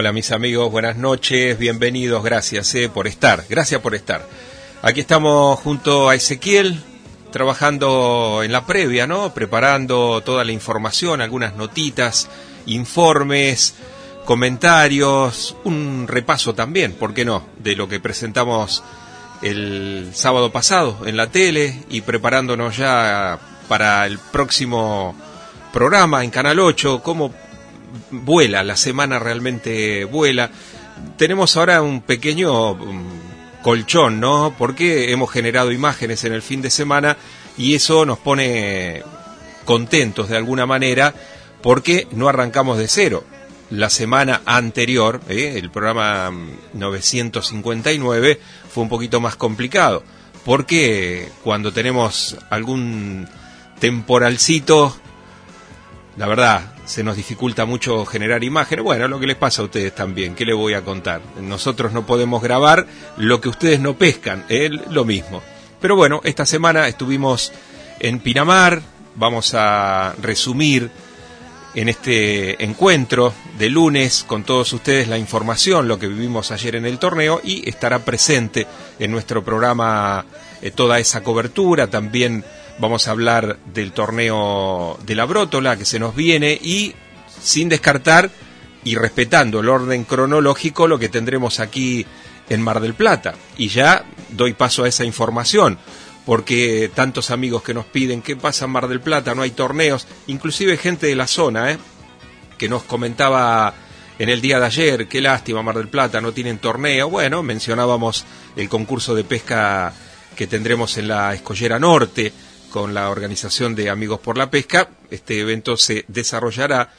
Hola, 0.00 0.12
mis 0.12 0.32
amigos, 0.32 0.72
buenas 0.72 0.96
noches, 0.96 1.58
bienvenidos, 1.58 2.24
gracias 2.24 2.74
eh, 2.74 2.88
por 2.88 3.06
estar, 3.06 3.44
gracias 3.50 3.82
por 3.82 3.94
estar. 3.94 4.26
Aquí 4.80 5.00
estamos 5.00 5.60
junto 5.60 6.08
a 6.08 6.14
Ezequiel, 6.14 6.82
trabajando 7.30 8.40
en 8.42 8.50
la 8.50 8.64
previa, 8.64 9.06
¿no? 9.06 9.34
Preparando 9.34 10.22
toda 10.22 10.42
la 10.42 10.52
información, 10.52 11.20
algunas 11.20 11.54
notitas, 11.54 12.30
informes, 12.64 13.74
comentarios, 14.24 15.54
un 15.64 16.06
repaso 16.08 16.54
también, 16.54 16.94
¿por 16.94 17.12
qué 17.12 17.26
no?, 17.26 17.44
de 17.58 17.76
lo 17.76 17.86
que 17.86 18.00
presentamos 18.00 18.82
el 19.42 20.12
sábado 20.14 20.50
pasado 20.50 21.00
en 21.04 21.18
la 21.18 21.26
tele 21.26 21.84
y 21.90 22.00
preparándonos 22.00 22.74
ya 22.74 23.38
para 23.68 24.06
el 24.06 24.18
próximo 24.18 25.14
programa 25.74 26.24
en 26.24 26.30
Canal 26.30 26.58
8, 26.58 27.02
cómo 27.02 27.34
vuela, 28.10 28.62
la 28.64 28.76
semana 28.76 29.18
realmente 29.18 30.04
vuela. 30.04 30.50
Tenemos 31.16 31.56
ahora 31.56 31.82
un 31.82 32.02
pequeño 32.02 32.72
um, 32.72 33.04
colchón, 33.62 34.20
¿no? 34.20 34.54
Porque 34.58 35.12
hemos 35.12 35.30
generado 35.30 35.72
imágenes 35.72 36.24
en 36.24 36.32
el 36.32 36.42
fin 36.42 36.62
de 36.62 36.70
semana 36.70 37.16
y 37.56 37.74
eso 37.74 38.04
nos 38.04 38.18
pone 38.18 39.02
contentos 39.64 40.28
de 40.28 40.36
alguna 40.36 40.66
manera 40.66 41.14
porque 41.62 42.06
no 42.12 42.28
arrancamos 42.28 42.78
de 42.78 42.88
cero. 42.88 43.24
La 43.70 43.88
semana 43.88 44.42
anterior, 44.46 45.20
¿eh? 45.28 45.54
el 45.56 45.70
programa 45.70 46.32
959, 46.72 48.40
fue 48.72 48.82
un 48.82 48.88
poquito 48.88 49.20
más 49.20 49.36
complicado 49.36 50.02
porque 50.44 51.28
cuando 51.44 51.72
tenemos 51.72 52.36
algún 52.50 53.28
temporalcito, 53.78 54.96
la 56.16 56.26
verdad, 56.26 56.74
se 56.90 57.04
nos 57.04 57.16
dificulta 57.16 57.66
mucho 57.66 58.04
generar 58.04 58.42
imágenes. 58.42 58.84
Bueno, 58.84 59.06
lo 59.06 59.20
que 59.20 59.28
les 59.28 59.36
pasa 59.36 59.62
a 59.62 59.66
ustedes 59.66 59.94
también, 59.94 60.34
¿qué 60.34 60.44
les 60.44 60.56
voy 60.56 60.74
a 60.74 60.82
contar? 60.82 61.22
Nosotros 61.40 61.92
no 61.92 62.04
podemos 62.04 62.42
grabar 62.42 62.84
lo 63.16 63.40
que 63.40 63.48
ustedes 63.48 63.78
no 63.78 63.94
pescan, 63.94 64.44
es 64.48 64.72
lo 64.90 65.04
mismo. 65.04 65.40
Pero 65.80 65.94
bueno, 65.94 66.20
esta 66.24 66.44
semana 66.44 66.88
estuvimos 66.88 67.52
en 68.00 68.18
Pinamar, 68.18 68.82
vamos 69.14 69.54
a 69.54 70.16
resumir 70.20 70.90
en 71.76 71.88
este 71.88 72.64
encuentro 72.64 73.32
de 73.56 73.70
lunes 73.70 74.24
con 74.26 74.42
todos 74.42 74.72
ustedes 74.72 75.06
la 75.06 75.16
información, 75.16 75.86
lo 75.86 76.00
que 76.00 76.08
vivimos 76.08 76.50
ayer 76.50 76.74
en 76.74 76.86
el 76.86 76.98
torneo 76.98 77.40
y 77.44 77.68
estará 77.68 78.00
presente 78.00 78.66
en 78.98 79.12
nuestro 79.12 79.44
programa 79.44 80.24
eh, 80.60 80.72
toda 80.72 80.98
esa 80.98 81.22
cobertura, 81.22 81.86
también 81.86 82.44
vamos 82.80 83.06
a 83.06 83.10
hablar 83.10 83.58
del 83.72 83.92
torneo 83.92 84.98
de 85.04 85.14
la 85.14 85.26
Brótola 85.26 85.76
que 85.76 85.84
se 85.84 85.98
nos 85.98 86.16
viene 86.16 86.52
y 86.52 86.94
sin 87.40 87.68
descartar 87.68 88.30
y 88.82 88.94
respetando 88.94 89.60
el 89.60 89.68
orden 89.68 90.04
cronológico 90.04 90.88
lo 90.88 90.98
que 90.98 91.10
tendremos 91.10 91.60
aquí 91.60 92.06
en 92.48 92.62
Mar 92.62 92.80
del 92.80 92.94
Plata. 92.94 93.34
Y 93.58 93.68
ya 93.68 94.04
doy 94.30 94.54
paso 94.54 94.84
a 94.84 94.88
esa 94.88 95.04
información, 95.04 95.78
porque 96.24 96.90
tantos 96.94 97.30
amigos 97.30 97.62
que 97.62 97.74
nos 97.74 97.84
piden 97.84 98.22
qué 98.22 98.34
pasa 98.36 98.64
en 98.64 98.70
Mar 98.70 98.88
del 98.88 99.00
Plata, 99.00 99.34
no 99.34 99.42
hay 99.42 99.50
torneos, 99.50 100.06
inclusive 100.26 100.78
gente 100.78 101.06
de 101.06 101.14
la 101.14 101.26
zona, 101.26 101.72
¿eh? 101.72 101.78
que 102.56 102.68
nos 102.68 102.82
comentaba 102.84 103.74
en 104.18 104.28
el 104.28 104.40
día 104.40 104.58
de 104.58 104.66
ayer, 104.66 105.08
qué 105.08 105.20
lástima 105.20 105.62
Mar 105.62 105.76
del 105.76 105.88
Plata, 105.88 106.20
no 106.20 106.32
tienen 106.32 106.58
torneo. 106.58 107.10
Bueno, 107.10 107.42
mencionábamos 107.42 108.24
el 108.56 108.68
concurso 108.68 109.14
de 109.14 109.24
pesca 109.24 109.92
que 110.34 110.46
tendremos 110.46 110.96
en 110.96 111.08
la 111.08 111.34
Escollera 111.34 111.78
Norte, 111.78 112.32
con 112.70 112.94
la 112.94 113.10
organización 113.10 113.74
de 113.74 113.90
Amigos 113.90 114.20
por 114.20 114.38
la 114.38 114.50
Pesca. 114.50 114.88
Este 115.10 115.40
evento 115.40 115.76
se 115.76 116.04
desarrollará 116.08 116.90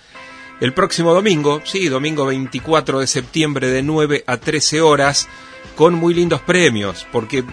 el 0.60 0.74
próximo 0.74 1.14
domingo, 1.14 1.62
sí, 1.66 1.88
domingo 1.90 2.26
24 2.28 3.00
de 3.00 3.08
septiembre 3.08 3.68
de 3.70 3.82
9 3.82 4.24
a 4.28 4.38
13 4.38 4.82
horas, 4.82 5.28
con 5.76 5.96
muy 5.96 6.14
lindos 6.14 6.42
premios, 6.42 7.08
porque 7.12 7.44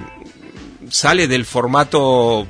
sale 0.91 1.27
del 1.27 1.47
formato 1.47 2.47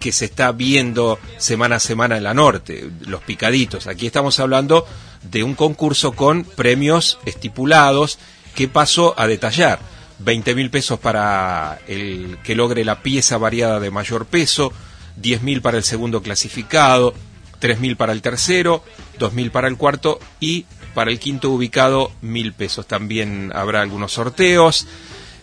que 0.00 0.10
se 0.10 0.24
está 0.24 0.50
viendo 0.52 1.18
semana 1.36 1.76
a 1.76 1.80
semana 1.80 2.16
en 2.16 2.24
la 2.24 2.34
norte, 2.34 2.90
los 3.06 3.22
picaditos. 3.22 3.86
Aquí 3.86 4.06
estamos 4.06 4.40
hablando 4.40 4.86
de 5.22 5.42
un 5.42 5.54
concurso 5.54 6.12
con 6.12 6.44
premios 6.44 7.18
estipulados 7.24 8.18
que 8.54 8.68
paso 8.68 9.14
a 9.16 9.26
detallar 9.26 9.78
20 10.18 10.54
mil 10.54 10.70
pesos 10.70 10.98
para 10.98 11.78
el 11.86 12.38
que 12.42 12.54
logre 12.54 12.84
la 12.84 13.02
pieza 13.02 13.38
variada 13.38 13.80
de 13.80 13.90
mayor 13.90 14.26
peso, 14.26 14.72
10 15.16 15.42
mil 15.42 15.62
para 15.62 15.76
el 15.76 15.84
segundo 15.84 16.22
clasificado, 16.22 17.14
3 17.58 17.80
mil 17.80 17.96
para 17.96 18.12
el 18.12 18.22
tercero, 18.22 18.82
2 19.18 19.32
mil 19.32 19.50
para 19.50 19.68
el 19.68 19.76
cuarto 19.76 20.18
y 20.40 20.66
para 20.94 21.10
el 21.10 21.18
quinto 21.18 21.50
ubicado 21.50 22.12
mil 22.22 22.52
pesos. 22.52 22.86
También 22.86 23.52
habrá 23.54 23.82
algunos 23.82 24.12
sorteos 24.12 24.86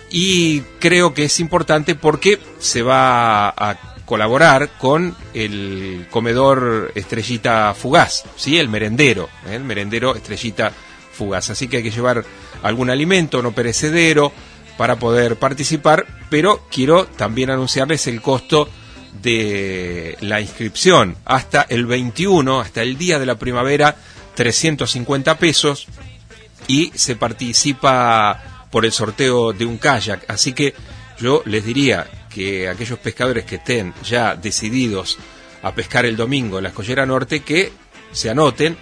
y 0.09 0.61
creo 0.79 1.13
que 1.13 1.25
es 1.25 1.39
importante 1.39 1.95
porque 1.95 2.39
se 2.59 2.81
va 2.81 3.49
a 3.49 3.93
colaborar 4.05 4.77
con 4.77 5.15
el 5.33 6.07
comedor 6.11 6.91
Estrellita 6.95 7.73
Fugaz, 7.73 8.25
¿sí? 8.35 8.57
el 8.57 8.69
merendero, 8.69 9.29
¿eh? 9.47 9.55
el 9.55 9.63
merendero 9.63 10.15
Estrellita 10.15 10.71
Fugaz. 11.13 11.49
Así 11.49 11.67
que 11.67 11.77
hay 11.77 11.83
que 11.83 11.91
llevar 11.91 12.25
algún 12.61 12.89
alimento 12.89 13.41
no 13.41 13.53
perecedero, 13.53 14.31
para 14.77 14.97
poder 14.97 15.37
participar, 15.37 16.05
pero 16.29 16.67
quiero 16.71 17.05
también 17.05 17.49
anunciarles 17.49 18.07
el 18.07 18.21
costo 18.21 18.69
de 19.21 20.17
la 20.21 20.41
inscripción 20.41 21.15
hasta 21.25 21.61
el 21.63 21.85
21, 21.85 22.59
hasta 22.59 22.81
el 22.81 22.97
día 22.97 23.19
de 23.19 23.25
la 23.25 23.35
primavera, 23.35 23.95
350 24.35 25.37
pesos 25.37 25.87
y 26.67 26.91
se 26.95 27.15
participa 27.15 28.67
por 28.71 28.85
el 28.85 28.91
sorteo 28.91 29.53
de 29.53 29.65
un 29.65 29.77
kayak. 29.77 30.29
Así 30.29 30.53
que 30.53 30.73
yo 31.19 31.43
les 31.45 31.63
diría 31.63 32.07
que 32.33 32.67
aquellos 32.67 32.99
pescadores 32.99 33.45
que 33.45 33.55
estén 33.57 33.93
ya 34.03 34.35
decididos 34.35 35.19
a 35.61 35.73
pescar 35.73 36.05
el 36.05 36.17
domingo 36.17 36.57
en 36.57 36.63
la 36.63 36.69
escollera 36.69 37.05
norte, 37.05 37.41
que 37.41 37.71
se 38.11 38.29
anoten, 38.29 38.77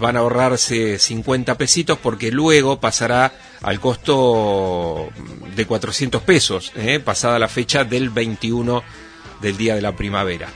van 0.00 0.16
a 0.16 0.20
ahorrarse 0.20 0.98
50 0.98 1.56
pesitos 1.56 1.98
porque 1.98 2.30
luego 2.30 2.80
pasará 2.80 3.32
al 3.62 3.80
costo 3.80 5.08
de 5.54 5.66
400 5.66 6.22
pesos, 6.22 6.72
¿eh? 6.76 7.00
pasada 7.00 7.38
la 7.38 7.48
fecha 7.48 7.84
del 7.84 8.10
21 8.10 8.82
del 9.40 9.56
día 9.56 9.74
de 9.74 9.82
la 9.82 9.94
primavera. 9.94 10.48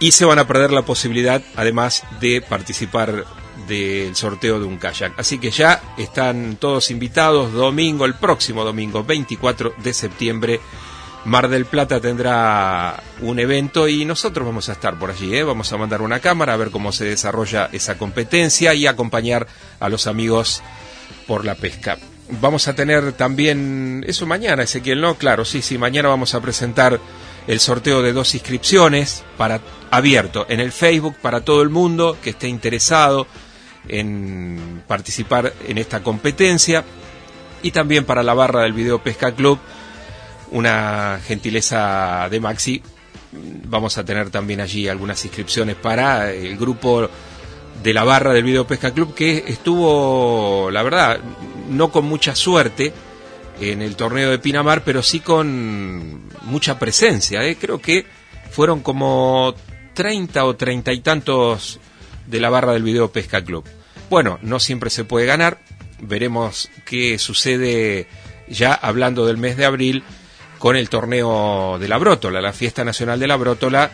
Y 0.00 0.12
se 0.12 0.24
van 0.24 0.38
a 0.38 0.46
perder 0.46 0.72
la 0.72 0.82
posibilidad, 0.82 1.42
además, 1.56 2.02
de 2.20 2.42
participar 2.42 3.24
del 3.68 4.14
sorteo 4.16 4.58
de 4.58 4.66
un 4.66 4.76
kayak. 4.78 5.18
Así 5.18 5.38
que 5.38 5.50
ya 5.50 5.80
están 5.96 6.56
todos 6.56 6.90
invitados, 6.90 7.52
domingo, 7.52 8.04
el 8.04 8.14
próximo 8.14 8.64
domingo, 8.64 9.04
24 9.04 9.74
de 9.78 9.94
septiembre, 9.94 10.60
Mar 11.24 11.48
del 11.48 11.64
Plata 11.64 12.00
tendrá 12.00 13.02
un 13.20 13.38
evento 13.38 13.88
y 13.88 14.04
nosotros 14.04 14.46
vamos 14.46 14.68
a 14.68 14.72
estar 14.72 14.98
por 14.98 15.10
allí, 15.10 15.34
¿eh? 15.34 15.42
vamos 15.42 15.72
a 15.72 15.78
mandar 15.78 16.02
una 16.02 16.20
cámara 16.20 16.52
a 16.52 16.56
ver 16.58 16.70
cómo 16.70 16.92
se 16.92 17.06
desarrolla 17.06 17.70
esa 17.72 17.96
competencia 17.96 18.74
y 18.74 18.86
acompañar 18.86 19.46
a 19.80 19.88
los 19.88 20.06
amigos 20.06 20.62
por 21.26 21.46
la 21.46 21.54
pesca. 21.54 21.96
Vamos 22.28 22.68
a 22.68 22.74
tener 22.74 23.12
también 23.12 24.04
eso 24.06 24.26
mañana, 24.26 24.62
Ezequiel, 24.62 25.00
¿no? 25.00 25.14
Claro, 25.14 25.44
sí, 25.44 25.62
sí, 25.62 25.78
mañana 25.78 26.08
vamos 26.08 26.34
a 26.34 26.40
presentar 26.40 27.00
el 27.46 27.60
sorteo 27.60 28.02
de 28.02 28.12
dos 28.12 28.34
inscripciones 28.34 29.24
para 29.38 29.60
abierto 29.90 30.46
en 30.48 30.60
el 30.60 30.72
Facebook 30.72 31.16
para 31.22 31.42
todo 31.42 31.62
el 31.62 31.70
mundo 31.70 32.18
que 32.22 32.30
esté 32.30 32.48
interesado 32.48 33.26
en 33.88 34.82
participar 34.86 35.52
en 35.68 35.78
esta 35.78 36.02
competencia 36.02 36.84
y 37.62 37.70
también 37.70 38.04
para 38.04 38.22
la 38.22 38.34
barra 38.34 38.62
del 38.62 38.72
Video 38.72 39.02
Pesca 39.02 39.32
Club 39.32 39.58
una 40.54 41.20
gentileza 41.26 42.28
de 42.30 42.40
Maxi. 42.40 42.82
Vamos 43.66 43.98
a 43.98 44.04
tener 44.04 44.30
también 44.30 44.60
allí 44.60 44.88
algunas 44.88 45.24
inscripciones 45.24 45.76
para 45.76 46.32
el 46.32 46.56
grupo 46.56 47.10
de 47.82 47.92
la 47.92 48.04
barra 48.04 48.32
del 48.32 48.44
Video 48.44 48.66
Pesca 48.66 48.92
Club 48.92 49.14
que 49.14 49.44
estuvo, 49.48 50.70
la 50.70 50.82
verdad, 50.82 51.18
no 51.68 51.90
con 51.90 52.04
mucha 52.06 52.34
suerte 52.36 52.92
en 53.60 53.82
el 53.82 53.96
torneo 53.96 54.30
de 54.30 54.38
Pinamar, 54.38 54.84
pero 54.84 55.02
sí 55.02 55.20
con 55.20 56.28
mucha 56.42 56.78
presencia. 56.78 57.44
¿eh? 57.44 57.56
Creo 57.56 57.80
que 57.80 58.06
fueron 58.50 58.80
como 58.80 59.54
30 59.94 60.44
o 60.44 60.54
30 60.54 60.92
y 60.92 61.00
tantos 61.00 61.80
de 62.26 62.40
la 62.40 62.50
barra 62.50 62.72
del 62.72 62.84
Video 62.84 63.10
Pesca 63.10 63.44
Club. 63.44 63.64
Bueno, 64.08 64.38
no 64.42 64.60
siempre 64.60 64.90
se 64.90 65.04
puede 65.04 65.26
ganar. 65.26 65.58
Veremos 66.00 66.70
qué 66.84 67.18
sucede 67.18 68.06
ya 68.48 68.72
hablando 68.72 69.26
del 69.26 69.38
mes 69.38 69.56
de 69.56 69.64
abril, 69.64 70.04
con 70.64 70.76
el 70.76 70.88
torneo 70.88 71.76
de 71.78 71.88
la 71.88 71.98
Brótola, 71.98 72.40
la 72.40 72.54
fiesta 72.54 72.84
nacional 72.84 73.20
de 73.20 73.26
la 73.26 73.36
Brótola, 73.36 73.90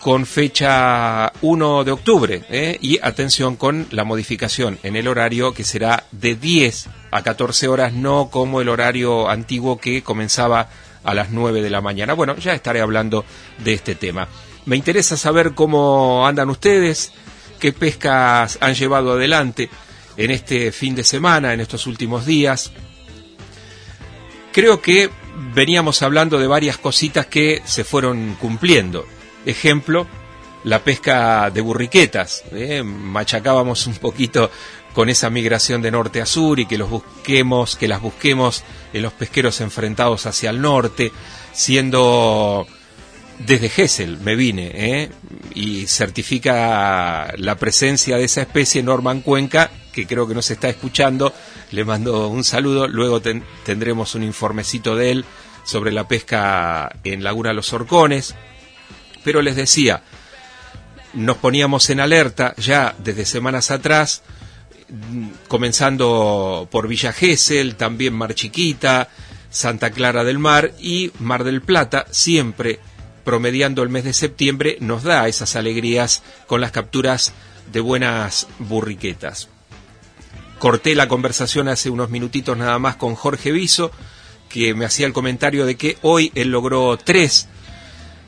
con 0.00 0.26
fecha 0.26 1.32
1 1.40 1.84
de 1.84 1.92
octubre. 1.92 2.42
¿eh? 2.50 2.76
Y 2.82 2.98
atención 3.00 3.54
con 3.54 3.86
la 3.92 4.02
modificación 4.02 4.80
en 4.82 4.96
el 4.96 5.06
horario 5.06 5.54
que 5.54 5.62
será 5.62 6.02
de 6.10 6.34
10 6.34 6.88
a 7.12 7.22
14 7.22 7.68
horas, 7.68 7.92
no 7.92 8.28
como 8.28 8.60
el 8.60 8.70
horario 8.70 9.28
antiguo 9.28 9.78
que 9.78 10.02
comenzaba 10.02 10.68
a 11.04 11.14
las 11.14 11.30
9 11.30 11.62
de 11.62 11.70
la 11.70 11.80
mañana. 11.80 12.14
Bueno, 12.14 12.36
ya 12.38 12.54
estaré 12.54 12.80
hablando 12.80 13.24
de 13.62 13.74
este 13.74 13.94
tema. 13.94 14.26
Me 14.66 14.74
interesa 14.74 15.16
saber 15.16 15.54
cómo 15.54 16.26
andan 16.26 16.50
ustedes, 16.50 17.12
qué 17.60 17.72
pescas 17.72 18.58
han 18.60 18.74
llevado 18.74 19.12
adelante 19.12 19.70
en 20.16 20.32
este 20.32 20.72
fin 20.72 20.96
de 20.96 21.04
semana, 21.04 21.54
en 21.54 21.60
estos 21.60 21.86
últimos 21.86 22.26
días. 22.26 22.72
Creo 24.50 24.82
que 24.82 25.08
veníamos 25.54 26.02
hablando 26.02 26.38
de 26.38 26.46
varias 26.46 26.78
cositas 26.78 27.26
que 27.26 27.62
se 27.64 27.84
fueron 27.84 28.36
cumpliendo. 28.40 29.06
Ejemplo, 29.46 30.06
la 30.64 30.82
pesca 30.82 31.50
de 31.50 31.60
burriquetas. 31.60 32.44
¿eh? 32.52 32.82
Machacábamos 32.82 33.86
un 33.86 33.94
poquito 33.94 34.50
con 34.92 35.08
esa 35.08 35.30
migración 35.30 35.80
de 35.82 35.90
norte 35.90 36.20
a 36.20 36.26
sur 36.26 36.58
y 36.58 36.66
que 36.66 36.78
los 36.78 36.90
busquemos, 36.90 37.76
que 37.76 37.88
las 37.88 38.00
busquemos 38.00 38.64
en 38.92 39.02
los 39.02 39.12
pesqueros 39.12 39.60
enfrentados 39.60 40.26
hacia 40.26 40.50
el 40.50 40.60
norte, 40.60 41.12
siendo 41.52 42.66
desde 43.38 43.68
Gessel 43.68 44.18
me 44.18 44.34
vine 44.34 44.72
¿eh? 44.74 45.10
y 45.54 45.86
certifica 45.86 47.32
la 47.36 47.54
presencia 47.54 48.16
de 48.16 48.24
esa 48.24 48.40
especie 48.40 48.82
Norman 48.82 49.20
Cuenca, 49.20 49.70
que 49.92 50.06
creo 50.06 50.26
que 50.26 50.34
nos 50.34 50.50
está 50.50 50.68
escuchando. 50.68 51.32
Le 51.70 51.84
mando 51.84 52.28
un 52.28 52.44
saludo. 52.44 52.88
Luego 52.88 53.20
tendremos 53.20 54.14
un 54.14 54.22
informecito 54.22 54.96
de 54.96 55.10
él 55.10 55.24
sobre 55.64 55.92
la 55.92 56.08
pesca 56.08 56.90
en 57.04 57.22
Laguna 57.22 57.52
Los 57.52 57.72
Horcones. 57.72 58.34
Pero 59.24 59.42
les 59.42 59.56
decía, 59.56 60.02
nos 61.14 61.36
poníamos 61.36 61.90
en 61.90 62.00
alerta 62.00 62.54
ya 62.56 62.94
desde 62.98 63.26
semanas 63.26 63.70
atrás, 63.70 64.22
comenzando 65.48 66.68
por 66.70 66.88
Villa 66.88 67.12
Gesell, 67.12 67.74
también 67.74 68.14
Mar 68.14 68.34
Chiquita, 68.34 69.08
Santa 69.50 69.90
Clara 69.90 70.24
del 70.24 70.38
Mar 70.38 70.72
y 70.78 71.10
Mar 71.18 71.44
del 71.44 71.60
Plata, 71.60 72.06
siempre 72.10 72.80
promediando 73.24 73.82
el 73.82 73.90
mes 73.90 74.04
de 74.04 74.14
septiembre, 74.14 74.78
nos 74.80 75.02
da 75.02 75.28
esas 75.28 75.56
alegrías 75.56 76.22
con 76.46 76.62
las 76.62 76.70
capturas 76.70 77.34
de 77.70 77.80
buenas 77.80 78.46
burriquetas. 78.58 79.50
Corté 80.58 80.94
la 80.94 81.08
conversación 81.08 81.68
hace 81.68 81.88
unos 81.88 82.10
minutitos 82.10 82.56
nada 82.56 82.78
más 82.78 82.96
con 82.96 83.14
Jorge 83.14 83.52
Viso, 83.52 83.90
que 84.48 84.74
me 84.74 84.84
hacía 84.84 85.06
el 85.06 85.12
comentario 85.12 85.66
de 85.66 85.76
que 85.76 85.98
hoy 86.02 86.32
él 86.34 86.48
logró 86.50 86.96
tres 86.96 87.48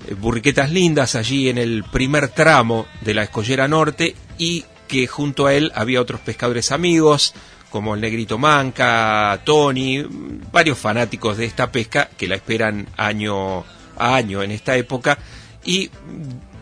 eh, 0.09 0.15
burriquetas 0.15 0.71
lindas 0.71 1.15
allí 1.15 1.49
en 1.49 1.59
el 1.59 1.83
primer 1.85 2.29
tramo 2.29 2.87
de 3.01 3.15
la 3.15 3.25
escollera 3.25 3.67
norte 3.67 4.15
y 4.39 4.65
que 4.87 5.07
junto 5.07 5.47
a 5.47 5.55
él 5.55 5.73
había 5.75 6.01
otros 6.01 6.21
pescadores 6.21 6.73
amigos 6.73 7.35
como 7.71 7.95
el 7.95 8.01
Negrito 8.01 8.37
Manca, 8.37 9.41
Tony, 9.45 10.05
varios 10.53 10.79
fanáticos 10.79 11.37
de 11.37 11.47
esta 11.47 11.71
pesca 11.71 12.11
que 12.17 12.27
la 12.27 12.35
esperan 12.35 12.89
año 12.97 13.65
a 13.97 14.17
año 14.17 14.43
en 14.43 14.51
esta 14.51 14.77
época 14.77 15.19
y 15.65 15.91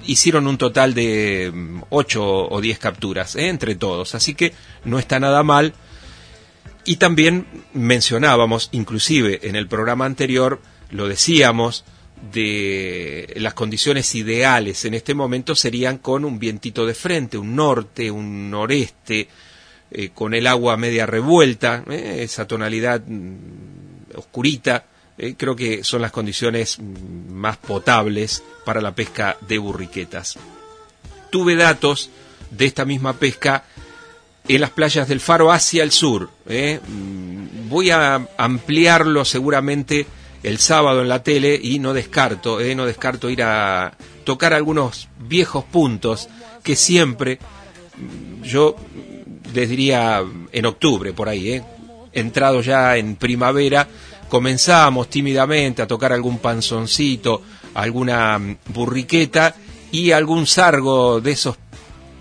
hicieron 0.08 0.46
un 0.46 0.56
total 0.56 0.94
de 0.94 1.52
8 1.90 2.48
o 2.48 2.60
10 2.60 2.78
capturas 2.78 3.36
¿eh? 3.36 3.48
entre 3.48 3.74
todos, 3.74 4.14
así 4.14 4.34
que 4.34 4.54
no 4.84 4.98
está 4.98 5.20
nada 5.20 5.42
mal. 5.42 5.74
Y 6.84 6.96
también 6.96 7.46
mencionábamos, 7.74 8.70
inclusive 8.72 9.46
en 9.46 9.54
el 9.54 9.68
programa 9.68 10.06
anterior, 10.06 10.60
lo 10.90 11.06
decíamos, 11.06 11.84
de 12.32 13.32
las 13.36 13.54
condiciones 13.54 14.14
ideales 14.14 14.84
en 14.86 14.94
este 14.94 15.14
momento 15.14 15.54
serían 15.54 15.98
con 15.98 16.24
un 16.24 16.38
vientito 16.38 16.86
de 16.86 16.94
frente, 16.94 17.36
un 17.36 17.54
norte, 17.54 18.10
un 18.10 18.50
noreste, 18.50 19.28
eh, 19.90 20.10
con 20.14 20.32
el 20.34 20.46
agua 20.46 20.78
media 20.78 21.04
revuelta, 21.04 21.84
eh, 21.90 22.20
esa 22.22 22.46
tonalidad 22.46 23.02
mm, 23.06 24.16
oscurita, 24.16 24.86
eh, 25.18 25.34
creo 25.36 25.56
que 25.56 25.84
son 25.84 26.02
las 26.02 26.12
condiciones 26.12 26.78
mm, 26.78 27.32
más 27.32 27.56
potables 27.56 28.42
para 28.64 28.80
la 28.80 28.94
pesca 28.94 29.36
de 29.46 29.58
burriquetas. 29.58 30.38
Tuve 31.30 31.56
datos 31.56 32.10
de 32.50 32.66
esta 32.66 32.84
misma 32.84 33.14
pesca 33.14 33.64
en 34.46 34.60
las 34.60 34.70
playas 34.70 35.08
del 35.08 35.20
Faro 35.20 35.52
hacia 35.52 35.82
el 35.82 35.90
sur. 35.92 36.30
Mm, 36.46 37.68
voy 37.68 37.90
a 37.90 38.26
ampliarlo 38.36 39.24
seguramente 39.24 40.06
el 40.42 40.58
sábado 40.58 41.02
en 41.02 41.08
la 41.08 41.22
tele 41.22 41.58
y 41.60 41.78
no 41.78 41.92
descarto, 41.92 42.60
eh, 42.60 42.74
no 42.74 42.86
descarto 42.86 43.28
ir 43.28 43.42
a 43.42 43.96
tocar 44.24 44.54
algunos 44.54 45.08
viejos 45.18 45.64
puntos 45.64 46.28
que 46.62 46.76
siempre 46.76 47.38
mm, 47.96 48.42
yo 48.42 48.76
les 49.54 49.68
diría 49.68 50.22
en 50.52 50.66
octubre 50.66 51.12
por 51.12 51.28
ahí, 51.28 51.52
eh, 51.52 51.64
entrado 52.12 52.60
ya 52.60 52.96
en 52.96 53.16
primavera, 53.16 53.88
comenzamos 54.28 55.08
tímidamente 55.08 55.82
a 55.82 55.86
tocar 55.86 56.12
algún 56.12 56.38
panzoncito, 56.38 57.42
alguna 57.74 58.38
mm, 58.38 58.58
burriqueta 58.66 59.54
y 59.90 60.12
algún 60.12 60.46
sargo 60.46 61.20
de 61.20 61.32
esos 61.32 61.56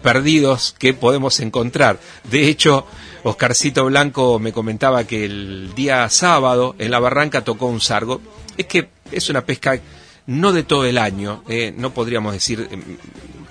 perdidos 0.01 0.75
que 0.77 0.93
podemos 0.93 1.39
encontrar. 1.39 1.99
De 2.29 2.47
hecho, 2.47 2.85
Oscarcito 3.23 3.85
Blanco 3.85 4.39
me 4.39 4.53
comentaba 4.53 5.03
que 5.03 5.25
el 5.25 5.73
día 5.75 6.09
sábado 6.09 6.75
en 6.79 6.91
la 6.91 6.99
barranca 6.99 7.43
tocó 7.43 7.65
un 7.67 7.81
sargo. 7.81 8.21
Es 8.57 8.67
que 8.67 8.89
es 9.11 9.29
una 9.29 9.45
pesca 9.45 9.79
no 10.27 10.51
de 10.51 10.63
todo 10.63 10.85
el 10.85 10.97
año, 10.97 11.43
eh, 11.47 11.73
no 11.75 11.93
podríamos 11.93 12.33
decir 12.33 12.67
em, 12.69 12.97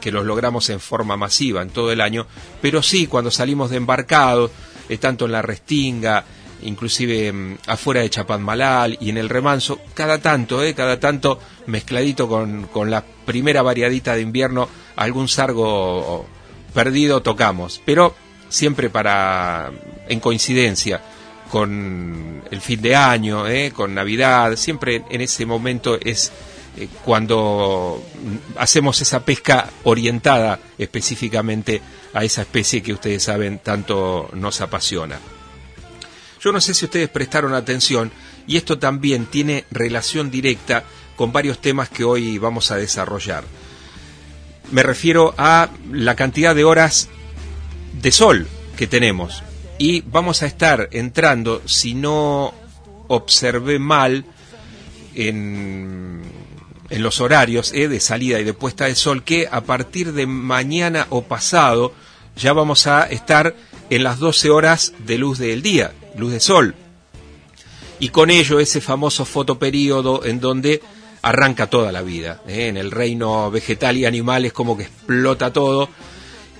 que 0.01 0.13
los 0.13 0.27
logramos 0.27 0.69
en 0.69 0.79
forma 0.79 1.17
masiva 1.17 1.63
en 1.63 1.71
todo 1.71 1.91
el 1.91 2.03
año, 2.03 2.27
pero 2.61 2.83
sí 2.83 3.07
cuando 3.07 3.31
salimos 3.31 3.71
de 3.71 3.79
embarcado, 3.79 4.51
eh, 4.89 4.99
tanto 4.99 5.25
en 5.25 5.33
la 5.33 5.43
Restinga, 5.43 6.25
inclusive 6.63 7.29
em, 7.29 7.57
afuera 7.67 8.01
de 8.01 8.11
Chapadmalal 8.11 8.97
y 9.01 9.11
en 9.11 9.19
el 9.19 9.29
remanso, 9.29 9.81
cada 9.95 10.19
tanto, 10.19 10.63
eh, 10.63 10.75
cada 10.75 10.99
tanto 10.99 11.39
mezcladito 11.67 12.29
con, 12.29 12.65
con 12.65 12.91
la 12.91 13.03
primera 13.03 13.63
variadita 13.63 14.15
de 14.15 14.23
invierno, 14.23 14.69
algún 14.97 15.29
sargo 15.29 16.27
perdido 16.73 17.23
tocamos, 17.23 17.81
pero 17.85 18.15
siempre 18.49 18.91
para 18.91 19.71
en 20.09 20.21
coincidencia 20.21 21.01
con 21.51 22.43
el 22.51 22.61
fin 22.61 22.83
de 22.83 22.95
año, 22.97 23.47
¿eh? 23.47 23.73
con 23.75 23.95
Navidad, 23.95 24.57
siempre 24.57 25.03
en 25.09 25.21
ese 25.21 25.47
momento 25.47 25.99
es 26.01 26.33
eh, 26.77 26.89
cuando 27.05 28.03
hacemos 28.57 29.01
esa 29.01 29.25
pesca 29.25 29.71
orientada 29.85 30.59
específicamente 30.77 31.81
a 32.13 32.25
esa 32.25 32.43
especie 32.43 32.83
que 32.83 32.93
ustedes 32.93 33.23
saben 33.23 33.61
tanto 33.61 34.29
nos 34.35 34.61
apasiona. 34.61 35.19
Yo 36.47 36.53
no 36.53 36.61
sé 36.61 36.75
si 36.75 36.85
ustedes 36.85 37.09
prestaron 37.09 37.55
atención 37.55 38.13
y 38.47 38.57
esto 38.57 38.79
también 38.79 39.27
tiene 39.27 39.65
relación 39.73 40.31
directa 40.31 40.85
con 41.17 41.33
varios 41.33 41.61
temas 41.61 41.89
que 41.89 42.05
hoy 42.05 42.39
vamos 42.39 42.71
a 42.71 42.77
desarrollar. 42.77 43.43
Me 44.71 44.85
refiero 44.85 45.35
a 45.39 45.71
la 45.91 46.15
cantidad 46.15 46.55
de 46.55 46.63
horas 46.63 47.09
de 48.01 48.13
sol 48.13 48.47
que 48.77 48.87
tenemos. 48.87 49.43
Y 49.79 50.03
vamos 50.03 50.45
a 50.45 50.47
estar 50.47 50.89
entrando, 50.93 51.63
si 51.67 51.95
no 51.95 52.55
observé 53.09 53.81
mal, 53.81 54.25
en, 55.17 56.23
los 56.91 57.21
horarios 57.21 57.73
eh, 57.75 57.89
de 57.89 57.99
salida 57.99 58.39
y 58.39 58.45
de 58.45 58.55
puesta 58.55 58.85
de 58.85 58.95
sol, 58.95 59.25
que 59.25 59.49
a 59.51 59.63
partir 59.63 60.13
de 60.13 60.29
mañana 60.29 61.09
o 61.11 61.23
pasado 61.23 61.93
ya 62.37 62.53
vamos 62.53 62.87
a 62.87 63.03
estar 63.03 63.57
en 63.91 64.03
las 64.03 64.19
12 64.19 64.51
horas 64.51 64.93
de 64.99 65.19
luz 65.19 65.39
del 65.39 65.63
día, 65.63 65.93
luz 66.17 66.33
de 66.33 66.41
sol. 66.41 66.75
Y 67.99 68.11
con 68.11 68.31
ello 68.31 68.61
ese 68.61 68.81
famoso 68.81 69.25
fotoperíodo 69.25 70.25
en 70.25 70.41
donde 70.41 70.83
arranca 71.23 71.69
toda 71.69 71.93
la 71.93 72.03
vida. 72.03 72.43
Eh, 72.47 72.69
en 72.69 72.77
el 72.77 72.91
reino 72.91 73.51
vegetal 73.51 73.97
y 73.97 74.05
animal 74.05 74.45
es 74.45 74.53
como 74.53 74.77
que 74.77 74.85
explota 74.85 75.53
todo 75.53 75.89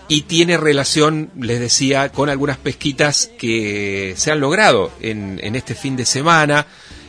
y 0.09 0.23
tiene 0.23 0.57
relación, 0.57 1.31
les 1.39 1.61
decía, 1.61 2.11
con 2.11 2.29
algunas 2.29 2.59
pesquitas 2.59 3.31
que 3.39 4.15
se 4.17 4.31
han 4.31 4.41
logrado 4.41 4.93
en, 5.01 5.41
en, 5.43 5.57
este 5.57 5.75
fin 5.75 5.97
de 5.97 6.05
semana 6.05 6.67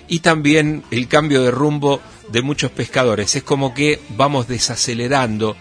y 0.08 0.20
también 0.20 0.84
el 0.90 1.08
cambio 1.08 1.44
de 1.44 1.52
rumbo 1.52 2.02
de 2.30 2.42
muchos 2.42 2.72
pescadores. 2.72 3.36
Es 3.36 3.44
como 3.44 3.74
que 3.74 4.02
vamos 4.10 4.48
desacelerando 4.48 5.56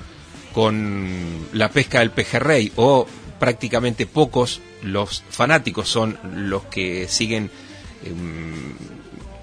con 0.53 1.47
la 1.53 1.71
pesca 1.71 1.99
del 1.99 2.11
pejerrey 2.11 2.73
o 2.77 3.07
prácticamente 3.39 4.07
pocos 4.07 4.61
los 4.83 5.23
fanáticos 5.29 5.89
son 5.89 6.19
los 6.35 6.65
que 6.65 7.09
siguen 7.09 7.51
eh, 8.05 8.13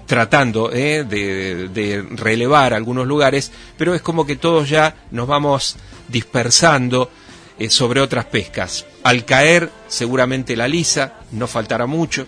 tratando 0.06 0.72
eh, 0.72 1.04
de, 1.04 1.68
de 1.68 2.02
relevar 2.10 2.74
algunos 2.74 3.06
lugares, 3.06 3.52
pero 3.76 3.94
es 3.94 4.02
como 4.02 4.26
que 4.26 4.36
todos 4.36 4.68
ya 4.68 4.96
nos 5.10 5.26
vamos 5.26 5.76
dispersando 6.08 7.10
eh, 7.58 7.70
sobre 7.70 8.00
otras 8.00 8.24
pescas. 8.24 8.84
Al 9.04 9.24
caer 9.24 9.70
seguramente 9.86 10.56
la 10.56 10.66
lisa, 10.66 11.20
no 11.30 11.46
faltará 11.46 11.86
mucho. 11.86 12.26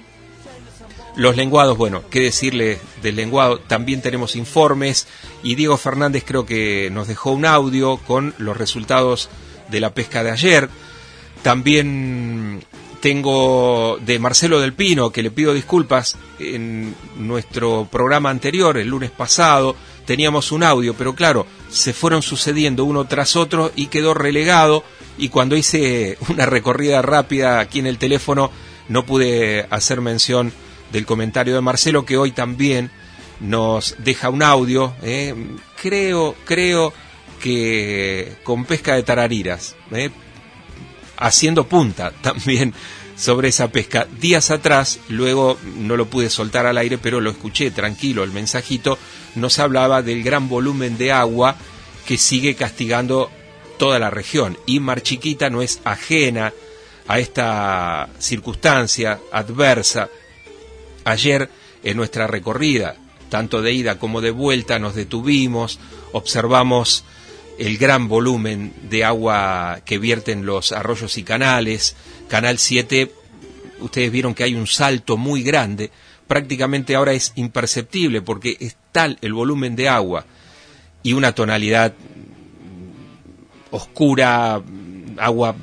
Los 1.17 1.35
lenguados, 1.35 1.77
bueno, 1.77 2.03
qué 2.11 2.21
decirle 2.21 2.79
del 3.03 3.17
lenguado, 3.17 3.59
también 3.59 4.03
tenemos 4.03 4.37
informes 4.37 5.09
y 5.43 5.55
Diego 5.55 5.79
Fernández 5.79 6.23
creo 6.25 6.47
que 6.47 6.91
nos 6.93 7.09
dejó 7.09 7.33
un 7.33 7.45
audio 7.47 7.97
con 7.97 8.35
los 8.39 8.57
resultados 8.57 9.29
de 9.69 9.81
la 9.81 9.95
pesca 9.95 10.23
de 10.23 10.31
ayer. 10.31 10.69
También 11.43 12.61
tengo 13.01 13.99
de 14.05 14.19
Marcelo 14.19 14.61
del 14.61 14.73
Pino, 14.73 15.11
que 15.11 15.23
le 15.23 15.31
pido 15.31 15.55
disculpas, 15.55 16.17
en 16.39 16.95
nuestro 17.17 17.87
programa 17.91 18.31
anterior, 18.31 18.77
el 18.79 18.89
lunes 18.89 19.11
pasado, 19.11 19.77
teníamos 20.07 20.53
un 20.53 20.63
audio, 20.63 20.95
pero 20.95 21.15
claro, 21.15 21.47
se 21.69 21.93
fueron 21.93 22.23
sucediendo 22.23 22.85
uno 22.85 23.05
tras 23.05 23.37
otro 23.37 23.71
y 23.77 23.89
quedó 23.89 24.15
relegado 24.15 24.83
y 25.19 25.29
cuando 25.29 25.57
hice 25.57 26.19
una 26.29 26.47
recorrida 26.47 27.03
rápida 27.03 27.61
aquí 27.61 27.79
en 27.81 27.87
el 27.87 27.99
teléfono 27.99 28.51
no 28.89 29.05
pude 29.05 29.67
hacer 29.71 30.01
mención 30.01 30.53
del 30.93 31.07
comentario 31.07 31.55
de 31.55 31.61
Marcelo 31.61 32.05
que 32.05 32.17
hoy 32.17 32.31
también 32.31 32.91
nos 33.41 33.97
deja 33.99 34.31
un 34.31 34.43
audio. 34.43 34.95
¿eh? 35.03 35.35
Creo, 35.81 36.35
creo 36.45 36.93
que 37.41 38.37
con 38.45 38.65
pesca 38.65 38.95
de 38.95 39.03
tarariras, 39.03 39.77
¿eh? 39.93 40.11
Haciendo 41.17 41.67
punta 41.67 42.13
también 42.23 42.75
sobre 43.17 43.49
esa 43.49 43.69
pesca. 43.69 44.07
Días 44.21 44.51
atrás, 44.51 45.01
luego 45.09 45.59
no 45.77 45.97
lo 45.97 46.07
pude 46.07 46.31
soltar 46.31 46.67
al 46.67 46.79
aire, 46.79 46.99
pero 46.99 47.21
lo 47.21 47.31
escuché 47.31 47.71
tranquilo, 47.71 48.25
el 48.25 48.33
mensajito 48.33 48.99
nos 49.35 49.59
hablaba 49.59 50.03
del 50.03 50.23
gran 50.23 50.49
volumen 50.49 50.99
de 50.99 51.13
agua 51.13 51.57
que 52.07 52.19
sigue 52.19 52.55
castigando 52.55 53.31
toda 53.79 53.99
la 53.99 54.11
región. 54.11 54.59
Y 54.67 54.81
Mar 54.81 55.03
Chiquita 55.03 55.51
no 55.51 55.63
es 55.63 55.81
ajena 55.85 56.53
a 57.09 57.19
esta 57.19 58.09
circunstancia 58.19 59.21
adversa 59.33 60.09
Ayer 61.07 61.49
en 61.85 61.97
nuestra 61.97 62.27
recorrida, 62.27 62.97
tanto 63.29 63.63
de 63.63 63.73
ida 63.73 63.97
como 63.97 64.21
de 64.21 64.33
vuelta, 64.33 64.81
nos 64.81 64.97
detuvimos, 64.97 65.79
observamos 66.11 67.05
el 67.59 67.79
gran 67.79 68.09
volumen 68.09 68.73
de 68.89 69.05
agua 69.05 69.81
que 69.85 69.99
vierten 69.99 70.47
los 70.47 70.73
arroyos 70.73 71.19
y 71.19 71.23
canales. 71.23 71.97
Canal 72.29 72.59
7, 72.59 73.13
ustedes 73.81 74.11
vieron 74.11 74.35
que 74.35 74.45
hay 74.45 74.55
un 74.55 74.67
salto 74.67 75.17
muy 75.17 75.43
grande, 75.43 75.91
prácticamente 76.27 76.95
ahora 76.95 77.13
es 77.13 77.33
imperceptible 77.37 78.23
porque 78.23 78.57
es 78.61 78.77
tal 78.93 79.19
el 79.21 79.33
volumen 79.33 79.77
de 79.77 79.89
agua 79.89 80.27
y 81.03 81.13
una 81.13 81.33
tonalidad 81.33 81.95
oscura, 83.71 84.61
agua 85.19 85.55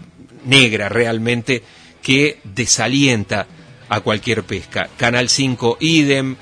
negra 0.45 0.89
realmente, 0.89 1.63
que 2.01 2.39
desalienta 2.43 3.47
a 3.89 4.01
cualquier 4.01 4.43
pesca. 4.43 4.89
Canal 4.97 5.29
5, 5.29 5.77
idem. 5.79 6.35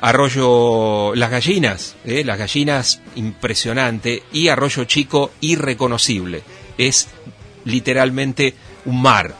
Arroyo 0.00 1.14
Las 1.14 1.30
Gallinas, 1.30 1.96
¿eh? 2.04 2.24
Las 2.24 2.38
Gallinas, 2.38 3.00
impresionante. 3.16 4.22
Y 4.32 4.48
Arroyo 4.48 4.84
Chico, 4.84 5.32
irreconocible. 5.40 6.42
Es 6.76 7.08
literalmente 7.64 8.54
un 8.84 9.02
mar. 9.02 9.34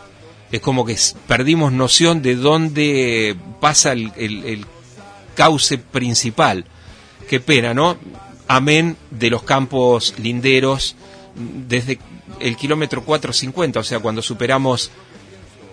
Es 0.50 0.60
como 0.60 0.84
que 0.84 0.96
perdimos 1.26 1.72
noción 1.72 2.22
de 2.22 2.34
dónde 2.36 3.36
pasa 3.60 3.92
el, 3.92 4.12
el 4.16 4.64
cauce 5.34 5.78
principal. 5.78 6.64
Qué 7.28 7.38
pena, 7.38 7.74
¿no? 7.74 7.96
Amén 8.48 8.96
de 9.10 9.30
los 9.30 9.42
campos 9.42 10.14
linderos 10.18 10.96
desde 11.68 11.98
el 12.40 12.56
kilómetro 12.56 13.04
450, 13.04 13.80
o 13.80 13.84
sea, 13.84 14.00
cuando 14.00 14.22
superamos 14.22 14.90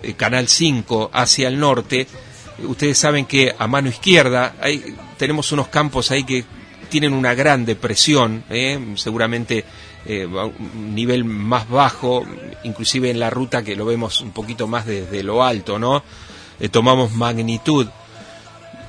eh, 0.02 0.14
Canal 0.14 0.48
5 0.48 1.10
hacia 1.12 1.48
el 1.48 1.58
norte, 1.58 2.06
ustedes 2.64 2.98
saben 2.98 3.26
que 3.26 3.54
a 3.58 3.66
mano 3.66 3.88
izquierda 3.88 4.54
hay, 4.60 4.96
tenemos 5.18 5.52
unos 5.52 5.68
campos 5.68 6.10
ahí 6.10 6.24
que 6.24 6.44
tienen 6.88 7.12
una 7.12 7.34
gran 7.34 7.64
depresión, 7.64 8.44
¿eh? 8.48 8.94
seguramente 8.96 9.64
eh, 10.04 10.26
un 10.26 10.94
nivel 10.94 11.24
más 11.24 11.68
bajo, 11.68 12.24
inclusive 12.62 13.10
en 13.10 13.18
la 13.18 13.30
ruta 13.30 13.62
que 13.62 13.74
lo 13.76 13.84
vemos 13.84 14.20
un 14.20 14.30
poquito 14.30 14.68
más 14.68 14.86
desde 14.86 15.22
lo 15.22 15.42
alto, 15.42 15.78
¿no? 15.78 16.02
tomamos 16.70 17.12
magnitud 17.12 17.86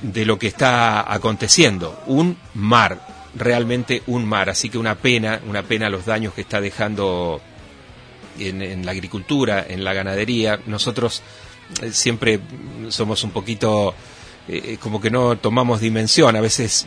de 0.00 0.24
lo 0.24 0.38
que 0.38 0.46
está 0.46 1.12
aconteciendo, 1.12 2.02
un 2.06 2.38
mar, 2.54 3.00
realmente 3.34 4.02
un 4.06 4.24
mar, 4.24 4.48
así 4.48 4.70
que 4.70 4.78
una 4.78 4.94
pena, 4.94 5.40
una 5.46 5.62
pena 5.62 5.90
los 5.90 6.06
daños 6.06 6.34
que 6.34 6.40
está 6.40 6.60
dejando 6.60 7.40
en, 8.38 8.84
la 8.86 8.92
agricultura, 8.92 9.64
en 9.68 9.84
la 9.84 9.92
ganadería. 9.92 10.60
Nosotros 10.66 11.20
eh, 11.20 11.22
siempre 11.92 12.40
somos 12.88 13.24
un 13.24 13.30
poquito 13.30 13.94
eh, 14.48 14.78
como 14.80 15.00
que 15.00 15.10
no 15.10 15.36
tomamos 15.36 15.80
dimensión. 15.80 16.36
A 16.36 16.40
veces 16.40 16.86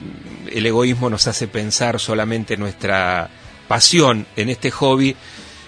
el 0.51 0.65
egoísmo 0.65 1.09
nos 1.09 1.27
hace 1.27 1.47
pensar 1.47 1.99
solamente 1.99 2.57
nuestra 2.57 3.29
pasión 3.67 4.25
en 4.35 4.49
este 4.49 4.71
hobby 4.71 5.15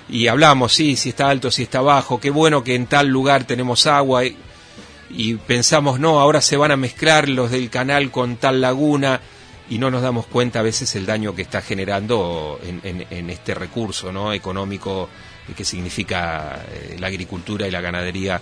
y 0.10 0.28
hablamos, 0.28 0.74
sí, 0.74 0.96
si 0.96 1.10
está 1.10 1.30
alto, 1.30 1.52
si 1.52 1.64
está 1.64 1.82
bajo, 1.82 2.20
qué 2.20 2.30
bueno 2.30 2.64
que 2.64 2.76
en 2.76 2.88
tal 2.88 3.08
lugar 3.08 3.46
tenemos 3.46 3.88
agua 3.88 4.24
y, 4.26 5.36
pensamos, 5.48 6.00
no, 6.00 6.20
ahora 6.20 6.42
se 6.42 6.58
van 6.58 6.72
a 6.72 6.76
mezclar 6.76 7.30
los 7.30 7.52
del 7.52 7.70
canal 7.70 8.12
con 8.12 8.36
tal 8.38 8.60
laguna 8.60 9.22
y 9.70 9.78
no 9.78 9.90
nos 9.90 10.02
damos 10.02 10.26
cuenta 10.26 10.60
a 10.60 10.64
veces 10.64 10.94
el 10.96 11.06
daño 11.06 11.34
que 11.34 11.44
está 11.44 11.62
generando 11.62 12.60
en, 12.64 13.06
en 13.10 13.30
este 13.30 13.54
recurso 13.54 14.12
¿no? 14.12 14.34
económico 14.34 15.08
que 15.56 15.66
significa 15.66 16.66
eh, 16.72 16.96
la 17.00 17.08
agricultura 17.08 17.68
y 17.68 17.72
la 17.72 17.82
ganadería 17.82 18.42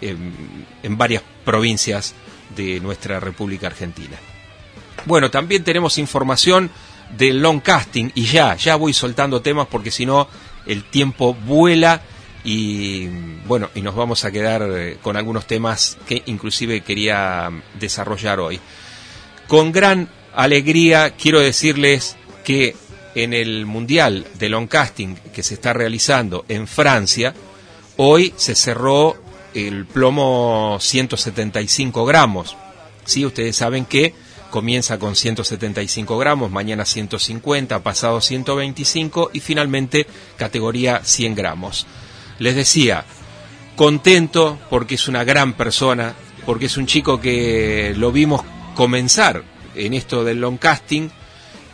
en, 0.00 0.98
varias 0.98 1.22
provincias 1.44 2.14
de 2.54 2.80
nuestra 2.80 3.20
República 3.20 3.66
Argentina. 3.66 4.16
Bueno, 5.04 5.30
también 5.30 5.64
tenemos 5.64 5.98
información 5.98 6.70
del 7.16 7.40
long 7.40 7.60
casting 7.60 8.10
y 8.14 8.24
ya, 8.24 8.56
ya 8.56 8.76
voy 8.76 8.92
soltando 8.92 9.40
temas 9.40 9.68
porque 9.70 9.90
si 9.90 10.06
no 10.06 10.28
el 10.66 10.84
tiempo 10.84 11.34
vuela 11.34 12.02
y 12.44 13.08
bueno, 13.46 13.70
y 13.74 13.82
nos 13.82 13.94
vamos 13.94 14.24
a 14.24 14.30
quedar 14.30 14.68
eh, 14.72 14.98
con 15.02 15.16
algunos 15.16 15.46
temas 15.46 15.98
que 16.06 16.22
inclusive 16.26 16.80
quería 16.80 17.50
desarrollar 17.78 18.40
hoy. 18.40 18.60
Con 19.48 19.72
gran 19.72 20.08
alegría 20.34 21.14
quiero 21.16 21.40
decirles 21.40 22.16
que 22.44 22.76
en 23.14 23.32
el 23.32 23.66
Mundial 23.66 24.26
de 24.34 24.48
Long 24.48 24.68
Casting 24.68 25.14
que 25.34 25.42
se 25.42 25.54
está 25.54 25.72
realizando 25.72 26.44
en 26.48 26.66
Francia, 26.66 27.34
hoy 27.96 28.34
se 28.36 28.54
cerró 28.54 29.16
el 29.56 29.86
plomo 29.86 30.76
175 30.80 32.04
gramos. 32.04 32.56
¿Sí? 33.04 33.24
Ustedes 33.24 33.56
saben 33.56 33.86
que 33.86 34.14
comienza 34.50 34.98
con 34.98 35.16
175 35.16 36.18
gramos, 36.18 36.50
mañana 36.50 36.84
150, 36.84 37.82
pasado 37.82 38.20
125 38.20 39.30
y 39.32 39.40
finalmente 39.40 40.06
categoría 40.36 41.00
100 41.02 41.34
gramos. 41.34 41.86
Les 42.38 42.54
decía, 42.54 43.04
contento 43.76 44.58
porque 44.68 44.96
es 44.96 45.08
una 45.08 45.24
gran 45.24 45.54
persona, 45.54 46.14
porque 46.44 46.66
es 46.66 46.76
un 46.76 46.86
chico 46.86 47.20
que 47.20 47.94
lo 47.96 48.12
vimos 48.12 48.42
comenzar 48.74 49.42
en 49.74 49.94
esto 49.94 50.24
del 50.24 50.40
long 50.40 50.58
casting, 50.58 51.08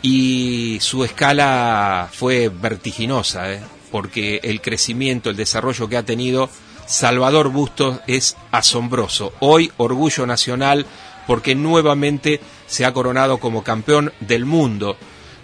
y 0.01 0.77
su 0.81 1.05
escala 1.05 2.09
fue 2.11 2.49
vertiginosa, 2.49 3.53
¿eh? 3.53 3.61
porque 3.89 4.41
el 4.43 4.59
crecimiento, 4.59 5.29
el 5.29 5.37
desarrollo 5.37 5.87
que 5.87 5.95
ha 5.95 6.03
tenido 6.03 6.49
Salvador 6.85 7.49
Bustos 7.49 7.99
es 8.07 8.37
asombroso. 8.51 9.33
Hoy 9.39 9.71
orgullo 9.77 10.25
nacional 10.25 10.85
porque 11.27 11.53
nuevamente 11.55 12.39
se 12.67 12.83
ha 12.85 12.93
coronado 12.93 13.39
como 13.39 13.63
campeón 13.63 14.11
del 14.19 14.45
mundo 14.45 14.97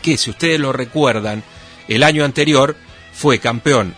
que 0.03 0.17
si 0.17 0.31
ustedes 0.31 0.59
lo 0.61 0.73
recuerdan, 0.73 1.43
el 1.89 2.03
año 2.03 2.25
anterior 2.25 2.75
fue 3.13 3.41
campeón 3.41 3.95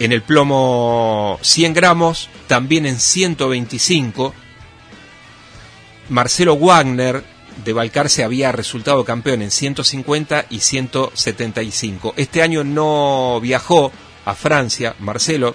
en 0.00 0.12
el 0.12 0.22
plomo 0.22 1.38
100 1.42 1.74
gramos, 1.74 2.30
también 2.48 2.86
en 2.86 2.98
125. 2.98 4.34
Marcelo 6.08 6.56
Wagner 6.56 7.22
de 7.64 7.72
Balcarce 7.74 8.24
había 8.24 8.50
resultado 8.50 9.04
campeón 9.04 9.42
en 9.42 9.50
150 9.50 10.46
y 10.48 10.60
175. 10.60 12.14
Este 12.16 12.42
año 12.42 12.64
no 12.64 13.38
viajó 13.42 13.92
a 14.24 14.34
Francia, 14.34 14.96
Marcelo, 15.00 15.54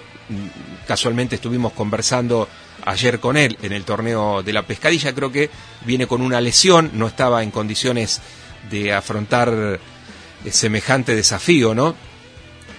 casualmente 0.86 1.34
estuvimos 1.34 1.72
conversando 1.72 2.48
ayer 2.84 3.18
con 3.18 3.36
él 3.36 3.58
en 3.62 3.72
el 3.72 3.84
torneo 3.84 4.44
de 4.44 4.52
la 4.52 4.62
pescadilla, 4.62 5.12
creo 5.12 5.32
que 5.32 5.50
viene 5.84 6.06
con 6.06 6.22
una 6.22 6.40
lesión, 6.40 6.92
no 6.94 7.08
estaba 7.08 7.42
en 7.42 7.50
condiciones 7.50 8.20
de 8.70 8.92
afrontar 8.92 9.80
eh, 10.44 10.50
semejante 10.52 11.16
desafío, 11.16 11.74
¿no? 11.74 11.96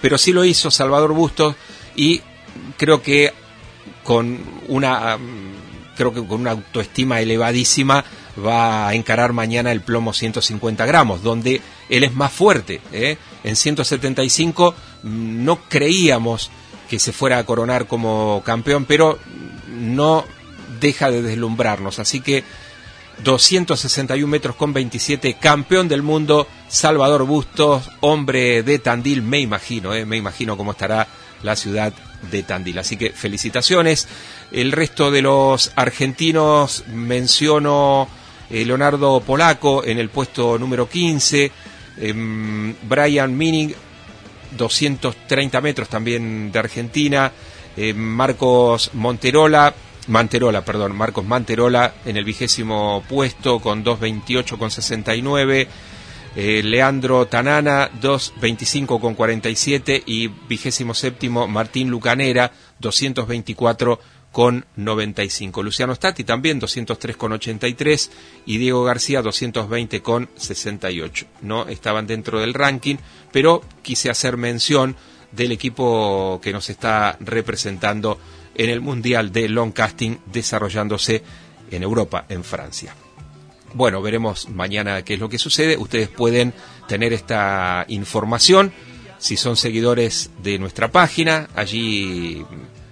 Pero 0.00 0.18
sí 0.18 0.32
lo 0.32 0.44
hizo 0.44 0.70
Salvador 0.70 1.12
Bustos 1.12 1.54
y 1.96 2.20
creo 2.76 3.02
que 3.02 3.32
con 4.04 4.38
una 4.68 5.18
creo 5.96 6.14
que 6.14 6.24
con 6.24 6.40
una 6.40 6.52
autoestima 6.52 7.20
elevadísima 7.20 8.04
va 8.38 8.88
a 8.88 8.94
encarar 8.94 9.32
mañana 9.32 9.72
el 9.72 9.80
plomo 9.80 10.12
150 10.12 10.86
gramos, 10.86 11.22
donde 11.22 11.60
él 11.88 12.04
es 12.04 12.14
más 12.14 12.32
fuerte. 12.32 12.80
¿eh? 12.92 13.18
En 13.42 13.56
175 13.56 14.74
mm, 15.02 15.44
no 15.44 15.58
creíamos 15.68 16.50
que 16.88 17.00
se 17.00 17.12
fuera 17.12 17.38
a 17.38 17.44
coronar 17.44 17.86
como 17.86 18.42
campeón, 18.44 18.84
pero 18.84 19.18
no 19.68 20.24
deja 20.80 21.10
de 21.10 21.22
deslumbrarnos. 21.22 21.98
Así 21.98 22.20
que 22.20 22.44
261 23.24 24.30
metros 24.30 24.56
con 24.56 24.72
27, 24.72 25.34
campeón 25.34 25.88
del 25.88 26.02
mundo, 26.02 26.46
Salvador 26.68 27.24
Bustos, 27.24 27.90
hombre 28.00 28.62
de 28.62 28.78
Tandil, 28.78 29.22
me 29.22 29.40
imagino, 29.40 29.94
¿eh? 29.94 30.04
me 30.04 30.16
imagino 30.16 30.56
cómo 30.56 30.72
estará 30.72 31.06
la 31.42 31.56
ciudad 31.56 31.92
de 32.30 32.42
Tandil. 32.42 32.78
Así 32.78 32.96
que 32.96 33.10
felicitaciones. 33.10 34.08
El 34.50 34.72
resto 34.72 35.10
de 35.10 35.22
los 35.22 35.72
argentinos 35.76 36.84
menciono 36.88 38.08
eh, 38.50 38.64
Leonardo 38.64 39.20
Polaco 39.20 39.84
en 39.84 39.98
el 39.98 40.08
puesto 40.08 40.58
número 40.58 40.88
15, 40.88 41.52
em, 41.98 42.74
Brian 42.82 43.36
Mining 43.36 43.74
230 44.56 45.60
metros 45.60 45.88
también 45.88 46.50
de 46.50 46.58
Argentina, 46.58 47.30
em, 47.76 47.96
Marcos 47.96 48.90
Monterola, 48.94 49.74
Manterola, 50.08 50.64
perdón, 50.64 50.96
Marcos 50.96 51.24
Manterola 51.24 51.94
en 52.04 52.16
el 52.16 52.24
vigésimo 52.24 53.04
puesto 53.08 53.60
con 53.60 53.84
2.28 53.84 54.58
con 54.58 54.70
69. 54.70 55.68
Eh, 56.36 56.62
Leandro 56.62 57.26
Tanana, 57.26 57.90
2.25 58.00 59.00
con 59.00 59.14
47 59.14 60.02
y 60.06 60.28
vigésimo 60.28 60.94
séptimo 60.94 61.48
Martín 61.48 61.90
Lucanera, 61.90 62.52
224 62.78 64.00
con 64.32 64.64
95. 64.76 65.62
Luciano 65.62 65.94
Stati 65.94 66.24
también 66.24 66.58
203 66.58 67.16
con 67.16 67.32
83 67.32 68.10
y 68.46 68.58
Diego 68.58 68.84
García 68.84 69.22
220 69.22 70.02
con 70.02 70.28
68. 70.36 71.26
No 71.42 71.66
estaban 71.66 72.06
dentro 72.06 72.40
del 72.40 72.54
ranking, 72.54 72.96
pero 73.32 73.62
quise 73.82 74.10
hacer 74.10 74.36
mención 74.36 74.96
del 75.32 75.52
equipo 75.52 76.40
que 76.42 76.52
nos 76.52 76.70
está 76.70 77.16
representando 77.20 78.18
en 78.58 78.68
el 78.68 78.82
Mundial 78.82 79.32
de 79.32 79.48
Long 79.48 79.72
Casting 79.72 80.18
desarrollándose 80.26 81.22
en 81.70 81.82
Europa, 81.82 82.26
en 82.28 82.44
Francia. 82.44 82.94
Bueno, 83.72 84.02
veremos 84.02 84.48
mañana 84.48 85.02
qué 85.02 85.14
es 85.14 85.20
lo 85.20 85.28
que 85.28 85.38
sucede. 85.38 85.76
Ustedes 85.76 86.08
pueden 86.08 86.52
tener 86.86 87.12
esta 87.12 87.84
información 87.88 88.72
si 89.18 89.36
son 89.36 89.56
seguidores 89.56 90.30
de 90.42 90.58
nuestra 90.58 90.90
página. 90.90 91.48
Allí 91.54 92.44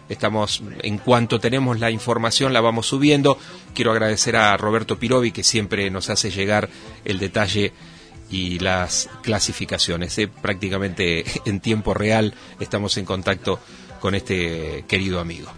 estamos, 0.08 0.62
en 0.82 0.99
cuanto 0.99 1.40
tenemos 1.40 1.80
la 1.80 1.90
información, 1.90 2.52
la 2.52 2.61
vamos 2.61 2.87
subiendo. 2.87 3.38
Quiero 3.75 3.92
agradecer 3.92 4.37
a 4.37 4.56
Roberto 4.56 4.99
Pirovi 4.99 5.32
que 5.32 5.42
siempre 5.42 5.90
nos 5.90 6.11
hace 6.11 6.31
llegar 6.31 6.68
el 7.05 7.18
detalle 7.18 7.72
y 8.31 8.59
las 8.59 9.09
clasificaciones. 9.22 10.18
Eh, 10.18 10.29
prácticamente 10.29 11.24
en 11.46 11.61
tiempo 11.61 11.94
real 11.94 12.35
estamos 12.61 12.96
en 12.96 13.05
contacto 13.05 13.61
con 14.07 14.14
este 14.14 14.85
querido 14.87 15.19
amigo. 15.19 15.51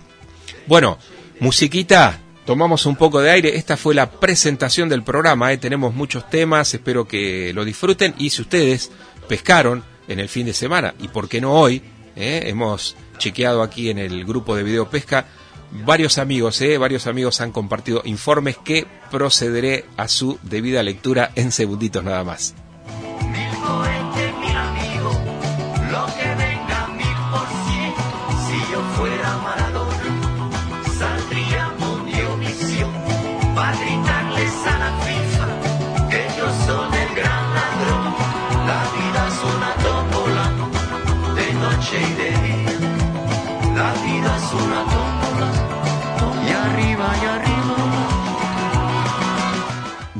Bueno, 0.66 0.96
musiquita 1.38 2.18
tomamos 2.46 2.86
un 2.86 2.96
poco 2.96 3.20
de 3.20 3.30
aire. 3.30 3.56
Esta 3.56 3.76
fue 3.76 3.94
la 3.94 4.10
presentación 4.10 4.88
del 4.88 5.02
programa. 5.02 5.52
¿eh? 5.52 5.58
Tenemos 5.58 5.92
muchos 5.92 6.30
temas, 6.30 6.72
espero 6.72 7.06
que 7.06 7.52
lo 7.52 7.66
disfruten. 7.66 8.14
Y 8.16 8.30
si 8.30 8.40
ustedes 8.40 8.90
pescaron 9.28 9.84
en 10.08 10.18
el 10.18 10.30
fin 10.30 10.46
de 10.46 10.54
semana, 10.54 10.94
y 10.98 11.08
por 11.08 11.28
qué 11.28 11.42
no 11.42 11.52
hoy, 11.52 11.82
¿eh? 12.16 12.44
hemos 12.46 12.96
chequeado 13.18 13.62
aquí 13.62 13.90
en 13.90 13.98
el 13.98 14.24
grupo 14.24 14.56
de 14.56 14.62
video 14.62 14.88
pesca, 14.88 15.26
varios 15.84 16.16
amigos, 16.16 16.58
¿eh? 16.62 16.78
varios 16.78 17.06
amigos 17.06 17.42
han 17.42 17.52
compartido 17.52 18.00
informes 18.06 18.56
que 18.56 18.86
procederé 19.10 19.84
a 19.98 20.08
su 20.08 20.38
debida 20.42 20.82
lectura 20.82 21.32
en 21.34 21.52
segunditos 21.52 22.02
nada 22.02 22.24
más. 22.24 22.54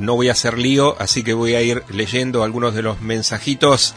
No 0.09 0.15
voy 0.15 0.29
a 0.29 0.31
hacer 0.31 0.57
lío, 0.57 0.95
así 0.97 1.21
que 1.21 1.35
voy 1.35 1.53
a 1.53 1.61
ir 1.61 1.83
leyendo 1.89 2.43
algunos 2.43 2.73
de 2.73 2.81
los 2.81 2.99
mensajitos 2.99 3.93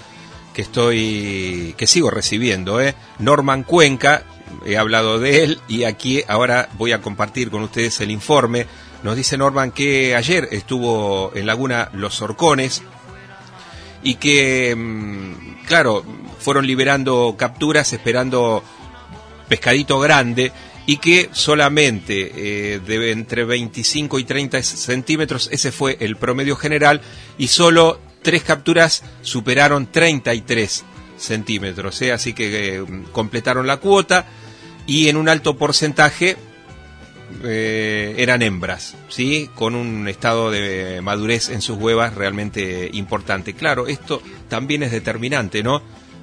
que 0.53 0.61
estoy, 0.61 1.75
que 1.79 1.87
sigo 1.87 2.11
recibiendo. 2.11 2.83
¿eh? 2.83 2.95
Norman 3.19 3.63
Cuenca, 3.63 4.23
he 4.67 4.77
hablado 4.77 5.19
de 5.19 5.43
él 5.43 5.61
y 5.69 5.85
aquí 5.85 6.23
ahora 6.29 6.69
voy 6.77 6.93
a 6.93 7.01
compartir 7.01 7.51
con 7.51 7.63
ustedes 7.63 7.99
el 8.03 8.11
informe. 8.11 8.67
Nos 9.03 9.17
dice 9.17 9.39
Norman 9.39 9.71
que 9.71 10.15
ayer 10.15 10.49
estuvo 10.53 11.33
en 11.35 11.47
Laguna 11.47 11.89
Los 11.95 12.21
Orcones 12.21 12.83
y 14.03 14.17
que, 14.17 14.77
mm, 14.77 15.65
claro, 15.65 16.05
fueron 16.41 16.67
liberando 16.67 17.37
capturas 17.39 17.91
esperando 17.95 18.63
pescadito 19.49 19.99
grande 19.99 20.53
y 20.87 20.97
que 20.97 21.31
solamente 21.33 22.33
eh, 22.75 22.81
de 22.81 23.13
entre 23.13 23.45
25 23.45 24.19
y 24.19 24.25
30 24.25 24.63
centímetros, 24.63 25.49
ese 25.53 25.73
fue 25.73 25.97
el 26.01 26.17
promedio 26.17 26.57
general, 26.57 27.01
y 27.39 27.49
solo 27.49 28.01
tres 28.23 28.43
capturas 28.43 29.03
superaron 29.23 29.91
33 29.91 30.85
centímetros, 31.17 32.01
¿eh? 32.03 32.13
así 32.13 32.33
que 32.33 32.77
eh, 32.77 32.85
completaron 33.13 33.67
la 33.67 33.77
cuota 33.77 34.27
y 34.87 35.09
en 35.09 35.17
un 35.17 35.29
alto 35.29 35.57
porcentaje 35.57 36.37
eran 37.45 38.43
hembras, 38.43 38.95
¿sí? 39.09 39.49
con 39.55 39.75
un 39.75 40.07
estado 40.07 40.51
de 40.51 41.01
madurez 41.01 41.49
en 41.49 41.63
sus 41.63 41.79
huevas 41.79 42.15
realmente 42.15 42.91
importante. 42.93 43.55
Claro, 43.55 43.87
esto 43.87 44.21
también 44.51 44.83
es 44.83 44.93
determinante, 44.93 45.63
¿no? 45.63 45.81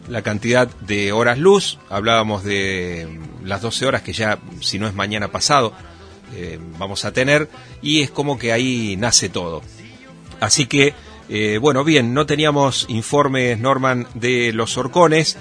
La 0.10 0.22
cantidad 0.24 0.68
de 0.68 1.12
horas 1.12 1.38
luz, 1.38 1.78
hablábamos 1.90 2.44
de 2.44 3.08
las 3.44 3.62
12 3.62 3.86
horas 3.86 4.02
que 4.02 4.14
ya, 4.14 4.40
si 4.60 4.80
no 4.80 4.88
es 4.88 4.94
mañana 4.94 5.32
pasado, 5.32 5.74
eh, 6.36 6.60
vamos 6.78 7.06
a 7.06 7.14
tener, 7.14 7.50
y 7.82 8.02
es 8.02 8.12
como 8.12 8.38
que 8.38 8.52
ahí 8.52 8.96
nace 8.98 9.30
todo. 9.30 9.62
Así 10.40 10.66
que, 10.66 10.94
eh, 11.30 11.60
bueno, 11.60 11.84
bien, 11.84 12.14
no 12.14 12.26
teníamos 12.26 12.86
informes, 12.90 13.60
Norman, 13.60 14.08
de 14.16 14.52
los 14.54 14.78
orcones, 14.78 15.38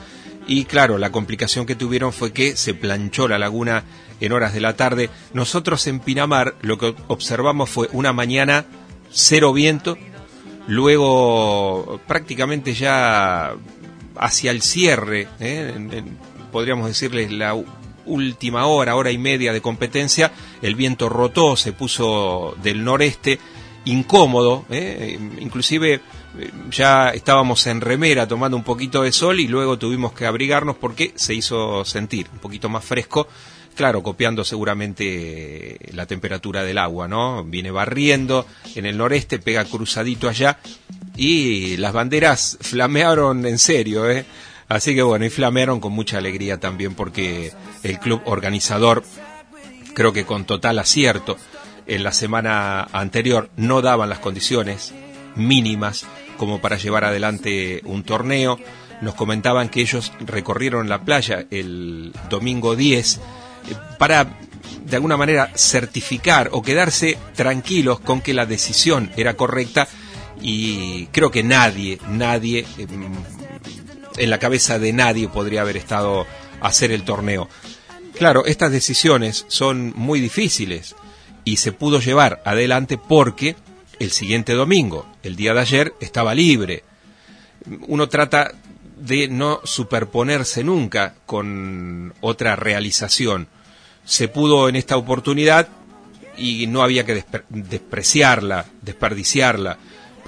y 0.46 0.64
claro, 0.64 0.98
la 0.98 1.12
complicación 1.12 1.66
que 1.66 1.74
tuvieron 1.74 2.12
fue 2.12 2.32
que 2.32 2.56
se 2.56 2.74
planchó 2.74 3.28
la 3.28 3.38
laguna 3.38 3.84
en 4.20 4.32
horas 4.32 4.54
de 4.54 4.60
la 4.60 4.76
tarde. 4.76 5.10
Nosotros 5.34 5.86
en 5.86 6.00
Pinamar 6.00 6.54
lo 6.62 6.78
que 6.78 6.94
observamos 7.06 7.68
fue 7.68 7.88
una 7.92 8.12
mañana 8.12 8.64
cero 9.10 9.52
viento, 9.52 9.98
luego 10.66 12.00
prácticamente 12.06 12.74
ya 12.74 13.54
hacia 14.18 14.50
el 14.50 14.62
cierre, 14.62 15.28
¿eh? 15.40 16.02
podríamos 16.50 16.88
decirles 16.88 17.30
la 17.32 17.54
última 18.06 18.66
hora, 18.66 18.96
hora 18.96 19.10
y 19.10 19.18
media 19.18 19.52
de 19.52 19.60
competencia, 19.60 20.32
el 20.62 20.74
viento 20.74 21.08
rotó, 21.08 21.56
se 21.56 21.72
puso 21.72 22.56
del 22.62 22.84
noreste, 22.84 23.38
incómodo, 23.84 24.64
¿eh? 24.70 25.18
inclusive 25.40 25.94
eh, 26.38 26.50
ya 26.70 27.10
estábamos 27.10 27.66
en 27.66 27.80
remera 27.80 28.26
tomando 28.26 28.56
un 28.56 28.64
poquito 28.64 29.02
de 29.02 29.12
sol 29.12 29.40
y 29.40 29.48
luego 29.48 29.78
tuvimos 29.78 30.12
que 30.12 30.26
abrigarnos 30.26 30.76
porque 30.76 31.12
se 31.14 31.34
hizo 31.34 31.84
sentir 31.84 32.26
un 32.32 32.38
poquito 32.38 32.68
más 32.68 32.84
fresco, 32.84 33.28
claro, 33.74 34.02
copiando 34.02 34.44
seguramente 34.44 35.78
la 35.92 36.06
temperatura 36.06 36.64
del 36.64 36.78
agua, 36.78 37.08
¿no? 37.08 37.44
Viene 37.44 37.70
barriendo 37.70 38.46
en 38.74 38.86
el 38.86 38.98
noreste, 38.98 39.38
pega 39.38 39.64
cruzadito 39.64 40.28
allá 40.28 40.58
y 41.18 41.76
las 41.78 41.92
banderas 41.92 42.56
flamearon 42.60 43.44
en 43.44 43.58
serio, 43.58 44.08
¿eh? 44.08 44.24
Así 44.68 44.94
que 44.94 45.02
bueno, 45.02 45.24
y 45.24 45.30
flamearon 45.30 45.80
con 45.80 45.92
mucha 45.92 46.18
alegría 46.18 46.60
también 46.60 46.94
porque 46.94 47.52
el 47.82 47.98
club 47.98 48.22
organizador, 48.24 49.02
creo 49.94 50.12
que 50.12 50.24
con 50.24 50.44
total 50.44 50.78
acierto, 50.78 51.36
en 51.88 52.04
la 52.04 52.12
semana 52.12 52.84
anterior 52.92 53.50
no 53.56 53.82
daban 53.82 54.10
las 54.10 54.20
condiciones 54.20 54.94
mínimas 55.34 56.06
como 56.36 56.60
para 56.60 56.76
llevar 56.76 57.04
adelante 57.04 57.80
un 57.84 58.04
torneo. 58.04 58.60
Nos 59.00 59.14
comentaban 59.14 59.70
que 59.70 59.80
ellos 59.80 60.12
recorrieron 60.20 60.88
la 60.88 61.02
playa 61.02 61.46
el 61.50 62.12
domingo 62.30 62.76
10 62.76 63.16
eh, 63.16 63.20
para 63.98 64.38
de 64.84 64.96
alguna 64.96 65.16
manera 65.16 65.50
certificar 65.56 66.50
o 66.52 66.62
quedarse 66.62 67.18
tranquilos 67.34 67.98
con 68.00 68.20
que 68.20 68.34
la 68.34 68.46
decisión 68.46 69.10
era 69.16 69.34
correcta 69.34 69.88
y 70.40 71.06
creo 71.06 71.30
que 71.30 71.42
nadie, 71.42 71.98
nadie, 72.08 72.66
em, 72.78 73.12
en 74.16 74.30
la 74.30 74.38
cabeza 74.38 74.78
de 74.78 74.92
nadie 74.92 75.28
podría 75.28 75.62
haber 75.62 75.76
estado 75.76 76.26
a 76.60 76.66
hacer 76.66 76.92
el 76.92 77.02
torneo. 77.02 77.48
Claro, 78.14 78.46
estas 78.46 78.72
decisiones 78.72 79.44
son 79.48 79.92
muy 79.94 80.20
difíciles 80.20 80.96
y 81.44 81.58
se 81.58 81.72
pudo 81.72 82.00
llevar 82.00 82.42
adelante 82.44 82.98
porque 82.98 83.56
el 83.98 84.10
siguiente 84.10 84.54
domingo, 84.54 85.06
el 85.22 85.36
día 85.36 85.54
de 85.54 85.60
ayer, 85.60 85.94
estaba 86.00 86.34
libre. 86.34 86.84
Uno 87.86 88.08
trata 88.08 88.52
de 88.96 89.28
no 89.28 89.60
superponerse 89.64 90.64
nunca 90.64 91.14
con 91.26 92.14
otra 92.20 92.56
realización. 92.56 93.48
Se 94.04 94.28
pudo 94.28 94.68
en 94.68 94.76
esta 94.76 94.96
oportunidad 94.96 95.68
y 96.36 96.66
no 96.66 96.82
había 96.82 97.04
que 97.04 97.24
despreciarla, 97.48 98.66
desperdiciarla, 98.82 99.78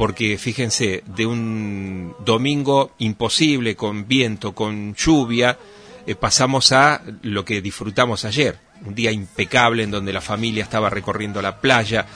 porque 0.00 0.38
fíjense, 0.38 1.04
de 1.14 1.26
un 1.26 2.14
domingo 2.24 2.92
imposible, 3.00 3.76
con 3.76 4.08
viento, 4.08 4.54
con 4.54 4.94
lluvia, 4.94 5.58
eh, 6.06 6.14
pasamos 6.14 6.72
a 6.72 7.02
lo 7.20 7.44
que 7.44 7.60
disfrutamos 7.60 8.24
ayer, 8.24 8.58
un 8.86 8.94
día 8.94 9.12
impecable 9.12 9.82
en 9.82 9.90
donde 9.90 10.14
la 10.14 10.22
familia 10.22 10.62
estaba 10.62 10.88
recorriendo 10.88 11.42
la 11.42 11.60
playa, 11.60 12.06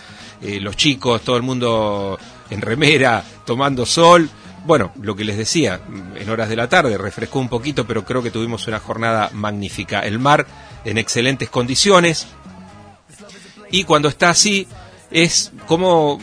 eh, 0.40 0.61
los 0.61 0.79
chicos, 0.79 1.20
todo 1.20 1.37
el 1.37 1.42
mundo 1.42 2.18
en 2.49 2.62
remera, 2.62 3.23
tomando 3.44 3.85
sol. 3.85 4.31
Bueno, 4.64 4.92
lo 5.03 5.14
que 5.14 5.25
les 5.25 5.37
decía, 5.37 5.79
en 6.16 6.31
horas 6.31 6.49
de 6.49 6.57
la 6.57 6.70
tarde 6.70 6.97
refrescó 6.97 7.38
un 7.38 7.51
poquito, 7.51 7.87
pero 7.87 8.03
creo 8.03 8.23
que 8.23 8.31
tuvimos 8.31 8.66
una 8.66 8.81
jornada 8.81 9.29
magnífica. 9.35 10.01
El 10.01 10.18
mar 10.18 10.47
en 10.87 10.97
excelentes 10.97 11.51
condiciones. 11.51 12.29
Y 13.70 13.85
cuando 13.85 14.09
está 14.09 14.31
así, 14.31 14.66
es 15.11 15.53
como 15.66 16.18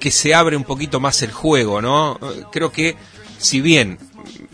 que 0.00 0.10
se 0.10 0.34
abre 0.34 0.56
un 0.56 0.64
poquito 0.64 0.98
más 0.98 1.22
el 1.22 1.30
juego, 1.30 1.80
¿no? 1.80 2.18
Creo 2.50 2.72
que 2.72 2.96
si 3.38 3.60
bien 3.60 3.98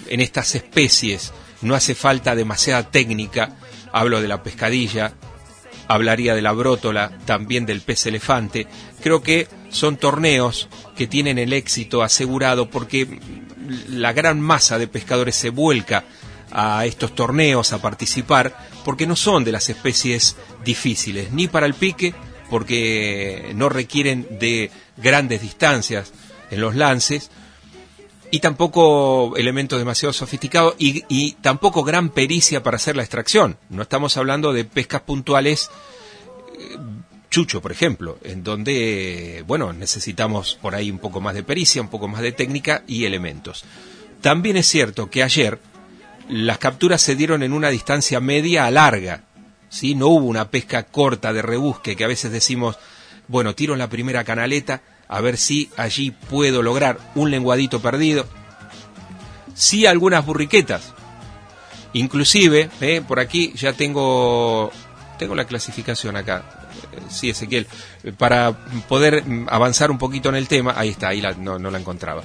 en 0.09 0.20
estas 0.20 0.54
especies 0.54 1.32
no 1.62 1.74
hace 1.74 1.94
falta 1.94 2.35
demasiada 2.35 2.90
técnica, 2.90 3.56
hablo 3.92 4.20
de 4.20 4.28
la 4.28 4.42
pescadilla, 4.42 5.14
hablaría 5.88 6.35
de 6.35 6.42
la 6.42 6.52
brótola, 6.52 7.12
también 7.24 7.64
del 7.64 7.80
pez 7.80 8.06
elefante. 8.06 8.66
Creo 9.02 9.22
que 9.22 9.48
son 9.70 9.96
torneos 9.96 10.68
que 10.96 11.06
tienen 11.06 11.38
el 11.38 11.52
éxito 11.52 12.02
asegurado 12.02 12.68
porque 12.68 13.20
la 13.88 14.12
gran 14.12 14.40
masa 14.40 14.78
de 14.78 14.88
pescadores 14.88 15.37
se 15.37 15.50
vuelca 15.50 16.04
a 16.50 16.87
estos 16.87 17.14
torneos 17.14 17.72
a 17.72 17.82
participar 17.82 18.56
porque 18.85 19.06
no 19.06 19.16
son 19.16 19.44
de 19.44 19.52
las 19.52 19.68
especies 19.68 20.37
difíciles, 20.64 21.32
ni 21.32 21.48
para 21.48 21.66
el 21.66 21.74
pique, 21.74 22.14
porque 22.48 23.52
no 23.54 23.68
requieren 23.68 24.26
de 24.38 24.70
grandes 24.96 25.42
distancias 25.42 26.12
en 26.50 26.61
los 26.61 26.74
lances, 26.74 27.30
y 28.30 28.40
tampoco 28.40 29.37
elementos 29.37 29.78
demasiado 29.78 30.12
sofisticados 30.12 30.74
y, 30.78 31.32
tampoco 31.40 31.85
gran 31.85 32.11
pericia 32.11 32.62
para 32.62 32.76
hacer 32.76 32.96
la 32.96 33.02
extracción. 33.02 33.56
No 33.68 33.82
estamos 33.82 34.16
hablando 34.16 34.52
de 34.52 34.64
pescas 34.64 35.02
puntuales, 35.02 35.70
eh, 36.59 36.76
chucho, 37.30 37.61
por 37.62 37.72
ejemplo, 37.72 38.18
en 38.22 38.42
donde, 38.42 39.44
bueno, 39.46 39.72
necesitamos 39.72 40.59
por 40.61 40.74
ahí 40.74 40.90
un 40.90 40.98
poco 40.98 41.20
más 41.20 41.35
de 41.35 41.42
pericia, 41.42 41.82
un 41.82 41.88
poco 41.88 42.09
más 42.09 42.20
de 42.20 42.32
técnica 42.32 42.82
y 42.87 43.04
elementos. 43.04 43.64
También 44.20 44.56
es 44.56 44.66
cierto 44.66 45.09
que 45.09 45.22
ayer 45.22 45.61
las 46.28 46.59
capturas 46.59 47.00
se 47.00 47.14
dieron 47.14 47.42
en 47.42 47.52
una 47.52 47.68
distancia 47.68 48.20
media 48.20 48.66
a 48.66 48.70
larga, 48.70 49.24
¿sí? 49.68 49.94
No 49.94 50.09
hubo 50.09 50.26
una 50.26 50.50
pesca 50.50 50.85
corta 50.85 51.32
de 51.32 51.42
rebusque 51.42 51.94
que 51.94 52.04
a 52.04 52.09
veces 52.09 52.32
decimos, 52.32 52.76
bueno, 53.29 53.55
tiro 53.55 53.77
la 53.77 53.89
primera 53.89 54.25
canaleta, 54.25 54.83
a 55.09 55.21
ver 55.21 55.37
si 55.37 55.71
allí 55.77 56.11
puedo 56.11 56.62
lograr 56.62 56.99
un 57.15 57.31
lenguadito 57.31 57.81
perdido. 57.81 58.27
Sí 59.55 59.87
algunas 59.87 60.25
burriquetas. 60.25 60.93
Inclusive, 61.93 62.69
eh, 62.81 63.03
por 63.07 63.21
aquí 63.21 63.53
ya 63.57 63.73
tengo, 63.73 64.71
tengo 65.19 65.35
la 65.35 65.47
clasificación 65.47 66.17
acá. 66.17 66.45
Eh, 66.93 67.01
sí, 67.09 67.31
Ezequiel, 67.31 67.67
para 68.19 68.53
poder 68.89 69.25
avanzar 69.49 69.91
un 69.91 69.99
poquito 69.99 70.29
en 70.29 70.35
el 70.35 70.49
tema, 70.49 70.75
ahí 70.77 70.91
está, 70.91 71.09
ahí 71.09 71.23
no, 71.39 71.59
la 71.59 71.79
encontraba. 71.79 72.23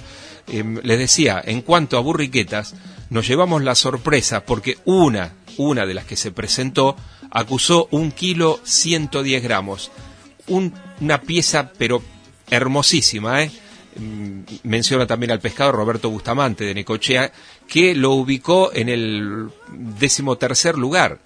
Em, 0.48 0.80
les 0.84 1.00
decía, 1.00 1.42
en 1.46 1.62
cuanto 1.62 1.98
a 1.98 2.02
burriquetas, 2.02 2.74
nos 3.10 3.28
llevamos 3.28 3.64
la 3.64 3.76
sorpresa 3.76 4.46
porque 4.46 4.78
una, 4.84 5.34
una 5.58 5.86
de 5.86 5.94
las 5.94 6.06
que 6.06 6.18
se 6.18 6.32
presentó, 6.32 6.98
acusó 7.30 7.88
un 7.92 8.12
kilo 8.12 8.60
110 8.64 9.42
gramos. 9.44 9.92
Una 11.02 11.22
pieza, 11.22 11.72
pero 11.78 12.02
hermosísima, 12.50 13.44
¿eh? 13.44 13.52
Mm, 13.96 14.44
menciona 14.64 15.06
también 15.06 15.32
al 15.32 15.42
pescador 15.42 15.76
Roberto 15.76 16.10
Bustamante 16.10 16.64
de 16.64 16.74
Necochea, 16.74 17.32
que 17.68 17.94
lo 17.94 18.12
ubicó 18.12 18.72
en 18.74 18.88
el 18.88 19.50
decimotercer 19.70 20.78
lugar 20.78 21.20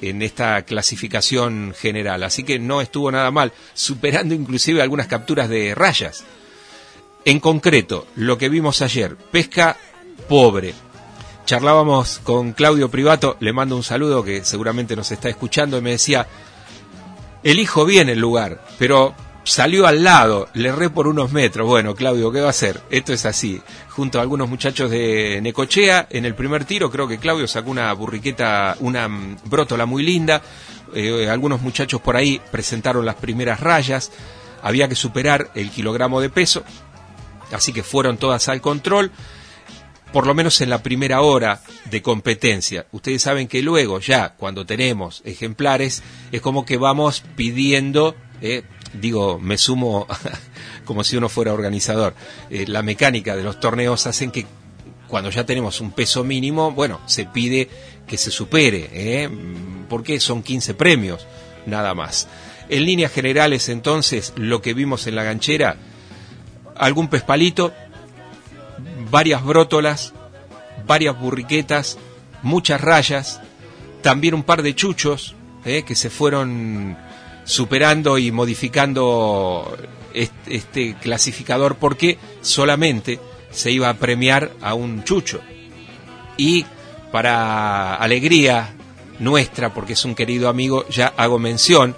en 0.00 0.22
esta 0.22 0.62
clasificación 0.62 1.74
general. 1.78 2.22
Así 2.22 2.44
que 2.44 2.58
no 2.58 2.80
estuvo 2.80 3.10
nada 3.10 3.30
mal, 3.30 3.52
superando 3.74 4.34
inclusive 4.34 4.82
algunas 4.82 5.06
capturas 5.06 5.48
de 5.48 5.74
rayas. 5.74 6.24
En 7.24 7.40
concreto, 7.40 8.06
lo 8.16 8.36
que 8.36 8.48
vimos 8.48 8.82
ayer, 8.82 9.16
pesca 9.16 9.76
pobre. 10.28 10.74
Charlábamos 11.44 12.20
con 12.20 12.52
Claudio 12.52 12.90
Privato, 12.90 13.36
le 13.40 13.52
mando 13.52 13.76
un 13.76 13.82
saludo 13.82 14.24
que 14.24 14.44
seguramente 14.44 14.96
nos 14.96 15.10
está 15.12 15.28
escuchando 15.28 15.76
y 15.78 15.82
me 15.82 15.90
decía, 15.90 16.26
elijo 17.42 17.84
bien 17.84 18.08
el 18.08 18.18
lugar, 18.18 18.64
pero 18.78 19.14
salió 19.44 19.86
al 19.86 20.04
lado, 20.04 20.48
le 20.54 20.68
erré 20.68 20.90
por 20.90 21.06
unos 21.06 21.32
metros. 21.32 21.66
Bueno, 21.66 21.94
Claudio, 21.94 22.30
¿qué 22.32 22.40
va 22.40 22.48
a 22.48 22.50
hacer? 22.50 22.80
Esto 22.90 23.12
es 23.12 23.26
así. 23.26 23.60
Junto 23.90 24.18
a 24.18 24.22
algunos 24.22 24.48
muchachos 24.48 24.90
de 24.90 25.40
Necochea, 25.42 26.06
en 26.10 26.24
el 26.24 26.34
primer 26.34 26.64
tiro 26.64 26.90
creo 26.90 27.08
que 27.08 27.18
Claudio 27.18 27.46
sacó 27.46 27.70
una 27.70 27.92
burriqueta, 27.92 28.76
una 28.80 29.08
mm, 29.08 29.36
brótola 29.44 29.86
muy 29.86 30.02
linda. 30.02 30.42
Eh, 30.94 31.28
algunos 31.28 31.62
muchachos 31.62 32.00
por 32.00 32.16
ahí 32.16 32.40
presentaron 32.50 33.04
las 33.04 33.16
primeras 33.16 33.60
rayas. 33.60 34.12
Había 34.62 34.88
que 34.88 34.94
superar 34.94 35.50
el 35.54 35.70
kilogramo 35.70 36.20
de 36.20 36.30
peso. 36.30 36.62
Así 37.52 37.72
que 37.72 37.82
fueron 37.82 38.16
todas 38.16 38.48
al 38.48 38.60
control. 38.60 39.10
Por 40.12 40.26
lo 40.26 40.34
menos 40.34 40.60
en 40.60 40.70
la 40.70 40.82
primera 40.82 41.22
hora 41.22 41.62
de 41.90 42.02
competencia. 42.02 42.86
Ustedes 42.92 43.22
saben 43.22 43.48
que 43.48 43.62
luego, 43.62 43.98
ya 43.98 44.34
cuando 44.34 44.66
tenemos 44.66 45.22
ejemplares, 45.24 46.02
es 46.32 46.40
como 46.40 46.64
que 46.64 46.76
vamos 46.76 47.24
pidiendo 47.36 48.14
eh, 48.42 48.64
digo, 48.92 49.38
me 49.38 49.56
sumo 49.56 50.06
como 50.84 51.04
si 51.04 51.16
uno 51.16 51.28
fuera 51.28 51.52
organizador. 51.52 52.14
Eh, 52.50 52.66
la 52.66 52.82
mecánica 52.82 53.36
de 53.36 53.42
los 53.42 53.60
torneos 53.60 54.06
hacen 54.06 54.30
que 54.30 54.46
cuando 55.08 55.30
ya 55.30 55.44
tenemos 55.44 55.80
un 55.80 55.92
peso 55.92 56.24
mínimo, 56.24 56.72
bueno, 56.72 57.00
se 57.06 57.26
pide 57.26 57.68
que 58.06 58.16
se 58.16 58.30
supere, 58.30 58.88
¿eh? 58.92 59.30
porque 59.88 60.18
son 60.18 60.42
15 60.42 60.74
premios, 60.74 61.26
nada 61.66 61.94
más. 61.94 62.28
En 62.68 62.86
líneas 62.86 63.12
generales, 63.12 63.68
entonces, 63.68 64.32
lo 64.36 64.62
que 64.62 64.72
vimos 64.72 65.06
en 65.06 65.14
la 65.14 65.22
ganchera, 65.22 65.76
algún 66.76 67.08
pespalito, 67.08 67.74
varias 69.12 69.44
brótolas, 69.44 70.14
varias 70.86 71.20
burriquetas, 71.20 71.98
muchas 72.42 72.80
rayas, 72.80 73.40
también 74.00 74.32
un 74.32 74.42
par 74.42 74.62
de 74.62 74.74
chuchos 74.74 75.36
¿eh? 75.66 75.84
que 75.86 75.94
se 75.94 76.08
fueron 76.08 76.96
superando 77.44 78.16
y 78.16 78.32
modificando 78.32 79.76
este, 80.14 80.94
clasificador 80.94 81.76
porque 81.76 82.18
solamente 82.40 83.20
se 83.50 83.70
iba 83.70 83.90
a 83.90 83.98
premiar 83.98 84.50
a 84.62 84.72
un 84.72 85.04
chucho. 85.04 85.42
Y 86.38 86.64
para 87.12 87.94
alegría 87.96 88.74
nuestra, 89.18 89.74
porque 89.74 89.92
es 89.92 90.04
un 90.06 90.14
querido 90.14 90.48
amigo, 90.48 90.88
ya 90.88 91.12
hago 91.18 91.38
mención, 91.38 91.94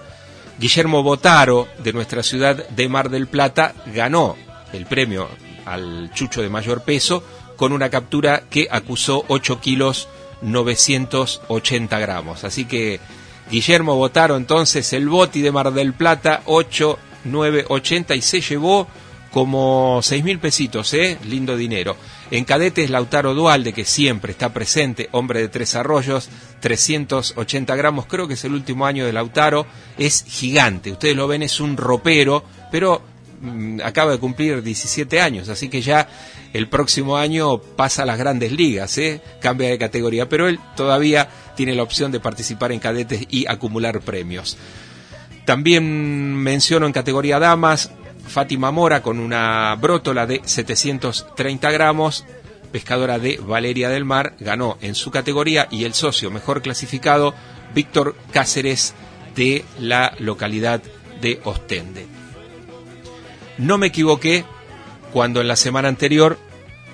Guillermo 0.59 1.05
Botaro, 1.05 1.68
de 1.79 1.92
nuestra 1.92 2.24
ciudad 2.24 2.68
de 2.68 2.88
Mar 2.88 3.09
del 3.09 3.29
Plata, 3.29 3.72
ganó 3.94 4.35
el 4.72 4.87
premio 4.87 5.29
al 5.64 6.12
chucho 6.12 6.42
de 6.42 6.48
mayor 6.48 6.83
peso 6.83 7.22
con 7.57 7.72
una 7.72 7.90
captura 7.90 8.44
que 8.50 8.68
acusó 8.70 9.24
8 9.29 9.61
kilos 9.61 10.09
980 10.42 11.98
gramos. 11.98 12.44
Así 12.44 12.64
que 12.64 13.00
Guillermo 13.50 13.96
votaron 13.96 14.38
entonces 14.38 14.92
el 14.92 15.09
Boti 15.09 15.40
de 15.40 15.53
Mar 15.53 15.72
del 15.72 15.92
Plata, 15.92 16.42
8, 16.46 16.98
9, 17.24 17.66
80 17.68 18.14
y 18.14 18.22
se 18.22 18.40
llevó 18.40 18.87
como 19.35 19.98
seis 20.00 20.22
mil 20.22 20.38
pesitos, 20.38 20.94
¿eh? 20.94 21.18
Lindo 21.24 21.57
dinero. 21.57 21.96
En 22.31 22.44
cadetes, 22.44 22.88
Lautaro 22.88 23.35
Dualde, 23.35 23.72
que 23.72 23.85
siempre 23.85 24.31
está 24.31 24.53
presente, 24.53 25.09
hombre 25.11 25.40
de 25.40 25.48
tres 25.48 25.74
arroyos, 25.74 26.29
380 26.61 27.74
gramos, 27.74 28.07
creo 28.07 28.29
que 28.29 28.35
es 28.35 28.44
el 28.44 28.55
último 28.55 28.87
año 28.87 29.05
de 29.05 29.12
Lautaro, 29.12 29.66
es 29.98 30.24
gigante. 30.29 30.92
Ustedes 30.92 31.16
lo 31.16 31.27
ven, 31.27 31.42
es 31.42 31.59
un 31.59 31.77
ropero, 31.77 32.44
pero 32.70 33.03
acaba 33.83 34.12
de 34.12 34.18
cumplir 34.18 34.62
17 34.62 35.20
años, 35.20 35.49
así 35.49 35.68
que 35.68 35.83
ya 35.83 36.09
el 36.53 36.68
próximo 36.68 37.16
año 37.16 37.59
pasa 37.59 38.03
a 38.03 38.07
las 38.07 38.18
grandes 38.18 38.53
ligas, 38.53 38.97
¿eh? 38.99 39.20
cambia 39.40 39.68
de 39.68 39.79
categoría, 39.79 40.29
pero 40.29 40.49
él 40.49 40.59
todavía 40.77 41.29
tiene 41.57 41.75
la 41.75 41.83
opción 41.83 42.12
de 42.12 42.20
participar 42.20 42.73
en 42.73 42.81
cadetes 42.81 43.27
y 43.31 43.47
acumular 43.49 44.01
premios. 44.01 44.57
También 45.44 46.35
menciono 46.35 46.87
en 46.87 46.92
categoría 46.92 47.38
damas 47.38 47.90
Fátima 48.27 48.70
Mora 48.70 49.03
con 49.03 49.18
una 49.18 49.75
brótola 49.77 50.27
de 50.27 50.40
730 50.44 51.70
gramos, 51.70 52.25
pescadora 52.73 53.18
de 53.18 53.38
Valeria 53.38 53.88
del 53.88 54.05
Mar, 54.05 54.35
ganó 54.40 54.79
en 54.81 54.94
su 54.94 55.11
categoría 55.11 55.68
y 55.70 55.85
el 55.85 55.94
socio 55.94 56.31
mejor 56.31 56.62
clasificado, 56.62 57.35
Víctor 57.75 58.16
Cáceres 58.33 58.94
de 59.37 59.64
la 59.79 60.14
localidad 60.18 60.83
de 61.20 61.40
Ostende. 61.44 62.24
No 63.59 63.79
me 63.79 63.88
equivoqué 63.88 64.45
cuando 65.12 65.40
en 65.40 65.49
la 65.49 65.57
semana 65.57 65.88
anterior 65.88 66.38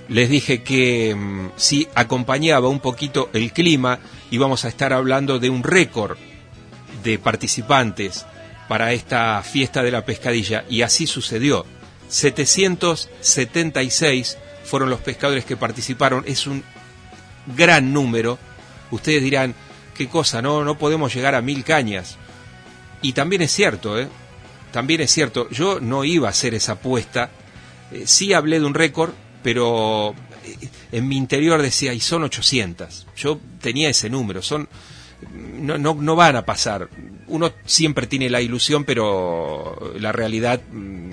les 0.09 0.29
dije 0.29 0.63
que 0.63 1.15
mm, 1.15 1.51
si 1.57 1.89
acompañaba 1.95 2.69
un 2.69 2.81
poquito 2.81 3.31
el 3.33 3.53
clima, 3.53 4.01
íbamos 4.31 4.65
a 4.65 4.69
estar 4.69 4.93
hablando 4.93 5.39
de 5.39 5.51
un 5.51 5.63
récord 5.63 6.19
de 7.03 7.19
participantes 7.19 8.27
para 8.69 8.93
esta 8.93 9.43
fiesta 9.43 9.83
de 9.83 9.91
la 9.91 10.05
pescadilla, 10.05 10.65
y 10.69 10.83
así 10.83 11.07
sucedió. 11.07 11.65
776 12.09 14.37
fueron 14.65 14.91
los 14.91 15.01
pescadores 15.01 15.45
que 15.45 15.57
participaron, 15.57 16.25
es 16.27 16.47
un 16.47 16.63
gran 17.57 17.93
número. 17.93 18.39
Ustedes 18.91 19.23
dirán, 19.23 19.55
qué 19.95 20.09
cosa, 20.09 20.43
no, 20.43 20.65
no 20.65 20.79
podemos 20.79 21.15
llegar 21.15 21.35
a 21.35 21.43
mil 21.43 21.65
cañas. 21.65 22.17
Y 23.03 23.13
también 23.13 23.43
es 23.43 23.53
cierto, 23.53 23.99
¿eh? 23.99 24.09
También 24.73 25.01
es 25.01 25.11
cierto, 25.11 25.49
yo 25.51 25.81
no 25.81 26.05
iba 26.05 26.29
a 26.29 26.31
hacer 26.31 26.55
esa 26.55 26.73
apuesta. 26.73 27.31
Eh, 27.93 28.05
sí 28.07 28.33
hablé 28.33 28.61
de 28.61 28.67
un 28.67 28.75
récord, 28.75 29.13
pero 29.43 30.15
eh, 30.45 30.69
en 30.93 31.09
mi 31.09 31.17
interior 31.17 31.61
decía, 31.61 31.93
y 31.93 32.01
son 32.01 32.23
800. 32.23 33.07
Yo 33.17 33.41
tenía 33.61 33.89
ese 33.89 34.09
número, 34.11 34.43
son 34.43 34.69
no, 35.33 35.79
no, 35.79 35.95
no 35.95 36.17
van 36.17 36.37
a 36.37 36.45
pasar. 36.45 36.89
Uno 37.29 37.53
siempre 37.65 38.07
tiene 38.07 38.31
la 38.31 38.41
ilusión, 38.41 38.85
pero 38.85 39.93
la 39.99 40.13
realidad 40.13 40.61
mm, 40.71 41.13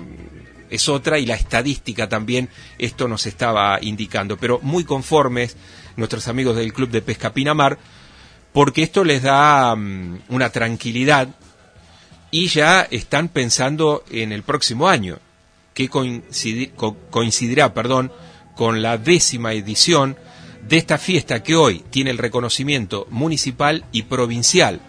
es 0.70 0.88
otra 0.88 1.18
y 1.18 1.26
la 1.26 1.34
estadística 1.34 2.08
también 2.08 2.48
esto 2.78 3.08
nos 3.08 3.26
estaba 3.26 3.78
indicando. 3.82 4.36
Pero 4.36 4.60
muy 4.62 4.84
conformes 4.84 5.56
nuestros 5.96 6.28
amigos 6.28 6.56
del 6.56 6.72
Club 6.72 6.90
de 6.90 7.02
Pesca 7.02 7.32
Pinamar, 7.32 7.78
porque 8.52 8.82
esto 8.82 9.04
les 9.04 9.22
da 9.22 9.74
mm, 9.74 10.20
una 10.28 10.50
tranquilidad 10.50 11.28
y 12.30 12.48
ya 12.48 12.82
están 12.82 13.28
pensando 13.28 14.04
en 14.10 14.32
el 14.32 14.42
próximo 14.42 14.88
año 14.88 15.18
que 15.74 15.88
coincidirá 15.88 17.72
perdón, 17.72 18.12
con 18.56 18.82
la 18.82 18.98
décima 18.98 19.52
edición 19.52 20.16
de 20.68 20.76
esta 20.76 20.98
fiesta 20.98 21.42
que 21.42 21.54
hoy 21.54 21.84
tiene 21.90 22.10
el 22.10 22.18
reconocimiento 22.18 23.06
municipal 23.10 23.84
y 23.92 24.02
provincial. 24.02 24.80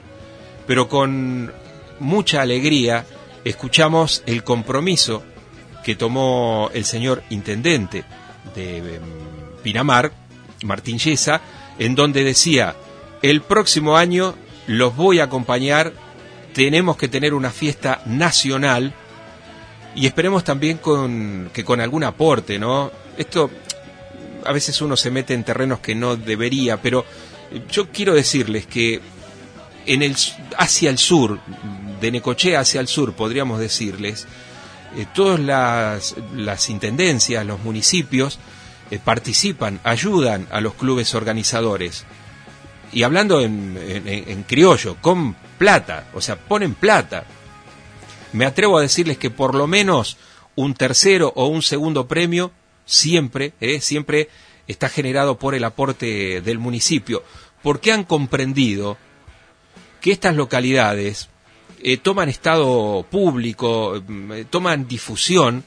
Pero 0.65 0.89
con 0.89 1.53
mucha 1.99 2.41
alegría 2.41 3.05
escuchamos 3.45 4.23
el 4.25 4.43
compromiso 4.43 5.23
que 5.83 5.95
tomó 5.95 6.71
el 6.73 6.85
señor 6.85 7.23
intendente 7.29 8.03
de 8.55 8.77
em, 8.77 9.01
Pinamar, 9.63 10.11
Martín 10.63 10.97
Yesa, 10.97 11.41
en 11.77 11.95
donde 11.95 12.23
decía, 12.23 12.75
el 13.21 13.41
próximo 13.41 13.97
año 13.97 14.35
los 14.67 14.95
voy 14.95 15.19
a 15.19 15.25
acompañar, 15.25 15.93
tenemos 16.53 16.97
que 16.97 17.07
tener 17.07 17.33
una 17.33 17.51
fiesta 17.51 18.01
nacional 18.05 18.93
y 19.95 20.05
esperemos 20.05 20.43
también 20.43 20.77
con, 20.77 21.49
que 21.53 21.63
con 21.63 21.81
algún 21.81 22.03
aporte, 22.03 22.59
¿no? 22.59 22.91
Esto, 23.17 23.49
a 24.45 24.51
veces 24.51 24.81
uno 24.81 24.95
se 24.95 25.11
mete 25.11 25.33
en 25.33 25.43
terrenos 25.43 25.79
que 25.79 25.95
no 25.95 26.15
debería, 26.15 26.81
pero 26.81 27.05
yo 27.71 27.89
quiero 27.89 28.13
decirles 28.13 28.65
que 28.65 29.01
en 29.85 30.03
el, 30.03 30.15
hacia 30.57 30.89
el 30.89 30.97
sur, 30.97 31.39
de 31.99 32.11
Necochea 32.11 32.59
hacia 32.59 32.79
el 32.81 32.87
sur, 32.87 33.13
podríamos 33.13 33.59
decirles, 33.59 34.27
eh, 34.95 35.05
todas 35.13 35.39
las, 35.39 36.15
las, 36.35 36.69
intendencias, 36.69 37.45
los 37.45 37.59
municipios, 37.59 38.39
eh, 38.91 38.99
participan, 39.03 39.79
ayudan 39.83 40.47
a 40.51 40.61
los 40.61 40.75
clubes 40.75 41.13
organizadores. 41.15 42.05
Y 42.91 43.03
hablando 43.03 43.39
en 43.41 44.45
criollo, 44.47 44.97
con 44.99 45.35
plata, 45.59 46.09
o 46.15 46.21
sea, 46.21 46.37
ponen 46.37 46.73
plata. 46.73 47.25
Me 48.33 48.45
atrevo 48.45 48.79
a 48.79 48.81
decirles 48.81 49.19
que 49.19 49.29
por 49.29 49.53
lo 49.53 49.67
menos 49.67 50.17
un 50.55 50.73
tercero 50.73 51.31
o 51.35 51.45
un 51.45 51.61
segundo 51.61 52.07
premio 52.07 52.51
siempre, 52.85 53.53
eh, 53.59 53.81
siempre 53.81 54.29
está 54.67 54.89
generado 54.89 55.37
por 55.37 55.53
el 55.53 55.63
aporte 55.63 56.41
del 56.41 56.57
municipio, 56.57 57.23
porque 57.61 57.91
han 57.91 58.03
comprendido 58.03 58.97
que 60.01 60.11
estas 60.11 60.35
localidades 60.35 61.29
eh, 61.81 61.97
toman 61.97 62.29
estado 62.29 63.05
público, 63.09 64.01
mm, 64.05 64.31
eh, 64.31 64.45
toman 64.49 64.87
difusión 64.87 65.63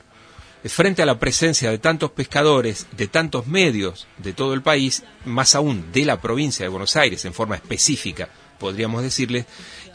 frente 0.65 1.03
a 1.03 1.07
la 1.07 1.19
presencia 1.19 1.71
de 1.71 1.79
tantos 1.79 2.13
pescadores, 2.13 2.87
de 2.97 3.09
tantos 3.09 3.47
medios 3.47 4.07
de 4.19 4.33
todo 4.33 4.55
el 4.55 4.63
país, 4.63 5.03
más 5.25 5.55
aún 5.55 5.91
de 5.93 6.05
la 6.05 6.21
provincia 6.21 6.65
de 6.65 6.69
Buenos 6.69 6.97
Aires 6.97 7.25
en 7.25 7.35
forma 7.35 7.57
específica, 7.57 8.29
podríamos 8.63 9.03
decirles, 9.03 9.45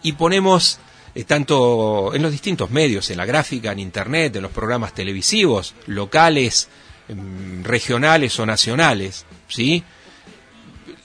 y 0.04 0.12
ponemos 0.12 0.80
eh, 1.16 1.24
tanto 1.24 2.14
en 2.14 2.22
los 2.22 2.32
distintos 2.32 2.70
medios, 2.70 3.10
en 3.10 3.18
la 3.18 3.26
gráfica, 3.26 3.72
en 3.72 3.80
Internet, 3.80 4.36
en 4.36 4.44
los 4.44 4.52
programas 4.52 4.94
televisivos, 4.94 5.74
locales, 5.88 6.68
em, 7.08 7.64
regionales 7.64 8.38
o 8.40 8.46
nacionales, 8.46 9.26
¿sí? 9.48 9.84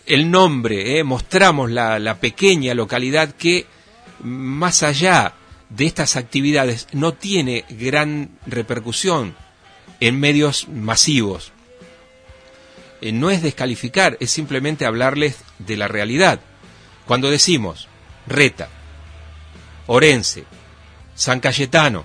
El 0.05 0.31
nombre, 0.31 0.98
eh, 0.98 1.05
mostramos 1.05 1.70
la, 1.70 2.01
la 2.01 2.18
pequeña 2.18 2.75
localidad 2.75 3.33
que, 3.33 3.66
más 4.20 4.83
allá 4.83 5.35
de 5.70 5.87
estas 5.87 6.16
actividades, 6.16 6.88
no 6.92 7.14
tiene 7.14 7.64
gran 7.70 8.31
repercusión 8.44 9.37
en 10.01 10.18
medios 10.18 10.68
masivos. 10.68 11.53
Eh, 13.03 13.11
no 13.11 13.31
es 13.31 13.42
descalificar, 13.42 14.16
es 14.20 14.31
simplemente 14.31 14.87
hablarles 14.87 15.38
de 15.59 15.77
la 15.77 15.88
realidad. 15.88 16.40
Cuando 17.06 17.30
decimos 17.30 17.88
reta, 18.26 18.68
Orense, 19.86 20.44
San 21.14 21.40
Cayetano. 21.40 22.04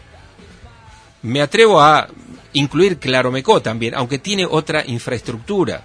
Me 1.21 1.41
atrevo 1.41 1.81
a 1.81 2.07
incluir 2.53 2.97
Claromecó 2.99 3.61
también, 3.61 3.95
aunque 3.95 4.19
tiene 4.19 4.45
otra 4.45 4.85
infraestructura 4.85 5.83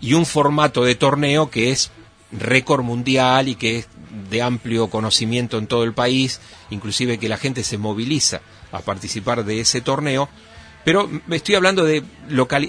y 0.00 0.14
un 0.14 0.26
formato 0.26 0.84
de 0.84 0.94
torneo 0.94 1.50
que 1.50 1.70
es 1.70 1.90
récord 2.32 2.82
mundial 2.82 3.48
y 3.48 3.54
que 3.54 3.78
es 3.78 3.88
de 4.30 4.42
amplio 4.42 4.88
conocimiento 4.88 5.58
en 5.58 5.66
todo 5.66 5.84
el 5.84 5.94
país, 5.94 6.40
inclusive 6.70 7.18
que 7.18 7.28
la 7.28 7.36
gente 7.36 7.62
se 7.62 7.78
moviliza 7.78 8.40
a 8.72 8.80
participar 8.80 9.44
de 9.44 9.60
ese 9.60 9.80
torneo, 9.80 10.28
pero 10.84 11.08
me 11.26 11.36
estoy 11.36 11.54
hablando 11.56 11.84
de 11.84 12.02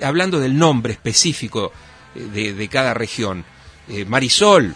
hablando 0.03 0.39
del 0.39 0.57
nombre 0.57 0.93
específico 0.93 1.71
eh, 2.15 2.53
de, 2.53 2.67
cada 2.67 2.93
región. 2.93 3.45
Eh, 3.87 4.05
Marisol, 4.05 4.75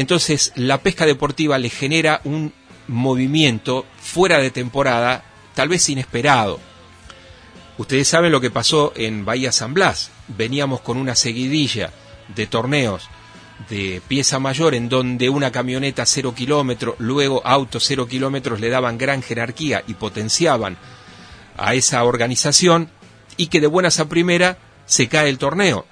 entonces, 0.00 0.54
la 0.56 0.78
pesca 0.78 1.04
deportiva 1.04 1.58
le 1.58 1.68
genera 1.68 2.22
un 2.24 2.54
movimiento 2.88 3.84
fuera 4.00 4.38
de 4.38 4.50
temporada, 4.50 5.22
tal 5.54 5.68
vez 5.68 5.86
inesperado. 5.90 6.58
Ustedes 7.76 8.08
saben 8.08 8.32
lo 8.32 8.40
que 8.40 8.50
pasó 8.50 8.94
en 8.96 9.26
Bahía 9.26 9.52
San 9.52 9.74
Blas. 9.74 10.10
Veníamos 10.28 10.80
con 10.80 10.96
una 10.96 11.14
seguidilla 11.14 11.92
de 12.34 12.46
torneos 12.46 13.10
de 13.68 14.00
pieza 14.08 14.38
mayor 14.38 14.74
en 14.74 14.88
donde 14.88 15.28
una 15.28 15.52
camioneta 15.52 16.06
cero 16.06 16.34
kilómetros, 16.34 16.94
luego 16.96 17.46
autos 17.46 17.84
cero 17.86 18.08
kilómetros 18.08 18.58
le 18.58 18.70
daban 18.70 18.96
gran 18.96 19.22
jerarquía 19.22 19.84
y 19.86 19.92
potenciaban 19.92 20.78
a 21.58 21.74
esa 21.74 22.04
organización 22.04 22.88
y 23.36 23.48
que 23.48 23.60
de 23.60 23.66
buenas 23.66 24.00
a 24.00 24.08
primera 24.08 24.56
se 24.86 25.08
cae 25.08 25.28
el 25.28 25.36
torneo. 25.36 25.84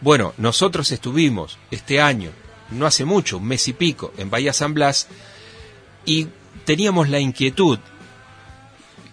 Bueno, 0.00 0.34
nosotros 0.38 0.90
estuvimos 0.90 1.56
este 1.70 2.00
año 2.00 2.32
no 2.70 2.86
hace 2.86 3.04
mucho, 3.04 3.38
un 3.38 3.46
mes 3.46 3.66
y 3.68 3.72
pico, 3.72 4.12
en 4.18 4.30
Bahía 4.30 4.52
San 4.52 4.74
Blas, 4.74 5.08
y 6.04 6.28
teníamos 6.64 7.08
la 7.08 7.18
inquietud 7.18 7.78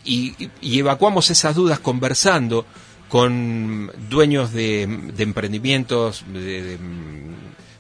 y, 0.06 0.50
evacuamos 0.62 1.30
esas 1.32 1.56
dudas 1.56 1.80
conversando 1.80 2.65
con 3.10 3.91
dueños 4.10 4.54
de, 4.54 4.84
emprendimientos, 4.84 6.24
de, 6.32 6.78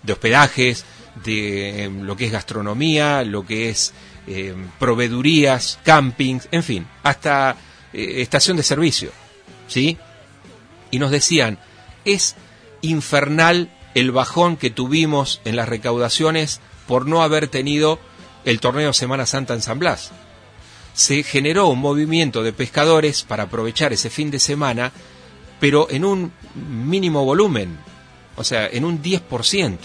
hospedajes, 0.09 0.85
de 1.23 1.91
lo 2.01 2.17
que 2.17 2.25
es 2.25 2.31
gastronomía, 2.31 3.23
lo 3.23 3.45
que 3.45 3.69
es 3.69 3.93
eh, 4.27 4.55
proveedurías, 4.79 5.79
campings, 5.83 6.47
en 6.51 6.63
fin, 6.63 6.87
hasta 7.03 7.55
eh, 7.93 8.21
estación 8.21 8.57
de 8.57 8.63
servicio, 8.63 9.11
¿sí? 9.67 9.97
Y 10.91 10.99
nos 10.99 11.11
decían, 11.11 11.57
es 12.03 12.35
infernal 12.81 13.69
el 13.95 14.11
bajón 14.11 14.57
que 14.57 14.69
tuvimos 14.69 15.41
en 15.45 15.55
las 15.55 15.67
recaudaciones 15.67 16.59
por 16.85 17.07
no 17.07 17.23
haber 17.23 17.47
tenido 17.47 17.97
el 18.43 18.59
torneo 18.59 18.93
Semana 18.93 19.25
Santa 19.25 19.55
en 19.55 19.61
San 19.61 19.79
Blas. 19.79 20.11
Se 20.93 21.23
generó 21.23 21.69
un 21.69 21.79
movimiento 21.79 22.43
de 22.43 22.53
pescadores 22.53 23.23
para 23.23 23.43
aprovechar 23.43 23.93
ese 23.93 24.09
fin 24.09 24.29
de 24.31 24.39
semana, 24.39 24.91
pero 25.59 25.89
en 25.89 26.05
un 26.05 26.31
mínimo 26.55 27.25
volumen, 27.25 27.77
o 28.35 28.43
sea, 28.43 28.67
en 28.67 28.85
un 28.85 29.01
10%. 29.01 29.77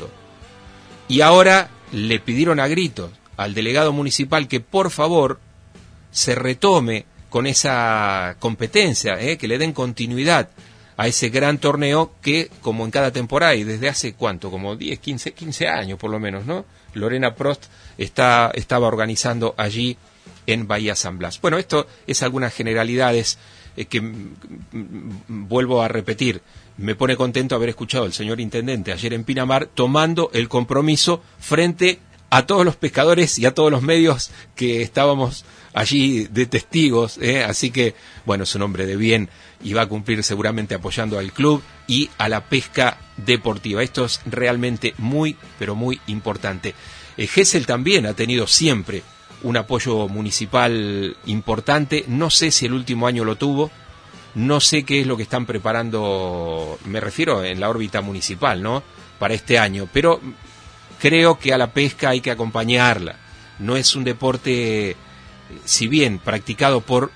Y 1.08 1.22
ahora 1.22 1.70
le 1.92 2.20
pidieron 2.20 2.60
a 2.60 2.68
gritos 2.68 3.10
al 3.36 3.54
delegado 3.54 3.92
municipal 3.92 4.48
que 4.48 4.60
por 4.60 4.90
favor 4.90 5.40
se 6.10 6.34
retome 6.34 7.06
con 7.30 7.46
esa 7.46 8.36
competencia, 8.40 9.20
¿eh? 9.20 9.38
que 9.38 9.48
le 9.48 9.58
den 9.58 9.72
continuidad 9.72 10.50
a 11.00 11.06
ese 11.06 11.30
gran 11.30 11.56
torneo 11.56 12.12
que, 12.20 12.50
como 12.60 12.84
en 12.84 12.90
cada 12.90 13.10
temporada, 13.10 13.54
y 13.54 13.64
desde 13.64 13.88
hace 13.88 14.12
cuánto, 14.12 14.50
como 14.50 14.76
10, 14.76 14.98
15, 14.98 15.32
15 15.32 15.66
años 15.66 15.98
por 15.98 16.10
lo 16.10 16.20
menos, 16.20 16.44
¿no? 16.44 16.66
Lorena 16.92 17.34
Prost 17.34 17.68
está, 17.96 18.50
estaba 18.52 18.86
organizando 18.86 19.54
allí 19.56 19.96
en 20.44 20.68
Bahía 20.68 20.94
San 20.94 21.16
Blas. 21.16 21.40
Bueno, 21.40 21.56
esto 21.56 21.86
es 22.06 22.22
algunas 22.22 22.52
generalidades 22.52 23.38
eh, 23.78 23.86
que 23.86 24.02
vuelvo 25.26 25.80
a 25.80 25.88
repetir. 25.88 26.42
Me 26.76 26.94
pone 26.94 27.16
contento 27.16 27.54
haber 27.54 27.70
escuchado 27.70 28.04
al 28.04 28.12
señor 28.12 28.38
intendente 28.38 28.92
ayer 28.92 29.14
en 29.14 29.24
Pinamar 29.24 29.68
tomando 29.72 30.30
el 30.34 30.50
compromiso 30.50 31.22
frente 31.38 31.98
a 32.28 32.44
todos 32.44 32.66
los 32.66 32.76
pescadores 32.76 33.38
y 33.38 33.46
a 33.46 33.54
todos 33.54 33.70
los 33.70 33.80
medios 33.80 34.32
que 34.54 34.82
estábamos 34.82 35.46
allí 35.74 36.26
de 36.30 36.46
testigos. 36.46 37.18
¿eh? 37.18 37.44
Así 37.44 37.70
que, 37.70 37.94
bueno, 38.24 38.44
es 38.44 38.54
un 38.54 38.62
hombre 38.62 38.86
de 38.86 38.96
bien 38.96 39.28
y 39.62 39.72
va 39.72 39.82
a 39.82 39.86
cumplir 39.86 40.22
seguramente 40.22 40.74
apoyando 40.74 41.18
al 41.18 41.32
club 41.32 41.62
y 41.86 42.10
a 42.18 42.28
la 42.28 42.42
pesca 42.44 42.98
deportiva. 43.16 43.82
Esto 43.82 44.04
es 44.04 44.20
realmente 44.26 44.94
muy, 44.98 45.36
pero 45.58 45.74
muy 45.74 46.00
importante. 46.06 46.74
Eh, 47.16 47.28
también 47.66 48.06
ha 48.06 48.14
tenido 48.14 48.46
siempre 48.46 49.02
un 49.42 49.56
apoyo 49.56 50.08
municipal 50.08 51.16
importante. 51.26 52.04
No 52.08 52.30
sé 52.30 52.50
si 52.50 52.66
el 52.66 52.72
último 52.72 53.06
año 53.06 53.24
lo 53.24 53.36
tuvo. 53.36 53.70
No 54.34 54.60
sé 54.60 54.84
qué 54.84 55.00
es 55.00 55.06
lo 55.06 55.16
que 55.16 55.24
están 55.24 55.44
preparando, 55.44 56.78
me 56.84 57.00
refiero 57.00 57.42
en 57.42 57.58
la 57.58 57.68
órbita 57.68 58.00
municipal, 58.00 58.62
¿no? 58.62 58.82
Para 59.18 59.34
este 59.34 59.58
año. 59.58 59.88
Pero 59.92 60.20
creo 61.00 61.38
que 61.38 61.52
a 61.52 61.58
la 61.58 61.72
pesca 61.72 62.10
hay 62.10 62.20
que 62.20 62.30
acompañarla. 62.30 63.16
No 63.58 63.76
es 63.76 63.96
un 63.96 64.04
deporte, 64.04 64.96
si 65.64 65.88
bien 65.88 66.18
practicado 66.18 66.80
por 66.80 67.10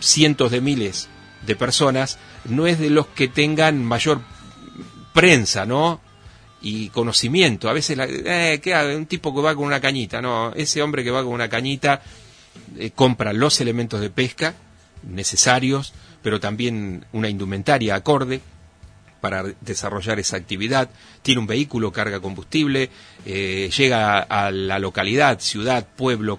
cientos 0.00 0.50
de 0.50 0.60
miles 0.60 1.08
de 1.46 1.56
personas, 1.56 2.18
no 2.44 2.66
es 2.66 2.78
de 2.78 2.90
los 2.90 3.06
que 3.08 3.28
tengan 3.28 3.84
mayor 3.84 4.20
prensa, 5.12 5.66
¿no? 5.66 6.00
Y 6.60 6.88
conocimiento. 6.90 7.68
A 7.68 7.72
veces, 7.72 7.96
la, 7.96 8.06
eh, 8.08 8.60
¿qué 8.62 8.74
Un 8.96 9.06
tipo 9.06 9.34
que 9.34 9.40
va 9.40 9.54
con 9.54 9.64
una 9.64 9.80
cañita, 9.80 10.20
no. 10.20 10.52
Ese 10.54 10.82
hombre 10.82 11.04
que 11.04 11.10
va 11.10 11.22
con 11.22 11.32
una 11.32 11.48
cañita 11.48 12.02
eh, 12.76 12.90
compra 12.94 13.32
los 13.32 13.60
elementos 13.60 14.00
de 14.00 14.10
pesca 14.10 14.54
necesarios, 15.02 15.92
pero 16.22 16.40
también 16.40 17.04
una 17.12 17.28
indumentaria 17.28 17.94
acorde, 17.94 18.40
para 19.20 19.44
desarrollar 19.60 20.18
esa 20.18 20.36
actividad, 20.36 20.90
tiene 21.22 21.40
un 21.40 21.46
vehículo, 21.46 21.92
carga 21.92 22.20
combustible, 22.20 22.90
eh, 23.26 23.70
llega 23.76 24.20
a 24.20 24.50
la 24.50 24.78
localidad, 24.78 25.40
ciudad, 25.40 25.86
pueblo, 25.96 26.38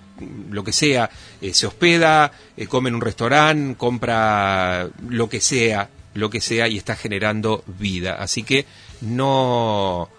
lo 0.49 0.63
que 0.63 0.73
sea, 0.73 1.09
eh, 1.41 1.53
se 1.53 1.67
hospeda, 1.67 2.31
eh, 2.57 2.67
come 2.67 2.89
en 2.89 2.95
un 2.95 3.01
restaurante, 3.01 3.77
compra 3.77 4.89
lo 5.07 5.29
que 5.29 5.41
sea, 5.41 5.89
lo 6.13 6.29
que 6.29 6.41
sea 6.41 6.67
y 6.67 6.77
está 6.77 6.95
generando 6.95 7.63
vida. 7.67 8.15
Así 8.15 8.43
que 8.43 8.65
no 9.01 10.09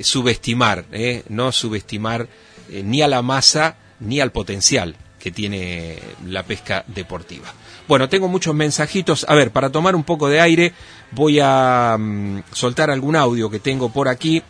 subestimar, 0.00 0.86
no 1.28 1.52
subestimar 1.52 2.28
ni 2.70 3.02
a 3.02 3.08
la 3.08 3.20
masa 3.20 3.76
ni 4.00 4.20
al 4.20 4.32
potencial 4.32 4.96
que 5.18 5.30
tiene 5.30 5.98
la 6.26 6.42
pesca 6.44 6.84
deportiva. 6.86 7.52
Bueno, 7.88 8.08
tengo 8.08 8.28
muchos 8.28 8.54
mensajitos. 8.54 9.26
A 9.28 9.34
ver, 9.34 9.50
para 9.50 9.70
tomar 9.70 9.96
un 9.96 10.04
poco 10.04 10.28
de 10.28 10.40
aire, 10.40 10.72
voy 11.10 11.40
a 11.42 11.96
mm, 11.98 12.42
soltar 12.52 12.90
algún 12.90 13.16
audio 13.16 13.50
que 13.50 13.58
tengo 13.58 13.90
por 13.90 14.08
aquí. 14.08 14.42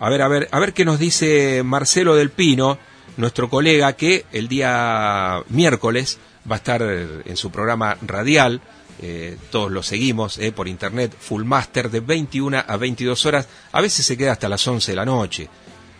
A 0.00 0.08
ver, 0.08 0.22
a 0.22 0.28
ver, 0.28 0.48
a 0.52 0.60
ver 0.60 0.72
qué 0.72 0.84
nos 0.84 0.98
dice 0.98 1.62
Marcelo 1.64 2.14
del 2.14 2.30
Pino, 2.30 2.78
nuestro 3.16 3.50
colega, 3.50 3.94
que 3.94 4.26
el 4.32 4.46
día 4.48 5.42
miércoles 5.48 6.18
va 6.48 6.56
a 6.56 6.58
estar 6.58 6.82
en 6.82 7.36
su 7.36 7.50
programa 7.50 7.96
radial. 8.02 8.60
Eh, 9.00 9.36
todos 9.50 9.70
lo 9.70 9.82
seguimos 9.82 10.38
eh, 10.38 10.50
por 10.50 10.66
internet, 10.66 11.14
Full 11.18 11.44
Master 11.44 11.90
de 11.90 12.00
21 12.00 12.64
a 12.66 12.76
22 12.76 13.26
horas. 13.26 13.48
A 13.72 13.80
veces 13.80 14.04
se 14.04 14.16
queda 14.16 14.32
hasta 14.32 14.48
las 14.48 14.66
11 14.66 14.92
de 14.92 14.96
la 14.96 15.04
noche. 15.04 15.48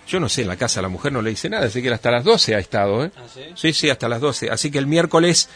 Yo 0.09 0.19
no 0.19 0.29
sé, 0.29 0.43
en 0.43 0.49
la 0.49 0.57
casa 0.57 0.81
la 0.81 0.89
mujer 0.89 1.13
no 1.13 1.21
le 1.21 1.31
dice 1.31 1.51
nada, 1.51 1.67
así 1.67 1.83
que 1.83 1.93
hasta 1.93 2.11
las 2.11 2.25
12 2.25 2.55
ha 2.55 2.59
estado. 2.59 3.05
¿eh? 3.05 3.13
¿Ah, 3.17 3.23
sí? 3.33 3.43
sí, 3.55 3.73
sí, 3.73 3.91
hasta 3.91 4.09
las 4.09 4.21
12. 4.21 4.51
Así 4.51 4.71
que 4.71 4.79
el 4.79 4.87
miércoles 4.87 5.49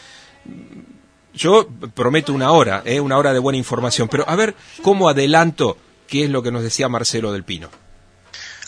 yo 1.33 1.67
prometo 1.95 2.31
una 2.31 2.51
hora, 2.51 2.83
¿eh? 2.85 2.99
una 2.99 3.17
hora 3.17 3.33
de 3.33 3.39
buena 3.39 3.57
información, 3.57 4.07
pero 4.07 4.27
a 4.29 4.35
ver 4.35 4.55
cómo 4.83 5.09
adelanto 5.09 5.77
qué 6.07 6.25
es 6.25 6.29
lo 6.29 6.43
que 6.43 6.51
nos 6.51 6.63
decía 6.63 6.89
Marcelo 6.89 7.31
del 7.31 7.43
Pino. 7.43 7.71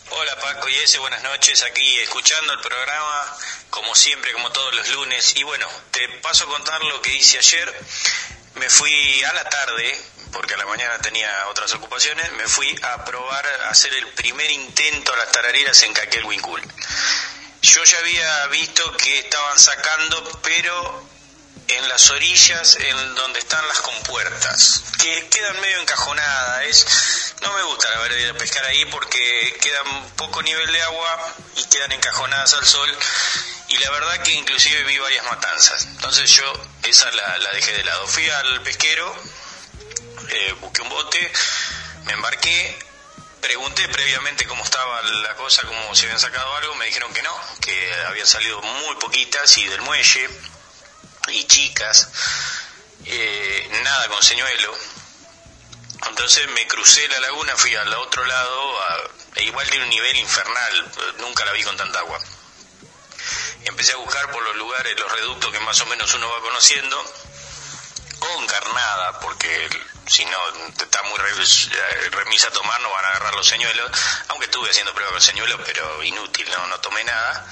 Hola 0.10 0.36
Paco 0.40 0.70
y 0.70 0.76
ese, 0.76 0.98
buenas 1.00 1.22
noches, 1.24 1.64
aquí 1.64 1.98
escuchando 2.00 2.54
el 2.54 2.60
programa, 2.60 3.38
como 3.70 3.94
siempre, 3.96 4.32
como 4.34 4.52
todos 4.52 4.74
los 4.76 4.90
lunes. 4.96 5.36
Y 5.36 5.44
bueno, 5.44 5.68
te 5.92 6.08
paso 6.22 6.46
a 6.46 6.48
contar 6.48 6.84
lo 6.86 7.02
que 7.02 7.16
hice 7.16 7.38
ayer. 7.38 7.74
Me 8.56 8.70
fui 8.70 9.24
a 9.24 9.34
la 9.34 9.44
tarde, 9.50 10.00
porque 10.32 10.54
a 10.54 10.58
la 10.58 10.66
mañana 10.66 10.98
tenía 11.00 11.30
otras 11.50 11.74
ocupaciones, 11.74 12.32
me 12.34 12.48
fui 12.48 12.74
a 12.82 13.04
probar 13.04 13.46
a 13.66 13.70
hacer 13.70 13.94
el 13.94 14.08
primer 14.10 14.50
intento 14.50 15.14
a 15.14 15.18
las 15.18 15.32
tarareras 15.32 15.84
en 15.84 15.94
Caquel 15.94 16.26
Wincul. 16.26 16.62
Yo 17.62 17.84
ya 17.84 17.98
había 18.00 18.48
visto 18.48 18.96
que 18.98 19.20
estaban 19.20 19.60
sacando, 19.60 20.40
pero 20.44 21.15
en 21.68 21.90
las 21.90 22.10
orillas 22.12 22.78
en 22.80 23.16
donde 23.16 23.40
están 23.40 23.68
las 23.68 23.82
compuertas, 23.82 24.84
que 25.02 25.28
quedan 25.30 25.60
medio 25.62 25.82
encajonadas. 25.82 27.34
no 27.42 27.54
me 27.54 27.64
gusta 27.64 27.90
la 27.90 28.00
verdad 28.00 28.18
ir 28.18 28.38
pescar 28.38 28.66
ahí 28.66 28.86
porque 28.86 29.58
quedan 29.62 30.10
poco 30.16 30.42
nivel 30.42 30.72
de 30.72 30.82
agua 30.82 31.34
y 31.56 31.64
quedan 31.66 31.92
encajonadas 31.92 32.54
al 32.54 32.66
sol. 32.66 32.98
Y 33.68 33.78
la 33.78 33.90
verdad 33.90 34.22
que 34.22 34.32
inclusive 34.32 34.84
vi 34.84 34.98
varias 35.00 35.26
matanzas. 35.26 35.86
Entonces 35.86 36.30
yo 36.30 36.54
esa 36.84 37.10
la, 37.12 37.38
la 37.40 37.52
dejé 37.52 37.74
de 37.74 37.84
lado. 37.84 38.08
Fui 38.08 38.30
al 38.30 38.62
pesquero, 38.62 39.16
eh, 40.30 40.56
busqué 40.62 40.82
un 40.82 40.90
bote, 40.90 41.32
me 42.06 42.14
embarqué, 42.14 42.80
pregunté 43.42 43.88
previamente 43.90 44.46
cómo 44.46 44.64
estaba 44.64 45.02
la 45.02 45.36
cosa, 45.36 45.64
cómo 45.64 45.96
se 45.96 46.06
habían 46.06 46.20
sacado 46.20 46.56
algo, 46.58 46.76
me 46.76 46.86
dijeron 46.86 47.12
que 47.14 47.24
no, 47.24 47.36
que 47.62 47.94
habían 48.08 48.28
salido 48.28 48.62
muy 48.62 48.96
poquitas 48.98 49.58
y 49.58 49.68
del 49.68 49.82
muelle 49.82 50.30
y 51.28 51.44
chicas, 51.46 52.10
eh, 53.06 53.70
nada 53.84 54.08
con 54.08 54.22
señuelo. 54.24 54.76
Entonces 56.08 56.48
me 56.50 56.68
crucé 56.68 57.08
la 57.08 57.20
laguna, 57.20 57.56
fui 57.56 57.76
al 57.76 57.94
otro 57.94 58.26
lado, 58.26 58.80
e 59.36 59.44
igual 59.44 59.68
tiene 59.70 59.86
un 59.86 59.90
nivel 59.90 60.16
infernal, 60.18 60.92
nunca 61.20 61.46
la 61.46 61.52
vi 61.54 61.64
con 61.64 61.76
tanta 61.78 62.00
agua. 62.00 62.20
Empecé 63.64 63.94
a 63.94 63.98
buscar 63.98 64.30
por 64.32 64.44
los 64.44 64.56
lugares, 64.56 65.00
los 65.00 65.12
reductos 65.12 65.52
que 65.52 65.60
más 65.62 65.80
o 65.82 65.86
menos 65.88 66.14
uno 66.14 66.30
va 66.30 66.42
conociendo, 66.42 67.14
con 68.20 68.48
carnada, 68.48 69.20
porque 69.20 69.70
si 70.08 70.26
no 70.26 70.38
está 70.78 71.02
muy 71.04 71.18
remisa 72.12 72.48
a 72.48 72.52
tomar, 72.52 72.80
no 72.82 72.92
van 72.92 73.06
a 73.06 73.10
agarrar 73.10 73.36
los 73.36 73.48
señuelos, 73.48 73.92
aunque 74.28 74.46
estuve 74.46 74.70
haciendo 74.70 74.94
pruebas 74.94 75.14
con 75.14 75.22
señuelos, 75.22 75.60
pero 75.66 76.04
inútil, 76.04 76.48
no, 76.52 76.68
no 76.68 76.80
tomé 76.80 77.04
nada. 77.04 77.48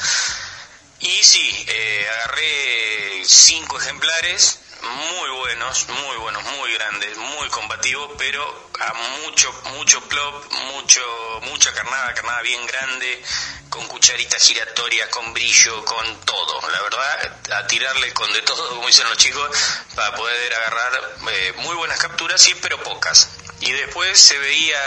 Y 1.03 1.21
sí, 1.21 1.65
eh, 1.67 2.07
agarré 2.09 3.23
cinco 3.25 3.77
ejemplares, 3.77 4.59
muy 4.81 5.29
buenos, 5.31 5.89
muy 5.89 6.15
buenos, 6.15 6.41
muy 6.43 6.73
grandes, 6.75 7.17
muy 7.17 7.49
combativos, 7.49 8.11
pero 8.17 8.69
a 8.79 8.93
mucho, 9.21 9.51
mucho 9.75 9.99
plop, 10.07 10.49
mucho, 10.71 11.01
mucha 11.41 11.73
carnada, 11.73 12.13
carnada 12.13 12.41
bien 12.43 12.65
grande, 12.67 13.21
con 13.67 13.85
cucharita 13.89 14.39
giratoria, 14.39 15.09
con 15.09 15.33
brillo, 15.33 15.83
con 15.83 16.21
todo. 16.21 16.71
La 16.71 16.81
verdad, 16.83 17.41
a 17.51 17.67
tirarle 17.67 18.13
con 18.13 18.31
de 18.31 18.41
todo, 18.43 18.69
como 18.69 18.87
dicen 18.87 19.09
los 19.09 19.17
chicos, 19.17 19.49
para 19.95 20.15
poder 20.15 20.53
agarrar 20.53 21.17
eh, 21.31 21.53
muy 21.57 21.75
buenas 21.75 21.99
capturas, 21.99 22.41
sí, 22.41 22.55
pero 22.61 22.81
pocas. 22.81 23.27
Y 23.59 23.73
después 23.73 24.17
se 24.17 24.37
veía, 24.37 24.79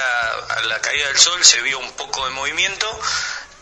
a 0.48 0.60
la 0.62 0.80
caída 0.80 1.08
del 1.08 1.18
sol, 1.18 1.44
se 1.44 1.60
vio 1.60 1.78
un 1.78 1.92
poco 1.92 2.24
de 2.24 2.30
movimiento, 2.30 3.00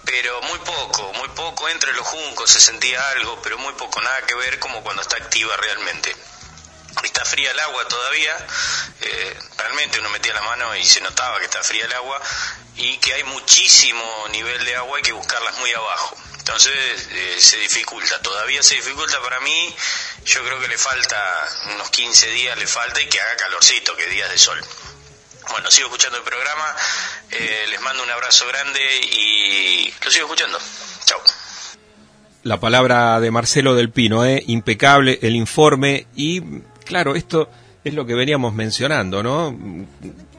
pero 0.04 0.40
muy 0.42 0.58
poco, 0.60 1.12
muy 1.14 1.28
poco, 1.30 1.68
entre 1.68 1.92
los 1.92 2.06
juncos 2.06 2.50
se 2.50 2.60
sentía 2.60 3.08
algo, 3.10 3.40
pero 3.42 3.58
muy 3.58 3.72
poco, 3.74 4.00
nada 4.00 4.22
que 4.26 4.34
ver 4.34 4.58
como 4.58 4.82
cuando 4.82 5.02
está 5.02 5.16
activa 5.16 5.56
realmente. 5.56 6.14
Está 7.02 7.24
fría 7.24 7.50
el 7.50 7.60
agua 7.60 7.86
todavía, 7.88 8.46
eh, 9.00 9.38
realmente 9.58 9.98
uno 9.98 10.08
metía 10.10 10.32
la 10.32 10.42
mano 10.42 10.74
y 10.76 10.84
se 10.84 11.00
notaba 11.00 11.38
que 11.38 11.44
está 11.46 11.62
fría 11.62 11.84
el 11.84 11.92
agua 11.92 12.20
y 12.76 12.96
que 12.98 13.14
hay 13.14 13.24
muchísimo 13.24 14.26
nivel 14.30 14.64
de 14.64 14.76
agua, 14.76 14.96
hay 14.96 15.02
que 15.02 15.12
buscarlas 15.12 15.58
muy 15.58 15.72
abajo. 15.72 16.16
Entonces 16.38 17.08
eh, 17.10 17.38
se 17.40 17.56
dificulta, 17.58 18.20
todavía 18.20 18.62
se 18.62 18.74
dificulta 18.74 19.20
para 19.22 19.40
mí, 19.40 19.76
yo 20.24 20.44
creo 20.44 20.60
que 20.60 20.68
le 20.68 20.78
falta 20.78 21.48
unos 21.74 21.90
15 21.90 22.26
días, 22.28 22.56
le 22.58 22.66
falta 22.66 23.00
y 23.00 23.08
que 23.08 23.20
haga 23.20 23.36
calorcito, 23.36 23.96
que 23.96 24.06
días 24.06 24.30
de 24.30 24.38
sol. 24.38 24.64
Bueno, 25.50 25.70
sigo 25.70 25.88
escuchando 25.88 26.18
el 26.18 26.24
programa, 26.24 26.64
eh, 27.30 27.66
les 27.68 27.80
mando 27.80 28.02
un 28.02 28.10
abrazo 28.10 28.46
grande 28.48 28.80
y 29.12 29.92
lo 30.04 30.10
sigo 30.10 30.26
escuchando. 30.26 30.58
Chao. 31.04 31.18
La 32.42 32.60
palabra 32.60 33.20
de 33.20 33.30
Marcelo 33.30 33.74
del 33.74 33.90
Pino, 33.90 34.24
¿eh? 34.24 34.42
impecable 34.46 35.18
el 35.22 35.36
informe 35.36 36.06
y 36.14 36.42
claro, 36.84 37.14
esto 37.14 37.48
es 37.84 37.94
lo 37.94 38.06
que 38.06 38.14
veníamos 38.14 38.54
mencionando, 38.54 39.22
¿no? 39.22 39.56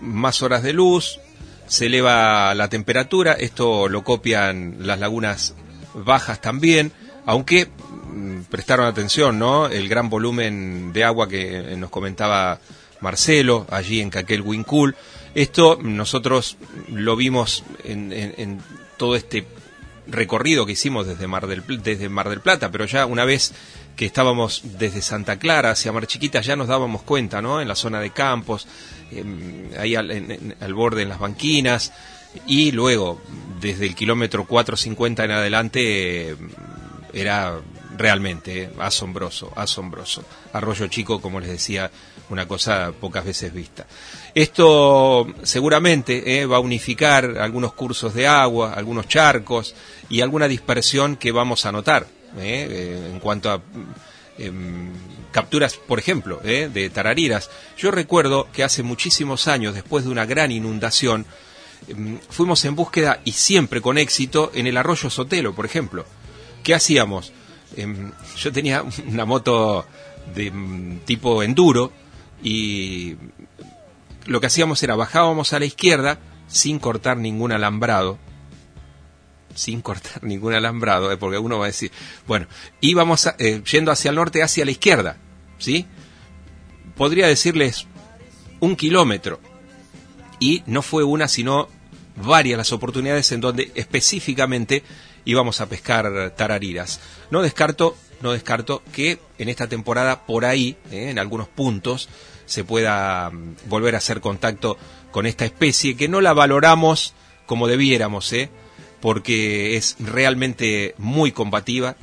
Más 0.02 0.42
horas 0.42 0.64
de 0.64 0.74
luz, 0.74 1.20
se 1.68 1.88
eleva 1.88 2.54
la 2.56 2.70
temperatura, 2.70 3.34
esto 3.34 3.88
lo 3.88 4.04
copian 4.04 4.78
las 4.80 5.00
lagunas 5.00 5.56
bajas 5.94 6.42
también, 6.42 6.92
aunque 7.26 7.68
mm, 7.68 8.42
prestaron 8.50 8.88
atención, 8.88 9.40
¿no? 9.40 9.68
El 9.68 9.88
gran 9.88 10.10
volumen 10.10 10.94
de 10.94 11.04
agua 11.04 11.28
que 11.28 11.76
nos 11.78 11.90
comentaba 11.90 12.60
Marcelo, 13.06 13.68
allí 13.70 14.02
en 14.02 14.10
Caquel 14.10 14.42
Wincul. 14.42 14.96
Esto 15.36 15.78
nosotros 15.80 16.58
lo 16.92 17.16
vimos 17.16 17.64
en, 17.84 18.60
todo 18.98 19.16
este 19.16 19.46
recorrido 20.08 20.66
que 20.66 20.72
hicimos 20.72 21.06
desde 21.06 21.28
Mar 21.28 21.46
del, 21.46 21.64
desde 21.84 22.10
Mar 22.10 22.30
del 22.30 22.42
Plata, 22.42 22.72
pero 22.72 22.86
ya 22.86 23.06
una 23.06 23.26
vez 23.26 23.54
que 23.96 24.08
estábamos 24.08 24.62
desde 24.80 25.04
Santa 25.04 25.38
Clara 25.38 25.72
hacia 25.72 25.92
Mar 25.92 26.08
Chiquita 26.08 26.42
ya 26.42 26.56
nos 26.56 26.68
dábamos 26.68 27.04
cuenta, 27.04 27.44
¿no? 27.44 27.62
En 27.62 27.68
la 27.68 27.76
zona 27.76 28.00
de 28.00 28.10
campos, 28.10 28.68
em, 29.12 29.70
ahí 29.78 29.96
al, 29.96 30.74
borde 30.74 31.04
en 31.04 31.10
las 31.10 31.20
banquinas, 31.20 31.94
y 32.48 32.72
luego 32.72 33.22
desde 33.62 33.86
el 33.86 33.94
kilómetro 33.94 34.46
450 34.48 35.26
en 35.26 35.32
adelante 35.32 36.36
era 37.14 37.60
realmente 37.98 38.72
asombroso, 38.80 39.54
asombroso. 39.56 40.24
Arroyo 40.54 40.88
Chico, 40.88 41.22
como 41.22 41.40
les 41.40 41.50
decía, 41.50 41.92
una 42.30 42.48
cosa 42.48 42.92
pocas 43.00 43.26
veces 43.26 43.54
vista. 43.54 43.86
Esto 44.34 45.28
seguramente 45.44 46.40
eh, 46.40 46.46
va 46.46 46.58
a 46.58 46.62
unificar 46.62 47.38
algunos 47.38 47.74
cursos 47.74 48.14
de 48.14 48.28
agua, 48.28 48.74
algunos 48.74 49.08
charcos 49.08 49.76
y 50.10 50.22
alguna 50.22 50.48
dispersión 50.48 51.16
que 51.16 51.32
vamos 51.32 51.66
a 51.66 51.72
notar 51.72 52.08
eh, 52.38 53.10
en 53.12 53.20
cuanto 53.20 53.52
a 53.52 53.62
em, 54.38 54.92
capturas, 55.32 55.76
por 55.76 56.00
ejemplo, 56.00 56.40
de 56.44 56.90
tarariras. 56.90 57.50
Yo 57.78 57.92
recuerdo 57.92 58.48
que 58.54 58.64
hace 58.64 58.84
muchísimos 58.84 59.48
años, 59.48 59.74
después 59.74 60.06
de 60.06 60.12
una 60.12 60.26
gran 60.26 60.52
inundación, 60.52 61.26
em, 61.88 62.20
fuimos 62.30 62.64
en 62.66 62.76
búsqueda 62.76 63.22
y 63.26 63.34
siempre 63.34 63.82
con 63.82 63.98
éxito 63.98 64.52
en 64.54 64.68
el 64.68 64.78
arroyo 64.78 65.10
Sotelo, 65.10 65.54
por 65.54 65.66
ejemplo. 65.66 66.06
¿Qué 66.64 66.74
hacíamos? 66.74 67.34
Em, 67.76 68.12
yo 68.38 68.52
tenía 68.52 68.84
una 69.08 69.26
moto 69.26 69.86
de 70.34 70.52
mm, 70.52 71.00
tipo 71.06 71.44
enduro 71.44 71.92
y 72.46 73.18
lo 74.26 74.40
que 74.40 74.46
hacíamos 74.48 74.82
era 74.84 74.96
bajábamos 74.96 75.52
a 75.52 75.60
la 75.60 75.66
izquierda 75.66 76.20
sin 76.48 76.78
cortar 76.78 77.18
ningún 77.18 77.52
alambrado, 77.52 78.20
sin 79.56 79.82
cortar 79.82 80.22
ningún 80.24 80.54
alambrado, 80.54 81.12
eh, 81.12 81.18
porque 81.18 81.40
uno 81.40 81.58
va 81.58 81.66
a 81.66 81.68
decir, 81.68 81.92
bueno, 82.28 82.46
íbamos 82.82 83.28
eh, 83.40 83.64
yendo 83.70 83.92
hacia 83.92 84.10
el 84.10 84.16
norte, 84.16 84.44
hacia 84.44 84.64
la 84.64 84.70
izquierda, 84.70 85.18
¿sí? 85.58 85.88
Podría 86.96 87.28
decirles 87.28 87.88
un 88.60 88.76
kilómetro, 88.76 89.40
y 90.40 90.62
no 90.68 90.84
fue 90.84 91.04
una, 91.04 91.28
sino 91.28 91.68
varias 92.16 92.58
las 92.58 92.72
oportunidades 92.72 93.32
en 93.32 93.42
donde 93.42 93.72
específicamente 93.74 94.84
íbamos 95.26 95.62
a 95.62 95.68
pescar 95.68 96.36
tarariras. 96.36 97.00
No 97.32 97.42
descarto, 97.42 97.98
no 98.22 98.34
descarto 98.34 98.84
que 98.94 99.20
en 99.40 99.50
esta 99.50 99.68
temporada 99.68 100.26
por 100.26 100.46
ahí, 100.46 100.78
eh, 100.92 101.10
en 101.10 101.18
algunos 101.18 101.48
puntos, 101.48 102.10
se 102.46 102.64
pueda 102.64 103.30
mm, 103.30 103.56
volver 103.68 103.96
a 103.96 104.00
hacer 104.00 104.22
contacto 104.22 104.78
con 105.12 105.26
esta 105.26 105.46
especie 105.46 105.96
que 105.96 106.08
no 106.08 106.22
la 106.22 106.34
valoramos 106.34 107.14
como 107.46 107.68
debiéramos, 107.68 108.32
¿eh? 108.34 108.50
porque 109.02 109.78
es 109.78 109.98
realmente 110.00 110.96
muy 110.98 111.32
combativa 111.32 111.96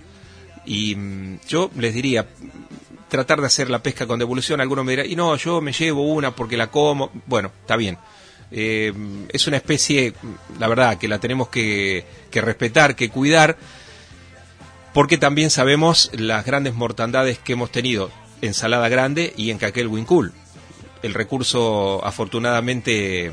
y 0.64 0.94
mm, 0.94 1.40
yo 1.48 1.70
les 1.76 1.94
diría 1.94 2.28
tratar 3.08 3.40
de 3.40 3.46
hacer 3.46 3.68
la 3.68 3.82
pesca 3.82 4.06
con 4.06 4.18
devolución, 4.18 4.60
algunos 4.60 4.84
me 4.84 4.92
dirán, 4.92 5.10
y 5.10 5.16
no, 5.16 5.36
yo 5.36 5.60
me 5.60 5.72
llevo 5.72 6.10
una 6.10 6.34
porque 6.34 6.56
la 6.56 6.70
como, 6.70 7.10
bueno, 7.26 7.52
está 7.60 7.76
bien, 7.76 7.98
eh, 8.50 8.92
es 9.30 9.46
una 9.46 9.56
especie, 9.56 10.12
la 10.58 10.68
verdad, 10.68 10.98
que 10.98 11.08
la 11.08 11.18
tenemos 11.18 11.48
que, 11.48 12.04
respetar, 12.32 12.94
que 12.94 13.08
cuidar, 13.08 13.56
porque 14.92 15.18
también 15.18 15.50
sabemos 15.50 16.10
las 16.12 16.44
grandes 16.44 16.74
mortandades 16.74 17.38
que 17.38 17.54
hemos 17.54 17.70
tenido 17.70 18.10
en 18.42 18.52
Salada 18.52 18.90
Grande 18.90 19.32
y 19.36 19.50
en 19.50 19.58
Caquel 19.58 19.88
Wincul. 19.88 20.32
El 21.02 21.14
recurso, 21.14 22.04
afortunadamente, 22.04 23.32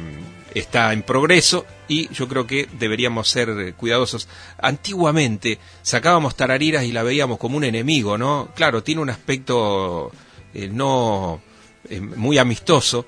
está 0.55 0.93
en 0.93 1.03
progreso 1.03 1.65
y 1.87 2.07
yo 2.13 2.27
creo 2.27 2.47
que 2.47 2.69
deberíamos 2.79 3.27
ser 3.27 3.73
cuidadosos. 3.75 4.29
Antiguamente 4.57 5.59
sacábamos 5.81 6.35
tarariras 6.35 6.85
y 6.85 6.93
la 6.93 7.03
veíamos 7.03 7.37
como 7.37 7.57
un 7.57 7.65
enemigo, 7.65 8.17
¿no? 8.17 8.49
Claro, 8.55 8.81
tiene 8.81 9.01
un 9.01 9.09
aspecto 9.09 10.11
eh, 10.53 10.69
no 10.71 11.41
eh, 11.89 11.99
muy 11.99 12.37
amistoso, 12.37 13.05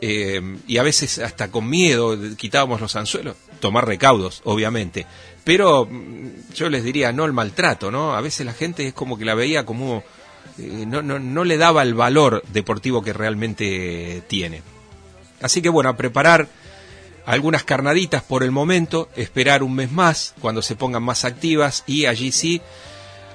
eh, 0.00 0.40
y 0.66 0.78
a 0.78 0.82
veces 0.82 1.18
hasta 1.18 1.50
con 1.50 1.68
miedo 1.68 2.16
quitábamos 2.36 2.80
los 2.80 2.94
anzuelos, 2.96 3.36
tomar 3.60 3.86
recaudos, 3.86 4.42
obviamente. 4.44 5.06
Pero 5.44 5.86
mm, 5.90 6.52
yo 6.54 6.68
les 6.68 6.84
diría, 6.84 7.12
no 7.12 7.24
el 7.24 7.32
maltrato, 7.32 7.90
¿no? 7.90 8.14
A 8.14 8.20
veces 8.20 8.46
la 8.46 8.52
gente 8.52 8.86
es 8.86 8.94
como 8.94 9.18
que 9.18 9.24
la 9.24 9.34
veía 9.34 9.64
como... 9.64 10.02
Eh, 10.58 10.84
no, 10.86 11.02
no, 11.02 11.18
no 11.18 11.44
le 11.44 11.56
daba 11.56 11.82
el 11.82 11.94
valor 11.94 12.42
deportivo 12.52 13.02
que 13.02 13.12
realmente 13.12 14.22
tiene. 14.26 14.62
Así 15.40 15.62
que 15.62 15.68
bueno, 15.68 15.90
a 15.90 15.96
preparar 15.96 16.48
algunas 17.26 17.64
carnaditas 17.64 18.22
por 18.22 18.42
el 18.42 18.50
momento, 18.50 19.08
esperar 19.16 19.62
un 19.62 19.74
mes 19.74 19.90
más 19.90 20.34
cuando 20.40 20.62
se 20.62 20.76
pongan 20.76 21.02
más 21.02 21.24
activas 21.24 21.84
y 21.86 22.06
allí 22.06 22.32
sí 22.32 22.60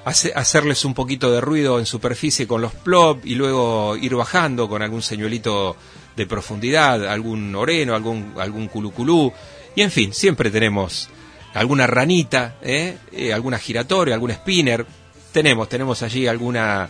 hacerles 0.04 0.84
un 0.84 0.94
poquito 0.94 1.30
de 1.30 1.40
ruido 1.40 1.78
en 1.78 1.86
superficie 1.86 2.46
con 2.46 2.62
los 2.62 2.72
plop 2.72 3.24
y 3.26 3.34
luego 3.34 3.96
ir 3.96 4.14
bajando 4.14 4.68
con 4.68 4.82
algún 4.82 5.02
señuelito 5.02 5.76
de 6.16 6.26
profundidad, 6.26 7.06
algún 7.06 7.54
oreno, 7.54 7.94
algún, 7.94 8.34
algún 8.38 8.68
culuculú, 8.68 9.32
y 9.74 9.82
en 9.82 9.90
fin, 9.90 10.12
siempre 10.12 10.50
tenemos 10.50 11.08
alguna 11.54 11.86
ranita, 11.86 12.56
¿eh? 12.62 12.96
Eh, 13.12 13.32
alguna 13.32 13.58
giratoria, 13.58 14.14
algún 14.14 14.32
spinner, 14.32 14.86
tenemos, 15.32 15.68
tenemos 15.68 16.02
allí 16.02 16.26
alguna 16.26 16.88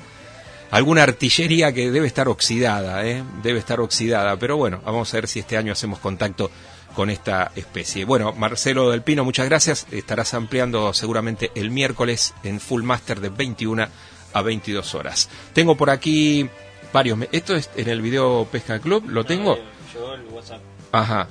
alguna 0.71 1.03
artillería 1.03 1.73
que 1.73 1.91
debe 1.91 2.07
estar 2.07 2.29
oxidada, 2.29 3.05
¿eh? 3.05 3.25
debe 3.43 3.59
estar 3.59 3.81
oxidada, 3.81 4.37
pero 4.37 4.57
bueno, 4.57 4.81
vamos 4.85 5.13
a 5.13 5.17
ver 5.17 5.29
si 5.29 5.41
este 5.41 5.57
año 5.57 5.73
hacemos 5.73 5.99
contacto 5.99 6.51
con 6.95 7.11
esta 7.11 7.53
especie. 7.57 8.05
Bueno, 8.05 8.33
Marcelo 8.33 8.91
del 8.91 9.03
Pino, 9.03 9.25
muchas 9.25 9.49
gracias. 9.49 9.87
Estarás 9.91 10.35
ampliando 10.35 10.93
seguramente 10.93 11.51
el 11.55 11.71
miércoles 11.71 12.35
en 12.43 12.61
Full 12.61 12.83
Master 12.83 13.21
de 13.21 13.29
21 13.29 13.87
a 14.33 14.43
22 14.43 14.95
horas. 14.95 15.29
Tengo 15.53 15.77
por 15.77 15.91
aquí 15.91 16.49
varios. 16.93 17.19
Esto 17.33 17.57
es 17.57 17.71
en 17.77 17.89
el 17.89 18.03
video 18.03 18.47
Pesca 18.51 18.79
Club, 18.81 19.09
¿lo 19.09 19.25
tengo? 19.25 19.59
Ajá. 20.93 21.29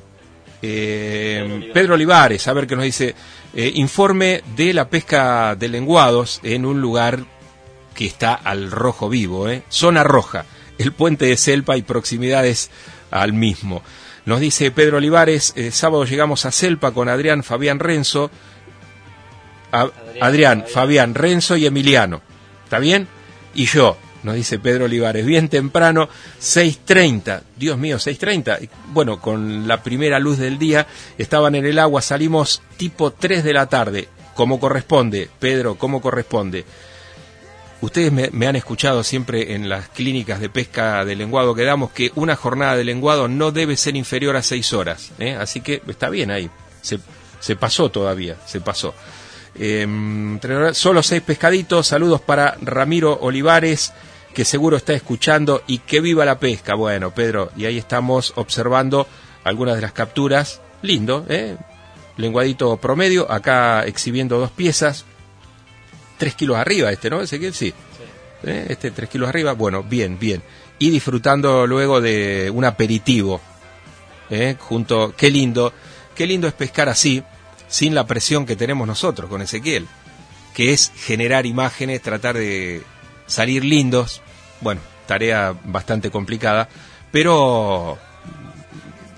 Eh, 0.61 1.71
Pedro, 1.73 1.95
Olivares. 1.95 2.47
a 2.47 2.53
ver 2.53 2.67
qué 2.67 2.75
nos 2.75 2.85
dice. 2.85 3.15
Eh, 3.53 3.71
informe 3.75 4.43
de 4.55 4.73
la 4.73 4.89
pesca 4.89 5.55
de 5.55 5.69
lenguados 5.69 6.39
en 6.43 6.65
un 6.65 6.81
lugar 6.81 7.25
que 7.95 8.05
está 8.05 8.33
al 8.33 8.69
rojo 8.69 9.09
vivo, 9.09 9.49
¿eh? 9.49 9.63
Zona 9.69 10.03
roja, 10.03 10.45
el 10.77 10.91
puente 10.93 11.25
de 11.25 11.37
Selpa 11.37 11.75
y 11.75 11.81
proximidades 11.81 12.69
al 13.11 13.33
mismo. 13.33 13.81
Nos 14.25 14.39
dice 14.39 14.69
Pedro 14.69 14.97
Olivares, 14.97 15.53
eh, 15.55 15.71
sábado 15.71 16.05
llegamos 16.05 16.45
a 16.45 16.51
Selpa 16.51 16.91
con 16.91 17.09
Adrián, 17.09 17.43
Fabián 17.43 17.79
Renzo, 17.79 18.29
Adrián, 20.21 20.65
Fabián 20.71 21.15
Renzo 21.15 21.57
y 21.57 21.65
Emiliano. 21.65 22.21
¿Está 22.63 22.79
bien? 22.79 23.07
Y 23.55 23.65
yo, 23.65 23.97
nos 24.23 24.35
dice 24.35 24.59
Pedro 24.59 24.85
Olivares, 24.85 25.25
bien 25.25 25.49
temprano, 25.49 26.09
6.30, 26.41 27.41
Dios 27.55 27.77
mío, 27.77 27.97
6.30, 27.97 28.69
bueno, 28.91 29.19
con 29.19 29.67
la 29.67 29.81
primera 29.83 30.19
luz 30.19 30.37
del 30.37 30.57
día, 30.57 30.87
estaban 31.17 31.55
en 31.55 31.65
el 31.65 31.79
agua, 31.79 32.01
salimos 32.01 32.61
tipo 32.77 33.11
3 33.11 33.43
de 33.43 33.53
la 33.53 33.67
tarde, 33.67 34.09
como 34.35 34.59
corresponde, 34.59 35.29
Pedro, 35.39 35.75
como 35.75 36.01
corresponde. 36.01 36.65
Ustedes 37.81 38.11
me, 38.11 38.47
han 38.47 38.57
escuchado 38.57 39.03
siempre 39.03 39.53
en 39.55 39.69
las 39.69 39.87
clínicas 39.87 40.41
de 40.41 40.49
pesca 40.49 41.05
de 41.05 41.15
lenguado 41.15 41.55
que 41.55 41.63
damos 41.63 41.91
que 41.91 42.11
una 42.15 42.35
jornada 42.35 42.75
de 42.75 42.83
lenguado 42.83 43.29
no 43.29 43.53
debe 43.53 43.77
ser 43.77 43.95
inferior 43.95 44.35
a 44.35 44.43
6 44.43 44.73
horas, 44.73 45.11
¿eh? 45.17 45.35
así 45.39 45.61
que 45.61 45.81
está 45.87 46.09
bien 46.09 46.29
ahí, 46.29 46.49
se, 46.81 47.55
pasó 47.55 47.89
todavía, 47.89 48.35
se 48.45 48.59
pasó. 48.59 48.93
Eh, 49.55 49.87
solo 50.73 51.03
seis 51.03 51.21
pescaditos, 51.21 51.87
saludos 51.87 52.21
para 52.21 52.55
Ramiro 52.61 53.17
Olivares, 53.21 53.93
que 54.33 54.45
seguro 54.45 54.77
está 54.77 54.93
escuchando 54.93 55.63
y 55.67 55.79
que 55.79 56.01
viva 56.01 56.25
la 56.25 56.39
pesca. 56.39 56.75
Bueno, 56.75 57.13
Pedro, 57.13 57.51
y 57.55 57.65
ahí 57.65 57.77
estamos 57.77 58.33
observando 58.35 59.07
algunas 59.43 59.75
de 59.75 59.81
las 59.81 59.93
capturas. 59.93 60.61
Lindo, 60.81 61.25
¿eh? 61.27 61.57
Lenguadito 62.17 62.77
promedio, 62.77 63.29
acá 63.31 63.83
exhibiendo 63.85 64.39
dos 64.39 64.51
piezas. 64.51 65.05
Tres 66.17 66.35
kilos 66.35 66.57
arriba 66.57 66.91
este, 66.91 67.09
¿no? 67.09 67.21
Ese 67.21 67.39
que 67.39 67.51
sí. 67.51 67.73
¿Eh? 68.43 68.67
Este 68.69 68.91
tres 68.91 69.09
kilos 69.09 69.27
arriba, 69.29 69.53
bueno, 69.53 69.83
bien, 69.83 70.19
bien. 70.19 70.41
Y 70.77 70.89
disfrutando 70.89 71.67
luego 71.67 72.01
de 72.01 72.51
un 72.53 72.65
aperitivo. 72.65 73.41
¿eh? 74.29 74.55
Junto, 74.59 75.13
qué 75.17 75.29
lindo, 75.29 75.73
qué 76.15 76.25
lindo 76.25 76.47
es 76.47 76.53
pescar 76.53 76.89
así, 76.89 77.23
sin 77.67 77.95
la 77.95 78.05
presión 78.05 78.45
que 78.45 78.55
tenemos 78.55 78.87
nosotros 78.87 79.29
con 79.29 79.41
Ezequiel, 79.41 79.87
que 80.53 80.71
es 80.71 80.91
generar 80.95 81.45
imágenes, 81.45 82.01
tratar 82.01 82.37
de 82.37 82.83
salir 83.29 83.63
lindos. 83.63 84.21
Bueno, 84.59 84.81
tarea 85.07 85.55
bastante 85.63 86.11
complicada, 86.11 86.67
pero 87.11 87.97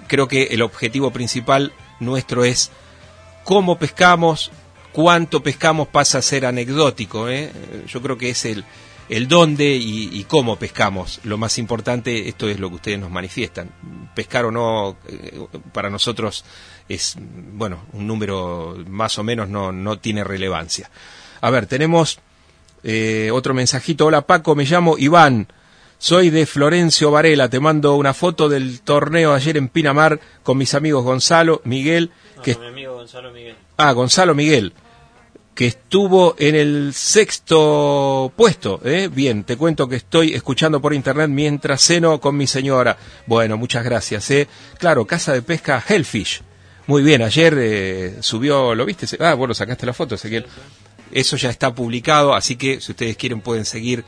creo 0.08 0.28
que 0.28 0.44
el 0.44 0.62
objetivo 0.62 1.12
principal 1.12 1.74
nuestro 2.00 2.44
es 2.44 2.72
cómo 3.44 3.78
pescamos, 3.80 4.52
cuánto 4.92 5.42
pescamos 5.42 5.88
pasa 5.88 6.20
a 6.20 6.22
ser 6.22 6.46
anecdótico. 6.46 7.30
¿eh? 7.30 7.52
Yo 7.88 8.02
creo 8.02 8.18
que 8.18 8.30
es 8.30 8.46
el, 8.46 8.64
el 9.10 9.28
dónde 9.28 9.76
y, 9.76 10.24
cómo 10.26 10.58
pescamos. 10.58 11.20
Lo 11.24 11.38
más 11.38 11.58
importante, 11.58 12.30
esto 12.30 12.48
es 12.48 12.60
lo 12.60 12.70
que 12.70 12.76
ustedes 12.76 13.00
nos 13.00 13.12
manifiestan. 13.12 13.72
Pescar 14.16 14.46
o 14.46 14.52
no, 14.52 14.98
eh, 15.08 15.40
para 15.74 15.90
nosotros 15.90 16.46
es, 16.88 17.18
bueno, 17.20 17.86
un 17.94 18.08
número 18.08 18.78
más 18.88 19.18
o 19.18 19.24
menos 19.24 19.50
no, 19.50 19.72
no 19.72 20.00
tiene 20.00 20.24
relevancia. 20.24 20.90
A 21.42 21.50
ver, 21.50 21.66
tenemos 21.66 22.20
eh, 22.84 23.30
otro 23.32 23.54
mensajito. 23.54 24.06
Hola 24.06 24.22
Paco, 24.22 24.56
me 24.56 24.66
llamo 24.66 24.98
Iván. 24.98 25.48
Soy 25.98 26.30
de 26.32 26.46
Florencio 26.46 27.12
Varela. 27.12 27.50
Te 27.50 27.60
mando 27.60 27.96
una 27.96 28.14
foto 28.14 28.50
del 28.50 28.82
torneo 28.82 29.34
ayer 29.34 29.58
en 29.58 29.68
Pinamar 29.68 30.20
con 30.44 30.58
mis 30.58 30.74
amigos 30.74 31.04
Gonzalo, 31.04 31.62
Miguel. 31.64 32.12
que... 32.44 32.56
mi 32.56 32.68
amigo 32.68 32.96
Gonzalo 32.96 33.32
Miguel. 33.32 33.56
Ah, 33.78 33.92
Gonzalo 33.92 34.34
Miguel 34.34 34.74
que 35.54 35.68
estuvo 35.68 36.36
en 36.40 36.56
el 36.56 36.94
sexto 36.94 38.32
puesto. 38.36 38.82
¿eh? 38.84 39.10
Bien, 39.14 39.44
te 39.44 39.58
cuento 39.58 39.88
que 39.88 39.98
estoy 39.98 40.34
escuchando 40.34 40.82
por 40.82 40.94
internet 40.94 41.30
mientras 41.30 41.82
ceno 41.82 42.20
con 42.20 42.38
mi 42.38 42.48
señora. 42.48 42.98
Bueno, 43.28 43.58
muchas 43.58 43.84
gracias. 43.84 44.32
¿eh? 44.32 44.48
Claro, 44.80 45.06
Casa 45.06 45.34
de 45.34 45.42
Pesca 45.42 45.84
Hellfish. 45.88 46.42
Muy 46.88 47.04
bien, 47.04 47.22
ayer 47.22 47.56
eh, 47.60 48.18
subió, 48.22 48.74
¿lo 48.74 48.86
viste? 48.86 49.06
Ah, 49.20 49.36
bueno, 49.36 49.54
sacaste 49.54 49.86
la 49.86 49.94
foto, 49.94 50.16
Ezequiel. 50.16 50.46
Eso 51.12 51.38
ya 51.38 51.50
está 51.50 51.74
publicado, 51.74 52.34
así 52.34 52.56
que 52.56 52.82
si 52.82 52.92
ustedes 52.92 53.18
quieren 53.18 53.42
pueden 53.42 53.66
seguir 53.66 54.04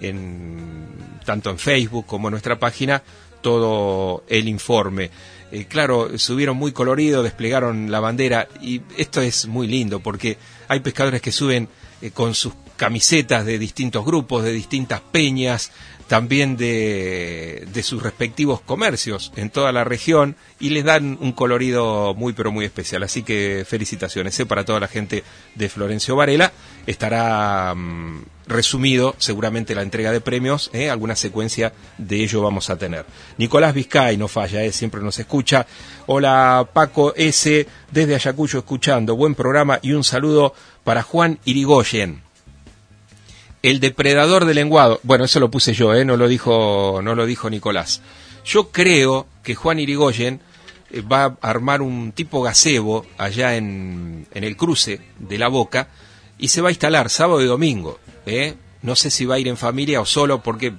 en, 0.00 0.86
tanto 1.24 1.50
en 1.50 1.58
Facebook 1.58 2.06
como 2.06 2.28
en 2.28 2.32
nuestra 2.32 2.58
página 2.58 3.02
todo 3.42 4.24
el 4.28 4.48
informe. 4.48 5.10
Eh, 5.52 5.66
claro, 5.66 6.18
subieron 6.18 6.56
muy 6.56 6.72
colorido, 6.72 7.22
desplegaron 7.22 7.90
la 7.90 8.00
bandera 8.00 8.48
y 8.60 8.80
esto 8.96 9.20
es 9.20 9.46
muy 9.46 9.68
lindo 9.68 10.00
porque 10.00 10.38
hay 10.66 10.80
pescadores 10.80 11.20
que 11.20 11.30
suben 11.30 11.68
eh, 12.00 12.10
con 12.10 12.34
sus 12.34 12.54
camisetas 12.76 13.44
de 13.46 13.58
distintos 13.58 14.04
grupos, 14.04 14.42
de 14.44 14.52
distintas 14.52 15.00
peñas, 15.00 15.70
también 16.06 16.56
de, 16.56 17.66
de, 17.72 17.82
sus 17.82 18.02
respectivos 18.02 18.60
comercios 18.60 19.32
en 19.36 19.50
toda 19.50 19.72
la 19.72 19.84
región 19.84 20.36
y 20.60 20.70
les 20.70 20.84
dan 20.84 21.18
un 21.20 21.32
colorido 21.32 22.14
muy 22.14 22.32
pero 22.32 22.52
muy 22.52 22.64
especial. 22.64 23.02
Así 23.02 23.22
que 23.22 23.64
felicitaciones 23.66 24.38
¿eh? 24.38 24.46
para 24.46 24.64
toda 24.64 24.80
la 24.80 24.88
gente 24.88 25.24
de 25.54 25.68
Florencio 25.68 26.16
Varela. 26.16 26.52
Estará 26.86 27.74
mm, 27.74 28.24
resumido 28.46 29.14
seguramente 29.18 29.74
la 29.74 29.82
entrega 29.82 30.12
de 30.12 30.20
premios, 30.20 30.70
¿eh? 30.72 30.90
alguna 30.90 31.16
secuencia 31.16 31.72
de 31.98 32.22
ello 32.22 32.42
vamos 32.42 32.68
a 32.70 32.76
tener. 32.76 33.06
Nicolás 33.38 33.74
Vizcay 33.74 34.16
no 34.16 34.28
falla, 34.28 34.62
¿eh? 34.62 34.72
siempre 34.72 35.00
nos 35.00 35.18
escucha. 35.18 35.66
Hola 36.06 36.68
Paco 36.72 37.14
S. 37.16 37.66
desde 37.90 38.14
Ayacucho 38.14 38.58
escuchando. 38.58 39.16
Buen 39.16 39.34
programa 39.34 39.78
y 39.80 39.92
un 39.92 40.04
saludo 40.04 40.54
para 40.84 41.02
Juan 41.02 41.38
Irigoyen 41.44 42.23
el 43.64 43.80
depredador 43.80 44.44
del 44.44 44.56
lenguado. 44.56 45.00
Bueno, 45.04 45.24
eso 45.24 45.40
lo 45.40 45.50
puse 45.50 45.72
yo, 45.72 45.94
¿eh? 45.94 46.04
no 46.04 46.18
lo 46.18 46.28
dijo, 46.28 47.00
no 47.02 47.14
lo 47.14 47.24
dijo 47.24 47.48
Nicolás. 47.48 48.02
Yo 48.44 48.70
creo 48.70 49.26
que 49.42 49.54
Juan 49.54 49.78
Irigoyen 49.78 50.42
eh, 50.90 51.00
va 51.00 51.24
a 51.24 51.36
armar 51.40 51.80
un 51.80 52.12
tipo 52.12 52.42
gazebo 52.42 53.06
allá 53.16 53.56
en, 53.56 54.26
en, 54.34 54.44
el 54.44 54.58
cruce 54.58 55.00
de 55.18 55.38
la 55.38 55.48
Boca 55.48 55.88
y 56.36 56.48
se 56.48 56.60
va 56.60 56.68
a 56.68 56.72
instalar 56.72 57.08
sábado 57.08 57.40
y 57.40 57.46
domingo. 57.46 57.98
¿eh? 58.26 58.52
No 58.82 58.96
sé 58.96 59.10
si 59.10 59.24
va 59.24 59.36
a 59.36 59.38
ir 59.38 59.48
en 59.48 59.56
familia 59.56 60.02
o 60.02 60.04
solo, 60.04 60.42
porque 60.42 60.74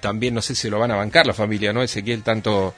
también 0.00 0.32
no 0.32 0.40
sé 0.40 0.54
si 0.54 0.70
lo 0.70 0.78
van 0.78 0.92
a 0.92 0.96
bancar 0.96 1.26
la 1.26 1.34
familia, 1.34 1.74
¿no? 1.74 1.82
Ezequiel 1.82 2.22
tanto 2.22 2.72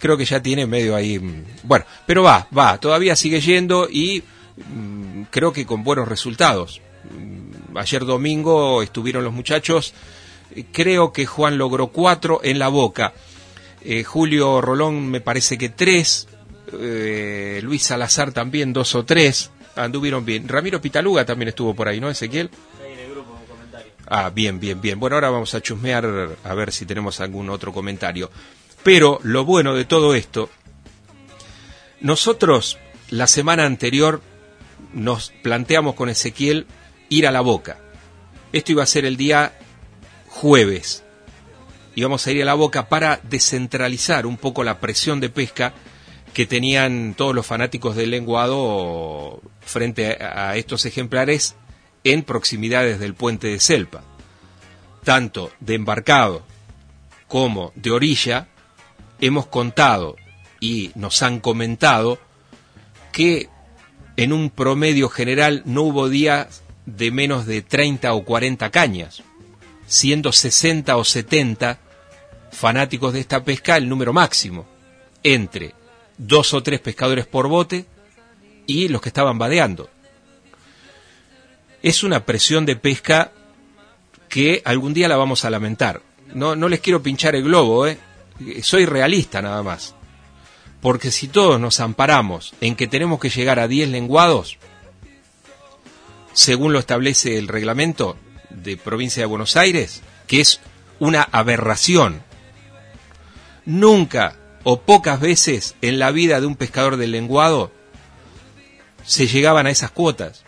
creo 0.00 0.16
que 0.16 0.24
ya 0.24 0.42
tiene 0.42 0.66
medio 0.66 0.96
ahí. 0.96 1.20
Mm, 1.20 1.44
bueno, 1.62 1.84
pero 2.04 2.24
va, 2.24 2.48
va, 2.56 2.78
todavía 2.78 3.14
sigue 3.14 3.40
yendo 3.40 3.88
y 3.88 4.24
mm, 4.56 5.22
creo 5.30 5.52
que 5.52 5.66
con 5.66 5.84
buenos 5.84 6.08
resultados 6.08 6.80
ayer 7.74 8.04
domingo 8.04 8.82
estuvieron 8.82 9.24
los 9.24 9.32
muchachos, 9.32 9.94
creo 10.72 11.12
que 11.12 11.26
Juan 11.26 11.58
logró 11.58 11.88
cuatro 11.88 12.40
en 12.42 12.58
la 12.58 12.68
boca, 12.68 13.12
eh, 13.82 14.04
Julio 14.04 14.60
Rolón 14.60 15.08
me 15.08 15.20
parece 15.20 15.56
que 15.56 15.68
tres, 15.68 16.28
eh, 16.78 17.60
Luis 17.62 17.82
Salazar 17.82 18.32
también 18.32 18.72
dos 18.72 18.94
o 18.94 19.04
tres, 19.04 19.50
anduvieron 19.76 20.24
bien. 20.24 20.48
Ramiro 20.48 20.80
Pitaluga 20.80 21.24
también 21.24 21.48
estuvo 21.48 21.74
por 21.74 21.88
ahí, 21.88 22.00
¿no, 22.00 22.10
Ezequiel? 22.10 22.50
Ah, 24.12 24.30
bien, 24.34 24.58
bien, 24.58 24.80
bien. 24.80 24.98
Bueno, 24.98 25.14
ahora 25.14 25.30
vamos 25.30 25.54
a 25.54 25.60
chusmear 25.60 26.36
a 26.42 26.54
ver 26.54 26.72
si 26.72 26.84
tenemos 26.84 27.20
algún 27.20 27.48
otro 27.48 27.72
comentario. 27.72 28.28
Pero 28.82 29.20
lo 29.22 29.44
bueno 29.44 29.74
de 29.74 29.84
todo 29.84 30.14
esto, 30.16 30.50
nosotros 32.00 32.78
la 33.10 33.28
semana 33.28 33.66
anterior 33.66 34.20
nos 34.92 35.30
planteamos 35.42 35.94
con 35.94 36.08
Ezequiel 36.08 36.66
ir 37.10 37.26
a 37.26 37.30
la 37.30 37.42
boca. 37.42 37.76
Esto 38.52 38.72
iba 38.72 38.82
a 38.82 38.86
ser 38.86 39.04
el 39.04 39.18
día 39.18 39.52
jueves. 40.28 41.04
Íbamos 41.94 42.26
a 42.26 42.30
ir 42.32 42.40
a 42.42 42.46
la 42.46 42.54
boca 42.54 42.88
para 42.88 43.20
descentralizar 43.24 44.24
un 44.24 44.38
poco 44.38 44.64
la 44.64 44.80
presión 44.80 45.20
de 45.20 45.28
pesca 45.28 45.74
que 46.32 46.46
tenían 46.46 47.14
todos 47.14 47.34
los 47.34 47.44
fanáticos 47.44 47.96
del 47.96 48.12
lenguado 48.12 49.42
frente 49.60 50.16
a 50.22 50.56
estos 50.56 50.86
ejemplares 50.86 51.56
en 52.04 52.22
proximidades 52.22 53.00
del 53.00 53.14
puente 53.14 53.48
de 53.48 53.60
Selpa. 53.60 54.02
Tanto 55.04 55.50
de 55.60 55.74
embarcado 55.74 56.46
como 57.26 57.72
de 57.74 57.90
orilla, 57.90 58.48
hemos 59.20 59.46
contado 59.46 60.16
y 60.60 60.92
nos 60.94 61.22
han 61.22 61.40
comentado 61.40 62.18
que 63.12 63.48
en 64.16 64.32
un 64.32 64.50
promedio 64.50 65.08
general 65.08 65.62
no 65.64 65.82
hubo 65.82 66.08
días 66.08 66.62
de 66.96 67.10
menos 67.10 67.46
de 67.46 67.62
30 67.62 68.12
o 68.12 68.24
40 68.24 68.70
cañas, 68.70 69.22
siendo 69.86 70.32
60 70.32 70.96
o 70.96 71.04
70 71.04 71.78
fanáticos 72.52 73.12
de 73.12 73.20
esta 73.20 73.44
pesca 73.44 73.76
el 73.76 73.88
número 73.88 74.12
máximo, 74.12 74.66
entre 75.22 75.74
dos 76.18 76.52
o 76.54 76.62
tres 76.62 76.80
pescadores 76.80 77.26
por 77.26 77.48
bote 77.48 77.86
y 78.66 78.88
los 78.88 79.00
que 79.00 79.08
estaban 79.08 79.38
vadeando. 79.38 79.90
Es 81.82 82.02
una 82.02 82.26
presión 82.26 82.66
de 82.66 82.76
pesca 82.76 83.32
que 84.28 84.62
algún 84.64 84.92
día 84.94 85.08
la 85.08 85.16
vamos 85.16 85.44
a 85.44 85.50
lamentar. 85.50 86.02
No, 86.34 86.54
no 86.54 86.68
les 86.68 86.80
quiero 86.80 87.02
pinchar 87.02 87.34
el 87.34 87.44
globo, 87.44 87.86
¿eh? 87.86 87.98
soy 88.62 88.86
realista 88.86 89.42
nada 89.42 89.62
más. 89.62 89.94
Porque 90.80 91.10
si 91.10 91.28
todos 91.28 91.60
nos 91.60 91.80
amparamos 91.80 92.54
en 92.60 92.74
que 92.74 92.86
tenemos 92.86 93.20
que 93.20 93.28
llegar 93.28 93.58
a 93.58 93.68
10 93.68 93.88
lenguados, 93.90 94.58
según 96.40 96.72
lo 96.72 96.78
establece 96.78 97.36
el 97.36 97.48
reglamento 97.48 98.16
de 98.48 98.78
provincia 98.78 99.20
de 99.20 99.26
Buenos 99.26 99.56
Aires, 99.56 100.00
que 100.26 100.40
es 100.40 100.60
una 100.98 101.22
aberración. 101.22 102.22
Nunca 103.66 104.36
o 104.62 104.80
pocas 104.80 105.20
veces 105.20 105.74
en 105.82 105.98
la 105.98 106.12
vida 106.12 106.40
de 106.40 106.46
un 106.46 106.56
pescador 106.56 106.96
del 106.96 107.10
lenguado 107.10 107.70
se 109.04 109.26
llegaban 109.26 109.66
a 109.66 109.70
esas 109.70 109.90
cuotas. 109.90 110.44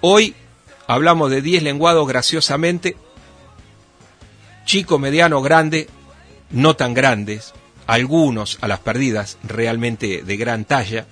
Hoy 0.00 0.34
hablamos 0.86 1.30
de 1.30 1.42
10 1.42 1.62
lenguados 1.62 2.08
graciosamente, 2.08 2.96
chico, 4.64 4.98
mediano, 4.98 5.42
grande, 5.42 5.90
no 6.48 6.74
tan 6.74 6.94
grandes, 6.94 7.52
algunos 7.86 8.56
a 8.62 8.66
las 8.66 8.80
perdidas 8.80 9.36
realmente 9.42 10.22
de 10.22 10.36
gran 10.38 10.64
talla, 10.64 11.06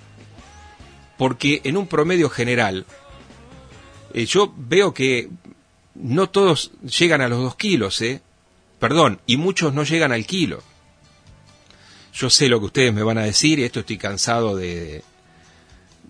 porque 1.18 1.61
en 1.64 1.76
un 1.76 1.87
promedio 1.87 2.30
general 2.30 2.87
eh, 4.15 4.27
yo 4.27 4.55
veo 4.57 4.95
que 4.95 5.29
no 5.97 6.31
todos 6.31 6.71
llegan 6.83 7.21
a 7.21 7.29
los 7.29 7.43
dos 7.43 7.57
kilos, 7.57 8.01
¿eh? 8.01 8.23
Perdón, 8.79 9.21
y 9.27 9.37
muchos 9.37 9.75
no 9.75 9.83
llegan 9.83 10.12
al 10.12 10.25
kilo. 10.25 10.62
Yo 12.12 12.31
sé 12.31 12.49
lo 12.49 12.61
que 12.61 12.67
ustedes 12.67 12.95
me 12.95 13.03
van 13.03 13.19
a 13.19 13.25
decir 13.25 13.59
y 13.59 13.65
esto 13.65 13.81
estoy 13.81 13.99
cansado 13.99 14.57
de, 14.57 15.03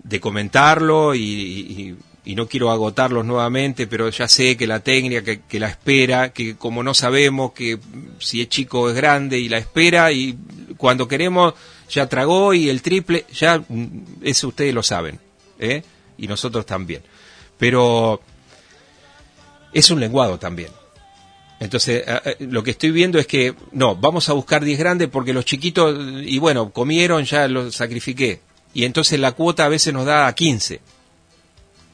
de 0.03 0.21
comentarlo 0.21 1.15
y, 1.15 1.97
no 2.27 2.49
quiero 2.49 2.71
agotarlos 2.71 3.25
nuevamente, 3.25 3.87
pero 3.87 4.09
ya 4.11 4.29
sé 4.29 4.57
que 4.57 4.67
la 4.67 4.81
técnica, 4.81 5.37
que, 5.37 5.61
la 5.61 5.69
espera, 5.69 6.33
que 6.33 6.57
como 6.57 6.83
no 6.83 6.93
sabemos 6.93 7.53
que 7.53 7.79
si 8.19 8.43
es 8.43 8.49
chico 8.49 8.81
o 8.81 8.91
es 8.91 8.97
grande 8.97 9.39
y 9.39 9.49
la 9.49 9.59
espera 9.59 10.11
y 10.13 10.37
cuando 10.77 11.07
queremos 11.07 11.55
ya 11.89 12.09
tragó 12.09 12.55
y 12.55 12.71
el 12.71 12.83
triple, 12.83 13.25
ya 13.33 13.63
mm, 13.67 14.23
eso 14.23 14.49
ustedes 14.49 14.75
lo 14.75 14.83
saben, 14.83 15.21
¿eh? 15.59 15.83
y 16.17 16.27
nosotros 16.27 16.65
también 16.67 17.03
pero 17.59 18.21
es 19.73 19.91
un 19.91 20.01
lenguado 20.01 20.39
también. 20.39 20.71
Entonces, 21.61 22.05
eh, 22.07 22.21
eh, 22.25 22.37
lo 22.41 22.63
que 22.63 22.73
estoy 22.73 22.91
viendo 22.91 23.19
es 23.19 23.27
que, 23.27 23.55
no, 23.73 23.97
vamos 23.97 24.29
a 24.29 24.33
buscar 24.33 24.65
10 24.65 24.79
grandes 24.79 25.09
porque 25.09 25.33
los 25.33 25.45
chiquitos, 25.45 25.97
y 26.23 26.39
bueno, 26.39 26.71
comieron, 26.71 27.25
ya 27.25 27.49
los 27.49 27.75
sacrifiqué. 27.75 28.41
Y 28.73 28.85
entonces 28.85 29.21
la 29.21 29.33
cuota 29.33 29.65
a 29.65 29.69
veces 29.69 29.95
nos 29.95 30.05
da 30.05 30.27
a 30.27 30.35
15. 30.35 30.81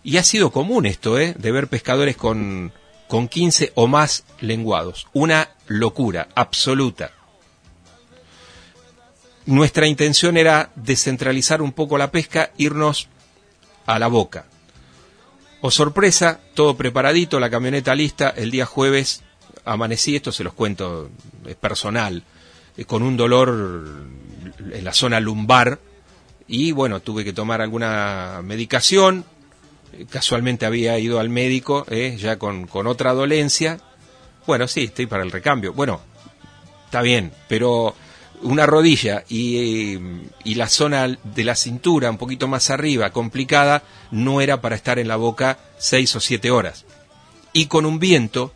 Y 0.03 0.17
ha 0.17 0.23
sido 0.23 0.51
común 0.51 0.87
esto, 0.87 1.19
¿eh? 1.19 1.35
De 1.39 1.53
ver 1.53 1.69
pescadores 1.69 2.17
con, 2.17 2.73
con 3.07 3.29
15 3.29 3.73
o 3.75 3.87
más 3.87 4.25
lenguados. 4.41 5.07
Una 5.13 5.51
locura 5.67 6.29
absoluta. 6.35 7.13
Nuestra 9.45 9.87
intención 9.87 10.37
era 10.37 10.71
descentralizar 10.75 11.61
un 11.61 11.73
poco 11.73 11.99
la 11.99 12.11
pesca, 12.11 12.51
irnos 12.57 13.09
a 13.85 13.99
la 13.99 14.09
boca 14.09 14.47
O 15.63 15.71
sorpresa, 15.71 16.41
todo 16.55 16.77
preparadito, 16.77 17.39
la 17.39 17.51
camioneta 17.51 17.95
lista, 17.95 18.31
el 18.31 18.51
día 18.51 18.65
jueves 18.65 19.23
amanecí, 19.65 20.17
esto 20.17 20.33
se 20.33 20.45
los 20.45 20.55
cuento, 20.55 21.11
es 21.47 21.57
personal, 21.57 22.23
eh, 22.77 22.85
con 22.85 23.03
un 23.03 23.17
dolor 23.17 24.09
en 24.73 24.85
la 24.85 24.93
zona 24.93 25.21
lumbar 25.21 25.79
y 26.49 26.73
bueno, 26.73 27.01
tuve 27.01 27.25
que 27.25 27.33
tomar 27.33 27.61
alguna 27.61 28.41
medicación, 28.43 29.25
eh, 29.93 30.07
casualmente 30.09 30.67
había 30.67 30.99
ido 30.99 31.21
al 31.21 31.29
médico 31.29 31.85
eh, 31.91 32.17
ya 32.19 32.39
con, 32.39 32.67
con 32.67 32.87
otra 32.87 33.13
dolencia, 33.13 33.79
bueno, 34.47 34.67
sí, 34.67 34.85
estoy 34.85 35.07
para 35.07 35.23
el 35.23 35.31
recambio, 35.31 35.75
bueno, 35.75 36.01
está 36.87 37.03
bien, 37.03 37.33
pero 37.49 37.95
una 38.43 38.66
rodilla 38.66 39.24
y, 39.28 39.99
y, 40.45 40.55
la 40.55 40.68
zona 40.68 41.18
de 41.22 41.45
la 41.45 41.55
cintura 41.55 42.11
un 42.11 42.18
poquito 42.18 42.49
más 42.49 42.70
arriba, 42.70 43.11
complicada, 43.11 43.82
no 44.11 44.41
era 44.41 44.61
para 44.61 44.76
estar 44.76 44.99
en 44.99 45.09
la 45.09 45.16
boca 45.16 45.59
seis 45.78 46.14
o 46.16 46.20
siete 46.20 46.51
horas. 46.51 46.84
Y 47.53 47.66
con 47.66 47.84
un 47.84 47.99
viento 47.99 48.53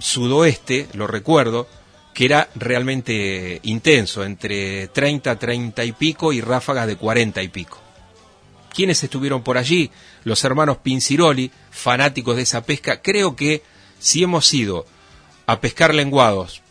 sudoeste, 0.00 0.88
lo 0.94 1.06
recuerdo, 1.06 1.68
que 2.14 2.24
era 2.24 2.48
realmente 2.54 3.60
intenso, 3.62 4.24
entre 4.24 4.88
30, 4.88 5.38
30 5.38 5.84
y 5.84 5.92
pico 5.92 6.32
y 6.32 6.40
ráfagas 6.40 6.86
de 6.86 6.96
40 6.96 7.42
y 7.42 7.48
pico. 7.48 7.78
¿Quiénes 8.74 9.02
estuvieron 9.02 9.42
por 9.42 9.58
allí? 9.58 9.90
Los 10.24 10.44
hermanos 10.44 10.78
Pinciroli, 10.78 11.50
fanáticos 11.70 12.36
de 12.36 12.42
esa 12.42 12.64
pesca. 12.64 13.02
Creo 13.02 13.36
que 13.36 13.62
si 13.98 14.22
hemos 14.22 14.52
ido 14.52 14.86
a 15.46 15.60
pescar 15.60 15.94
lenguados 15.94 16.62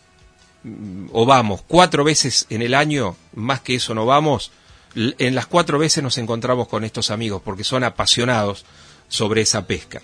o 1.11 1.25
vamos 1.25 1.63
cuatro 1.67 2.03
veces 2.03 2.45
en 2.49 2.61
el 2.61 2.73
año, 2.73 3.15
más 3.33 3.61
que 3.61 3.75
eso 3.75 3.93
no 3.93 4.05
vamos, 4.05 4.51
en 4.95 5.35
las 5.35 5.45
cuatro 5.45 5.77
veces 5.79 6.03
nos 6.03 6.17
encontramos 6.17 6.67
con 6.67 6.83
estos 6.83 7.11
amigos 7.11 7.41
porque 7.43 7.63
son 7.63 7.83
apasionados 7.83 8.65
sobre 9.07 9.41
esa 9.41 9.67
pesca. 9.67 10.01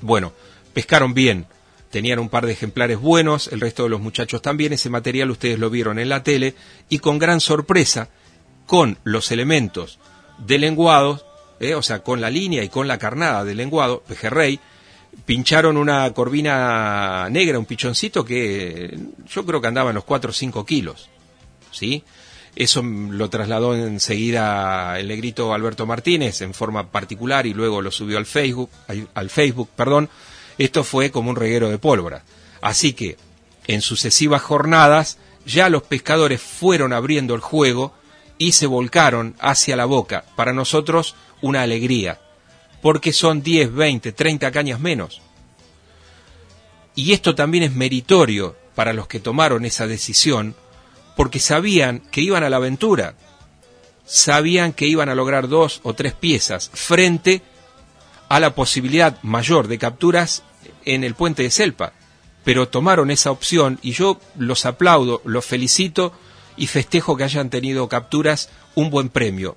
Bueno, 0.00 0.32
pescaron 0.72 1.14
bien, 1.14 1.46
tenían 1.90 2.18
un 2.18 2.28
par 2.28 2.46
de 2.46 2.52
ejemplares 2.52 2.98
buenos, 2.98 3.48
el 3.48 3.60
resto 3.60 3.84
de 3.84 3.88
los 3.90 4.00
muchachos 4.00 4.42
también, 4.42 4.72
ese 4.72 4.90
material 4.90 5.30
ustedes 5.30 5.58
lo 5.58 5.70
vieron 5.70 5.98
en 5.98 6.08
la 6.08 6.22
tele 6.22 6.54
y 6.88 6.98
con 6.98 7.18
gran 7.18 7.40
sorpresa, 7.40 8.08
con 8.66 8.98
los 9.04 9.30
elementos 9.30 9.98
de 10.38 10.58
lenguados, 10.58 11.24
eh, 11.60 11.74
o 11.74 11.82
sea, 11.82 12.02
con 12.02 12.20
la 12.20 12.30
línea 12.30 12.62
y 12.62 12.68
con 12.68 12.88
la 12.88 12.98
carnada 12.98 13.44
de 13.44 13.54
lenguado, 13.54 14.02
pejerrey, 14.06 14.60
pincharon 15.24 15.76
una 15.76 16.12
corvina 16.12 17.28
negra, 17.30 17.58
un 17.58 17.64
pichoncito 17.64 18.24
que 18.24 18.96
yo 19.28 19.46
creo 19.46 19.60
que 19.60 19.68
andaba 19.68 19.90
en 19.90 19.96
los 19.96 20.04
4 20.04 20.30
o 20.30 20.32
5 20.32 20.64
kilos. 20.64 21.08
¿sí? 21.70 22.04
Eso 22.54 22.82
lo 22.82 23.28
trasladó 23.28 23.74
enseguida 23.74 24.98
el 24.98 25.08
negrito 25.08 25.52
Alberto 25.52 25.84
Martínez 25.84 26.40
en 26.40 26.54
forma 26.54 26.90
particular 26.90 27.46
y 27.46 27.52
luego 27.52 27.82
lo 27.82 27.90
subió 27.90 28.16
al 28.18 28.26
Facebook, 28.26 28.70
al 29.14 29.30
Facebook, 29.30 29.68
perdón. 29.76 30.08
Esto 30.56 30.82
fue 30.84 31.10
como 31.10 31.30
un 31.30 31.36
reguero 31.36 31.68
de 31.68 31.78
pólvora. 31.78 32.22
Así 32.62 32.94
que 32.94 33.18
en 33.66 33.82
sucesivas 33.82 34.40
jornadas 34.40 35.18
ya 35.44 35.68
los 35.68 35.82
pescadores 35.82 36.40
fueron 36.40 36.94
abriendo 36.94 37.34
el 37.34 37.40
juego 37.40 37.92
y 38.38 38.52
se 38.52 38.66
volcaron 38.66 39.34
hacia 39.38 39.76
la 39.76 39.84
boca. 39.84 40.24
Para 40.34 40.54
nosotros 40.54 41.14
una 41.42 41.62
alegría, 41.62 42.20
porque 42.86 43.12
son 43.12 43.42
10, 43.42 43.74
20, 43.74 44.12
30 44.12 44.52
cañas 44.52 44.78
menos. 44.78 45.20
Y 46.94 47.14
esto 47.14 47.34
también 47.34 47.64
es 47.64 47.72
meritorio 47.72 48.54
para 48.76 48.92
los 48.92 49.08
que 49.08 49.18
tomaron 49.18 49.64
esa 49.64 49.88
decisión, 49.88 50.54
porque 51.16 51.40
sabían 51.40 51.98
que 52.12 52.20
iban 52.20 52.44
a 52.44 52.48
la 52.48 52.58
aventura, 52.58 53.16
sabían 54.04 54.72
que 54.72 54.86
iban 54.86 55.08
a 55.08 55.16
lograr 55.16 55.48
dos 55.48 55.80
o 55.82 55.94
tres 55.94 56.12
piezas 56.12 56.70
frente 56.74 57.42
a 58.28 58.38
la 58.38 58.54
posibilidad 58.54 59.20
mayor 59.22 59.66
de 59.66 59.78
capturas 59.78 60.44
en 60.84 61.02
el 61.02 61.16
puente 61.16 61.42
de 61.42 61.50
Selpa, 61.50 61.92
pero 62.44 62.68
tomaron 62.68 63.10
esa 63.10 63.32
opción 63.32 63.80
y 63.82 63.94
yo 63.94 64.20
los 64.38 64.64
aplaudo, 64.64 65.22
los 65.24 65.44
felicito 65.44 66.12
y 66.56 66.68
festejo 66.68 67.16
que 67.16 67.24
hayan 67.24 67.50
tenido 67.50 67.88
capturas 67.88 68.48
un 68.76 68.90
buen 68.90 69.08
premio. 69.08 69.56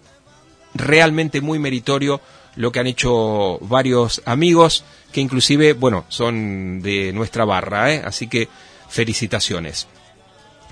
Realmente 0.74 1.42
muy 1.42 1.60
meritorio 1.60 2.22
lo 2.56 2.72
que 2.72 2.80
han 2.80 2.88
hecho 2.88 3.60
varios 3.62 4.22
amigos 4.26 4.84
que 5.12 5.22
inclusive, 5.22 5.74
bueno, 5.74 6.06
son 6.10 6.82
de 6.82 7.12
nuestra 7.14 7.46
barra, 7.46 7.94
¿eh? 7.94 8.02
así 8.04 8.28
que 8.28 8.48
felicitaciones. 8.90 9.88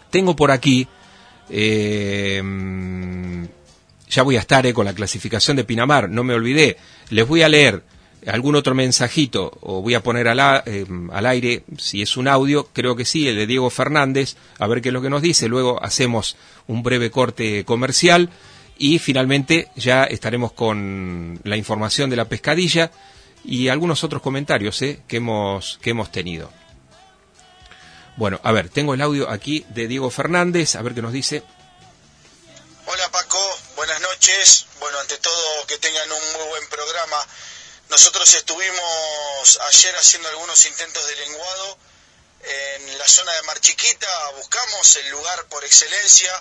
Tengo 0.09 0.35
por 0.35 0.51
aquí, 0.51 0.87
eh, 1.49 2.41
ya 4.09 4.23
voy 4.23 4.37
a 4.37 4.41
estar 4.41 4.65
eh, 4.65 4.73
con 4.73 4.85
la 4.85 4.93
clasificación 4.93 5.57
de 5.57 5.63
Pinamar, 5.63 6.09
no 6.09 6.23
me 6.23 6.33
olvidé, 6.33 6.77
les 7.09 7.27
voy 7.27 7.41
a 7.41 7.49
leer 7.49 7.83
algún 8.25 8.55
otro 8.55 8.75
mensajito 8.75 9.57
o 9.61 9.81
voy 9.81 9.93
a 9.93 10.03
poner 10.03 10.27
al, 10.27 10.39
al, 10.39 11.25
aire 11.25 11.63
si 11.77 12.01
es 12.01 12.17
un 12.17 12.27
audio, 12.27 12.67
creo 12.73 12.95
que 12.95 13.05
sí, 13.05 13.27
el 13.27 13.35
de 13.35 13.47
Diego 13.47 13.69
Fernández, 13.69 14.35
a 14.59 14.67
ver 14.67 14.81
qué 14.81 14.89
es 14.89 14.93
lo 14.93 15.01
que 15.01 15.09
nos 15.09 15.21
dice, 15.21 15.47
luego 15.47 15.81
hacemos 15.83 16.35
un 16.67 16.83
breve 16.83 17.11
corte 17.11 17.63
comercial 17.63 18.29
y 18.79 18.99
finalmente 18.99 19.69
ya 19.75 20.03
estaremos 20.03 20.53
con 20.53 21.39
la 21.43 21.57
información 21.57 22.09
de 22.09 22.15
la 22.15 22.25
pescadilla 22.25 22.91
y 23.43 23.69
algunos 23.69 24.03
otros 24.03 24.21
comentarios 24.21 24.81
¿eh? 24.81 25.01
que, 25.07 25.17
hemos, 25.17 25.79
que 25.81 25.91
hemos 25.91 26.11
tenido. 26.11 26.51
Bueno, 28.15 28.39
a 28.43 28.51
ver, 28.51 28.69
tengo 28.69 28.93
el 28.93 29.01
audio 29.01 29.29
aquí 29.29 29.65
de 29.69 29.87
Diego 29.87 30.09
Fernández, 30.09 30.75
a 30.75 30.81
ver 30.81 30.93
qué 30.93 31.01
nos 31.01 31.13
dice. 31.13 31.43
Hola 32.85 33.11
Paco, 33.11 33.39
buenas 33.75 34.01
noches. 34.01 34.65
Bueno, 34.79 34.97
ante 34.99 35.17
todo 35.17 35.67
que 35.67 35.77
tengan 35.77 36.11
un 36.11 36.33
muy 36.33 36.49
buen 36.49 36.69
programa. 36.69 37.17
Nosotros 37.89 38.33
estuvimos 38.33 39.59
ayer 39.69 39.95
haciendo 39.95 40.29
algunos 40.29 40.65
intentos 40.65 41.07
de 41.07 41.15
lenguado 41.17 41.77
en 42.43 42.97
la 42.97 43.07
zona 43.07 43.31
de 43.33 43.41
Mar 43.43 43.59
Chiquita, 43.59 44.07
buscamos 44.37 44.95
el 44.97 45.09
lugar 45.09 45.45
por 45.45 45.63
excelencia 45.63 46.31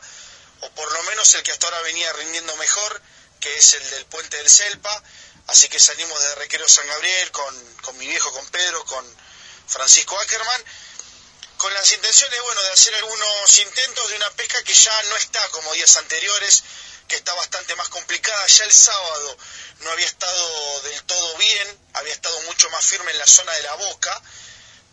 o 0.60 0.70
por 0.70 0.90
lo 0.92 1.02
menos 1.04 1.32
el 1.34 1.42
que 1.42 1.52
hasta 1.52 1.66
ahora 1.66 1.80
venía 1.82 2.12
rindiendo 2.14 2.56
mejor, 2.56 3.02
que 3.40 3.56
es 3.56 3.74
el 3.74 3.90
del 3.90 4.06
puente 4.06 4.36
del 4.36 4.48
Selpa. 4.48 5.02
Así 5.48 5.68
que 5.68 5.78
salimos 5.78 6.20
de 6.20 6.34
Requero 6.36 6.68
San 6.68 6.86
Gabriel 6.88 7.30
con, 7.30 7.74
con 7.82 7.96
mi 7.98 8.06
viejo, 8.06 8.32
con 8.32 8.46
Pedro, 8.48 8.84
con 8.84 9.16
Francisco 9.68 10.18
Ackerman, 10.18 10.64
con 11.56 11.72
las 11.72 11.92
intenciones, 11.92 12.42
bueno, 12.42 12.62
de 12.62 12.70
hacer 12.70 12.94
algunos 12.96 13.58
intentos 13.58 14.08
de 14.10 14.16
una 14.16 14.30
pesca 14.32 14.62
que 14.64 14.74
ya 14.74 15.02
no 15.04 15.16
está 15.16 15.48
como 15.50 15.72
días 15.74 15.96
anteriores, 15.96 16.64
que 17.08 17.16
está 17.16 17.32
bastante 17.34 17.74
más 17.76 17.88
complicada. 17.88 18.46
Ya 18.46 18.64
el 18.64 18.72
sábado 18.72 19.38
no 19.80 19.90
había 19.90 20.06
estado 20.06 20.82
del 20.82 21.02
todo 21.04 21.36
bien, 21.36 21.80
había 21.94 22.12
estado 22.12 22.40
mucho 22.42 22.68
más 22.70 22.84
firme 22.84 23.12
en 23.12 23.18
la 23.18 23.26
zona 23.26 23.52
de 23.52 23.62
la 23.62 23.74
boca, 23.74 24.22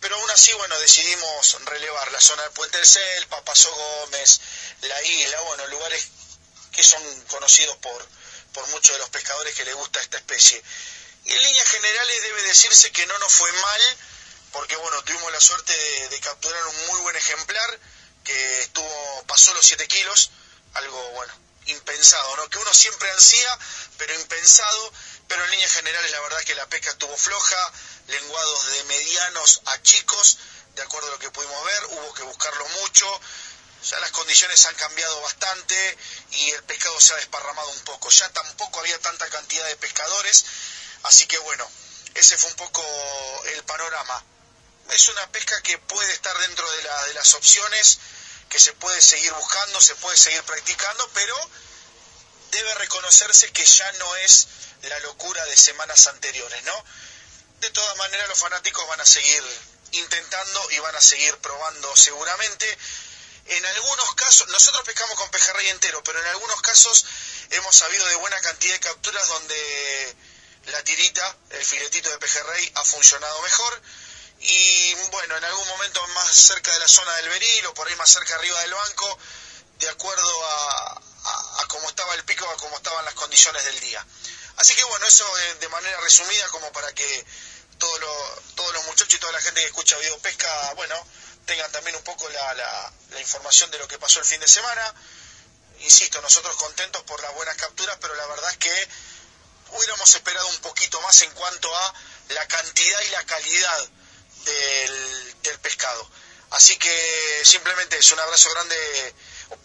pero 0.04 0.16
aún 0.16 0.30
así, 0.32 0.52
bueno, 0.52 0.78
decidimos 0.80 1.56
relevar 1.64 2.12
la 2.12 2.20
zona 2.20 2.42
del 2.42 2.52
Puente 2.52 2.76
del 2.76 2.86
Selpa, 2.86 3.42
Paso 3.42 3.74
Gómez, 3.74 4.38
la 4.82 5.02
isla, 5.02 5.40
bueno, 5.40 5.66
lugares 5.68 6.08
que 6.72 6.82
son 6.82 7.02
conocidos 7.22 7.74
por, 7.78 8.06
por 8.52 8.66
muchos 8.68 8.92
de 8.92 8.98
los 8.98 9.08
pescadores 9.08 9.54
que 9.54 9.64
les 9.64 9.74
gusta 9.74 10.02
esta 10.02 10.18
especie. 10.18 10.62
Y 11.24 11.32
en 11.32 11.42
líneas 11.42 11.68
generales 11.70 12.22
debe 12.22 12.42
decirse 12.42 12.92
que 12.92 13.06
no 13.06 13.18
nos 13.18 13.32
fue 13.32 13.50
mal, 13.50 13.96
porque 14.52 14.76
bueno, 14.76 15.02
tuvimos 15.04 15.32
la 15.32 15.40
suerte 15.40 15.74
de, 15.74 16.08
de 16.10 16.20
capturar 16.20 16.66
un 16.66 16.86
muy 16.88 17.00
buen 17.00 17.16
ejemplar 17.16 17.80
que 18.24 18.60
estuvo, 18.60 19.24
pasó 19.26 19.54
los 19.54 19.64
7 19.64 19.88
kilos, 19.88 20.32
algo 20.74 21.02
bueno, 21.12 21.32
impensado, 21.64 22.36
¿no? 22.36 22.50
Que 22.50 22.58
uno 22.58 22.74
siempre 22.74 23.10
ansía, 23.10 23.58
pero 23.96 24.14
impensado, 24.16 24.92
pero 25.28 25.44
en 25.44 25.50
líneas 25.50 25.72
generales 25.72 26.10
la 26.10 26.20
verdad 26.20 26.40
es 26.40 26.46
que 26.46 26.54
la 26.54 26.66
pesca 26.66 26.90
estuvo 26.90 27.16
floja, 27.16 27.72
lenguados 28.08 28.66
de 28.72 28.84
medianos 28.84 29.60
a 29.66 29.82
chicos, 29.82 30.38
de 30.74 30.82
acuerdo 30.82 31.08
a 31.08 31.12
lo 31.12 31.18
que 31.18 31.30
pudimos 31.30 31.64
ver, 31.64 31.84
hubo 31.86 32.14
que 32.14 32.22
buscarlo 32.22 32.68
mucho, 32.80 33.20
ya 33.84 34.00
las 34.00 34.10
condiciones 34.12 34.64
han 34.64 34.74
cambiado 34.76 35.20
bastante 35.20 35.98
y 36.30 36.50
el 36.50 36.62
pescado 36.64 36.98
se 37.00 37.12
ha 37.12 37.16
desparramado 37.16 37.68
un 37.68 37.80
poco. 37.80 38.08
Ya 38.08 38.28
tampoco 38.30 38.80
había 38.80 38.98
tanta 39.00 39.28
cantidad 39.28 39.66
de 39.66 39.76
pescadores, 39.76 40.44
así 41.02 41.26
que 41.26 41.38
bueno, 41.38 41.70
ese 42.14 42.38
fue 42.38 42.48
un 42.50 42.56
poco 42.56 42.82
el 43.52 43.62
panorama. 43.64 44.24
Es 44.90 45.08
una 45.08 45.30
pesca 45.32 45.60
que 45.62 45.76
puede 45.78 46.12
estar 46.12 46.36
dentro 46.38 46.70
de, 46.70 46.82
la, 46.82 47.04
de 47.04 47.14
las 47.14 47.34
opciones, 47.34 47.98
que 48.48 48.58
se 48.58 48.72
puede 48.72 49.02
seguir 49.02 49.32
buscando, 49.34 49.80
se 49.80 49.94
puede 49.96 50.16
seguir 50.16 50.42
practicando, 50.44 51.10
pero 51.12 51.50
debe 52.54 52.74
reconocerse 52.74 53.52
que 53.52 53.64
ya 53.64 53.92
no 53.92 54.16
es 54.16 54.46
la 54.82 54.98
locura 55.00 55.44
de 55.46 55.56
semanas 55.56 56.06
anteriores, 56.06 56.62
¿no? 56.64 56.84
De 57.60 57.70
todas 57.70 57.96
maneras 57.96 58.28
los 58.28 58.38
fanáticos 58.38 58.86
van 58.88 59.00
a 59.00 59.06
seguir 59.06 59.42
intentando 59.92 60.70
y 60.70 60.78
van 60.80 60.96
a 60.96 61.00
seguir 61.00 61.36
probando 61.38 61.94
seguramente 61.96 62.78
en 63.46 63.66
algunos 63.66 64.14
casos, 64.14 64.48
nosotros 64.48 64.84
pescamos 64.84 65.18
con 65.18 65.30
pejerrey 65.30 65.68
entero, 65.68 66.02
pero 66.02 66.18
en 66.18 66.26
algunos 66.28 66.62
casos 66.62 67.04
hemos 67.50 67.76
sabido 67.76 68.06
de 68.06 68.14
buena 68.16 68.40
cantidad 68.40 68.72
de 68.72 68.80
capturas 68.80 69.28
donde 69.28 70.16
la 70.66 70.82
tirita, 70.82 71.36
el 71.50 71.64
filetito 71.64 72.08
de 72.08 72.18
pejerrey, 72.18 72.72
ha 72.74 72.84
funcionado 72.84 73.42
mejor. 73.42 73.82
Y 74.40 74.94
bueno, 75.10 75.36
en 75.36 75.44
algún 75.44 75.68
momento 75.68 76.06
más 76.08 76.34
cerca 76.34 76.72
de 76.72 76.78
la 76.78 76.88
zona 76.88 77.14
del 77.16 77.28
beril 77.28 77.66
o 77.66 77.74
por 77.74 77.86
ahí 77.86 77.96
más 77.96 78.10
cerca 78.10 78.34
arriba 78.34 78.60
del 78.62 78.74
banco, 78.74 79.18
de 79.78 79.88
acuerdo 79.90 80.46
a, 80.46 81.02
cómo 81.74 81.88
estaba 81.88 82.14
el 82.14 82.24
pico, 82.24 82.48
a 82.48 82.56
cómo 82.56 82.76
estaban 82.76 83.04
las 83.04 83.14
condiciones 83.14 83.64
del 83.64 83.80
día. 83.80 84.06
Así 84.56 84.76
que 84.76 84.84
bueno, 84.84 85.04
eso 85.06 85.26
eh, 85.38 85.54
de 85.54 85.68
manera 85.68 86.00
resumida 86.00 86.46
como 86.48 86.70
para 86.70 86.92
que 86.92 87.26
todos 87.78 88.00
los, 88.00 88.84
muchachos 88.86 89.14
y 89.14 89.18
toda 89.18 89.32
la 89.32 89.40
gente 89.40 89.60
que 89.60 89.66
escucha 89.66 89.98
Video 89.98 90.16
Pesca, 90.20 90.72
bueno, 90.74 90.94
tengan 91.46 91.70
también 91.72 91.96
un 91.96 92.04
poco 92.04 92.28
la, 92.28 92.54
la, 92.54 93.20
información 93.20 93.70
de 93.72 93.78
lo 93.78 93.88
que 93.88 93.98
pasó 93.98 94.20
el 94.20 94.24
fin 94.24 94.38
de 94.40 94.46
semana. 94.46 94.94
Insisto, 95.80 96.20
nosotros 96.22 96.54
contentos 96.56 97.02
por 97.02 97.20
las 97.20 97.34
buenas 97.34 97.56
capturas, 97.56 97.96
pero 98.00 98.14
la 98.14 98.26
verdad 98.26 98.50
es 98.52 98.58
que 98.58 98.88
hubiéramos 99.72 100.14
esperado 100.14 100.46
un 100.48 100.58
poquito 100.58 101.00
más 101.00 101.22
en 101.22 101.30
cuanto 101.32 101.74
a 101.76 101.94
la 102.28 102.46
cantidad 102.46 103.00
y 103.02 103.08
la 103.10 103.24
calidad 103.26 103.88
del, 104.44 105.42
del 105.42 105.58
pescado. 105.58 106.08
Así 106.50 106.76
que 106.76 107.42
simplemente 107.44 107.98
es 107.98 108.12
un 108.12 108.20
abrazo 108.20 108.48
grande, 108.50 109.14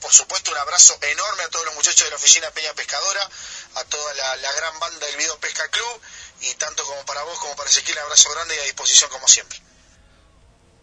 por 0.01 0.11
supuesto 0.11 0.51
un 0.51 0.57
abrazo 0.57 0.97
enorme 1.01 1.43
a 1.43 1.49
todos 1.49 1.65
los 1.65 1.75
muchachos 1.75 2.05
de 2.05 2.09
la 2.11 2.15
oficina 2.15 2.49
Peña 2.51 2.73
Pescadora, 2.73 3.29
a 3.75 3.83
toda 3.85 4.13
la, 4.13 4.51
gran 4.53 4.79
banda 4.79 5.05
del 5.05 5.17
Video 5.17 5.37
Pesca 5.39 5.67
Club 5.69 6.01
y 6.41 6.53
tanto 6.55 6.83
como 6.83 7.03
para 7.05 7.23
vos 7.23 7.37
como 7.39 7.55
para 7.55 7.69
Ezequiel, 7.69 7.97
un 7.97 8.03
abrazo 8.03 8.29
grande 8.31 8.55
y 8.55 8.59
a 8.59 8.63
disposición 8.63 9.09
como 9.09 9.27
siempre. 9.27 9.59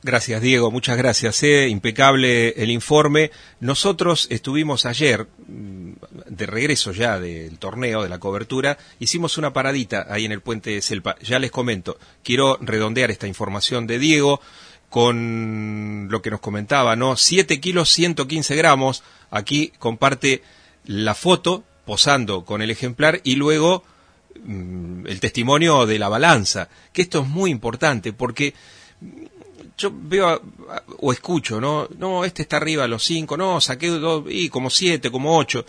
Gracias, 0.03 0.41
Diego. 0.41 0.71
Muchas 0.71 0.97
gracias. 0.97 1.43
Eh. 1.43 1.69
Impecable 1.69 2.51
el 2.51 2.71
informe. 2.71 3.33
Nosotros 3.59 4.29
estuvimos 4.31 4.87
ayer, 4.87 5.27
mm, 5.49 5.93
de 6.27 6.47
regreso 6.47 6.93
ya 6.93 7.19
del 7.19 7.59
torneo, 7.59 8.05
de 8.05 8.09
la 8.09 8.21
cobertura, 8.21 8.79
hicimos 9.01 9.37
una 9.37 9.53
paradita 9.53 10.07
ahí 10.09 10.25
en 10.25 10.31
el 10.31 10.43
puente 10.43 10.71
de 10.71 10.83
Selpa. 10.83 11.17
Ya 11.23 11.41
les 11.41 11.51
comento, 11.51 11.99
quiero 12.23 12.57
redondear 12.61 13.11
esta 13.11 13.27
información 13.27 13.89
de 13.89 13.99
Diego 13.99 14.41
con 14.97 16.09
lo 16.11 16.23
que 16.23 16.31
nos 16.31 16.41
comentaba, 16.41 16.97
¿no? 16.97 17.19
7 17.19 17.61
kilos 17.61 17.91
115 17.91 18.57
gramos. 18.57 19.03
Aquí 19.31 19.71
comparte 19.79 20.43
la 20.87 21.15
foto 21.15 21.65
posando 21.85 22.47
con 22.47 22.63
el 22.63 22.71
ejemplar 22.71 23.21
y 23.23 23.35
luego 23.35 23.85
mm, 24.43 25.07
el 25.07 25.21
testimonio 25.21 25.85
de 25.85 25.99
la 25.99 26.09
balanza, 26.09 26.71
que 26.95 27.03
esto 27.03 27.21
es 27.21 27.29
muy 27.29 27.51
importante 27.51 28.15
porque 28.15 28.55
yo 29.77 29.93
veo 29.93 30.41
o 31.01 31.13
escucho, 31.13 31.61
¿no? 31.61 31.89
No, 31.99 32.25
este 32.25 32.41
está 32.41 32.57
arriba 32.57 32.85
a 32.85 32.89
los 32.89 33.05
cinco, 33.05 33.37
no, 33.37 33.61
saqué 33.61 33.89
dos, 33.89 34.25
y 34.31 34.49
como 34.49 34.71
siete, 34.71 35.11
como 35.11 35.37
ocho. 35.37 35.67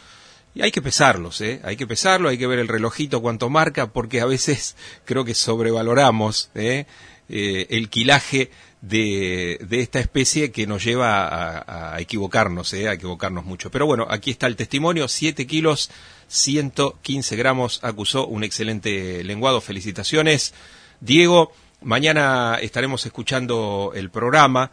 Y 0.55 0.61
hay 0.61 0.71
que 0.71 0.81
pesarlos, 0.81 1.41
¿eh? 1.41 1.59
Hay 1.65 1.75
que 1.75 1.85
pesarlo, 1.85 2.29
hay 2.29 2.37
que 2.37 2.47
ver 2.47 2.59
el 2.59 2.69
relojito 2.69 3.21
cuánto 3.21 3.49
marca, 3.49 3.91
porque 3.91 4.21
a 4.21 4.25
veces 4.25 4.77
creo 5.03 5.25
que 5.25 5.35
sobrevaloramos 5.35 6.49
¿eh? 6.55 6.85
Eh, 7.27 7.67
el 7.71 7.89
quilaje 7.89 8.51
de, 8.81 9.59
esta 9.71 9.99
especie 9.99 10.51
que 10.51 10.67
nos 10.67 10.83
lleva 10.83 11.93
a, 11.93 11.99
equivocarnos, 11.99 12.73
¿eh? 12.73 12.87
a 12.89 12.93
equivocarnos 12.93 13.45
mucho. 13.45 13.71
Pero 13.71 13.85
bueno, 13.85 14.07
aquí 14.09 14.31
está 14.31 14.47
el 14.47 14.55
testimonio, 14.55 15.07
7 15.07 15.47
kilos, 15.47 15.89
115 16.27 17.35
gramos, 17.35 17.79
acusó 17.83 18.27
un 18.27 18.43
excelente 18.43 19.23
lenguado, 19.23 19.61
felicitaciones. 19.61 20.53
Diego, 20.99 21.51
Mañana 21.81 22.57
estaremos 22.59 23.05
escuchando 23.05 23.91
el 23.93 24.09
programa 24.09 24.71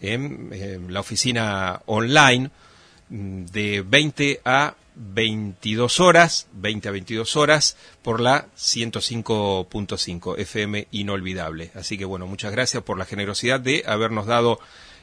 en, 0.00 0.86
la 0.88 1.00
oficina 1.00 1.82
online 1.84 2.50
mm, 3.10 3.44
de 3.44 3.84
20 3.86 4.40
a 4.44 4.74
22 4.96 6.00
horas, 6.00 6.48
20 6.52 6.88
a 6.88 6.92
22 6.92 7.36
horas 7.36 7.76
por 8.02 8.20
la 8.20 8.46
105.5 8.56 10.38
FM 10.38 10.88
inolvidable. 10.90 11.70
Así 11.74 11.98
que 11.98 12.04
bueno, 12.04 12.26
muchas 12.26 12.52
gracias 12.52 12.82
por 12.82 12.98
la 12.98 13.04
generosidad 13.04 13.60
de 13.60 13.84
habernos 13.86 14.26
dado 14.26 14.58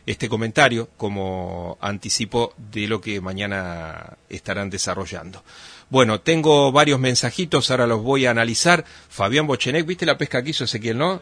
este 0.05 0.27
comentario 0.27 0.89
como 0.97 1.77
anticipo 1.79 2.53
de 2.57 2.87
lo 2.87 2.99
que 2.99 3.21
mañana 3.21 4.17
estarán 4.29 4.69
desarrollando. 4.69 5.43
Bueno, 5.89 6.21
tengo 6.21 6.71
varios 6.71 6.99
mensajitos, 6.99 7.69
ahora 7.69 7.87
los 7.87 8.01
voy 8.01 8.25
a 8.25 8.31
analizar. 8.31 8.83
Fabián 9.09 9.47
Bochenek, 9.47 9.85
¿viste 9.85 10.05
la 10.05 10.17
pesca 10.17 10.43
que 10.43 10.49
hizo 10.49 10.63
Ezequiel, 10.63 10.97
no? 10.97 11.21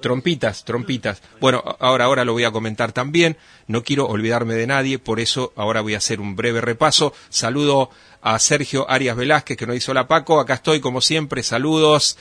Trompitas, 0.00 0.64
trompitas. 0.64 1.22
Bueno, 1.40 1.62
ahora, 1.80 2.04
ahora 2.04 2.24
lo 2.24 2.32
voy 2.32 2.44
a 2.44 2.52
comentar 2.52 2.92
también. 2.92 3.36
No 3.66 3.82
quiero 3.82 4.06
olvidarme 4.06 4.54
de 4.54 4.66
nadie, 4.66 4.98
por 4.98 5.18
eso 5.18 5.52
ahora 5.56 5.80
voy 5.80 5.94
a 5.94 5.98
hacer 5.98 6.20
un 6.20 6.36
breve 6.36 6.60
repaso. 6.60 7.12
Saludo 7.28 7.90
a 8.22 8.38
Sergio 8.38 8.88
Arias 8.88 9.16
Velázquez, 9.16 9.56
que 9.56 9.66
nos 9.66 9.76
hizo 9.76 9.92
la 9.94 10.06
Paco. 10.06 10.38
Acá 10.40 10.54
estoy, 10.54 10.80
como 10.80 11.00
siempre. 11.00 11.42
Saludos. 11.42 12.16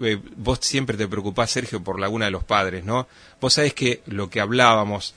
Eh, 0.00 0.18
vos 0.36 0.60
siempre 0.62 0.96
te 0.96 1.08
preocupás, 1.08 1.50
Sergio, 1.50 1.82
por 1.82 2.00
Laguna 2.00 2.26
de 2.26 2.30
los 2.30 2.44
Padres, 2.44 2.84
¿no? 2.84 3.06
Vos 3.40 3.54
sabés 3.54 3.74
que 3.74 4.02
lo 4.06 4.30
que 4.30 4.40
hablábamos 4.40 5.14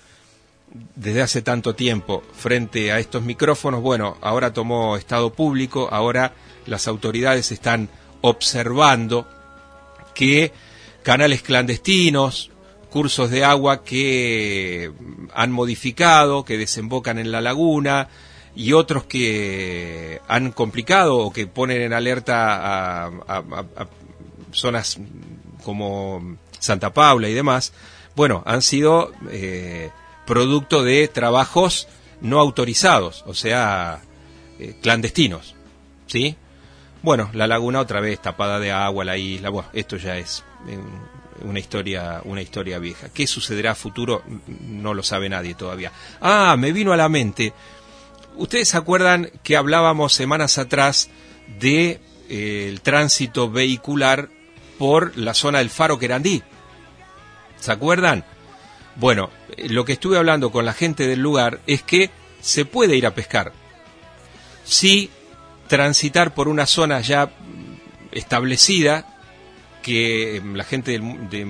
desde 0.96 1.22
hace 1.22 1.42
tanto 1.42 1.76
tiempo 1.76 2.24
frente 2.36 2.92
a 2.92 3.00
estos 3.00 3.24
micrófonos, 3.24 3.82
bueno, 3.82 4.18
ahora 4.22 4.54
tomó 4.54 4.98
estado 4.98 5.34
público, 5.34 5.88
ahora 5.92 6.34
las 6.66 6.88
autoridades 6.88 7.52
están 7.52 7.90
observando 8.22 9.28
que 10.16 10.52
canales 11.04 11.42
clandestinos, 11.42 12.50
cursos 12.90 13.30
de 13.30 13.44
agua 13.44 13.84
que 13.84 14.92
han 15.34 15.52
modificado, 15.52 16.46
que 16.46 16.58
desembocan 16.58 17.20
en 17.20 17.32
la 17.32 17.42
laguna 17.42 18.08
y 18.56 18.74
otros 18.74 19.06
que 19.06 20.22
han 20.28 20.52
complicado 20.52 21.18
o 21.18 21.34
que 21.34 21.48
ponen 21.48 21.82
en 21.82 21.94
alerta 21.94 23.08
a, 23.08 23.88
zonas 24.52 25.00
como 25.64 26.38
Santa 26.60 26.94
Paula 26.94 27.30
y 27.30 27.34
demás, 27.34 27.74
bueno, 28.16 28.44
han 28.46 28.62
sido 28.62 29.12
eh, 29.32 29.90
producto 30.28 30.84
de 30.84 31.08
trabajos 31.08 31.88
no 32.22 32.40
autorizados, 32.40 33.24
o 33.26 33.34
sea, 33.34 34.02
eh, 34.60 34.76
clandestinos, 34.82 35.56
¿sí? 36.06 36.38
Bueno, 37.02 37.30
la 37.34 37.48
laguna 37.48 37.80
otra 37.80 38.00
vez 38.00 38.22
tapada 38.22 38.60
de 38.60 38.72
agua, 38.72 39.04
la 39.04 39.18
isla, 39.18 39.50
bueno, 39.50 39.70
esto 39.74 39.98
ya 39.98 40.18
es 40.18 40.44
una 41.42 41.60
historia, 41.60 42.22
una 42.24 42.42
historia 42.42 42.80
vieja. 42.80 43.10
¿Qué 43.10 43.28
sucederá 43.28 43.72
a 43.72 43.76
futuro? 43.76 44.24
No 44.48 44.94
lo 44.94 45.04
sabe 45.04 45.30
nadie 45.30 45.56
todavía. 45.56 45.92
Ah, 46.22 46.56
me 46.58 46.72
vino 46.72 46.94
a 46.94 46.98
la 46.98 47.10
mente. 47.10 47.54
Ustedes 48.36 48.70
se 48.70 48.78
acuerdan 48.78 49.30
que 49.44 49.58
hablábamos 49.58 50.14
semanas 50.14 50.58
atrás 50.58 51.10
de 51.60 52.00
eh, 52.30 52.78
tránsito 52.82 53.50
vehicular 53.50 54.30
por 54.78 55.18
la 55.18 55.34
zona 55.34 55.60
del 55.60 55.70
Faro 55.70 56.00
Querandí. 56.00 56.42
¿Se 57.60 57.72
acuerdan? 57.72 58.26
Bueno, 58.96 59.30
lo 59.58 59.86
que 59.86 59.94
estuve 59.94 60.18
hablando 60.18 60.52
con 60.52 60.66
la 60.66 60.74
gente 60.74 61.08
del 61.08 61.20
lugar 61.20 61.60
es 61.68 61.84
que 61.84 62.10
se 62.42 62.66
puede 62.66 62.96
ir 62.96 63.06
a 63.06 63.16
pescar. 63.16 63.54
Si 64.64 65.10
transitar 65.68 66.34
por 66.34 66.48
una 66.48 66.66
zona 66.66 67.02
ya 67.02 67.32
establecida 68.12 69.13
que 69.84 70.38
em, 70.38 70.56
la 70.56 70.64
gente 70.64 71.00
de, 71.00 71.48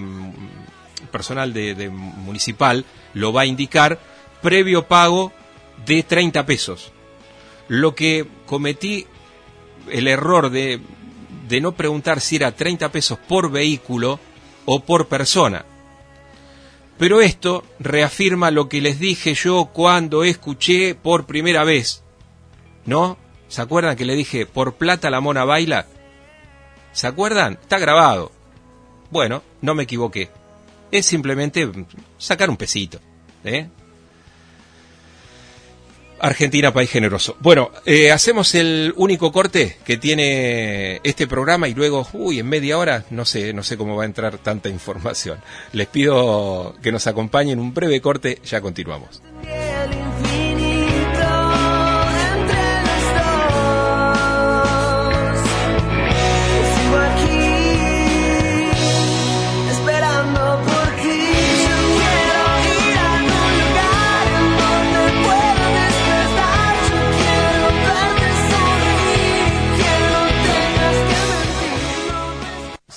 personal 1.11 1.53
de, 1.53 1.89
municipal 1.89 2.83
lo 3.13 3.31
va 3.31 3.41
a 3.41 3.45
indicar 3.45 3.99
previo 4.41 4.87
pago 4.87 5.31
de 5.85 6.03
30 6.03 6.45
pesos. 6.45 6.91
Lo 7.69 7.95
que 7.95 8.27
cometí 8.45 9.07
el 9.89 10.09
error 10.09 10.49
de, 10.49 10.81
de 11.47 11.61
no 11.61 11.71
preguntar 11.73 12.19
si 12.19 12.35
era 12.35 12.51
30 12.51 12.91
pesos 12.91 13.17
por 13.17 13.49
vehículo 13.49 14.19
o 14.65 14.81
por 14.81 15.07
persona. 15.07 15.65
Pero 16.97 17.21
esto 17.21 17.63
reafirma 17.79 18.51
lo 18.51 18.69
que 18.69 18.81
les 18.81 18.99
dije 18.99 19.33
yo 19.33 19.69
cuando 19.73 20.23
escuché 20.23 20.95
por 20.95 21.25
primera 21.25 21.63
vez. 21.63 22.03
¿No? 22.85 23.17
¿Se 23.47 23.61
acuerdan 23.61 23.95
que 23.95 24.05
le 24.05 24.15
dije, 24.15 24.45
por 24.45 24.75
plata 24.75 25.09
la 25.09 25.21
mona 25.21 25.45
baila? 25.45 25.85
¿Se 26.93 27.07
acuerdan? 27.07 27.59
Está 27.61 27.79
grabado. 27.79 28.31
Bueno, 29.09 29.43
no 29.61 29.75
me 29.75 29.83
equivoqué. 29.83 30.29
Es 30.91 31.05
simplemente 31.05 31.69
sacar 32.17 32.49
un 32.49 32.57
pesito. 32.57 32.99
¿eh? 33.43 33.67
Argentina, 36.19 36.71
país 36.71 36.89
generoso. 36.89 37.35
Bueno, 37.41 37.71
eh, 37.85 38.11
hacemos 38.11 38.55
el 38.55 38.93
único 38.95 39.33
corte 39.33 39.77
que 39.83 39.97
tiene 39.97 41.01
este 41.03 41.27
programa 41.27 41.67
y 41.67 41.73
luego, 41.73 42.07
uy, 42.13 42.39
en 42.39 42.47
media 42.47 42.77
hora, 42.77 43.03
no 43.09 43.25
sé, 43.25 43.51
no 43.51 43.61
sé 43.61 43.75
cómo 43.75 43.97
va 43.97 44.03
a 44.03 44.05
entrar 44.05 44.37
tanta 44.37 44.69
información. 44.69 45.39
Les 45.73 45.87
pido 45.87 46.75
que 46.81 46.93
nos 46.93 47.07
acompañen 47.07 47.59
un 47.59 47.73
breve 47.73 47.99
corte, 47.99 48.39
ya 48.45 48.61
continuamos. 48.61 49.21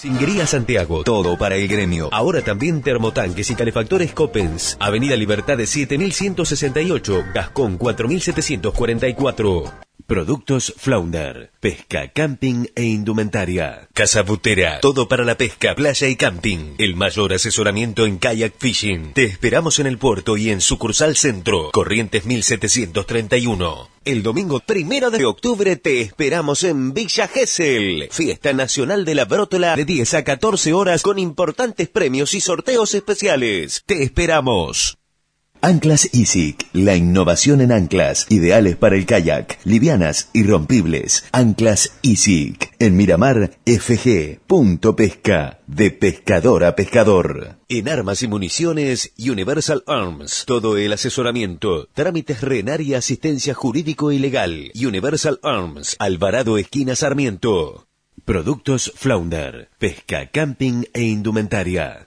Singuería 0.06 0.46
Santiago, 0.46 1.02
todo 1.02 1.36
para 1.36 1.56
el 1.56 1.66
gremio. 1.66 2.08
Ahora 2.12 2.40
también 2.40 2.80
termotanques 2.80 3.50
y 3.50 3.56
calefactores 3.56 4.12
Copens. 4.12 4.76
Avenida 4.78 5.16
Libertad 5.16 5.56
de 5.56 5.66
7168, 5.66 7.24
Gascón 7.34 7.76
4744. 7.76 9.85
Productos 10.06 10.72
Flounder, 10.76 11.50
pesca, 11.58 12.12
camping 12.12 12.66
e 12.76 12.84
indumentaria. 12.84 13.88
Casa 13.92 14.22
Butera, 14.22 14.78
todo 14.80 15.08
para 15.08 15.24
la 15.24 15.36
pesca, 15.36 15.74
playa 15.74 16.06
y 16.06 16.14
camping. 16.14 16.76
El 16.78 16.94
mayor 16.94 17.32
asesoramiento 17.32 18.06
en 18.06 18.18
kayak 18.18 18.54
fishing. 18.56 19.14
Te 19.14 19.24
esperamos 19.24 19.80
en 19.80 19.86
el 19.86 19.98
puerto 19.98 20.36
y 20.36 20.50
en 20.50 20.60
sucursal 20.60 21.16
centro, 21.16 21.70
Corrientes 21.72 22.24
1731. 22.24 23.88
El 24.04 24.22
domingo 24.22 24.60
primero 24.60 25.10
de 25.10 25.24
octubre 25.24 25.74
te 25.74 26.00
esperamos 26.02 26.62
en 26.62 26.94
Villa 26.94 27.26
Gesell. 27.26 28.08
Fiesta 28.12 28.52
Nacional 28.52 29.04
de 29.04 29.16
la 29.16 29.24
Brótola 29.24 29.74
de 29.74 29.84
10 29.84 30.14
a 30.14 30.22
14 30.22 30.72
horas 30.72 31.02
con 31.02 31.18
importantes 31.18 31.88
premios 31.88 32.32
y 32.34 32.40
sorteos 32.40 32.94
especiales. 32.94 33.82
Te 33.84 34.04
esperamos. 34.04 34.98
Anclas 35.60 36.08
Isic, 36.12 36.66
la 36.72 36.96
innovación 36.96 37.60
en 37.60 37.72
anclas, 37.72 38.26
ideales 38.28 38.76
para 38.76 38.96
el 38.96 39.06
kayak, 39.06 39.58
livianas 39.64 40.28
y 40.32 40.44
rompibles. 40.44 41.24
Anclas 41.32 41.92
Isic, 42.02 42.74
en 42.78 42.96
Miramar, 42.96 43.58
FG, 43.66 44.40
punto 44.46 44.94
pesca, 44.94 45.60
de 45.66 45.90
pescador 45.90 46.64
a 46.64 46.76
pescador. 46.76 47.56
En 47.68 47.88
armas 47.88 48.22
y 48.22 48.28
municiones, 48.28 49.12
Universal 49.18 49.82
Arms, 49.86 50.44
todo 50.46 50.76
el 50.76 50.92
asesoramiento, 50.92 51.88
trámites 51.94 52.40
RENAR 52.40 52.80
y 52.80 52.94
asistencia 52.94 53.54
jurídico 53.54 54.12
y 54.12 54.18
legal. 54.18 54.70
Universal 54.74 55.40
Arms, 55.42 55.96
Alvarado 55.98 56.58
Esquina 56.58 56.94
Sarmiento. 56.94 57.86
Productos 58.24 58.92
Flounder, 58.94 59.68
pesca, 59.78 60.30
camping 60.30 60.84
e 60.92 61.02
indumentaria. 61.02 62.06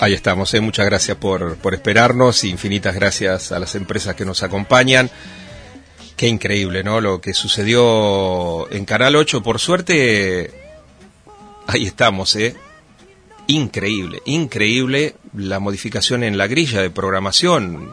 Ahí 0.00 0.14
estamos, 0.14 0.54
¿eh? 0.54 0.60
muchas 0.60 0.86
gracias 0.86 1.16
por, 1.16 1.56
por 1.56 1.74
esperarnos, 1.74 2.44
infinitas 2.44 2.94
gracias 2.94 3.50
a 3.50 3.58
las 3.58 3.74
empresas 3.74 4.14
que 4.14 4.24
nos 4.24 4.44
acompañan. 4.44 5.10
Qué 6.16 6.28
increíble, 6.28 6.84
¿no? 6.84 7.00
Lo 7.00 7.20
que 7.20 7.34
sucedió 7.34 8.70
en 8.70 8.84
Canal 8.84 9.16
8, 9.16 9.42
por 9.42 9.58
suerte, 9.58 10.52
ahí 11.66 11.86
estamos, 11.86 12.36
¿eh? 12.36 12.54
Increíble, 13.48 14.22
increíble 14.24 15.16
la 15.34 15.58
modificación 15.58 16.22
en 16.22 16.38
la 16.38 16.46
grilla 16.46 16.80
de 16.80 16.90
programación. 16.90 17.90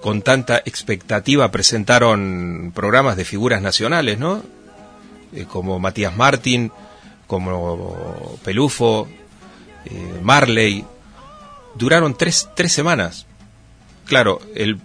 Con 0.00 0.22
tanta 0.22 0.58
expectativa 0.58 1.52
presentaron 1.52 2.72
programas 2.74 3.16
de 3.16 3.24
figuras 3.24 3.62
nacionales, 3.62 4.18
¿no? 4.18 4.42
Eh, 5.32 5.44
como 5.48 5.78
Matías 5.78 6.16
Martín, 6.16 6.72
como 7.28 8.38
Pelufo, 8.42 9.06
eh, 9.84 10.20
Marley, 10.20 10.84
duraron 11.78 12.16
tres, 12.16 12.48
tres 12.54 12.72
semanas. 12.72 13.26
Claro, 14.04 14.40
el 14.54 14.78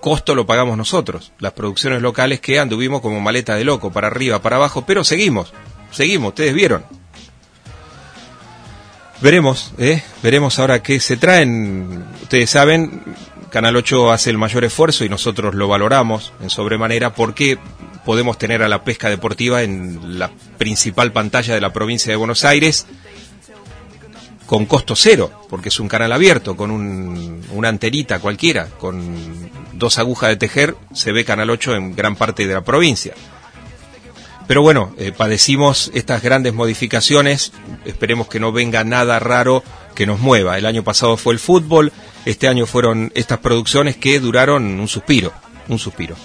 costo 0.00 0.34
lo 0.34 0.46
pagamos 0.46 0.76
nosotros, 0.76 1.32
las 1.38 1.52
producciones 1.52 2.02
locales 2.02 2.40
que 2.40 2.58
anduvimos 2.58 3.00
como 3.00 3.20
maleta 3.20 3.54
de 3.54 3.64
loco, 3.64 3.90
para 3.90 4.08
arriba, 4.08 4.42
para 4.42 4.56
abajo, 4.56 4.84
pero 4.86 5.02
seguimos, 5.04 5.54
seguimos, 5.90 6.28
ustedes 6.28 6.52
vieron. 6.52 6.84
Veremos, 9.22 9.72
¿eh? 9.78 10.02
veremos 10.22 10.58
ahora 10.58 10.82
qué 10.82 11.00
se 11.00 11.16
traen. 11.16 12.04
Ustedes 12.20 12.50
saben, 12.50 13.02
Canal 13.48 13.76
8 13.76 14.12
hace 14.12 14.28
el 14.28 14.36
mayor 14.36 14.64
esfuerzo 14.64 15.04
y 15.04 15.08
nosotros 15.08 15.54
lo 15.54 15.68
valoramos 15.68 16.34
en 16.42 16.50
sobremanera 16.50 17.14
porque 17.14 17.56
podemos 18.04 18.36
tener 18.36 18.62
a 18.62 18.68
la 18.68 18.84
pesca 18.84 19.08
deportiva 19.08 19.62
en 19.62 20.18
la 20.18 20.30
principal 20.58 21.12
pantalla 21.12 21.54
de 21.54 21.60
la 21.60 21.72
provincia 21.72 22.10
de 22.12 22.16
Buenos 22.16 22.44
Aires 22.44 22.86
con 24.46 24.66
costo 24.66 24.94
cero, 24.94 25.30
porque 25.48 25.68
es 25.70 25.80
un 25.80 25.88
canal 25.88 26.12
abierto, 26.12 26.56
con 26.56 26.70
un, 26.70 27.42
una 27.52 27.68
antenita 27.68 28.18
cualquiera, 28.18 28.68
con 28.78 29.50
dos 29.72 29.98
agujas 29.98 30.30
de 30.30 30.36
tejer, 30.36 30.76
se 30.92 31.12
ve 31.12 31.24
Canal 31.24 31.50
8 31.50 31.74
en 31.76 31.96
gran 31.96 32.16
parte 32.16 32.46
de 32.46 32.54
la 32.54 32.62
provincia. 32.62 33.14
Pero 34.46 34.60
bueno, 34.60 34.94
eh, 34.98 35.12
padecimos 35.16 35.90
estas 35.94 36.22
grandes 36.22 36.52
modificaciones, 36.52 37.52
esperemos 37.86 38.28
que 38.28 38.40
no 38.40 38.52
venga 38.52 38.84
nada 38.84 39.18
raro 39.18 39.62
que 39.94 40.06
nos 40.06 40.20
mueva. 40.20 40.58
El 40.58 40.66
año 40.66 40.84
pasado 40.84 41.16
fue 41.16 41.32
el 41.32 41.38
fútbol, 41.38 41.92
este 42.26 42.48
año 42.48 42.66
fueron 42.66 43.10
estas 43.14 43.38
producciones 43.38 43.96
que 43.96 44.20
duraron 44.20 44.78
un 44.78 44.88
suspiro, 44.88 45.32
un 45.68 45.78
suspiro. 45.78 46.16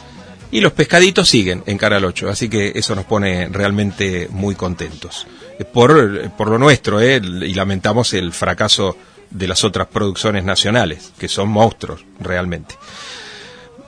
Y 0.52 0.62
los 0.62 0.74
pescaditos 0.74 1.30
siguen 1.30 1.64
en 1.66 1.78
Canal 1.78 2.04
8, 2.04 2.30
así 2.30 2.50
que 2.50 2.74
eso 2.76 2.96
nos 2.96 3.06
pone 3.06 3.48
realmente 3.50 4.28
muy 4.32 4.56
contentos. 4.56 5.28
Por, 5.74 6.32
por 6.32 6.50
lo 6.50 6.58
nuestro, 6.58 7.02
eh, 7.02 7.18
y 7.18 7.54
lamentamos 7.54 8.14
el 8.14 8.32
fracaso 8.32 8.96
de 9.30 9.48
las 9.48 9.64
otras 9.64 9.88
producciones 9.88 10.44
nacionales, 10.44 11.12
que 11.18 11.28
son 11.28 11.50
monstruos 11.50 12.06
realmente. 12.20 12.76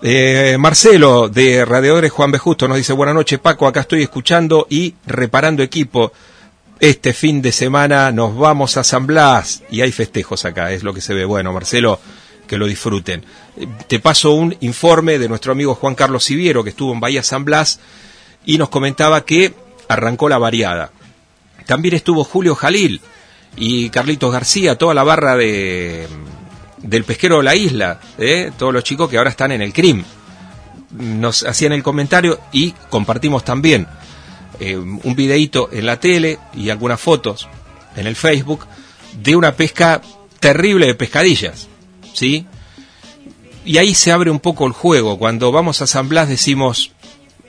Eh, 0.04 0.58
Marcelo 0.60 1.30
de 1.30 1.64
Radiadores 1.64 2.12
Juan 2.12 2.32
B. 2.32 2.40
Justo 2.40 2.68
nos 2.68 2.78
dice 2.78 2.92
buenas 2.92 3.14
noches 3.14 3.38
Paco, 3.40 3.68
acá 3.68 3.82
estoy 3.82 4.02
escuchando 4.02 4.66
y 4.70 4.96
reparando 5.06 5.62
equipo. 5.62 6.12
Este 6.80 7.14
fin 7.14 7.44
de 7.44 7.52
semana 7.52 8.12
nos 8.12 8.36
vamos 8.36 8.78
a 8.78 8.84
San 8.84 9.06
Blas 9.06 9.62
y 9.70 9.82
hay 9.82 9.92
festejos 9.92 10.44
acá, 10.46 10.72
es 10.72 10.82
lo 10.82 10.94
que 10.96 11.02
se 11.02 11.14
ve. 11.14 11.24
Bueno, 11.24 11.54
Marcelo, 11.54 12.00
que 12.48 12.58
lo 12.58 12.66
disfruten. 12.66 13.24
Eh, 13.56 13.68
Te 13.88 14.00
paso 14.00 14.32
un 14.32 14.56
informe 14.62 15.20
de 15.20 15.30
nuestro 15.30 15.52
amigo 15.52 15.76
Juan 15.76 15.94
Carlos 15.94 16.24
Siviero, 16.24 16.64
que 16.64 16.72
estuvo 16.72 16.92
en 16.92 17.00
Bahía 17.00 17.22
San 17.22 17.46
Blas 17.46 17.80
y 18.44 18.58
nos 18.58 18.70
comentaba 18.70 19.24
que 19.24 19.54
arrancó 19.88 20.28
la 20.28 20.40
variada. 20.40 20.92
También 21.66 21.96
estuvo 21.96 22.24
Julio 22.24 22.56
Jalil 22.56 23.02
y 23.56 23.90
Carlitos 23.90 24.32
García, 24.32 24.78
toda 24.78 24.94
la 24.94 25.04
barra 25.04 25.36
de 25.36 26.08
del 26.82 27.04
pesquero 27.04 27.38
de 27.38 27.44
la 27.44 27.56
isla, 27.56 28.00
¿eh? 28.18 28.52
todos 28.58 28.74
los 28.74 28.84
chicos 28.84 29.10
que 29.10 29.18
ahora 29.18 29.30
están 29.30 29.52
en 29.52 29.62
el 29.62 29.74
CRIM. 29.74 30.04
Nos 30.92 31.44
hacían 31.44 31.74
el 31.74 31.84
comentario 31.84 32.40
y 32.52 32.72
compartimos 32.90 33.46
también 33.46 33.88
eh, 34.60 34.78
un 34.78 35.16
videíto 35.16 35.70
en 35.72 35.86
la 35.86 36.00
tele 36.00 36.40
y 36.54 36.70
algunas 36.70 37.00
fotos 37.00 37.48
en 37.96 38.08
el 38.08 38.16
Facebook 38.16 38.66
de 39.14 39.36
una 39.36 39.56
pesca 39.56 40.02
terrible 40.40 40.88
de 40.88 40.96
pescadillas, 40.96 41.68
¿sí? 42.14 42.46
Y 43.64 43.78
ahí 43.78 43.94
se 43.94 44.12
abre 44.12 44.32
un 44.32 44.40
poco 44.40 44.66
el 44.66 44.74
juego. 44.74 45.18
Cuando 45.18 45.52
vamos 45.52 45.82
a 45.82 45.88
San 45.88 46.10
Blas 46.10 46.28
decimos 46.28 46.92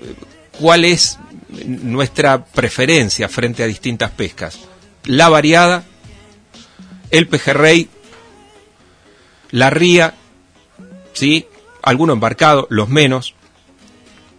eh, 0.01 0.15
cuál 0.61 0.85
es 0.85 1.19
nuestra 1.67 2.45
preferencia 2.45 3.29
frente 3.29 3.63
a 3.63 3.67
distintas 3.67 4.11
pescas. 4.11 4.59
La 5.05 5.29
variada, 5.29 5.85
el 7.11 7.29
pejerrey, 7.29 7.89
la 9.51 9.71
ría, 9.71 10.15
¿sí? 11.13 11.47
Alguno 11.83 12.13
embarcado, 12.13 12.67
los 12.71 12.89
menos. 12.89 13.35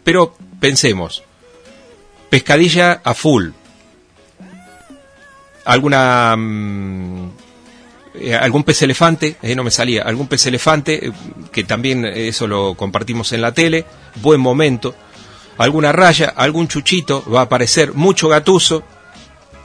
Pero 0.03 0.35
pensemos, 0.59 1.23
pescadilla 2.29 3.01
a 3.03 3.13
full. 3.13 3.49
Alguna... 5.65 6.35
mm, 6.35 7.29
eh, 8.15 8.35
algún 8.35 8.63
pez 8.63 8.81
elefante, 8.83 9.37
eh, 9.41 9.55
no 9.55 9.63
me 9.63 9.71
salía, 9.71 10.03
algún 10.03 10.27
pez 10.27 10.45
elefante, 10.45 11.07
eh, 11.07 11.11
que 11.51 11.63
también 11.63 12.05
eso 12.05 12.45
lo 12.45 12.75
compartimos 12.75 13.33
en 13.33 13.41
la 13.41 13.53
tele, 13.53 13.85
buen 14.21 14.39
momento, 14.39 14.93
alguna 15.57 15.91
raya, 15.91 16.33
algún 16.35 16.67
chuchito, 16.67 17.23
va 17.29 17.41
a 17.41 17.43
aparecer 17.43 17.93
mucho 17.93 18.27
gatuso, 18.27 18.83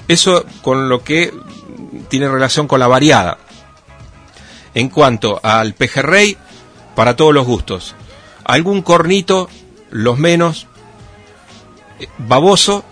eso 0.07 0.45
con 0.62 0.89
lo 0.89 1.03
que 1.03 1.32
tiene 2.09 2.28
relación 2.28 2.66
con 2.68 2.80
la 2.80 2.89
variada. 2.89 3.39
En 4.74 4.89
cuanto 4.89 5.41
al 5.43 5.74
pejerrey, 5.74 6.36
para 6.95 7.16
todos 7.16 7.34
los 7.34 7.47
gustos, 7.47 7.95
algún 8.45 8.82
cornito, 8.82 9.49
los 9.91 10.18
menos, 10.18 10.66
baboso, 12.18 12.84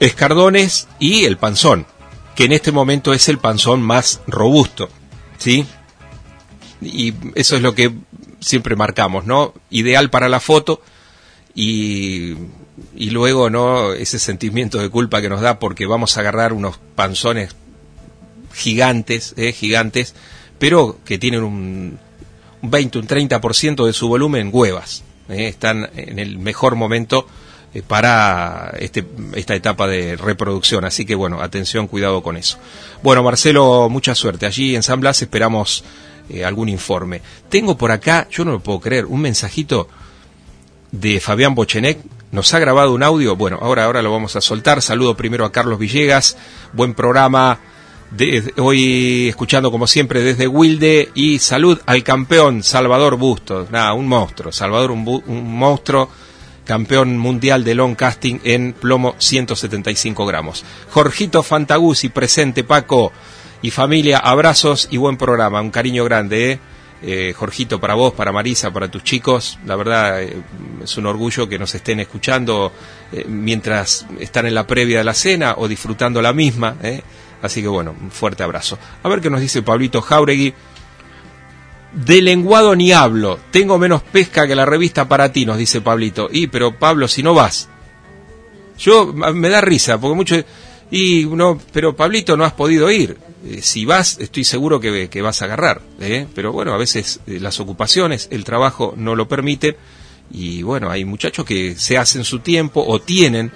escardones 0.00 0.88
y 0.98 1.24
el 1.24 1.36
panzón 1.36 1.86
que 2.40 2.46
en 2.46 2.52
este 2.52 2.72
momento 2.72 3.12
es 3.12 3.28
el 3.28 3.36
panzón 3.36 3.82
más 3.82 4.22
robusto, 4.26 4.88
¿sí? 5.36 5.66
Y 6.80 7.12
eso 7.34 7.56
es 7.56 7.60
lo 7.60 7.74
que 7.74 7.92
siempre 8.40 8.76
marcamos, 8.76 9.26
¿no? 9.26 9.52
Ideal 9.68 10.08
para 10.08 10.30
la 10.30 10.40
foto 10.40 10.80
y, 11.60 12.36
y 12.96 13.10
luego, 13.10 13.50
¿no? 13.50 13.92
Ese 13.92 14.18
sentimiento 14.18 14.78
de 14.78 14.88
culpa 14.88 15.20
que 15.20 15.28
nos 15.28 15.42
da 15.42 15.58
porque 15.58 15.84
vamos 15.84 16.16
a 16.16 16.20
agarrar 16.20 16.54
unos 16.54 16.78
panzones 16.94 17.54
gigantes, 18.54 19.34
¿eh? 19.36 19.52
Gigantes, 19.52 20.14
pero 20.58 20.98
que 21.04 21.18
tienen 21.18 21.42
un, 21.42 21.98
un 22.62 22.70
20, 22.70 22.98
un 23.00 23.06
30% 23.06 23.84
de 23.84 23.92
su 23.92 24.08
volumen 24.08 24.48
huevas. 24.50 25.04
¿eh? 25.28 25.48
están 25.48 25.90
en 25.96 26.18
el 26.18 26.38
mejor 26.38 26.76
momento 26.76 27.26
eh, 27.74 27.82
para 27.86 28.72
este, 28.78 29.04
esta 29.34 29.54
etapa 29.54 29.86
de 29.86 30.16
reproducción. 30.16 30.86
Así 30.86 31.04
que 31.04 31.14
bueno, 31.14 31.42
atención, 31.42 31.88
cuidado 31.88 32.22
con 32.22 32.38
eso. 32.38 32.58
Bueno, 33.02 33.22
Marcelo, 33.22 33.90
mucha 33.90 34.14
suerte. 34.14 34.46
Allí 34.46 34.74
en 34.74 34.82
San 34.82 35.00
Blas 35.00 35.20
esperamos 35.20 35.84
eh, 36.30 36.42
algún 36.42 36.70
informe. 36.70 37.20
Tengo 37.50 37.76
por 37.76 37.90
acá, 37.90 38.28
yo 38.30 38.46
no 38.46 38.52
lo 38.52 38.60
puedo 38.60 38.80
creer, 38.80 39.04
un 39.04 39.20
mensajito 39.20 39.88
de 40.92 41.20
Fabián 41.20 41.54
Bochenek. 41.54 41.98
Nos 42.32 42.54
ha 42.54 42.58
grabado 42.58 42.94
un 42.94 43.02
audio. 43.02 43.36
Bueno, 43.36 43.58
ahora, 43.60 43.84
ahora 43.84 44.02
lo 44.02 44.12
vamos 44.12 44.36
a 44.36 44.40
soltar. 44.40 44.82
Saludo 44.82 45.16
primero 45.16 45.44
a 45.44 45.52
Carlos 45.52 45.78
Villegas. 45.78 46.36
Buen 46.72 46.94
programa 46.94 47.58
hoy 48.58 49.28
escuchando 49.28 49.70
como 49.70 49.86
siempre 49.86 50.22
desde 50.22 50.48
Wilde 50.48 51.10
y 51.14 51.38
salud 51.38 51.80
al 51.86 52.02
campeón 52.02 52.62
Salvador 52.62 53.16
Bustos, 53.16 53.70
nada, 53.70 53.92
un 53.92 54.08
monstruo, 54.08 54.50
Salvador 54.50 54.90
un, 54.90 55.06
un 55.26 55.56
monstruo, 55.56 56.10
campeón 56.64 57.18
mundial 57.18 57.62
de 57.62 57.74
long 57.74 57.94
casting 57.94 58.38
en 58.42 58.72
plomo 58.72 59.14
175 59.18 60.26
gramos. 60.26 60.64
Jorgito 60.90 61.42
Fantaguzzi 61.42 62.08
presente, 62.08 62.64
Paco 62.64 63.12
y 63.62 63.70
familia, 63.70 64.18
abrazos 64.18 64.88
y 64.90 64.96
buen 64.96 65.16
programa, 65.16 65.60
un 65.60 65.70
cariño 65.70 66.04
grande, 66.04 66.52
¿eh? 66.52 66.60
Eh, 67.02 67.32
Jorgito, 67.36 67.80
para 67.80 67.94
vos, 67.94 68.12
para 68.12 68.32
Marisa, 68.32 68.70
para 68.70 68.90
tus 68.90 69.02
chicos. 69.02 69.58
La 69.64 69.76
verdad 69.76 70.22
eh, 70.22 70.36
es 70.84 70.96
un 70.96 71.06
orgullo 71.06 71.48
que 71.48 71.58
nos 71.58 71.74
estén 71.74 72.00
escuchando 72.00 72.72
mientras 73.26 74.06
están 74.20 74.46
en 74.46 74.54
la 74.54 74.66
previa 74.66 74.98
de 74.98 75.04
la 75.04 75.14
cena 75.14 75.54
o 75.56 75.66
disfrutando 75.66 76.22
la 76.22 76.32
misma. 76.32 76.76
Así 77.42 77.62
que 77.62 77.68
bueno, 77.68 77.94
un 77.98 78.10
fuerte 78.10 78.42
abrazo. 78.42 78.78
A 79.02 79.08
ver 79.08 79.20
qué 79.20 79.30
nos 79.30 79.40
dice 79.40 79.62
Pablito 79.62 80.02
Jauregui. 80.02 80.54
De 81.92 82.22
lenguado 82.22 82.76
ni 82.76 82.92
hablo. 82.92 83.38
Tengo 83.50 83.78
menos 83.78 84.02
pesca 84.02 84.46
que 84.46 84.54
la 84.54 84.64
revista 84.64 85.08
para 85.08 85.32
ti, 85.32 85.44
nos 85.44 85.58
dice 85.58 85.80
Pablito. 85.80 86.28
Y, 86.30 86.46
pero 86.46 86.78
Pablo, 86.78 87.08
si 87.08 87.22
no 87.22 87.34
vas. 87.34 87.68
Yo, 88.78 89.12
me 89.12 89.48
da 89.48 89.60
risa, 89.60 89.98
porque 89.98 90.14
mucho... 90.14 90.36
Y 90.90 91.24
no, 91.26 91.60
pero 91.72 91.94
Pablito, 91.94 92.36
no 92.36 92.44
has 92.44 92.52
podido 92.52 92.90
ir. 92.90 93.16
Eh, 93.46 93.62
si 93.62 93.84
vas, 93.84 94.18
estoy 94.18 94.44
seguro 94.44 94.80
que, 94.80 95.08
que 95.08 95.22
vas 95.22 95.40
a 95.40 95.44
agarrar. 95.44 95.80
¿eh? 96.00 96.26
Pero 96.34 96.52
bueno, 96.52 96.74
a 96.74 96.78
veces 96.78 97.20
eh, 97.26 97.38
las 97.40 97.60
ocupaciones, 97.60 98.28
el 98.30 98.44
trabajo 98.44 98.94
no 98.96 99.14
lo 99.14 99.28
permiten. 99.28 99.76
Y 100.32 100.62
bueno, 100.62 100.90
hay 100.90 101.04
muchachos 101.04 101.44
que 101.44 101.76
se 101.76 101.96
hacen 101.96 102.24
su 102.24 102.40
tiempo 102.40 102.84
o 102.86 103.00
tienen, 103.00 103.50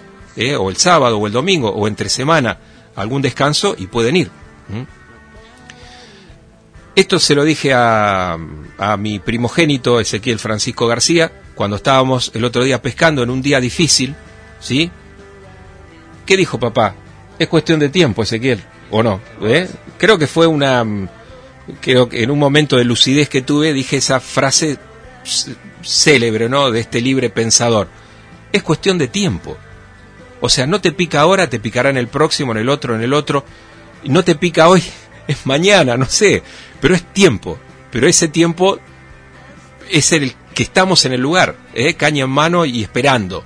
o 0.59 0.71
el 0.71 0.77
sábado 0.77 1.19
o 1.19 1.27
el 1.29 1.33
domingo 1.33 1.71
o 1.71 1.87
entre 1.87 2.09
semana, 2.09 2.59
algún 2.97 3.23
descanso 3.23 3.77
y 3.79 3.87
pueden 3.87 4.17
ir. 4.17 4.31
Esto 6.97 7.21
se 7.21 7.37
lo 7.37 7.45
dije 7.45 7.73
a, 7.73 8.37
a, 8.79 8.97
mi 8.97 9.21
primogénito 9.21 10.01
Ezequiel 10.01 10.41
Francisco 10.41 10.89
García 10.89 11.31
cuando 11.55 11.77
estábamos 11.77 12.33
el 12.35 12.45
otro 12.45 12.65
día 12.65 12.83
pescando 12.83 13.23
en 13.23 13.31
un 13.31 13.41
día 13.41 13.61
difícil, 13.61 14.17
¿sí? 14.59 14.91
¿Qué 16.27 16.37
dijo 16.37 16.59
papá? 16.59 16.97
Es 17.39 17.49
cuestión 17.49 17.81
de 17.81 17.89
tiempo, 17.89 18.23
Ezequiel, 18.23 18.63
¿o 18.91 19.03
no? 19.03 19.21
¿Eh? 19.43 19.69
Creo 19.99 20.19
que 20.19 20.27
fue 20.27 20.47
una... 20.47 20.85
Creo 21.81 22.09
que 22.09 22.23
en 22.23 22.31
un 22.31 22.39
momento 22.39 22.77
de 22.77 22.85
lucidez 22.85 23.29
que 23.29 23.43
tuve 23.43 23.73
dije 23.73 23.97
esa 23.97 24.21
frase 24.21 24.79
célebre, 25.83 26.49
¿no? 26.49 26.71
De 26.71 26.81
este 26.81 27.01
libre 27.01 27.31
pensador. 27.31 27.89
Es 28.53 28.63
cuestión 28.63 28.99
de 28.99 29.09
tiempo. 29.09 29.57
O 30.41 30.49
sea, 30.49 30.67
no 30.67 30.81
te 30.81 30.93
pica 30.93 31.21
ahora, 31.21 31.49
te 31.49 31.59
picará 31.59 31.91
en 31.91 31.97
el 31.97 32.09
próximo, 32.09 32.53
en 32.53 32.59
el 32.59 32.69
otro, 32.69 32.95
en 32.95 33.03
el 33.03 33.15
otro. 33.15 33.45
No 34.05 34.23
te 34.25 34.35
pica 34.35 34.69
hoy, 34.69 34.83
es 35.27 35.47
mañana, 35.47 35.97
no 35.97 36.07
sé. 36.07 36.43
Pero 36.81 36.95
es 36.95 37.03
tiempo. 37.13 37.59
Pero 37.91 38.07
ese 38.07 38.29
tiempo 38.29 38.79
es 39.91 40.13
el 40.13 40.35
que 40.55 40.63
estamos 40.63 41.05
en 41.05 41.13
el 41.13 41.21
lugar, 41.21 41.57
¿eh? 41.75 41.95
caña 41.95 42.25
en 42.25 42.31
mano 42.31 42.65
y 42.65 42.83
esperando. 42.83 43.45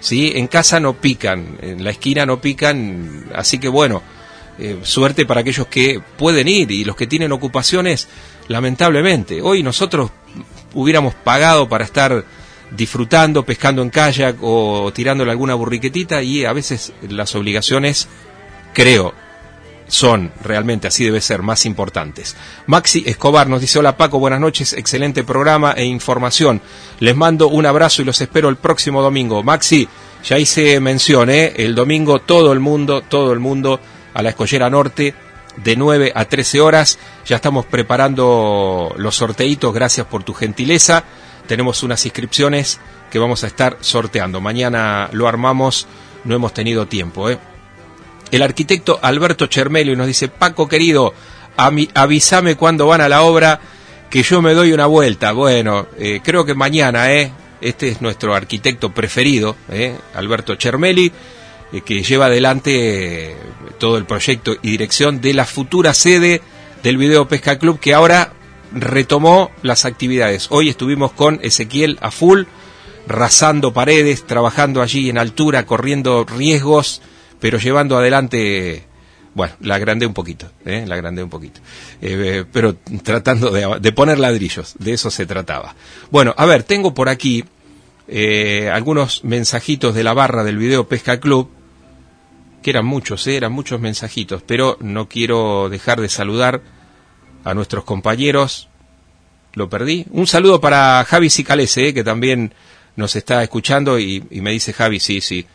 ¿Sí? 0.00 0.32
En 0.34 0.46
casa 0.46 0.80
no 0.80 0.94
pican, 0.94 1.58
en 1.60 1.84
la 1.84 1.90
esquina 1.90 2.26
no 2.26 2.40
pican, 2.40 3.26
así 3.34 3.58
que 3.58 3.68
bueno, 3.68 4.02
eh, 4.58 4.80
suerte 4.82 5.24
para 5.24 5.40
aquellos 5.40 5.66
que 5.68 6.00
pueden 6.16 6.48
ir 6.48 6.70
y 6.70 6.84
los 6.84 6.96
que 6.96 7.06
tienen 7.06 7.32
ocupaciones, 7.32 8.08
lamentablemente. 8.48 9.40
Hoy 9.40 9.62
nosotros 9.62 10.10
hubiéramos 10.74 11.14
pagado 11.14 11.68
para 11.68 11.84
estar 11.84 12.24
disfrutando, 12.70 13.44
pescando 13.44 13.82
en 13.82 13.90
kayak 13.90 14.36
o 14.42 14.92
tirándole 14.92 15.30
alguna 15.30 15.54
burriquetita 15.54 16.22
y 16.22 16.44
a 16.44 16.52
veces 16.52 16.92
las 17.08 17.34
obligaciones, 17.34 18.08
creo, 18.74 19.14
son 19.88 20.32
realmente, 20.42 20.86
así 20.88 21.04
debe 21.04 21.20
ser, 21.20 21.42
más 21.42 21.66
importantes. 21.66 22.36
Maxi 22.66 23.02
Escobar 23.06 23.48
nos 23.48 23.60
dice, 23.60 23.78
hola 23.78 23.96
Paco, 23.96 24.18
buenas 24.18 24.40
noches, 24.40 24.72
excelente 24.74 25.24
programa 25.24 25.72
e 25.72 25.84
información. 25.84 26.60
Les 27.00 27.16
mando 27.16 27.48
un 27.48 27.66
abrazo 27.66 28.02
y 28.02 28.04
los 28.04 28.20
espero 28.20 28.48
el 28.48 28.56
próximo 28.56 29.02
domingo. 29.02 29.42
Maxi, 29.42 29.88
ya 30.24 30.38
hice 30.38 30.78
mención, 30.80 31.30
¿eh? 31.30 31.54
el 31.56 31.74
domingo 31.74 32.20
todo 32.20 32.52
el 32.52 32.60
mundo, 32.60 33.02
todo 33.02 33.32
el 33.32 33.40
mundo 33.40 33.80
a 34.14 34.22
la 34.22 34.30
Escollera 34.30 34.70
Norte 34.70 35.14
de 35.56 35.76
9 35.76 36.12
a 36.14 36.24
13 36.24 36.60
horas. 36.60 36.98
Ya 37.26 37.36
estamos 37.36 37.66
preparando 37.66 38.94
los 38.96 39.16
sorteitos, 39.16 39.74
gracias 39.74 40.06
por 40.06 40.22
tu 40.22 40.34
gentileza 40.34 41.04
tenemos 41.48 41.82
unas 41.82 42.04
inscripciones 42.04 42.78
que 43.10 43.18
vamos 43.18 43.42
a 43.42 43.48
estar 43.48 43.78
sorteando. 43.80 44.40
Mañana 44.40 45.08
lo 45.12 45.26
armamos, 45.26 45.88
no 46.24 46.36
hemos 46.36 46.54
tenido 46.54 46.86
tiempo. 46.86 47.28
¿eh? 47.28 47.38
El 48.30 48.42
arquitecto 48.42 48.98
Alberto 49.02 49.46
Chermelio 49.46 49.96
nos 49.96 50.06
dice, 50.06 50.28
Paco 50.28 50.68
querido, 50.68 51.14
avísame 51.56 52.56
cuando 52.56 52.86
van 52.86 53.00
a 53.00 53.08
la 53.08 53.22
obra 53.22 53.60
que 54.10 54.22
yo 54.22 54.42
me 54.42 54.54
doy 54.54 54.72
una 54.72 54.86
vuelta. 54.86 55.32
Bueno, 55.32 55.86
eh, 55.98 56.20
creo 56.22 56.44
que 56.44 56.54
mañana, 56.54 57.12
¿eh? 57.12 57.32
este 57.60 57.88
es 57.88 58.00
nuestro 58.00 58.34
arquitecto 58.34 58.90
preferido, 58.90 59.56
¿eh? 59.70 59.96
Alberto 60.14 60.54
Chermeli, 60.54 61.12
eh, 61.72 61.80
que 61.80 62.02
lleva 62.02 62.26
adelante 62.26 63.36
todo 63.78 63.96
el 63.98 64.04
proyecto 64.04 64.56
y 64.62 64.70
dirección 64.70 65.20
de 65.20 65.34
la 65.34 65.44
futura 65.44 65.94
sede 65.94 66.40
del 66.82 66.96
Video 66.96 67.28
Pesca 67.28 67.58
Club, 67.58 67.80
que 67.80 67.94
ahora 67.94 68.32
retomó 68.72 69.50
las 69.62 69.84
actividades. 69.84 70.48
Hoy 70.50 70.68
estuvimos 70.68 71.12
con 71.12 71.40
Ezequiel 71.42 71.98
a 72.00 72.10
full, 72.10 72.44
rasando 73.06 73.72
paredes, 73.72 74.26
trabajando 74.26 74.82
allí 74.82 75.08
en 75.08 75.18
altura, 75.18 75.66
corriendo 75.66 76.24
riesgos, 76.24 77.02
pero 77.40 77.58
llevando 77.58 77.96
adelante, 77.96 78.84
bueno, 79.34 79.54
la 79.60 79.76
agrandé 79.76 80.06
un 80.06 80.14
poquito, 80.14 80.50
¿eh? 80.64 80.84
la 80.86 80.94
agrandé 80.94 81.22
un 81.22 81.30
poquito, 81.30 81.60
eh, 82.00 82.44
pero 82.52 82.76
tratando 83.02 83.50
de, 83.50 83.92
poner 83.92 84.18
ladrillos, 84.18 84.74
de 84.78 84.92
eso 84.92 85.10
se 85.10 85.26
trataba. 85.26 85.74
Bueno, 86.10 86.34
a 86.36 86.46
ver, 86.46 86.62
tengo 86.62 86.94
por 86.94 87.08
aquí 87.08 87.44
eh, 88.06 88.70
algunos 88.72 89.24
mensajitos 89.24 89.94
de 89.94 90.04
la 90.04 90.14
barra 90.14 90.44
del 90.44 90.56
video 90.56 90.88
Pesca 90.88 91.20
Club, 91.20 91.50
que 92.62 92.70
eran 92.70 92.86
muchos, 92.86 93.26
¿eh? 93.26 93.36
eran 93.36 93.52
muchos 93.52 93.80
mensajitos, 93.80 94.42
pero 94.42 94.76
no 94.80 95.08
quiero 95.08 95.68
dejar 95.68 96.00
de 96.00 96.08
saludar 96.08 96.62
a 97.44 97.54
nuestros 97.54 97.84
compañeros. 97.84 98.68
Lo 99.54 99.68
perdí. 99.68 100.06
Un 100.10 100.26
saludo 100.26 100.60
para 100.60 101.04
Javi 101.04 101.30
Sicalese, 101.30 101.88
eh, 101.88 101.94
que 101.94 102.04
también 102.04 102.52
nos 102.96 103.16
está 103.16 103.42
escuchando 103.42 103.98
y, 103.98 104.22
me 104.30 104.52
dice 104.52 104.72
Javi, 104.72 105.00
sí, 105.00 105.20
sí. 105.20 105.46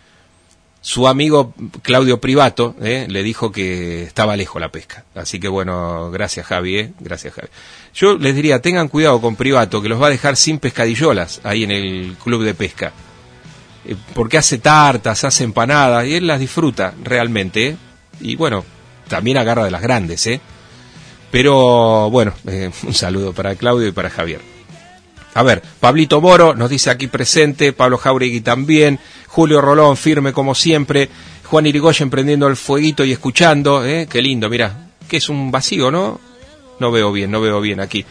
Su 0.86 1.07
amigo 1.07 1.53
Claudio 1.81 2.19
Privato 2.19 2.75
eh, 2.81 3.07
le 3.09 3.23
dijo 3.23 3.53
que 3.53 4.03
estaba 4.03 4.36
lejos 4.36 4.61
la 4.61 4.67
pesca. 4.67 5.05
Así 5.15 5.39
que 5.39 5.47
bueno, 5.47 6.11
gracias 6.11 6.45
Javi, 6.45 6.77
eh, 6.77 6.93
gracias 6.99 7.36
Javi. 7.36 7.47
Yo 7.95 8.17
les 8.17 8.36
diría, 8.36 8.61
tengan 8.61 8.89
cuidado 8.89 9.21
con 9.21 9.38
Privato, 9.38 9.81
que 9.81 9.88
los 9.88 10.01
va 10.01 10.07
a 10.07 10.09
dejar 10.09 10.36
sin 10.36 10.59
pescadillolas 10.59 11.39
ahí 11.45 11.63
en 11.63 11.71
el 11.71 12.17
club 12.21 12.43
de 12.43 12.53
pesca. 12.53 12.91
porque 14.13 14.38
hace 14.38 14.57
tartas, 14.57 15.23
hace 15.23 15.45
empanadas 15.45 16.05
y 16.05 16.15
él 16.15 16.27
las 16.27 16.41
disfruta 16.41 16.93
realmente. 17.01 17.77
Y 18.19 18.36
bueno, 18.36 18.65
también 19.07 19.38
agarra 19.38 19.63
de 19.63 19.71
las 19.71 19.81
grandes, 19.81 20.27
¿eh? 20.27 20.41
Pero 21.31 22.09
bueno, 22.09 22.34
eh, 22.45 22.71
un 22.84 22.93
saludo 22.93 23.31
para 23.31 23.55
Claudio 23.55 23.88
y 23.88 23.93
para 23.93 24.09
Javier. 24.09 24.41
A 25.34 25.43
ver, 25.43 25.61
Pablito 25.79 26.21
Moro 26.21 26.53
nos 26.53 26.69
dice 26.69 26.89
aquí 26.89 27.07
presente, 27.07 27.73
Pablo 27.73 27.97
Jauregui 27.97 28.41
también, 28.41 28.99
Julio 29.27 29.61
Rolón 29.61 29.97
firme 29.97 30.31
como 30.31 30.53
siempre, 30.53 31.09
Juan 31.45 31.65
Irigoyen 31.65 32.09
prendiendo 32.09 32.47
el 32.47 32.55
fueguito 32.55 33.03
y 33.03 33.11
escuchando, 33.11 33.86
¿eh? 33.86 34.07
qué 34.09 34.21
lindo, 34.21 34.49
mira, 34.49 34.89
que 35.07 35.17
es 35.17 35.29
un 35.29 35.51
vacío, 35.51 35.89
¿no? 35.89 36.19
No 36.79 36.91
veo 36.91 37.11
bien, 37.11 37.31
no 37.31 37.41
veo 37.41 37.61
bien 37.61 37.79
aquí. 37.79 38.05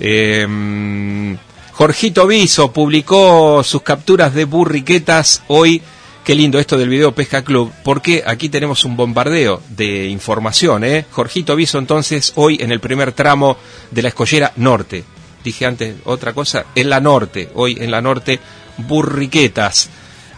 Eh, 0.00 1.36
Jorgito 1.72 2.26
Viso 2.26 2.72
publicó 2.72 3.62
sus 3.62 3.82
capturas 3.82 4.34
de 4.34 4.44
burriquetas 4.44 5.42
hoy 5.48 5.82
Qué 6.24 6.34
lindo 6.34 6.58
esto 6.58 6.78
del 6.78 6.88
video 6.88 7.14
Pesca 7.14 7.44
Club, 7.44 7.70
porque 7.82 8.22
aquí 8.26 8.48
tenemos 8.48 8.86
un 8.86 8.96
bombardeo 8.96 9.60
de 9.68 10.06
información, 10.06 10.82
¿eh? 10.82 11.04
Jorgito 11.10 11.52
aviso 11.52 11.76
entonces 11.76 12.32
hoy 12.36 12.56
en 12.62 12.72
el 12.72 12.80
primer 12.80 13.12
tramo 13.12 13.58
de 13.90 14.00
la 14.00 14.08
escollera 14.08 14.50
norte. 14.56 15.04
Dije 15.44 15.66
antes 15.66 15.96
otra 16.04 16.32
cosa, 16.32 16.64
en 16.74 16.88
la 16.88 17.00
norte, 17.00 17.50
hoy 17.54 17.76
en 17.78 17.90
la 17.90 18.00
norte, 18.00 18.40
burriquetas. 18.78 19.90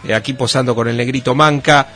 Eh, 0.05 0.13
aquí 0.13 0.33
posando 0.33 0.75
con 0.75 0.87
el 0.87 0.97
negrito 0.97 1.33
Manca. 1.33 1.87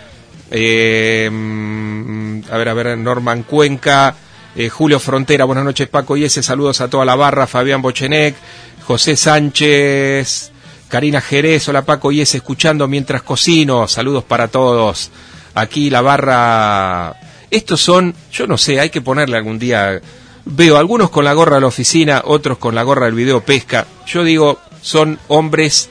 Eh, 0.50 1.30
mm, 1.32 2.42
a 2.50 2.58
ver, 2.58 2.70
a 2.70 2.74
ver, 2.74 2.98
Norman 2.98 3.44
Cuenca. 3.44 4.16
Eh, 4.54 4.68
Julio 4.68 5.00
Frontera, 5.00 5.46
buenas 5.46 5.64
noches 5.64 5.88
Paco 5.88 6.18
y 6.18 6.28
saludos 6.28 6.82
a 6.82 6.90
toda 6.90 7.06
la 7.06 7.16
barra, 7.16 7.48
Fabián 7.48 7.82
Bochenec, 7.82 8.36
José 8.86 9.16
Sánchez, 9.16 10.52
Karina 10.90 11.22
Jerez, 11.22 11.70
hola 11.70 11.84
Paco 11.84 12.12
y 12.12 12.20
escuchando 12.20 12.86
mientras 12.86 13.22
cocino, 13.22 13.88
saludos 13.88 14.26
para 14.26 14.50
todos. 14.50 15.10
Aquí 15.56 15.90
la 15.90 16.02
barra, 16.02 17.16
estos 17.50 17.80
son, 17.80 18.14
yo 18.34 18.46
no 18.46 18.58
sé, 18.58 18.82
hay 18.82 18.90
que 18.90 19.00
ponerle 19.00 19.38
algún 19.38 19.58
día, 19.58 20.02
veo 20.46 20.78
algunos 20.78 21.10
con 21.10 21.26
la 21.26 21.34
gorra 21.34 21.56
de 21.56 21.62
la 21.62 21.68
oficina, 21.68 22.22
otros 22.26 22.58
con 22.58 22.76
la 22.76 22.84
gorra 22.84 23.06
del 23.06 23.16
video 23.16 23.42
pesca, 23.42 23.88
yo 24.06 24.24
digo, 24.24 24.60
son 24.82 25.20
hombres 25.28 25.90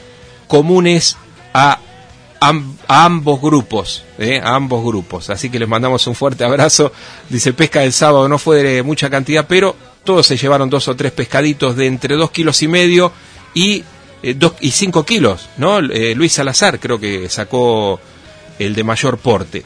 comunes 0.49 1.17
a 1.55 1.79
a 2.41 3.05
ambos 3.05 3.41
grupos, 3.41 4.03
¿eh? 4.19 4.41
ambos 4.43 4.83
grupos. 4.83 5.29
Así 5.31 5.51
que 5.51 5.59
les 5.59 5.69
mandamos 5.69 6.07
un 6.07 6.15
fuerte 6.15 6.43
abrazo. 6.43 6.91
Dice, 7.29 7.53
pesca 7.53 7.81
del 7.81 7.93
sábado 7.93 8.29
no 8.29 8.39
fue 8.39 8.63
de 8.63 8.83
mucha 8.83 9.11
cantidad, 9.11 9.47
pero 9.47 9.77
todos 10.05 10.27
se 10.27 10.39
llevaron 10.39 10.71
dos 10.71 10.89
o 10.89 10.97
tres 10.97 11.13
pescaditos 11.13 11.77
de 11.77 11.87
entre 11.87 12.17
dos 12.17 12.31
kilos 12.31 12.63
y 12.63 12.69
medio 12.69 13.13
y, 13.53 13.85
eh, 14.23 14.35
dos, 14.35 14.55
y 14.61 14.71
cinco 14.71 15.05
kilos, 15.05 15.51
¿no? 15.59 15.81
Eh, 15.81 16.15
Luis 16.15 16.33
Salazar 16.33 16.81
creo 16.81 16.99
que 16.99 17.29
sacó 17.29 18.01
el 18.59 18.75
de 18.75 18.85
mayor 18.85 19.19
porte. 19.19 19.63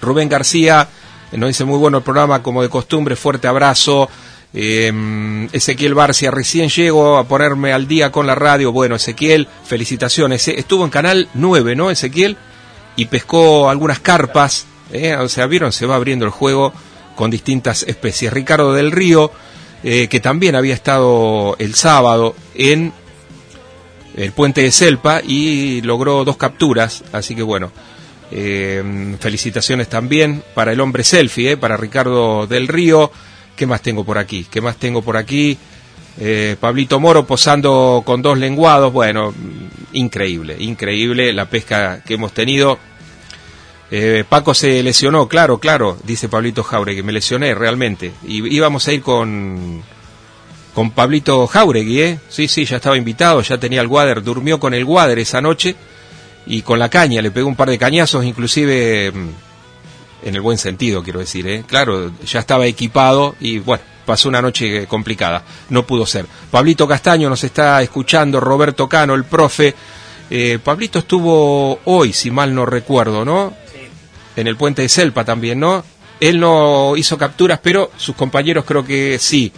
Rubén 0.00 0.28
García 0.28 0.88
nos 1.32 1.48
dice 1.48 1.64
muy 1.64 1.78
bueno 1.78 1.98
el 1.98 2.04
programa, 2.04 2.42
como 2.42 2.62
de 2.62 2.68
costumbre, 2.68 3.16
fuerte 3.16 3.48
abrazo. 3.48 4.08
Eh, 4.52 5.48
Ezequiel 5.52 5.94
Barcia, 5.94 6.30
recién 6.30 6.68
llego 6.68 7.18
a 7.18 7.24
ponerme 7.24 7.72
al 7.72 7.86
día 7.86 8.10
con 8.10 8.26
la 8.26 8.34
radio. 8.34 8.72
Bueno, 8.72 8.96
Ezequiel, 8.96 9.48
felicitaciones. 9.64 10.46
Eh, 10.48 10.54
estuvo 10.58 10.84
en 10.84 10.90
Canal 10.90 11.28
9, 11.34 11.76
¿no, 11.76 11.90
Ezequiel? 11.90 12.36
Y 12.96 13.06
pescó 13.06 13.70
algunas 13.70 14.00
carpas. 14.00 14.66
Eh, 14.92 15.14
o 15.16 15.28
sea, 15.28 15.46
vieron, 15.46 15.72
se 15.72 15.86
va 15.86 15.94
abriendo 15.94 16.24
el 16.24 16.32
juego 16.32 16.72
con 17.14 17.30
distintas 17.30 17.82
especies. 17.84 18.32
Ricardo 18.32 18.72
del 18.72 18.92
Río, 18.92 19.30
eh, 19.84 20.08
que 20.08 20.20
también 20.20 20.54
había 20.54 20.74
estado 20.74 21.54
el 21.58 21.74
sábado 21.74 22.34
en 22.54 22.92
el 24.16 24.32
puente 24.32 24.62
de 24.62 24.72
Selpa 24.72 25.20
y 25.22 25.80
logró 25.82 26.24
dos 26.24 26.36
capturas. 26.36 27.04
Así 27.12 27.34
que 27.34 27.42
bueno, 27.42 27.70
felicitaciones 28.30 29.88
también 29.88 30.42
para 30.54 30.72
el 30.72 30.80
hombre 30.80 31.04
selfie, 31.04 31.56
para 31.56 31.76
Ricardo 31.76 32.46
del 32.46 32.68
Río. 32.68 33.10
¿Qué 33.56 33.66
más 33.66 33.82
tengo 33.82 34.04
por 34.04 34.18
aquí? 34.18 34.46
¿Qué 34.50 34.60
más 34.60 34.76
tengo 34.76 35.02
por 35.02 35.16
aquí? 35.16 35.58
Eh, 36.18 36.56
Pablito 36.58 37.00
Moro 37.00 37.26
posando 37.26 38.02
con 38.04 38.22
dos 38.22 38.38
lenguados. 38.38 38.92
Bueno, 38.92 39.34
increíble, 39.92 40.56
increíble 40.58 41.32
la 41.32 41.46
pesca 41.46 42.02
que 42.04 42.14
hemos 42.14 42.32
tenido. 42.32 42.78
Eh, 43.90 44.24
Paco 44.28 44.54
se 44.54 44.82
lesionó, 44.82 45.26
claro, 45.26 45.58
claro, 45.58 45.98
dice 46.04 46.28
Pablito 46.28 46.62
Jauregui, 46.62 47.02
me 47.02 47.12
lesioné 47.12 47.54
realmente. 47.54 48.12
Y 48.24 48.54
íbamos 48.54 48.86
a 48.86 48.92
ir 48.92 49.02
con, 49.02 49.82
con 50.74 50.92
Pablito 50.92 51.46
Jauregui, 51.48 52.00
¿eh? 52.00 52.18
Sí, 52.28 52.46
sí, 52.46 52.64
ya 52.64 52.76
estaba 52.76 52.96
invitado, 52.96 53.40
ya 53.42 53.58
tenía 53.58 53.80
el 53.80 53.88
water, 53.88 54.22
durmió 54.22 54.60
con 54.60 54.74
el 54.74 54.84
water 54.84 55.18
esa 55.18 55.40
noche 55.40 55.74
y 56.46 56.62
con 56.62 56.78
la 56.78 56.88
caña, 56.88 57.22
le 57.22 57.30
pegó 57.30 57.48
un 57.48 57.56
par 57.56 57.70
de 57.70 57.78
cañazos, 57.78 58.24
inclusive 58.24 59.12
mm, 59.12 59.28
en 60.22 60.34
el 60.34 60.40
buen 60.40 60.58
sentido, 60.58 61.02
quiero 61.02 61.20
decir, 61.20 61.46
¿eh? 61.46 61.64
Claro, 61.66 62.12
ya 62.24 62.40
estaba 62.40 62.66
equipado 62.66 63.34
y 63.40 63.58
bueno, 63.58 63.82
pasó 64.04 64.28
una 64.28 64.42
noche 64.42 64.86
complicada, 64.86 65.44
no 65.68 65.86
pudo 65.86 66.06
ser. 66.06 66.26
Pablito 66.50 66.86
Castaño 66.88 67.28
nos 67.28 67.44
está 67.44 67.80
escuchando, 67.82 68.40
Roberto 68.40 68.88
Cano, 68.88 69.14
el 69.14 69.24
profe. 69.24 69.74
Eh, 70.28 70.58
Pablito 70.62 71.00
estuvo 71.00 71.80
hoy, 71.84 72.12
si 72.12 72.30
mal 72.30 72.54
no 72.54 72.66
recuerdo, 72.66 73.24
¿no? 73.24 73.54
En 74.36 74.46
el 74.46 74.56
puente 74.56 74.82
de 74.82 74.88
Selpa 74.88 75.24
también, 75.24 75.60
¿no? 75.60 75.82
Él 76.20 76.38
no 76.38 76.96
hizo 76.96 77.16
capturas, 77.16 77.60
pero 77.62 77.90
sus 77.96 78.14
compañeros 78.14 78.64
creo 78.66 78.84
que 78.84 79.18
sí, 79.18 79.52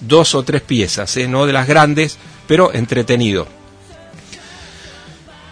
dos 0.00 0.34
o 0.34 0.42
tres 0.42 0.62
piezas, 0.62 1.16
¿eh? 1.16 1.28
no 1.28 1.46
de 1.46 1.52
las 1.52 1.68
grandes, 1.68 2.18
pero 2.46 2.72
entretenido. 2.72 3.46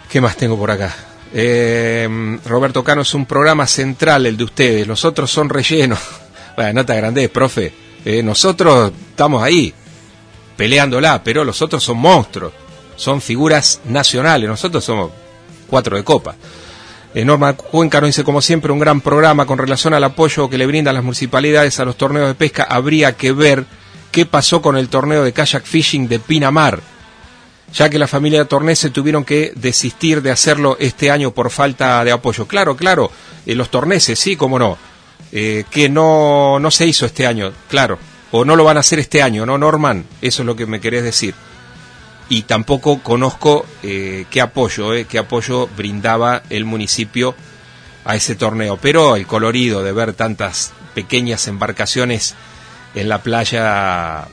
¿Qué 0.09 0.19
más 0.19 0.35
tengo 0.35 0.57
por 0.57 0.71
acá? 0.71 0.95
Eh, 1.31 2.39
Roberto 2.45 2.83
Cano 2.83 3.03
es 3.03 3.13
un 3.13 3.27
programa 3.27 3.67
central 3.67 4.25
el 4.25 4.37
de 4.37 4.43
ustedes, 4.43 4.87
los 4.87 5.05
otros 5.05 5.31
son 5.31 5.49
rellenos. 5.49 5.99
Bueno, 6.55 6.81
no 6.81 6.85
te 6.85 6.91
agrandes, 6.91 7.29
profe. 7.29 7.71
Eh, 8.03 8.21
nosotros 8.21 8.91
estamos 9.11 9.41
ahí, 9.41 9.73
peleándola, 10.57 11.23
pero 11.23 11.45
los 11.45 11.61
otros 11.61 11.81
son 11.81 11.99
monstruos, 11.99 12.51
son 12.97 13.21
figuras 13.21 13.79
nacionales, 13.85 14.49
nosotros 14.49 14.83
somos 14.83 15.09
cuatro 15.69 15.95
de 15.95 16.03
copa. 16.03 16.35
Eh, 17.13 17.23
Norma 17.23 17.53
Cuenca 17.53 18.01
nos 18.01 18.09
dice, 18.09 18.25
como 18.25 18.41
siempre, 18.41 18.73
un 18.73 18.79
gran 18.79 18.99
programa 18.99 19.45
con 19.45 19.57
relación 19.57 19.93
al 19.93 20.03
apoyo 20.03 20.49
que 20.49 20.57
le 20.57 20.65
brindan 20.65 20.95
las 20.95 21.03
municipalidades 21.03 21.79
a 21.79 21.85
los 21.85 21.95
torneos 21.95 22.27
de 22.27 22.35
pesca. 22.35 22.63
Habría 22.63 23.15
que 23.15 23.31
ver 23.31 23.65
qué 24.11 24.25
pasó 24.25 24.61
con 24.61 24.75
el 24.75 24.89
torneo 24.89 25.23
de 25.23 25.31
kayak 25.31 25.63
fishing 25.63 26.09
de 26.09 26.19
Pinamar 26.19 26.81
ya 27.73 27.89
que 27.89 27.99
la 27.99 28.07
familia 28.07 28.45
Tornese 28.45 28.89
tuvieron 28.89 29.23
que 29.23 29.53
desistir 29.55 30.21
de 30.21 30.31
hacerlo 30.31 30.77
este 30.79 31.11
año 31.11 31.31
por 31.31 31.49
falta 31.49 32.03
de 32.03 32.11
apoyo. 32.11 32.47
Claro, 32.47 32.75
claro, 32.75 33.11
eh, 33.45 33.55
los 33.55 33.69
Torneses, 33.69 34.17
sí, 34.19 34.35
cómo 34.35 34.57
no, 34.57 34.77
eh, 35.31 35.65
que 35.69 35.89
no, 35.89 36.59
no 36.59 36.71
se 36.71 36.85
hizo 36.85 37.05
este 37.05 37.27
año, 37.27 37.51
claro, 37.67 37.99
o 38.31 38.45
no 38.45 38.55
lo 38.55 38.63
van 38.63 38.77
a 38.77 38.81
hacer 38.81 38.99
este 38.99 39.21
año, 39.21 39.45
¿no, 39.45 39.57
Norman? 39.57 40.05
Eso 40.21 40.41
es 40.41 40.45
lo 40.45 40.55
que 40.55 40.65
me 40.65 40.79
querés 40.79 41.03
decir. 41.03 41.35
Y 42.29 42.43
tampoco 42.43 43.01
conozco 43.01 43.65
eh, 43.81 44.25
qué 44.29 44.41
apoyo, 44.41 44.91
qué 45.07 45.17
apoyo 45.17 45.67
brindaba 45.75 46.43
el 46.51 46.63
municipio 46.63 47.35
a 48.05 48.15
ese 48.15 48.35
torneo. 48.35 48.77
Pero 48.77 49.15
el 49.15 49.25
colorido 49.25 49.83
de 49.83 49.93
ver 49.93 50.13
tantas 50.13 50.73
pequeñas 50.93 51.47
embarcaciones 51.47 52.35
en 52.93 53.09
la 53.09 53.23
playa 53.23 54.27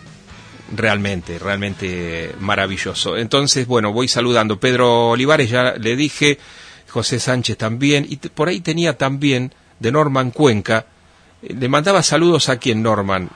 realmente, 0.74 1.38
realmente 1.38 2.34
maravilloso. 2.40 3.16
Entonces, 3.16 3.66
bueno, 3.66 3.92
voy 3.92 4.08
saludando. 4.08 4.58
Pedro 4.58 5.10
Olivares, 5.10 5.50
ya 5.50 5.74
le 5.74 5.96
dije, 5.96 6.38
José 6.88 7.20
Sánchez 7.20 7.56
también, 7.56 8.06
y 8.08 8.16
por 8.16 8.48
ahí 8.48 8.60
tenía 8.60 8.96
también 8.96 9.52
de 9.78 9.92
Norman 9.92 10.30
Cuenca. 10.30 10.86
Le 11.42 11.68
mandaba 11.68 12.02
saludos 12.02 12.48
a 12.48 12.56
quien 12.56 12.82
Norman. 12.82 13.30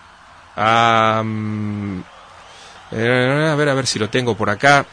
A, 0.56 1.22
mm, 1.24 2.00
a 2.92 3.54
ver, 3.54 3.68
a 3.68 3.74
ver 3.74 3.86
si 3.86 3.98
lo 3.98 4.10
tengo 4.10 4.36
por 4.36 4.50
acá. 4.50 4.86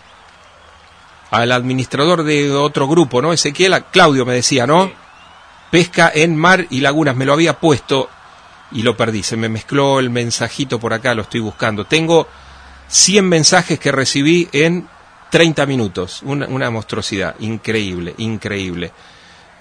Al 1.31 1.51
administrador 1.51 2.23
de 2.23 2.51
otro 2.51 2.87
grupo, 2.87 3.21
¿no? 3.21 3.33
Ezequiel, 3.33 3.83
Claudio 3.91 4.25
me 4.25 4.33
decía, 4.33 4.65
¿no? 4.65 4.91
Pesca 5.71 6.09
en 6.13 6.37
mar 6.37 6.67
y 6.69 6.79
lagunas, 6.79 7.17
me 7.17 7.25
lo 7.25 7.33
había 7.33 7.59
puesto 7.59 8.09
y 8.71 8.83
lo 8.83 8.97
perdí. 8.97 9.23
Se 9.23 9.37
me 9.37 9.49
mezcló 9.49 9.99
el 9.99 10.09
mensajito 10.09 10.79
por 10.79 10.93
acá, 10.93 11.13
lo 11.13 11.23
estoy 11.23 11.39
buscando. 11.39 11.85
Tengo 11.85 12.27
100 12.87 13.27
mensajes 13.27 13.79
que 13.79 13.91
recibí 13.91 14.49
en 14.51 14.87
30 15.29 15.65
minutos. 15.65 16.21
Una, 16.23 16.69
monstruosidad. 16.69 17.35
Increíble, 17.39 18.13
increíble. 18.17 18.91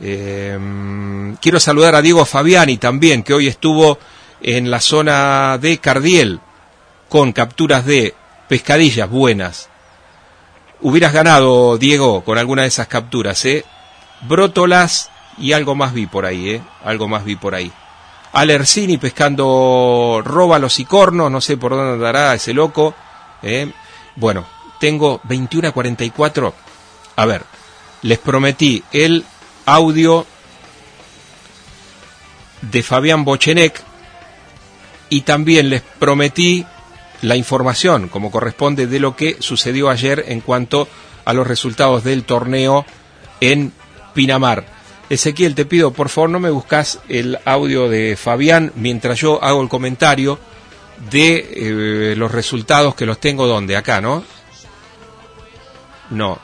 Em, 0.01 1.37
quiero 1.37 1.59
saludar 1.59 1.95
a 1.95 2.03
Diego 2.03 2.25
Fabiani 2.25 2.77
también, 2.77 3.23
que 3.23 3.35
hoy 3.35 3.47
estuvo 3.47 3.99
en 4.43 4.71
la 4.71 4.81
zona 4.81 5.59
de 5.59 5.79
Cardiel 5.79 6.41
con 7.09 7.33
capturas 7.33 7.87
de 7.87 8.15
pescadillas 8.49 9.09
buenas. 9.09 9.69
Hubieras 10.81 11.13
ganado, 11.13 11.79
Diego, 11.79 12.23
con 12.23 12.37
alguna 12.37 12.63
de 12.63 12.69
esas 12.69 12.87
capturas, 12.87 13.45
¿eh? 13.47 13.65
Brótolas 14.29 15.11
y 15.39 15.53
algo 15.53 15.75
más 15.75 15.95
vi 15.95 16.07
por 16.07 16.27
ahí, 16.27 16.51
¿eh? 16.51 16.63
Algo 16.85 17.09
más 17.09 17.25
vi 17.25 17.37
por 17.37 17.55
ahí. 17.55 17.73
Alercini 18.37 18.99
pescando 18.99 20.21
róbalos 20.23 20.79
y 20.79 20.85
cornos, 20.85 21.31
no 21.31 21.41
sé 21.41 21.57
por 21.57 21.73
dónde 21.73 21.95
andará 21.95 22.35
ese 22.35 22.53
loco. 22.53 22.95
¿eh? 23.43 23.73
Bueno, 24.15 24.47
tengo 24.79 25.23
21 25.25 25.69
a 25.69 25.73
44. 25.73 26.55
A 27.17 27.25
ver, 27.25 27.45
les 28.03 28.19
prometí 28.19 28.85
el 28.93 29.25
audio 29.65 30.27
de 32.61 32.83
Fabián 32.83 33.25
Bochenec 33.25 33.83
y 35.09 35.23
también 35.23 35.71
les 35.71 35.81
prometí 35.81 36.67
la 37.23 37.37
información, 37.37 38.09
como 38.09 38.31
corresponde, 38.31 38.87
de 38.87 39.01
lo 39.01 39.17
que 39.17 39.39
sucedió 39.41 39.89
ayer 39.89 40.27
en 40.29 40.43
cuanto 40.43 40.89
a 41.25 41.33
los 41.33 41.47
resultados 41.47 42.05
del 42.05 42.25
torneo 42.25 42.85
en 43.41 43.73
Pinamar. 44.13 44.76
Ezequiel, 45.09 45.55
te 45.55 45.65
pido, 45.65 45.93
por 45.93 46.09
favor, 46.09 46.31
no 46.31 46.41
me 46.41 46.51
buscas 46.51 46.99
el 47.09 47.39
audio 47.45 47.89
de 47.89 48.17
Fabián 48.17 48.73
mientras 48.75 49.21
yo 49.21 49.43
hago 49.43 49.63
el 49.63 49.69
comentario 49.69 50.39
de 51.11 52.11
eh, 52.11 52.17
los 52.17 52.33
resultados 52.33 52.95
que 52.95 53.05
los 53.07 53.21
tengo 53.21 53.47
donde, 53.47 53.77
acá, 53.77 54.01
¿no? 54.01 54.25
No. 56.11 56.39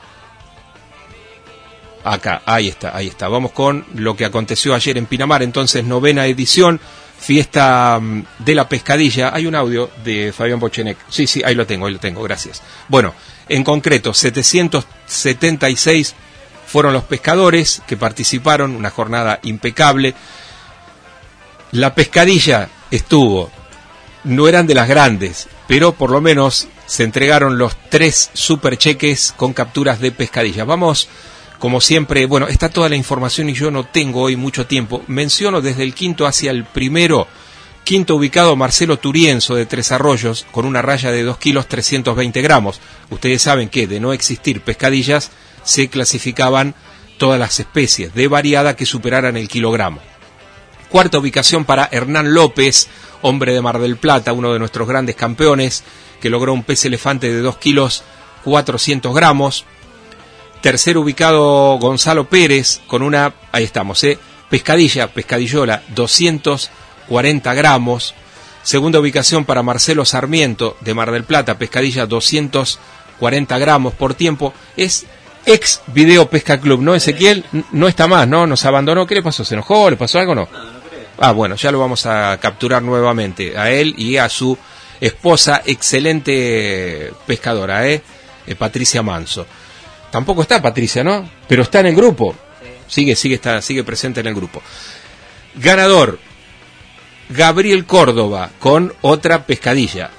Acá, 2.05 2.41
ahí 2.45 2.69
está, 2.69 2.95
ahí 2.95 3.07
está. 3.07 3.27
Vamos 3.27 3.51
con 3.51 3.85
lo 3.95 4.15
que 4.15 4.23
aconteció 4.25 4.75
ayer 4.75 4.97
en 4.97 5.07
Pinamar, 5.07 5.43
entonces 5.43 5.83
novena 5.85 6.25
edición, 6.25 6.79
fiesta 7.17 7.99
mm, 8.01 8.23
de 8.39 8.55
la 8.55 8.69
pescadilla. 8.69 9.33
Hay 9.33 9.45
un 9.45 9.55
audio 9.55 9.89
de 10.03 10.33
Fabián 10.33 10.59
Bochenec. 10.59 10.97
Sí, 11.09 11.27
sí, 11.27 11.41
ahí 11.43 11.55
lo 11.55 11.65
tengo, 11.65 11.87
ahí 11.87 11.93
lo 11.93 11.99
tengo, 11.99 12.21
gracias. 12.23 12.61
Bueno, 12.87 13.13
en 13.47 13.63
concreto, 13.63 14.13
776 14.13 16.15
fueron 16.73 16.93
los 16.93 17.03
pescadores 17.03 17.83
que 17.85 17.97
participaron, 17.97 18.75
una 18.75 18.89
jornada 18.89 19.39
impecable. 19.43 20.15
La 21.71 21.93
pescadilla 21.93 22.67
estuvo 22.89 23.51
no 24.23 24.47
eran 24.47 24.65
de 24.65 24.73
las 24.73 24.87
grandes, 24.87 25.47
pero 25.67 25.91
por 25.91 26.09
lo 26.09 26.19
menos 26.19 26.67
se 26.87 27.03
entregaron 27.03 27.59
los 27.59 27.75
tres 27.91 28.31
super 28.33 28.75
cheques 28.75 29.35
con 29.37 29.53
capturas 29.53 29.99
de 29.99 30.11
pescadillas. 30.11 30.65
Vamos, 30.65 31.09
como 31.59 31.79
siempre, 31.79 32.25
bueno, 32.25 32.47
está 32.47 32.69
toda 32.69 32.89
la 32.89 32.95
información 32.95 33.51
y 33.51 33.53
yo 33.53 33.69
no 33.69 33.83
tengo 33.83 34.21
hoy 34.21 34.35
mucho 34.35 34.65
tiempo. 34.65 35.03
Menciono 35.05 35.61
desde 35.61 35.83
el 35.83 35.93
quinto 35.93 36.25
hacia 36.25 36.49
el 36.49 36.65
primero. 36.65 37.27
Quinto 37.83 38.15
ubicado 38.15 38.55
Marcelo 38.55 38.97
Turienzo 38.97 39.53
de 39.53 39.67
Tres 39.67 39.91
Arroyos 39.91 40.47
con 40.51 40.65
una 40.65 40.81
raya 40.81 41.11
de 41.11 41.21
2 41.21 41.37
kilos 41.37 41.67
320 41.67 42.41
gramos. 42.41 42.81
Ustedes 43.11 43.43
saben 43.43 43.69
que 43.69 43.85
de 43.85 43.99
no 43.99 44.11
existir 44.11 44.61
pescadillas 44.61 45.29
se 45.63 45.89
clasificaban 45.89 46.75
todas 47.17 47.39
las 47.39 47.59
especies 47.59 48.13
de 48.13 48.27
variada 48.27 48.75
que 48.75 48.85
superaran 48.85 49.37
el 49.37 49.47
kilogramo. 49.47 49.99
Cuarta 50.89 51.17
ubicación 51.17 51.65
para 51.65 51.89
Hernán 51.91 52.33
López, 52.33 52.87
hombre 53.21 53.53
de 53.53 53.61
Mar 53.61 53.79
del 53.79 53.97
Plata, 53.97 54.33
uno 54.33 54.53
de 54.53 54.59
nuestros 54.59 54.87
grandes 54.87 55.15
campeones, 55.15 55.83
que 56.21 56.29
logró 56.29 56.53
un 56.53 56.63
pez 56.63 56.85
elefante 56.85 57.31
de 57.31 57.39
2 57.39 57.57
kilos 57.57 58.03
400 58.43 59.13
gramos. 59.13 59.65
Tercer 60.61 60.97
ubicado 60.97 61.77
Gonzalo 61.79 62.29
Pérez 62.29 62.81
con 62.87 63.01
una, 63.01 63.33
ahí 63.51 63.63
estamos, 63.63 64.03
¿eh? 64.03 64.19
pescadilla, 64.49 65.07
pescadillola, 65.07 65.83
240 65.95 67.53
gramos. 67.53 68.13
Segunda 68.61 68.99
ubicación 68.99 69.45
para 69.45 69.63
Marcelo 69.63 70.05
Sarmiento 70.05 70.77
de 70.81 70.93
Mar 70.93 71.11
del 71.11 71.23
Plata, 71.23 71.57
pescadilla 71.57 72.05
240 72.05 73.57
gramos 73.57 73.93
por 73.93 74.13
tiempo. 74.13 74.53
Es 74.77 75.05
ex 75.45 75.81
Video 75.87 76.29
Pesca 76.29 76.59
Club, 76.59 76.81
¿no, 76.81 76.95
Ezequiel? 76.95 77.45
No 77.71 77.87
está 77.87 78.07
más, 78.07 78.27
¿no? 78.27 78.47
Nos 78.47 78.65
abandonó. 78.65 79.05
¿Qué 79.05 79.15
le 79.15 79.23
pasó? 79.23 79.43
¿Se 79.45 79.55
enojó? 79.55 79.89
¿Le 79.89 79.97
pasó 79.97 80.19
algo? 80.19 80.35
No. 80.35 80.47
Ah, 81.17 81.31
bueno, 81.31 81.55
ya 81.55 81.71
lo 81.71 81.79
vamos 81.79 82.05
a 82.05 82.37
capturar 82.39 82.81
nuevamente, 82.81 83.57
a 83.57 83.71
él 83.71 83.93
y 83.97 84.17
a 84.17 84.27
su 84.29 84.57
esposa, 84.99 85.61
excelente 85.65 87.13
pescadora, 87.27 87.87
¿eh? 87.87 88.01
¿eh? 88.47 88.55
Patricia 88.55 89.03
Manso. 89.03 89.45
Tampoco 90.11 90.41
está 90.41 90.61
Patricia, 90.61 91.03
¿no? 91.03 91.29
Pero 91.47 91.63
está 91.63 91.79
en 91.81 91.87
el 91.87 91.95
grupo. 91.95 92.35
Sigue, 92.87 93.15
sigue, 93.15 93.35
está, 93.35 93.61
sigue 93.61 93.83
presente 93.83 94.19
en 94.21 94.27
el 94.27 94.35
grupo. 94.35 94.61
Ganador, 95.55 96.19
Gabriel 97.29 97.85
Córdoba, 97.85 98.51
con 98.59 98.93
otra 99.01 99.45
pescadilla. 99.45 100.09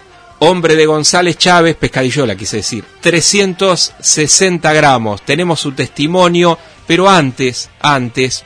Hombre 0.46 0.76
de 0.76 0.84
González 0.84 1.38
Chávez, 1.38 1.74
pescadillola, 1.74 2.36
quise 2.36 2.58
decir. 2.58 2.84
360 3.00 4.74
gramos. 4.74 5.22
Tenemos 5.22 5.58
su 5.58 5.72
testimonio, 5.72 6.58
pero 6.86 7.08
antes, 7.08 7.70
antes, 7.80 8.44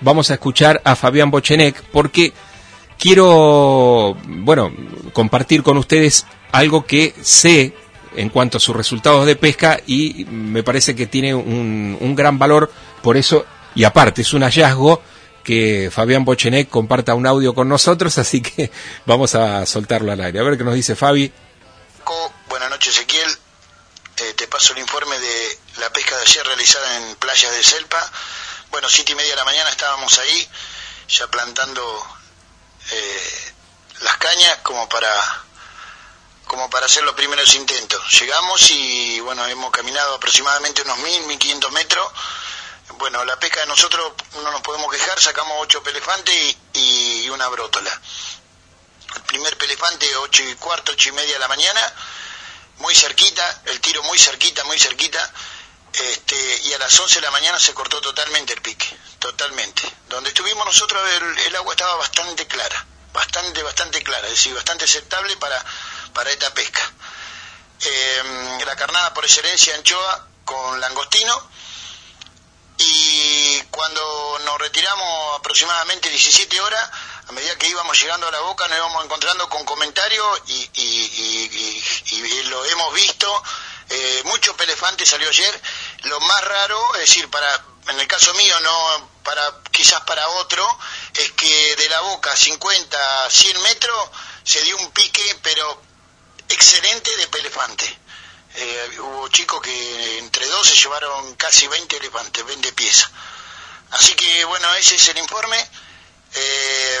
vamos 0.00 0.30
a 0.30 0.34
escuchar 0.34 0.82
a 0.82 0.96
Fabián 0.96 1.30
Bochenek 1.30 1.84
porque 1.92 2.32
quiero, 2.98 4.16
bueno, 4.26 4.72
compartir 5.12 5.62
con 5.62 5.76
ustedes 5.76 6.26
algo 6.50 6.84
que 6.84 7.14
sé 7.22 7.74
en 8.16 8.28
cuanto 8.30 8.56
a 8.56 8.60
sus 8.60 8.74
resultados 8.74 9.24
de 9.24 9.36
pesca 9.36 9.78
y 9.86 10.26
me 10.32 10.64
parece 10.64 10.96
que 10.96 11.06
tiene 11.06 11.32
un, 11.32 11.96
un 12.00 12.16
gran 12.16 12.40
valor, 12.40 12.72
por 13.02 13.16
eso, 13.16 13.46
y 13.76 13.84
aparte 13.84 14.22
es 14.22 14.34
un 14.34 14.42
hallazgo 14.42 15.00
que 15.50 15.90
Fabián 15.92 16.24
Bochenek 16.24 16.68
comparta 16.68 17.14
un 17.14 17.26
audio 17.26 17.54
con 17.54 17.68
nosotros, 17.68 18.18
así 18.18 18.40
que 18.40 18.70
vamos 19.06 19.34
a 19.34 19.66
soltarlo 19.66 20.12
al 20.12 20.20
aire. 20.20 20.38
A 20.38 20.44
ver 20.44 20.56
qué 20.56 20.62
nos 20.62 20.74
dice 20.74 20.94
Fabi. 20.94 21.32
Buenas 22.48 22.70
noches, 22.70 22.94
Ezequiel. 22.94 23.30
Eh, 24.18 24.34
te 24.36 24.46
paso 24.46 24.74
el 24.74 24.78
informe 24.78 25.18
de 25.18 25.58
la 25.80 25.90
pesca 25.92 26.16
de 26.16 26.22
ayer 26.22 26.46
realizada 26.46 26.96
en 26.98 27.16
playas 27.16 27.50
de 27.52 27.62
Selpa 27.64 27.98
bueno, 28.70 28.88
siete 28.88 29.12
y 29.12 29.14
media 29.16 29.30
de 29.30 29.36
la 29.36 29.44
mañana 29.44 29.68
estábamos 29.70 30.16
ahí, 30.18 30.48
ya 31.08 31.26
plantando 31.26 31.82
eh, 32.92 33.52
las 34.02 34.16
cañas 34.18 34.58
como 34.62 34.88
para 34.88 35.10
como 36.46 36.68
para 36.68 36.86
hacer 36.86 37.04
los 37.04 37.14
primeros 37.14 37.54
intentos. 37.54 38.20
Llegamos 38.20 38.70
y 38.70 39.20
bueno, 39.20 39.46
hemos 39.46 39.70
caminado 39.70 40.14
aproximadamente 40.14 40.82
unos 40.82 40.98
mil, 40.98 41.26
mil 41.26 41.38
quinientos 41.38 41.70
metros. 41.72 42.06
Bueno, 42.98 43.24
la 43.24 43.38
pesca 43.38 43.60
de 43.60 43.66
nosotros 43.66 44.12
no 44.34 44.50
nos 44.50 44.60
podemos 44.62 44.90
quejar, 44.90 45.20
sacamos 45.20 45.56
ocho 45.60 45.82
pelefantes 45.82 46.56
y, 46.74 47.28
una 47.30 47.46
brótola. 47.48 47.90
El 49.14 49.22
primer 49.22 49.56
pelefante, 49.56 50.16
ocho 50.16 50.42
y 50.42 50.54
cuarto, 50.56 50.92
ocho 50.92 51.08
y 51.08 51.12
media 51.12 51.34
de 51.34 51.38
la 51.38 51.48
mañana, 51.48 51.80
muy 52.78 52.94
cerquita, 52.94 53.62
el 53.66 53.80
tiro 53.80 54.02
muy 54.02 54.18
cerquita, 54.18 54.64
muy 54.64 54.78
cerquita 54.78 55.32
este, 55.92 56.60
y 56.64 56.72
a 56.72 56.78
las 56.78 56.98
11 56.98 57.16
de 57.16 57.20
la 57.20 57.30
mañana 57.30 57.58
se 57.58 57.72
cortó 57.74 58.00
totalmente 58.00 58.52
el 58.52 58.60
pique, 58.60 58.96
totalmente. 59.18 59.82
Donde 60.08 60.30
estuvimos 60.30 60.66
nosotros 60.66 61.02
el, 61.46 61.56
agua 61.56 61.74
estaba 61.74 61.94
bastante 61.96 62.46
clara, 62.46 62.86
bastante, 63.12 63.62
bastante 63.62 64.02
clara, 64.02 64.26
es 64.26 64.34
decir, 64.34 64.54
bastante 64.54 64.84
aceptable 64.84 65.36
para, 65.36 65.64
para 66.12 66.30
esta 66.30 66.52
pesca. 66.52 66.92
Em, 67.80 68.60
la 68.66 68.76
carnada 68.76 69.14
por 69.14 69.24
excelencia 69.24 69.74
anchoa 69.76 70.26
con 70.44 70.80
langostino 70.80 71.50
y 72.80 73.62
cuando 73.70 74.40
nos 74.44 74.58
retiramos 74.58 75.38
aproximadamente 75.38 76.08
17 76.08 76.60
horas, 76.60 76.90
a 77.28 77.32
medida 77.32 77.56
que 77.56 77.68
íbamos 77.68 78.00
llegando 78.00 78.26
a 78.26 78.30
la 78.30 78.40
boca 78.40 78.66
nos 78.68 78.78
íbamos 78.78 79.04
encontrando 79.04 79.48
con 79.48 79.64
comentarios 79.64 80.42
y, 80.46 80.60
lo 82.44 82.64
hemos 82.64 82.94
visto 82.94 83.42
eh, 83.88 84.22
mucho 84.24 84.56
pelefante 84.56 85.06
salió 85.06 85.28
ayer. 85.28 85.62
Lo 86.04 86.18
más 86.20 86.44
raro, 86.44 86.94
es 86.94 87.00
decir, 87.02 87.30
para 87.30 87.64
en 87.88 88.00
el 88.00 88.06
caso 88.06 88.32
mío, 88.34 88.58
no 88.60 89.10
para 89.22 89.42
quizás 89.70 90.00
para 90.02 90.28
otro, 90.28 90.66
es 91.14 91.32
que 91.32 91.76
de 91.76 91.88
la 91.88 92.00
boca 92.00 92.34
50 92.34 93.30
100 93.30 93.62
metros 93.62 94.10
se 94.44 94.62
dio 94.62 94.76
un 94.78 94.90
pique, 94.90 95.38
pero 95.42 95.82
excelente 96.48 97.16
de 97.16 97.26
pelefante. 97.28 97.99
Eh, 98.56 98.98
hubo 99.00 99.28
chicos 99.28 99.60
que 99.60 100.18
entre 100.18 100.46
dos 100.46 100.68
se 100.68 100.76
llevaron 100.76 101.34
casi 101.36 101.68
20 101.68 101.96
elefantes, 101.96 102.44
20 102.44 102.72
piezas. 102.72 103.10
Así 103.92 104.14
que 104.14 104.44
bueno, 104.44 104.66
ese 104.74 104.96
es 104.96 105.08
el 105.08 105.18
informe 105.18 105.56
eh, 106.34 107.00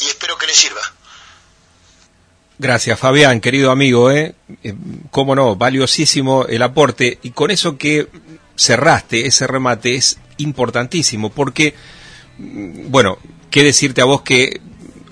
y 0.00 0.04
espero 0.06 0.36
que 0.36 0.46
les 0.46 0.56
sirva. 0.56 0.80
Gracias, 2.58 2.98
Fabián, 2.98 3.40
querido 3.40 3.72
amigo, 3.72 4.10
¿eh? 4.10 4.34
¿eh? 4.62 4.74
Cómo 5.10 5.34
no, 5.34 5.56
valiosísimo 5.56 6.46
el 6.46 6.62
aporte. 6.62 7.18
Y 7.22 7.30
con 7.30 7.50
eso 7.50 7.76
que 7.76 8.08
cerraste, 8.56 9.26
ese 9.26 9.46
remate, 9.48 9.96
es 9.96 10.18
importantísimo, 10.36 11.30
porque, 11.30 11.74
mm, 12.38 12.90
bueno, 12.90 13.18
qué 13.50 13.64
decirte 13.64 14.00
a 14.00 14.04
vos 14.04 14.22
que 14.22 14.60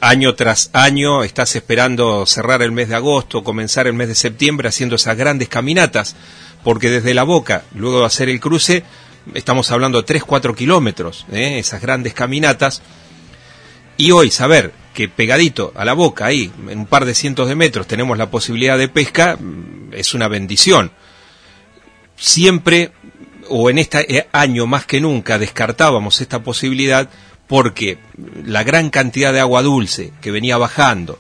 año 0.01 0.35
tras 0.35 0.71
año 0.73 1.23
estás 1.23 1.55
esperando 1.57 2.25
cerrar 2.27 2.63
el 2.63 2.73
mes 2.73 2.89
de 2.89 2.97
agosto, 2.97 3.45
comenzar 3.45 3.87
el 3.87 3.93
mes 3.93 4.09
de 4.09 4.15
septiembre 4.15 4.69
haciendo 4.69 4.97
esas 4.97 5.17
grandes 5.17 5.49
caminatas, 5.49 6.17
porque 6.65 6.91
desde 6.91 7.15
la 7.15 7.23
boca, 7.23 7.65
luego 7.75 8.01
de 8.01 8.07
hacer 8.07 8.29
el 8.29 8.41
cruce, 8.41 8.83
estamos 9.35 9.71
hablando 9.71 9.99
de 9.99 10.05
3, 10.05 10.25
4 10.25 10.55
kilómetros, 10.55 11.27
¿eh? 11.31 11.59
esas 11.59 11.83
grandes 11.83 12.15
caminatas, 12.15 12.83
y 13.97 14.13
hoy 14.13 14.31
saber 14.31 14.73
que 14.95 15.09
pegadito 15.09 15.73
a 15.77 15.85
la 15.85 15.93
boca, 15.93 16.27
ahí, 16.27 16.51
en 16.69 16.81
un 16.81 16.87
par 16.87 17.05
de 17.05 17.15
cientos 17.15 17.49
de 17.49 17.55
metros, 17.55 17.87
tenemos 17.87 18.17
la 18.17 18.31
posibilidad 18.31 18.79
de 18.79 18.89
pesca, 18.89 19.37
mm, 19.37 19.93
es 19.93 20.15
una 20.15 20.29
bendición. 20.29 20.91
Siempre, 22.17 22.93
o 23.49 23.69
en 23.69 23.79
este 23.79 24.29
año 24.33 24.67
más 24.67 24.87
que 24.87 25.01
nunca, 25.01 25.39
descartábamos 25.39 26.21
esta 26.21 26.43
posibilidad 26.43 27.09
porque 27.51 27.99
la 28.47 28.63
gran 28.63 28.91
cantidad 28.91 29.33
de 29.33 29.41
agua 29.41 29.63
dulce 29.63 30.13
que 30.21 30.31
venía 30.31 30.57
bajando, 30.57 31.19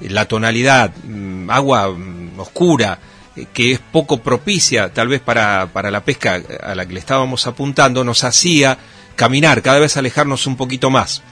la 0.00 0.26
tonalidad, 0.26 0.92
mm, 1.04 1.48
agua 1.48 1.88
mm, 1.88 2.38
oscura, 2.38 2.98
eh, 3.34 3.46
que 3.50 3.72
es 3.72 3.78
poco 3.78 4.18
propicia 4.18 4.92
tal 4.92 5.08
vez 5.08 5.22
para, 5.22 5.70
para 5.72 5.90
la 5.90 6.04
pesca 6.04 6.42
a 6.62 6.74
la 6.74 6.84
que 6.84 6.92
le 6.92 7.00
estábamos 7.00 7.46
apuntando, 7.46 8.04
nos 8.04 8.24
hacía 8.24 8.76
caminar, 9.16 9.62
cada 9.62 9.78
vez 9.78 9.96
alejarnos 9.96 10.46
un 10.46 10.56
poquito 10.56 10.90
más. 10.90 11.22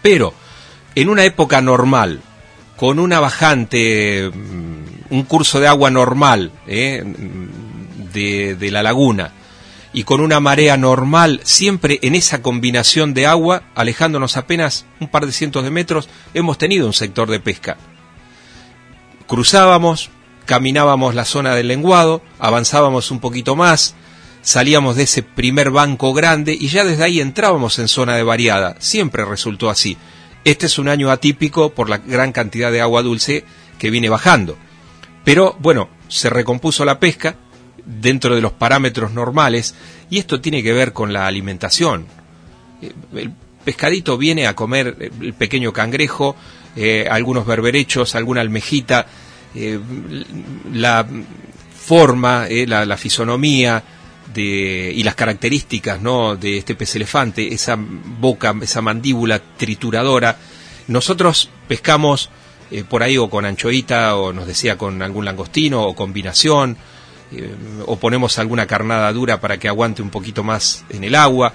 Pero, 0.00 0.32
en 0.94 1.10
una 1.10 1.24
época 1.24 1.60
normal, 1.60 2.22
con 2.78 2.98
una 2.98 3.20
bajante, 3.20 4.30
mm, 4.32 5.14
un 5.14 5.22
curso 5.24 5.60
de 5.60 5.68
agua 5.68 5.90
normal 5.90 6.50
eh, 6.66 7.04
de, 8.14 8.70
la 8.70 8.82
laguna, 8.82 9.32
y 9.96 10.04
con 10.04 10.20
una 10.20 10.40
marea 10.40 10.76
normal, 10.76 11.40
siempre 11.42 11.98
en 12.02 12.14
esa 12.14 12.42
combinación 12.42 13.14
de 13.14 13.24
agua, 13.24 13.62
alejándonos 13.74 14.36
apenas 14.36 14.84
un 15.00 15.08
par 15.08 15.24
de 15.24 15.32
cientos 15.32 15.64
de 15.64 15.70
metros, 15.70 16.10
hemos 16.34 16.58
tenido 16.58 16.86
un 16.86 16.92
sector 16.92 17.30
de 17.30 17.40
pesca. 17.40 17.78
Cruzábamos, 19.26 20.10
caminábamos 20.44 21.14
la 21.14 21.24
zona 21.24 21.54
del 21.54 21.68
lenguado, 21.68 22.20
avanzábamos 22.38 23.10
un 23.10 23.20
poquito 23.20 23.56
más, 23.56 23.94
salíamos 24.42 24.96
de 24.96 25.04
ese 25.04 25.22
primer 25.22 25.70
banco 25.70 26.12
grande 26.12 26.52
y 26.52 26.68
ya 26.68 26.84
desde 26.84 27.04
ahí 27.04 27.18
entrábamos 27.18 27.78
en 27.78 27.88
zona 27.88 28.16
de 28.16 28.22
variada. 28.22 28.76
Siempre 28.80 29.24
resultó 29.24 29.70
así. 29.70 29.96
Este 30.44 30.66
es 30.66 30.78
un 30.78 30.90
año 30.90 31.10
atípico 31.10 31.70
por 31.70 31.88
la 31.88 31.96
gran 31.96 32.32
cantidad 32.32 32.70
de 32.70 32.82
agua 32.82 33.00
dulce 33.00 33.46
que 33.78 33.88
viene 33.88 34.10
bajando. 34.10 34.58
Pero 35.24 35.56
bueno, 35.58 35.88
se 36.08 36.28
recompuso 36.28 36.84
la 36.84 37.00
pesca 37.00 37.36
dentro 37.86 38.34
de 38.34 38.42
los 38.42 38.52
parámetros 38.52 39.12
normales 39.12 39.74
y 40.10 40.18
esto 40.18 40.40
tiene 40.40 40.62
que 40.62 40.72
ver 40.72 40.92
con 40.92 41.12
la 41.12 41.26
alimentación. 41.26 42.06
Eh, 42.82 43.30
pescadito 43.66 44.16
viene 44.16 44.46
a 44.46 44.54
comer 44.54 45.10
el 45.20 45.34
pequeño 45.34 45.72
cangrejo, 45.72 46.36
eh, 46.76 47.08
algunos 47.10 47.44
berberechos, 47.44 48.14
alguna 48.14 48.40
almejita, 48.40 49.06
eh, 49.56 49.80
la 50.72 51.04
forma, 51.76 52.46
eh, 52.48 52.64
la, 52.66 52.96
fisonomía 52.96 53.82
de, 54.32 54.92
y 54.94 55.02
las 55.02 55.16
características 55.16 56.00
¿no? 56.00 56.36
de 56.36 56.58
este 56.58 56.76
pez 56.76 56.94
elefante, 56.94 57.52
esa 57.52 57.76
boca, 57.76 58.54
esa 58.62 58.82
mandíbula 58.82 59.40
trituradora. 59.56 60.38
Nosotros 60.86 61.50
pescamos 61.66 62.30
por 62.88 63.02
ahí 63.02 63.16
o 63.16 63.28
con 63.28 63.44
anchoita 63.44 64.16
o 64.16 64.32
nos 64.32 64.46
decía 64.46 64.76
con 64.78 65.02
algún 65.02 65.24
langostino 65.24 65.82
o 65.82 65.94
combinación 65.94 66.76
o 67.86 67.96
ponemos 67.96 68.38
alguna 68.38 68.66
carnada 68.66 69.12
dura 69.12 69.40
para 69.40 69.58
que 69.58 69.68
aguante 69.68 70.02
un 70.02 70.10
poquito 70.10 70.44
más 70.44 70.84
en 70.90 71.04
el 71.04 71.14
agua 71.14 71.52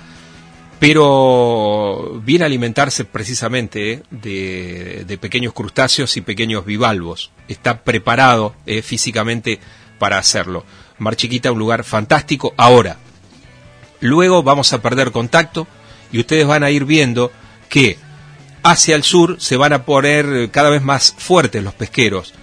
pero 0.81 2.19
viene 2.26 2.43
a 2.43 2.48
alimentarse 2.48 3.06
precisamente 3.06 4.02
eh, 4.23 5.03
de, 5.06 5.18
pequeños 5.19 5.53
crustáceos 5.53 6.18
y 6.18 6.22
pequeños 6.22 6.65
bivalvos. 6.65 7.30
Está 7.48 7.84
preparado 7.84 8.56
eh, 8.65 8.81
físicamente 8.81 9.60
para 9.99 10.18
hacerlo. 10.18 10.65
Mar 10.98 11.15
Chiquita, 11.15 11.52
un 11.52 11.60
lugar 11.60 11.84
fantástico. 11.84 12.56
Ahora, 12.57 12.98
luego 13.99 14.41
vamos 14.41 14.73
a 14.73 14.81
perder 14.81 15.11
contacto 15.11 15.68
y 16.11 16.19
ustedes 16.19 16.48
van 16.48 16.64
a 16.64 16.72
ir 16.72 16.85
viendo 16.85 17.31
que 17.69 17.99
hacia 18.64 18.95
el 18.95 19.03
sur 19.03 19.39
se 19.39 19.57
van 19.57 19.73
a 19.73 19.85
poner 19.85 20.49
cada 20.49 20.72
vez 20.72 20.81
más 20.81 21.14
fuertes 21.15 21.64
los 21.64 21.76
pesqueros. 21.76 22.34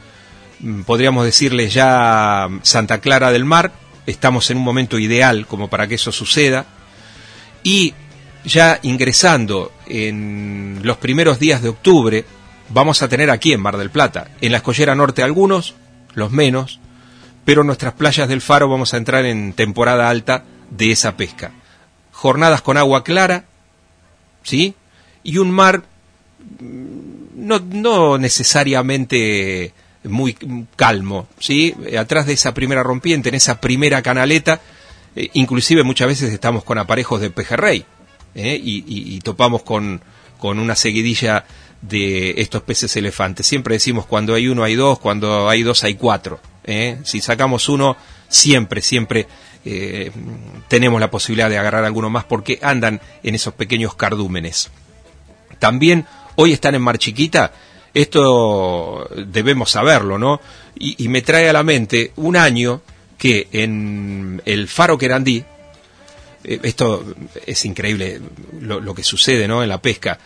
Mm, 0.60 0.82
podríamos 0.82 1.24
decirles 1.24 1.72
ya 1.72 2.48
Santa 2.62 3.00
Clara 3.00 3.30
del 3.30 3.44
Mar, 3.44 3.72
estamos 4.06 4.50
en 4.50 4.56
un 4.56 4.64
momento 4.64 4.98
ideal 4.98 5.46
como 5.46 5.68
para 5.68 5.86
que 5.86 5.94
eso 5.94 6.12
suceda. 6.12 6.66
Y 7.62 7.94
ya 8.44 8.78
ingresando 8.82 9.72
en 9.86 10.80
los 10.82 10.96
primeros 10.96 11.38
días 11.38 11.62
de 11.62 11.68
octubre, 11.68 12.24
vamos 12.70 13.02
a 13.02 13.08
tener 13.08 13.30
aquí 13.30 13.52
en 13.52 13.60
Mar 13.60 13.76
del 13.76 13.90
Plata, 13.90 14.30
en 14.40 14.52
la 14.52 14.58
escollera 14.58 14.94
norte 14.94 15.22
algunos, 15.22 15.74
los 16.14 16.30
menos, 16.30 16.80
pero 17.44 17.64
nuestras 17.64 17.94
playas 17.94 18.28
del 18.28 18.40
Faro 18.40 18.68
vamos 18.68 18.94
a 18.94 18.96
entrar 18.96 19.24
en 19.24 19.52
temporada 19.52 20.08
alta 20.08 20.44
de 20.70 20.90
esa 20.90 21.16
pesca. 21.16 21.52
Jornadas 22.12 22.62
con 22.62 22.76
agua 22.76 23.04
clara, 23.04 23.44
¿sí? 24.42 24.74
Y 25.22 25.38
un 25.38 25.50
mar 25.50 25.84
no, 26.60 27.60
no 27.60 28.18
necesariamente 28.18 29.72
muy 30.04 30.36
calmo, 30.76 31.28
¿sí? 31.38 31.74
Atrás 31.98 32.26
de 32.26 32.34
esa 32.34 32.54
primera 32.54 32.82
rompiente, 32.82 33.28
en 33.28 33.34
esa 33.34 33.60
primera 33.60 34.02
canaleta, 34.02 34.60
eh, 35.16 35.30
inclusive 35.34 35.82
muchas 35.82 36.08
veces 36.08 36.32
estamos 36.32 36.64
con 36.64 36.78
aparejos 36.78 37.20
de 37.20 37.30
pejerrey, 37.30 37.84
¿eh? 38.34 38.60
y, 38.62 39.18
topamos 39.20 39.62
con, 39.62 40.00
con 40.38 40.58
una 40.58 40.76
seguidilla 40.76 41.44
de 41.82 42.34
estos 42.38 42.62
peces 42.62 42.96
elefantes. 42.96 43.46
Siempre 43.46 43.74
decimos 43.74 44.06
cuando 44.06 44.34
hay 44.34 44.48
uno 44.48 44.64
hay 44.64 44.74
dos, 44.74 44.98
cuando 44.98 45.48
hay 45.48 45.62
dos 45.62 45.84
hay 45.84 45.94
cuatro. 45.94 46.40
¿eh? 46.64 46.98
Si 47.04 47.20
sacamos 47.20 47.68
uno, 47.68 47.96
siempre, 48.28 48.80
siempre 48.80 49.26
tenemos 50.68 50.98
la 50.98 51.10
posibilidad 51.10 51.50
de 51.50 51.58
agarrar 51.58 51.84
alguno 51.84 52.08
más 52.08 52.24
porque 52.24 52.58
andan 52.62 53.02
en 53.22 53.34
esos 53.34 53.52
pequeños 53.52 53.94
cardúmenes. 53.94 54.70
También 55.58 56.06
hoy 56.36 56.52
están 56.52 56.74
en 56.74 56.80
Mar 56.80 56.96
Chiquita, 56.96 57.52
esto 57.94 59.08
debemos 59.26 59.70
saberlo, 59.70 60.18
¿no? 60.18 60.40
Y, 60.78 61.08
me 61.08 61.22
trae 61.22 61.48
a 61.48 61.52
la 61.52 61.62
mente 61.62 62.12
un 62.16 62.36
año 62.36 62.82
que 63.16 63.48
en 63.50 64.40
el 64.44 64.68
Faro 64.68 64.96
Querandí, 64.96 65.44
eh, 66.44 66.60
esto 66.62 67.04
es 67.44 67.64
increíble 67.64 68.20
lo, 68.60 68.94
que 68.94 69.02
sucede 69.02 69.48
¿no? 69.48 69.62
en 69.62 69.68
la 69.68 69.82
pesca. 69.82 70.18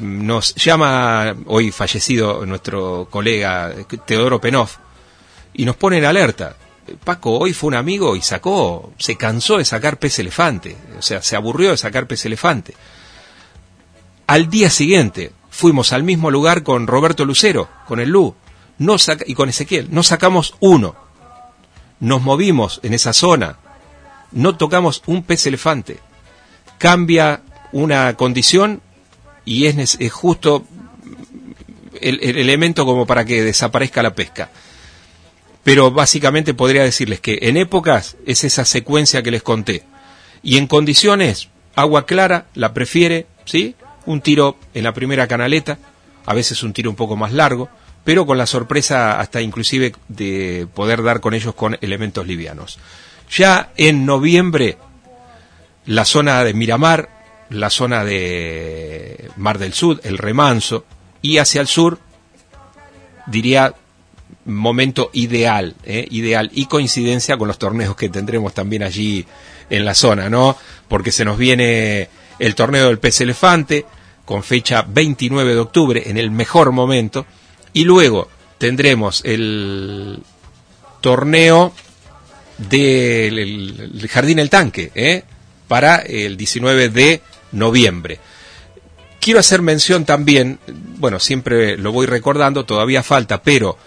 Nos 0.00 0.54
llama 0.56 1.36
hoy 1.46 1.70
fallecido 1.70 2.44
nuestro 2.44 3.06
colega 3.08 3.72
Teodoro 4.04 4.40
Penoff 4.40 4.78
y 5.54 5.64
nos 5.64 5.76
pone 5.76 5.98
en 5.98 6.04
alerta. 6.06 6.56
Paco 7.04 7.38
hoy 7.38 7.52
fue 7.52 7.68
un 7.68 7.74
amigo 7.74 8.16
y 8.16 8.22
sacó, 8.22 8.92
se 8.98 9.16
cansó 9.16 9.58
de 9.58 9.64
sacar 9.64 9.98
pez 9.98 10.18
elefante, 10.18 10.76
o 10.98 11.02
sea, 11.02 11.22
se 11.22 11.36
aburrió 11.36 11.70
de 11.70 11.76
sacar 11.76 12.08
pez 12.08 12.24
elefante. 12.24 12.74
Al 14.26 14.50
día 14.50 14.70
siguiente 14.70 15.30
fuimos 15.60 15.92
al 15.92 16.02
mismo 16.02 16.30
lugar 16.30 16.62
con 16.62 16.86
Roberto 16.86 17.26
Lucero, 17.26 17.68
con 17.86 18.00
el 18.00 18.08
Lu, 18.08 18.34
no 18.78 18.96
y 19.26 19.34
con 19.34 19.50
Ezequiel, 19.50 19.88
no 19.90 20.02
sacamos 20.02 20.54
uno. 20.58 20.96
Nos 22.00 22.22
movimos 22.22 22.80
en 22.82 22.94
esa 22.94 23.12
zona, 23.12 23.58
no 24.32 24.56
tocamos 24.56 25.02
un 25.04 25.22
pez 25.22 25.44
elefante. 25.46 25.98
Cambia 26.78 27.42
una 27.72 28.16
condición 28.16 28.80
y 29.44 29.66
es, 29.66 29.98
justo 30.10 30.64
el, 32.00 32.18
elemento 32.22 32.86
como 32.86 33.06
para 33.06 33.26
que 33.26 33.42
desaparezca 33.42 34.02
la 34.02 34.14
pesca. 34.14 34.50
Pero 35.62 35.90
básicamente 35.90 36.54
podría 36.54 36.84
decirles 36.84 37.20
que 37.20 37.38
en 37.42 37.58
épocas 37.58 38.16
es 38.24 38.44
esa 38.44 38.64
secuencia 38.64 39.22
que 39.22 39.30
les 39.30 39.42
conté. 39.42 39.84
Y 40.42 40.56
en 40.56 40.66
condiciones, 40.66 41.50
agua 41.74 42.06
clara 42.06 42.46
la 42.54 42.72
prefiere, 42.72 43.26
¿sí? 43.44 43.74
Un 44.06 44.20
tiro 44.20 44.56
en 44.74 44.84
la 44.84 44.94
primera 44.94 45.26
canaleta, 45.26 45.78
a 46.26 46.34
veces 46.34 46.62
un 46.62 46.72
tiro 46.72 46.90
un 46.90 46.96
poco 46.96 47.16
más 47.16 47.32
largo, 47.32 47.68
pero 48.04 48.26
con 48.26 48.38
la 48.38 48.46
sorpresa 48.46 49.20
hasta 49.20 49.40
inclusive 49.40 49.94
de 50.08 50.66
poder 50.74 51.02
dar 51.02 51.20
con 51.20 51.34
ellos 51.34 51.54
con 51.54 51.76
elementos 51.80 52.26
livianos. 52.26 52.78
Ya 53.30 53.70
en 53.76 54.06
noviembre, 54.06 54.78
la 55.86 56.04
zona 56.04 56.42
de 56.44 56.54
Miramar, 56.54 57.08
la 57.50 57.70
zona 57.70 58.04
de 58.04 59.30
Mar 59.36 59.58
del 59.58 59.74
Sur, 59.74 60.00
el 60.04 60.18
remanso, 60.18 60.84
y 61.22 61.38
hacia 61.38 61.60
el 61.60 61.66
sur, 61.66 61.98
diría 63.26 63.74
momento 64.44 65.10
ideal, 65.12 65.76
¿eh? 65.84 66.06
ideal 66.10 66.50
y 66.54 66.66
coincidencia 66.66 67.36
con 67.36 67.48
los 67.48 67.58
torneos 67.58 67.96
que 67.96 68.08
tendremos 68.08 68.54
también 68.54 68.82
allí 68.82 69.26
en 69.68 69.84
la 69.84 69.94
zona, 69.94 70.28
¿no? 70.28 70.56
Porque 70.88 71.12
se 71.12 71.24
nos 71.24 71.36
viene 71.38 72.08
el 72.40 72.56
torneo 72.56 72.88
del 72.88 72.98
pez 72.98 73.20
elefante 73.20 73.86
con 74.24 74.42
fecha 74.42 74.84
29 74.88 75.54
de 75.54 75.60
octubre 75.60 76.02
en 76.06 76.16
el 76.16 76.30
mejor 76.30 76.72
momento 76.72 77.26
y 77.72 77.84
luego 77.84 78.28
tendremos 78.58 79.22
el 79.24 80.18
torneo 81.00 81.72
del 82.58 84.08
Jardín 84.10 84.38
El 84.38 84.50
Tanque, 84.50 84.90
¿eh? 84.94 85.22
para 85.66 85.96
el 85.96 86.36
19 86.36 86.88
de 86.90 87.22
noviembre. 87.52 88.18
Quiero 89.20 89.40
hacer 89.40 89.62
mención 89.62 90.04
también, 90.04 90.58
bueno, 90.98 91.20
siempre 91.20 91.76
lo 91.76 91.92
voy 91.92 92.06
recordando, 92.06 92.64
todavía 92.64 93.02
falta, 93.02 93.42
pero 93.42 93.78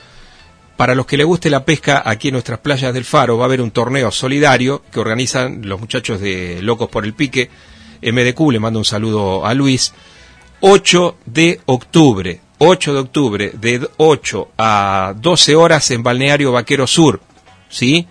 para 0.78 0.96
los 0.96 1.06
que 1.06 1.18
les 1.18 1.26
guste 1.26 1.50
la 1.50 1.66
pesca 1.66 2.02
aquí 2.06 2.30
en 2.30 2.34
nuestras 2.34 2.60
playas 2.60 2.94
del 2.94 3.06
Faro 3.06 3.38
va 3.38 3.46
a 3.46 3.48
haber 3.48 3.62
un 3.62 3.72
torneo 3.72 4.12
solidario 4.12 4.84
que 4.92 5.00
organizan 5.00 5.68
los 5.68 5.80
muchachos 5.80 6.20
de 6.20 6.62
Locos 6.62 6.90
por 6.90 7.06
el 7.06 7.14
Pique. 7.14 7.50
MDQ, 8.04 8.52
le 8.52 8.60
mando 8.60 8.80
un 8.80 8.86
saludo 8.86 9.46
a 9.46 9.54
Luis. 9.54 9.94
8 10.62 11.18
de 11.26 11.60
octubre, 11.66 12.40
8 12.58 12.94
de 12.94 13.00
octubre, 13.00 13.52
de 13.54 13.88
8 13.98 14.52
a 14.58 15.14
12 15.18 15.56
horas 15.56 15.92
en 15.92 16.04
Balneario 16.04 16.52
Vaquero 16.52 16.88
Sur, 16.88 17.22
¿sí? 17.70 18.08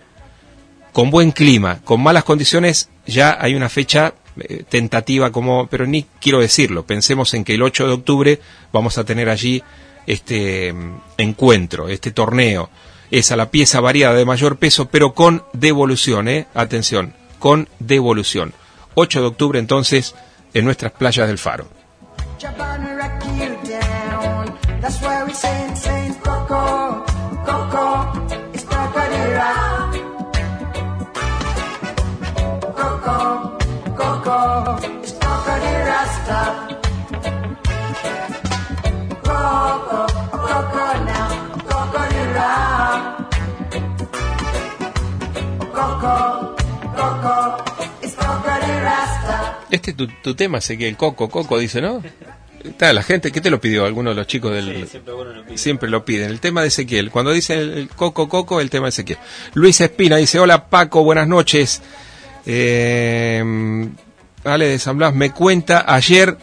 con 0.92 1.10
buen 1.10 1.32
clima, 1.32 1.80
con 1.84 2.02
malas 2.02 2.24
condiciones, 2.24 2.90
ya 3.06 3.36
hay 3.40 3.54
una 3.54 3.68
fecha 3.68 4.14
eh, 4.38 4.64
tentativa 4.68 5.32
como, 5.32 5.66
pero 5.66 5.86
ni 5.86 6.06
quiero 6.20 6.40
decirlo, 6.40 6.84
pensemos 6.84 7.34
en 7.34 7.44
que 7.44 7.54
el 7.54 7.62
8 7.62 7.86
de 7.86 7.92
octubre 7.92 8.40
vamos 8.72 8.98
a 8.98 9.04
tener 9.04 9.28
allí 9.28 9.62
este 10.06 10.72
mm, 10.72 11.00
encuentro, 11.18 11.88
este 11.88 12.10
torneo. 12.10 12.70
Es 13.10 13.30
a 13.30 13.36
la 13.36 13.50
pieza 13.50 13.80
variada 13.80 14.14
de 14.14 14.24
mayor 14.24 14.56
peso, 14.56 14.88
pero 14.88 15.12
con 15.12 15.44
devolución, 15.52 16.28
¿eh? 16.28 16.46
Atención, 16.54 17.14
con 17.38 17.68
devolución. 17.78 18.54
8 18.94 19.20
de 19.20 19.26
octubre 19.26 19.58
entonces 19.58 20.14
en 20.54 20.64
nuestras 20.64 20.92
playas 20.92 21.28
del 21.28 21.38
Faro. 21.38 21.66
Este 49.70 49.92
es 49.92 49.96
tu, 50.22 50.34
tema, 50.34 50.60
sé 50.60 50.76
que 50.76 50.86
el 50.86 50.96
Coco, 50.96 51.30
Coco 51.30 51.58
dice, 51.58 51.80
¿no? 51.80 52.02
Está, 52.62 52.92
la 52.92 53.02
gente, 53.02 53.32
¿qué 53.32 53.40
te 53.40 53.50
lo 53.50 53.60
pidió? 53.60 53.86
Alguno 53.86 54.10
de 54.10 54.16
los 54.16 54.26
chicos 54.26 54.52
del... 54.52 54.86
siempre, 55.54 55.88
lo 55.88 56.04
piden. 56.04 56.30
El 56.30 56.40
tema 56.40 56.60
de 56.60 56.68
Ezequiel. 56.68 57.10
Cuando 57.10 57.32
dice 57.32 57.54
el, 57.54 57.88
Coco, 57.88 58.28
Coco, 58.28 58.60
el 58.60 58.68
tema 58.68 58.86
de 58.86 58.90
Ezequiel. 58.90 59.18
Luis 59.54 59.80
Espina 59.80 60.16
dice, 60.16 60.38
hola 60.38 60.68
Paco, 60.68 61.02
buenas 61.02 61.26
noches. 61.26 61.80
Eh, 62.44 63.42
Ale 64.44 64.68
de 64.68 64.78
San 64.78 64.98
Blas 64.98 65.14
me 65.14 65.30
cuenta, 65.30 65.84
ayer 65.86 66.36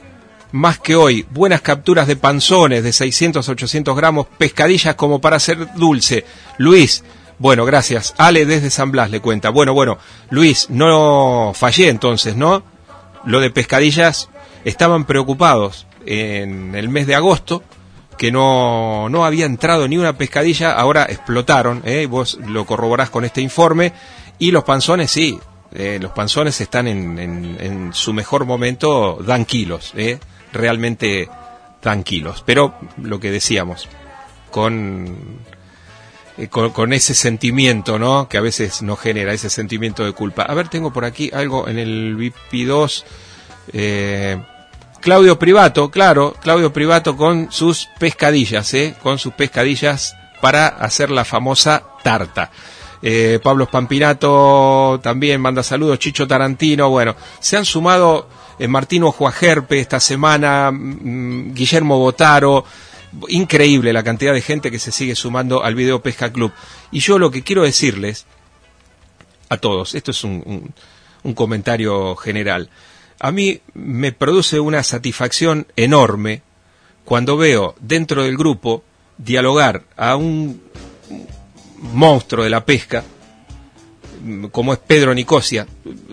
más 0.52 0.80
que 0.80 0.96
hoy. 0.96 1.26
Buenas 1.30 1.62
capturas 1.62 2.08
de 2.08 2.16
panzones 2.16 2.84
de 2.84 2.94
600 2.94 3.48
800 3.48 3.96
gramos, 3.96 4.28
pescadillas 4.38 4.96
como 4.96 5.22
para 5.22 5.38
hacer 5.38 5.74
dulce. 5.76 6.26
Luis, 6.58 7.04
bueno, 7.40 7.66
gracias. 7.66 8.14
Ale 8.18 8.46
desde 8.46 8.70
San 8.70 8.92
Blas 8.92 9.10
le 9.10 9.22
cuenta. 9.22 9.50
Bueno, 9.50 9.74
bueno, 9.74 9.98
Luis, 10.30 10.70
no 10.70 11.54
fallé 11.56 11.90
entonces, 11.90 12.36
¿no? 12.36 12.64
Lo 13.26 13.40
de 13.40 13.50
pescadillas, 13.50 14.30
estaban 14.66 15.06
preocupados 15.06 15.88
en 16.06 16.76
el 16.76 16.90
mes 16.90 17.08
de 17.08 17.16
agosto 17.16 17.64
que 18.18 18.32
no, 18.34 19.08
no 19.08 19.24
había 19.24 19.46
entrado 19.46 19.88
ni 19.88 19.98
una 19.98 20.18
pescadilla, 20.18 20.74
ahora 20.74 21.06
explotaron, 21.06 21.82
¿eh? 21.86 22.06
vos 22.06 22.38
lo 22.46 22.66
corroborás 22.66 23.10
con 23.10 23.24
este 23.24 23.40
informe, 23.40 23.94
y 24.38 24.52
los 24.52 24.66
panzones 24.66 25.10
sí, 25.10 25.40
eh, 25.74 26.00
los 26.02 26.12
panzones 26.12 26.60
están 26.60 26.88
en, 26.90 27.18
en, 27.18 27.94
su 27.94 28.12
mejor 28.12 28.44
momento, 28.46 29.20
dan 29.26 29.46
kilos, 29.46 29.94
¿eh? 29.96 30.20
realmente 30.52 31.30
dan 31.82 32.04
kilos, 32.04 32.44
pero 32.46 32.76
lo 33.02 33.22
que 33.22 33.32
decíamos, 33.32 33.88
con, 34.52 35.40
eh, 36.40 36.48
con, 36.48 36.94
ese 36.94 37.14
sentimiento, 37.14 38.00
¿no? 38.00 38.30
Que 38.30 38.38
a 38.38 38.42
veces 38.42 38.82
nos 38.82 38.98
genera 38.98 39.34
ese 39.34 39.50
sentimiento 39.50 40.06
de 40.06 40.14
culpa. 40.14 40.44
A 40.44 40.54
ver, 40.54 40.70
tengo 40.70 40.94
por 40.94 41.04
aquí 41.04 41.30
algo 41.34 41.68
en 41.68 41.78
el 41.78 42.16
VIP2. 42.18 43.04
Eh, 43.74 44.42
Claudio 45.02 45.38
Privato, 45.38 45.92
claro, 45.92 46.34
Claudio 46.42 46.72
Privato 46.72 47.18
con 47.18 47.52
sus 47.52 47.90
pescadillas, 48.00 48.74
¿eh? 48.74 48.96
con 49.04 49.20
sus 49.20 49.34
pescadillas 49.34 50.16
para 50.40 50.68
hacer 50.68 51.12
la 51.12 51.26
famosa 51.26 51.84
tarta. 52.04 52.52
Eh, 53.02 53.40
Pablo 53.44 53.66
Spampinato 53.66 55.00
también 55.04 55.42
manda 55.42 55.62
saludos, 55.62 56.00
Chicho 56.00 56.26
Tarantino, 56.26 56.90
bueno, 56.90 57.18
se 57.40 57.58
han 57.58 57.66
sumado 57.66 58.30
Martino 58.68 59.12
Juajerpe 59.12 59.80
esta 59.80 60.00
semana, 60.00 60.72
mm, 60.72 61.54
Guillermo 61.54 61.98
Botaro, 61.98 62.64
increíble 63.28 63.94
la 63.94 64.04
cantidad 64.04 64.34
de 64.34 64.42
gente 64.42 64.72
que 64.72 64.80
se 64.80 64.92
sigue 64.92 65.16
sumando 65.16 65.64
al 65.64 65.76
Video 65.76 66.02
Pesca 66.02 66.32
Club. 66.32 66.52
Y 66.92 67.00
yo 67.00 67.20
lo 67.20 67.32
que 67.32 67.44
quiero 67.44 67.64
decirles 67.64 68.26
a 69.50 69.58
todos, 69.58 69.96
esto 69.96 70.12
es 70.12 70.24
un 70.24 70.74
comentario 71.36 72.16
general, 72.16 72.70
a 73.20 73.32
mí 73.32 73.60
me 73.74 74.12
produce 74.12 74.60
una 74.60 74.84
satisfacción 74.84 75.68
enorme 75.76 76.42
cuando 77.04 77.38
veo 77.38 77.76
dentro 77.82 78.24
del 78.24 78.38
grupo 78.38 78.84
dialogar 79.18 79.84
a 79.98 80.16
un 80.16 80.62
monstruo 81.82 82.44
de 82.44 82.50
la 82.50 82.66
pesca, 82.66 83.04
como 84.52 84.74
es 84.74 84.80
Pedro 84.80 85.14
Nicosia. 85.14 85.68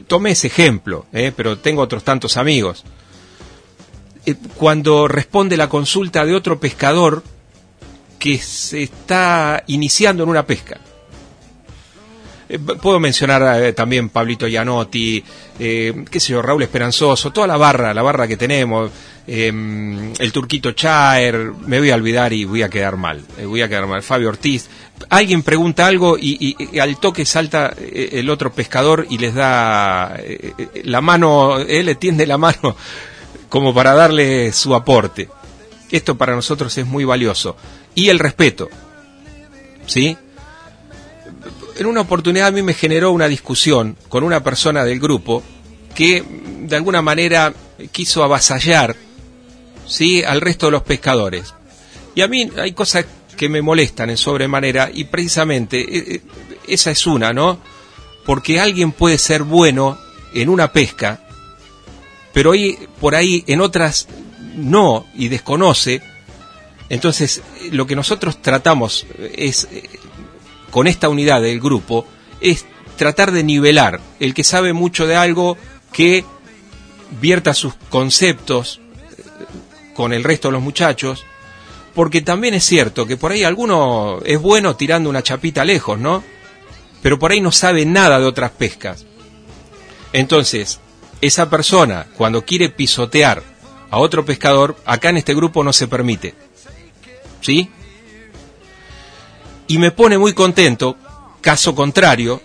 Tomé 0.09 0.33
ese 0.33 0.49
ejemplo, 0.49 1.07
¿eh? 1.13 1.33
pero 1.37 1.59
tengo 1.59 1.83
otros 1.83 2.03
tantos 2.03 2.37
amigos. 2.37 2.85
Eh, 4.27 4.35
cuando 4.57 5.09
responde 5.09 5.57
la 5.57 5.69
consulta 5.69 6.27
de 6.27 6.35
otro 6.35 6.61
pescador 6.61 7.23
que 8.19 8.39
se 8.39 8.83
está 8.83 9.63
iniciando 9.67 10.25
en 10.25 10.29
una 10.29 10.47
pesca. 10.47 10.81
Eh, 12.49 12.59
puedo 12.59 13.01
mencionar 13.01 13.63
eh, 13.63 13.73
también 13.73 14.09
Pablito 14.09 14.47
Gianotti, 14.47 15.23
eh, 15.59 16.05
qué 16.09 16.21
sé 16.21 16.33
yo, 16.33 16.43
Raúl 16.43 16.63
Esperanzoso, 16.63 17.33
toda 17.33 17.47
la 17.47 17.57
barra, 17.57 17.93
la 17.93 18.03
barra 18.03 18.29
que 18.29 18.37
tenemos, 18.37 18.91
em, 19.27 20.13
el 20.17 20.33
Turquito 20.33 20.71
Chaer, 20.71 21.53
me 21.67 21.81
voy 21.81 21.91
a 21.91 21.97
olvidar 21.97 22.33
y 22.33 22.45
voy 22.45 22.63
a 22.63 22.69
quedar 22.69 22.97
mal, 22.97 23.25
voy 23.45 23.63
a 23.63 23.69
quedar 23.69 23.87
mal, 23.87 24.03
Fabio 24.03 24.29
Ortiz. 24.29 24.69
Alguien 25.11 25.43
pregunta 25.43 25.87
algo 25.87 26.17
y, 26.19 26.57
al 26.79 26.99
toque 26.99 27.27
salta 27.27 27.75
el 27.77 28.31
otro 28.31 28.53
pescador 28.53 29.07
y 29.11 29.19
les 29.19 29.35
da 29.35 30.17
la 30.85 31.01
mano, 31.01 31.59
él 31.59 31.87
le 31.87 31.97
tiende 31.97 32.27
la 32.27 32.39
mano 32.39 32.77
como 33.49 33.75
para 33.75 33.95
darle 33.95 34.53
su 34.53 34.75
aporte. 34.75 35.29
Esto 35.91 36.17
para 36.17 36.35
nosotros 36.35 36.77
es 36.79 36.87
muy 36.87 37.05
valioso. 37.05 37.57
Y 37.95 38.09
el 38.09 38.19
respeto, 38.19 38.69
¿sí? 39.87 40.17
en 41.79 41.87
una 41.87 42.01
oportunidad 42.03 42.49
a 42.49 42.53
mí 42.53 42.63
me 42.63 42.75
generó 42.75 43.13
una 43.13 43.29
discusión 43.29 43.97
con 44.09 44.25
una 44.25 44.43
persona 44.43 44.85
del 44.85 45.01
grupo 45.01 45.43
que 45.95 46.25
de 46.63 46.77
alguna 46.77 47.03
manera 47.03 47.53
quiso 47.93 48.25
avasallar 48.25 48.97
¿sí? 49.87 50.23
al 50.23 50.41
resto 50.41 50.67
de 50.67 50.73
los 50.73 50.83
pescadores. 50.83 51.55
Y 52.15 52.23
a 52.23 52.29
mí 52.29 52.51
hay 52.59 52.73
cosas 52.73 53.05
que 53.37 53.49
me 53.49 53.63
molestan 53.63 54.11
en 54.11 54.17
sobremanera 54.17 54.91
y 54.93 55.05
precisamente 55.05 55.81
eh, 55.81 56.15
eh, 56.15 56.23
esa 56.67 56.91
es 56.91 57.07
una, 57.07 57.35
¿no? 57.35 57.61
Porque 58.25 58.59
alguien 58.59 58.93
puede 58.93 59.19
ser 59.19 59.43
bueno 59.43 59.99
en 60.33 60.49
una 60.49 60.73
pesca, 60.73 61.26
pero 62.37 62.53
ahí, 62.53 62.79
por 63.01 63.15
ahí 63.15 63.45
en 63.47 63.63
otras 63.63 64.09
no 64.57 65.07
y 65.15 65.29
desconoce. 65.29 66.03
Entonces, 66.91 67.41
lo 67.73 67.87
que 67.87 67.97
nosotros 67.97 68.43
tratamos 68.43 69.07
es 69.35 69.67
eh, 69.73 69.89
con 70.71 70.87
esta 70.87 71.09
unidad 71.09 71.41
del 71.41 71.61
grupo 71.61 72.07
es 72.43 72.67
tratar 72.99 73.33
de 73.33 73.43
nivelar 73.43 74.03
el 74.21 74.35
que 74.35 74.45
sabe 74.45 74.75
mucho 74.75 75.07
de 75.07 75.17
algo 75.17 75.57
que 75.95 76.27
vierta 77.23 77.55
sus 77.55 77.73
conceptos 77.89 78.83
eh, 79.17 79.23
con 79.95 80.13
el 80.13 80.23
resto 80.23 80.49
de 80.49 80.53
los 80.53 80.63
muchachos, 80.63 81.25
porque 81.95 82.21
también 82.21 82.53
es 82.53 82.65
cierto 82.65 83.07
que 83.07 83.17
por 83.17 83.33
ahí 83.33 83.45
alguno 83.45 84.19
es 84.27 84.39
bueno 84.39 84.77
tirando 84.77 85.09
una 85.09 85.23
chapita 85.23 85.65
lejos, 85.65 85.99
¿no? 85.99 86.23
Pero 87.01 87.19
por 87.19 87.33
ahí 87.33 87.41
no 87.41 87.51
sabe 87.51 87.87
nada 87.87 88.19
de 88.19 88.27
otras 88.27 88.51
pescas. 88.51 89.07
Entonces, 90.13 90.81
esa 91.21 91.49
persona, 91.49 92.07
cuando 92.17 92.45
quiere 92.45 92.69
pisotear 92.69 93.43
a 93.91 93.99
otro 93.99 94.25
pescador, 94.25 94.77
acá 94.85 95.11
en 95.11 95.19
este 95.19 95.35
grupo 95.35 95.63
no 95.65 95.73
se 95.73 95.89
permite. 95.89 96.35
¿Sí? 97.41 97.71
Y 99.69 99.79
me 99.79 99.91
pone 99.91 100.19
muy 100.19 100.33
contento, 100.33 100.97
caso 101.41 101.75
contrario, 101.75 102.41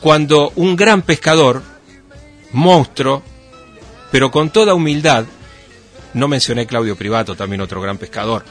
cuando 0.00 0.52
un 0.56 0.76
gran 0.76 1.02
pescador, 1.02 1.62
monstruo, 2.52 3.22
pero 4.10 4.30
con 4.30 4.50
toda 4.50 4.74
humildad, 4.74 5.24
no 6.14 6.28
mencioné 6.28 6.66
Claudio 6.66 6.96
Privato, 6.96 7.36
también 7.36 7.60
otro 7.60 7.80
gran 7.80 7.98
pescador, 7.98 8.44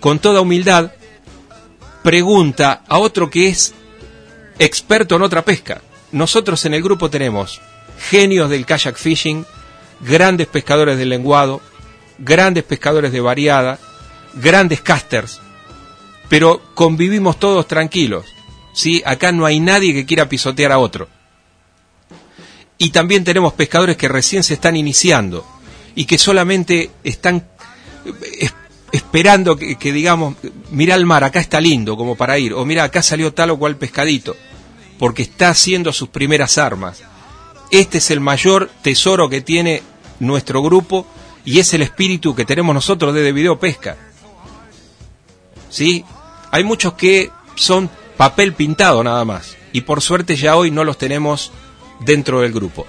con 0.00 0.18
toda 0.18 0.40
humildad, 0.40 0.92
pregunta 2.02 2.82
a 2.86 2.98
otro 2.98 3.30
que 3.30 3.48
es 3.48 3.74
experto 4.58 5.16
en 5.16 5.22
otra 5.22 5.44
pesca. 5.44 5.82
Nosotros 6.12 6.64
en 6.64 6.74
el 6.74 6.82
grupo 6.82 7.10
tenemos 7.10 7.60
genios 7.98 8.50
del 8.50 8.66
kayak 8.66 8.96
fishing, 8.96 9.44
grandes 10.00 10.46
pescadores 10.46 10.98
del 10.98 11.08
lenguado, 11.08 11.60
grandes 12.18 12.64
pescadores 12.64 13.12
de 13.12 13.20
variada, 13.20 13.78
grandes 14.34 14.80
casters, 14.80 15.40
pero 16.28 16.60
convivimos 16.74 17.38
todos 17.38 17.66
tranquilos. 17.66 18.26
¿sí? 18.72 19.02
Acá 19.04 19.32
no 19.32 19.46
hay 19.46 19.60
nadie 19.60 19.94
que 19.94 20.06
quiera 20.06 20.28
pisotear 20.28 20.72
a 20.72 20.78
otro. 20.78 21.08
Y 22.78 22.90
también 22.90 23.24
tenemos 23.24 23.54
pescadores 23.54 23.96
que 23.96 24.08
recién 24.08 24.42
se 24.42 24.54
están 24.54 24.76
iniciando 24.76 25.46
y 25.94 26.04
que 26.04 26.18
solamente 26.18 26.90
están 27.02 27.46
eh, 28.04 28.50
esperando 28.92 29.56
que, 29.56 29.92
digamos, 29.92 30.36
mira 30.70 30.94
el 30.94 31.06
mar, 31.06 31.24
acá 31.24 31.40
está 31.40 31.60
lindo 31.60 31.96
como 31.96 32.16
para 32.16 32.38
ir, 32.38 32.52
o 32.52 32.64
mira, 32.66 32.84
acá 32.84 33.02
salió 33.02 33.32
tal 33.32 33.50
o 33.50 33.58
cual 33.58 33.76
pescadito, 33.76 34.36
porque 34.98 35.22
está 35.22 35.48
haciendo 35.48 35.92
sus 35.92 36.10
primeras 36.10 36.58
armas. 36.58 37.02
Este 37.70 37.98
es 37.98 38.10
el 38.10 38.20
mayor 38.20 38.70
tesoro 38.82 39.28
que 39.28 39.40
tiene 39.40 39.82
nuestro 40.20 40.62
grupo 40.62 41.06
y 41.44 41.58
es 41.58 41.74
el 41.74 41.82
espíritu 41.82 42.34
que 42.34 42.44
tenemos 42.44 42.74
nosotros 42.74 43.14
desde 43.14 43.32
Video 43.32 43.58
Pesca. 43.58 43.96
¿Sí? 45.68 46.04
hay 46.56 46.64
muchos 46.64 46.94
que 46.94 47.30
son 47.54 47.90
papel 48.16 48.54
pintado 48.54 49.04
nada 49.04 49.24
más. 49.26 49.56
Y 49.72 49.82
por 49.82 50.00
suerte 50.00 50.36
ya 50.36 50.56
hoy 50.56 50.70
no 50.70 50.84
los 50.84 50.96
tenemos 50.96 51.52
dentro 52.00 52.40
del 52.40 52.52
grupo. 52.52 52.86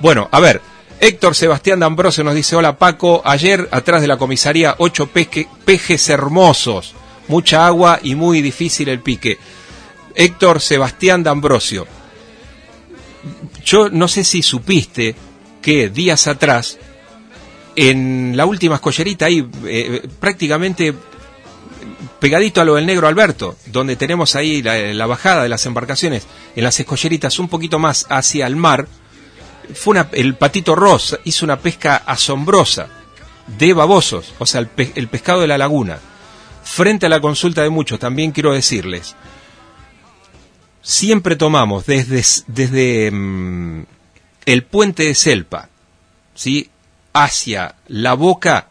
Bueno, 0.00 0.28
a 0.30 0.38
ver, 0.40 0.60
Héctor 1.00 1.34
Sebastián 1.34 1.80
D'Ambrosio 1.80 2.24
nos 2.24 2.34
dice, 2.34 2.56
hola 2.56 2.76
Paco, 2.76 3.22
ayer 3.24 3.68
atrás 3.70 4.02
de 4.02 4.08
la 4.08 4.18
comisaría 4.18 4.74
ocho 4.78 5.08
pejes 5.08 6.08
hermosos, 6.10 6.94
mucha 7.28 7.66
agua 7.66 8.00
y 8.02 8.14
muy 8.14 8.42
difícil 8.42 8.90
el 8.90 9.00
pique. 9.00 9.38
Héctor 10.14 10.60
Sebastián 10.60 11.22
D'Ambrosio, 11.22 11.86
yo 13.64 13.88
no 13.90 14.08
sé 14.08 14.24
si 14.24 14.42
supiste 14.42 15.14
que 15.62 15.88
días 15.88 16.26
atrás, 16.26 16.78
en 17.74 18.36
la 18.36 18.46
última 18.46 18.76
escollerita 18.76 19.26
ahí, 19.26 19.48
eh, 19.66 20.08
prácticamente 20.20 20.94
pegadito 22.18 22.60
a 22.60 22.64
lo 22.64 22.76
del 22.76 22.86
negro 22.86 23.08
Alberto, 23.08 23.56
donde 23.66 23.96
tenemos 23.96 24.36
ahí 24.36 24.62
la, 24.62 25.06
bajada 25.06 25.42
de 25.42 25.48
las 25.48 25.66
embarcaciones 25.66 26.26
en 26.54 26.64
las 26.64 26.78
escolleritas 26.80 27.38
un 27.38 27.48
poquito 27.48 27.78
más 27.78 28.06
hacia 28.08 28.46
el 28.46 28.56
mar, 28.56 28.86
fue 29.74 29.92
una, 29.92 30.08
el 30.12 30.34
patito 30.36 30.74
Ross 30.74 31.18
hizo 31.24 31.44
una 31.44 31.58
pesca 31.58 31.96
asombrosa 32.06 32.88
de 33.58 33.72
babosos, 33.72 34.32
o 34.38 34.46
sea, 34.46 34.60
el, 34.60 35.08
pescado 35.08 35.40
de 35.40 35.46
la 35.46 35.58
laguna. 35.58 35.98
Frente 36.64 37.06
a 37.06 37.08
la 37.08 37.20
consulta 37.20 37.62
de 37.62 37.70
muchos, 37.70 37.98
también 37.98 38.32
quiero 38.32 38.52
decirles, 38.52 39.14
siempre 40.86 41.34
tomamos 41.34 41.84
desde, 41.84 42.22
desde 42.46 43.10
mm, 43.10 43.86
el 44.46 44.62
puente 44.62 45.02
de 45.02 45.16
Selpa, 45.16 45.68
¿sí? 46.32 46.70
hacia 47.12 47.74
la 47.88 48.14
boca 48.14 48.68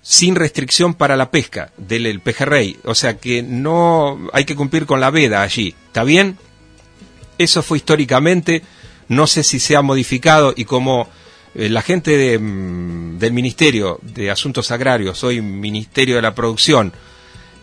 sin 0.00 0.36
restricción 0.36 0.94
para 0.94 1.18
la 1.18 1.30
pesca 1.30 1.70
del 1.76 2.20
pejerrey. 2.20 2.78
O 2.84 2.94
sea 2.94 3.18
que 3.18 3.42
no 3.42 4.30
hay 4.32 4.46
que 4.46 4.56
cumplir 4.56 4.86
con 4.86 5.00
la 5.00 5.10
veda 5.10 5.42
allí. 5.42 5.74
¿Está 5.86 6.02
bien? 6.02 6.38
Eso 7.36 7.62
fue 7.62 7.76
históricamente. 7.76 8.62
No 9.08 9.26
sé 9.26 9.42
si 9.42 9.60
se 9.60 9.76
ha 9.76 9.82
modificado 9.82 10.54
y 10.56 10.64
como 10.64 11.08
eh, 11.54 11.68
la 11.68 11.82
gente 11.82 12.38
mm, 12.38 13.18
del 13.18 13.34
Ministerio 13.34 14.00
de 14.00 14.30
Asuntos 14.30 14.70
Agrarios, 14.70 15.22
hoy 15.24 15.42
Ministerio 15.42 16.16
de 16.16 16.22
la 16.22 16.34
Producción, 16.34 16.90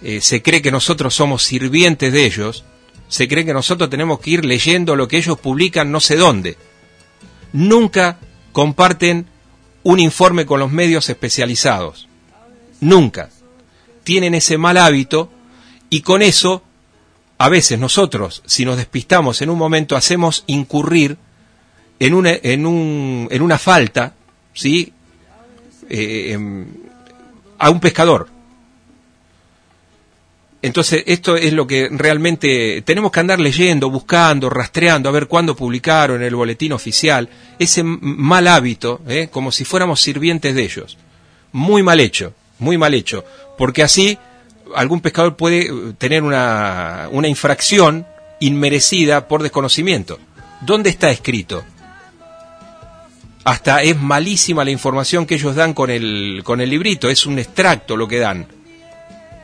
eh, 0.03 0.21
se 0.21 0.43
cree 0.43 0.61
que 0.61 0.71
nosotros 0.71 1.15
somos 1.15 1.41
sirvientes 1.41 2.13
de 2.13 2.25
ellos, 2.25 2.63
se 3.09 3.27
cree 3.27 3.43
que 3.43 3.53
nosotros 3.53 3.89
tenemos 3.89 4.19
que 4.19 4.29
ir 4.29 4.45
leyendo 4.45 4.95
lo 4.95 5.07
que 5.07 5.17
ellos 5.17 5.37
publican 5.37 5.91
no 5.91 5.99
sé 5.99 6.15
dónde. 6.15 6.57
Nunca 7.51 8.19
comparten 8.53 9.25
un 9.83 9.99
informe 9.99 10.45
con 10.45 10.59
los 10.59 10.71
medios 10.71 11.09
especializados. 11.09 12.07
Nunca. 12.79 13.29
Tienen 14.03 14.35
ese 14.35 14.57
mal 14.57 14.77
hábito 14.77 15.31
y 15.89 16.01
con 16.01 16.21
eso, 16.21 16.63
a 17.39 17.49
veces 17.49 17.79
nosotros, 17.79 18.43
si 18.45 18.63
nos 18.63 18.77
despistamos 18.77 19.41
en 19.41 19.49
un 19.49 19.57
momento, 19.57 19.95
hacemos 19.95 20.43
incurrir 20.45 21.17
en 21.99 22.13
una, 22.13 22.31
en 22.31 22.67
un, 22.67 23.27
en 23.31 23.41
una 23.41 23.57
falta, 23.57 24.13
¿sí? 24.53 24.93
Eh, 25.89 26.33
em, 26.33 26.67
a 27.57 27.71
un 27.71 27.79
pescador. 27.79 28.29
Entonces, 30.61 31.03
esto 31.07 31.37
es 31.37 31.53
lo 31.53 31.65
que 31.65 31.87
realmente 31.89 32.81
tenemos 32.81 33.11
que 33.11 33.21
andar 33.21 33.39
leyendo, 33.39 33.89
buscando, 33.89 34.49
rastreando, 34.49 35.07
a 35.07 35.13
ver 35.13 35.27
cuándo 35.27 35.55
publicaron 35.55 36.17
en 36.17 36.27
el 36.27 36.35
boletín 36.35 36.73
oficial. 36.73 37.29
Ese 37.57 37.81
mal 37.83 38.45
hábito, 38.47 38.99
¿eh? 39.07 39.29
como 39.31 39.53
si 39.53 39.63
fuéramos 39.63 40.01
sirvientes 40.01 40.53
de 40.53 40.63
ellos. 40.63 40.97
Muy 41.53 41.81
mal 41.81 42.01
hecho, 42.01 42.33
muy 42.59 42.77
mal 42.77 42.93
hecho. 42.93 43.23
Porque 43.57 43.83
así 43.83 44.17
algún 44.75 44.99
pescador 44.99 45.37
puede 45.37 45.67
eh, 45.67 45.71
tener 45.97 46.23
una, 46.23 47.07
una 47.11 47.29
infracción 47.29 48.05
inmerecida 48.41 49.29
por 49.29 49.43
desconocimiento. 49.43 50.19
¿Dónde 50.59 50.89
está 50.89 51.09
escrito? 51.09 51.63
Hasta 53.45 53.81
es 53.81 53.97
malísima 53.97 54.65
la 54.65 54.71
información 54.71 55.25
que 55.25 55.35
ellos 55.35 55.55
dan 55.55 55.73
con 55.73 55.89
el, 55.89 56.41
con 56.43 56.59
el 56.59 56.69
librito, 56.69 57.09
es 57.09 57.25
un 57.25 57.39
extracto 57.39 57.95
lo 57.95 58.09
que 58.09 58.19
dan 58.19 58.58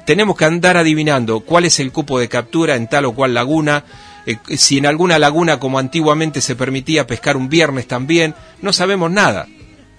tenemos 0.06 0.38
que 0.38 0.45
andar 0.45 0.77
adivinando 0.77 1.41
cuál 1.41 1.65
es 1.65 1.80
el 1.80 1.91
cupo 1.91 2.19
de 2.19 2.30
captura 2.30 2.76
en 2.76 2.88
tal 2.88 3.06
o 3.06 3.14
cual 3.14 3.34
laguna, 3.34 3.84
eh, 4.26 4.38
si 4.56 4.77
en 4.77 4.86
alguna 4.86 5.19
laguna 5.19 5.60
como 5.60 5.80
antiguamente 5.80 6.41
se 6.41 6.56
permitía 6.56 7.07
pescar 7.07 7.36
un 7.36 7.49
viernes 7.49 7.88
también, 7.88 8.36
no 8.61 8.72
sabemos 8.72 9.11
nada. 9.11 9.48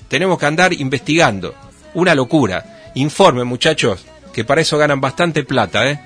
Tenemos 0.08 0.38
que 0.38 0.46
andar 0.46 0.72
investigando. 0.72 1.54
Una 1.94 2.14
locura. 2.14 2.92
Informe, 2.94 3.44
muchachos, 3.44 4.06
que 4.32 4.44
para 4.44 4.60
eso 4.60 4.78
ganan 4.78 5.00
bastante 5.00 5.44
plata, 5.44 5.90
¿eh? 5.90 6.00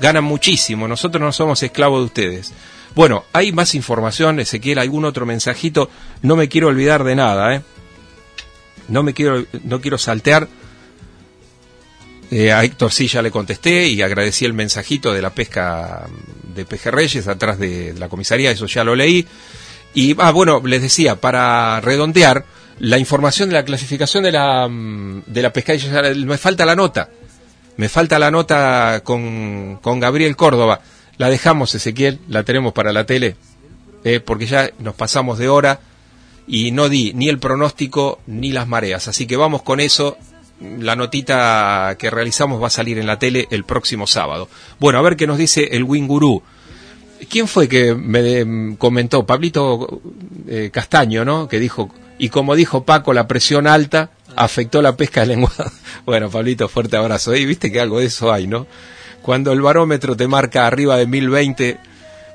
Ganan 0.00 0.24
muchísimo, 0.24 0.88
nosotros 0.88 1.22
no 1.22 1.32
somos 1.32 1.62
esclavos 1.62 2.00
de 2.00 2.06
ustedes. 2.06 2.52
Bueno, 2.94 3.24
hay 3.32 3.52
más 3.52 3.74
información, 3.74 4.40
Ezequiel, 4.40 4.78
algún 4.78 5.04
otro 5.04 5.24
mensajito, 5.24 5.88
no 6.22 6.34
me 6.34 6.48
quiero 6.48 6.68
olvidar 6.68 7.04
de 7.04 7.14
nada, 7.14 7.54
¿eh? 7.54 7.62
No 8.88 9.02
me 9.02 9.14
quiero, 9.14 9.44
no 9.62 9.80
quiero 9.80 9.96
saltear 9.96 10.48
eh, 12.34 12.50
a 12.50 12.64
Héctor 12.64 12.90
sí 12.90 13.08
ya 13.08 13.20
le 13.20 13.30
contesté 13.30 13.88
y 13.88 14.00
agradecí 14.00 14.46
el 14.46 14.54
mensajito 14.54 15.12
de 15.12 15.20
la 15.20 15.34
pesca 15.34 16.06
de 16.54 16.64
pejerreyes 16.64 17.28
atrás 17.28 17.58
de, 17.58 17.92
la 17.98 18.08
comisaría, 18.08 18.50
eso 18.50 18.64
ya 18.64 18.84
lo 18.84 18.96
leí. 18.96 19.26
Y, 19.92 20.16
ah, 20.18 20.30
bueno, 20.30 20.62
les 20.64 20.80
decía, 20.80 21.20
para 21.20 21.78
redondear, 21.82 22.46
la 22.78 22.96
información 22.96 23.50
de 23.50 23.56
la 23.56 23.66
clasificación 23.66 24.24
de 24.24 24.32
la, 24.32 24.66
mm, 24.66 25.24
de 25.26 25.42
la 25.42 25.52
pesca, 25.52 25.74
me 26.14 26.38
falta 26.38 26.64
la 26.64 26.74
nota, 26.74 27.10
me 27.76 27.90
falta 27.90 28.18
la 28.18 28.30
nota 28.30 29.02
con, 29.04 29.78
con 29.82 30.00
Gabriel 30.00 30.34
Córdoba. 30.34 30.80
La 31.18 31.28
dejamos, 31.28 31.74
Ezequiel, 31.74 32.18
la 32.28 32.44
tenemos 32.44 32.72
para 32.72 32.94
la 32.94 33.04
tele, 33.04 33.36
eh, 34.04 34.20
porque 34.20 34.46
ya 34.46 34.70
nos 34.78 34.94
pasamos 34.94 35.38
de 35.38 35.50
hora 35.50 35.80
y 36.46 36.70
no 36.70 36.88
di 36.88 37.12
ni 37.12 37.28
el 37.28 37.38
pronóstico 37.38 38.20
ni 38.26 38.52
las 38.52 38.66
mareas. 38.66 39.06
Así 39.06 39.26
que 39.26 39.36
vamos 39.36 39.60
con 39.60 39.80
eso 39.80 40.16
la 40.78 40.96
notita 40.96 41.96
que 41.98 42.10
realizamos 42.10 42.62
va 42.62 42.68
a 42.68 42.70
salir 42.70 42.98
en 42.98 43.06
la 43.06 43.18
tele 43.18 43.48
el 43.50 43.64
próximo 43.64 44.06
sábado. 44.06 44.48
Bueno, 44.78 44.98
a 44.98 45.02
ver 45.02 45.16
qué 45.16 45.26
nos 45.26 45.38
dice 45.38 45.68
el 45.72 45.84
Wingurú. 45.84 46.42
¿Quién 47.28 47.46
fue 47.46 47.68
que 47.68 47.94
me 47.94 48.76
comentó? 48.78 49.24
Pablito 49.24 50.00
eh, 50.48 50.70
Castaño, 50.72 51.24
¿no? 51.24 51.48
Que 51.48 51.60
dijo, 51.60 51.90
y 52.18 52.28
como 52.28 52.56
dijo 52.56 52.84
Paco, 52.84 53.12
la 53.12 53.28
presión 53.28 53.66
alta 53.66 54.10
afectó 54.36 54.82
la 54.82 54.96
pesca 54.96 55.20
de 55.20 55.28
lenguado. 55.28 55.70
Bueno, 56.04 56.30
Pablito, 56.30 56.68
fuerte 56.68 56.96
abrazo. 56.96 57.34
Y 57.36 57.44
viste 57.44 57.70
que 57.70 57.80
algo 57.80 58.00
de 58.00 58.06
eso 58.06 58.32
hay, 58.32 58.48
¿no? 58.48 58.66
Cuando 59.22 59.52
el 59.52 59.62
barómetro 59.62 60.16
te 60.16 60.26
marca 60.26 60.66
arriba 60.66 60.96
de 60.96 61.06
1020, 61.06 61.78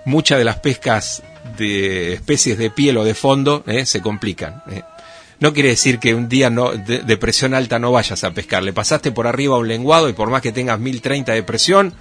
muchas 0.05 0.37
de 0.37 0.45
las 0.45 0.59
pescas 0.59 1.21
de 1.57 2.13
especies 2.13 2.57
de 2.57 2.69
piel 2.69 2.97
o 2.97 3.03
de 3.03 3.13
fondo 3.13 3.63
¿eh? 3.67 3.85
se 3.85 4.01
complican. 4.01 4.63
¿eh? 4.71 4.83
No 5.39 5.53
quiere 5.53 5.69
decir 5.69 5.99
que 5.99 6.15
un 6.15 6.27
día 6.29 6.49
no, 6.49 6.71
de, 6.71 7.17
presión 7.17 7.53
alta 7.53 7.77
no 7.77 7.91
vayas 7.91 8.23
a 8.23 8.31
pescar. 8.31 8.63
Le 8.63 8.73
pasaste 8.73 9.11
por 9.11 9.27
arriba 9.27 9.57
un 9.57 9.67
lenguado 9.67 10.09
y 10.09 10.13
por 10.13 10.29
más 10.29 10.41
que 10.41 10.51
tengas 10.51 10.79
1030 10.79 11.31
de 11.33 11.43
presión, 11.43 11.93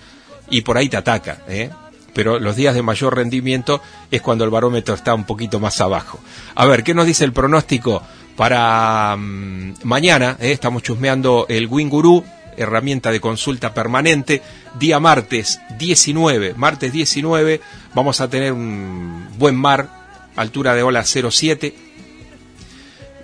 y 0.48 0.62
por 0.62 0.78
ahí 0.78 0.88
te 0.88 0.96
ataca. 0.96 1.42
¿eh? 1.48 1.70
Pero 2.14 2.38
los 2.38 2.56
días 2.56 2.74
de 2.74 2.82
mayor 2.82 3.14
rendimiento 3.14 3.82
es 4.10 4.22
cuando 4.22 4.44
el 4.44 4.50
barómetro 4.50 4.94
está 4.94 5.14
un 5.14 5.24
poquito 5.24 5.60
más 5.60 5.80
abajo. 5.80 6.18
A 6.54 6.64
ver, 6.64 6.82
¿qué 6.82 6.94
nos 6.94 7.06
dice 7.06 7.24
el 7.24 7.32
pronóstico 7.32 8.02
para 8.36 9.14
mm, 9.16 9.74
mañana? 9.82 10.36
¿eh? 10.40 10.52
Estamos 10.52 10.82
chusmeando 10.82 11.44
el 11.50 11.66
Winguru, 11.66 12.24
herramienta 12.56 13.10
de 13.10 13.20
consulta 13.20 13.74
permanente. 13.74 14.40
Día 14.78 14.98
martes 14.98 15.60
19, 15.78 16.54
martes 16.54 16.90
19, 16.90 17.60
vamos 17.94 18.22
a 18.22 18.30
tener 18.30 18.52
un 18.52 19.28
buen 19.36 19.56
mar, 19.56 19.90
altura 20.36 20.74
de 20.74 20.82
ola 20.82 21.04
07 21.04 21.85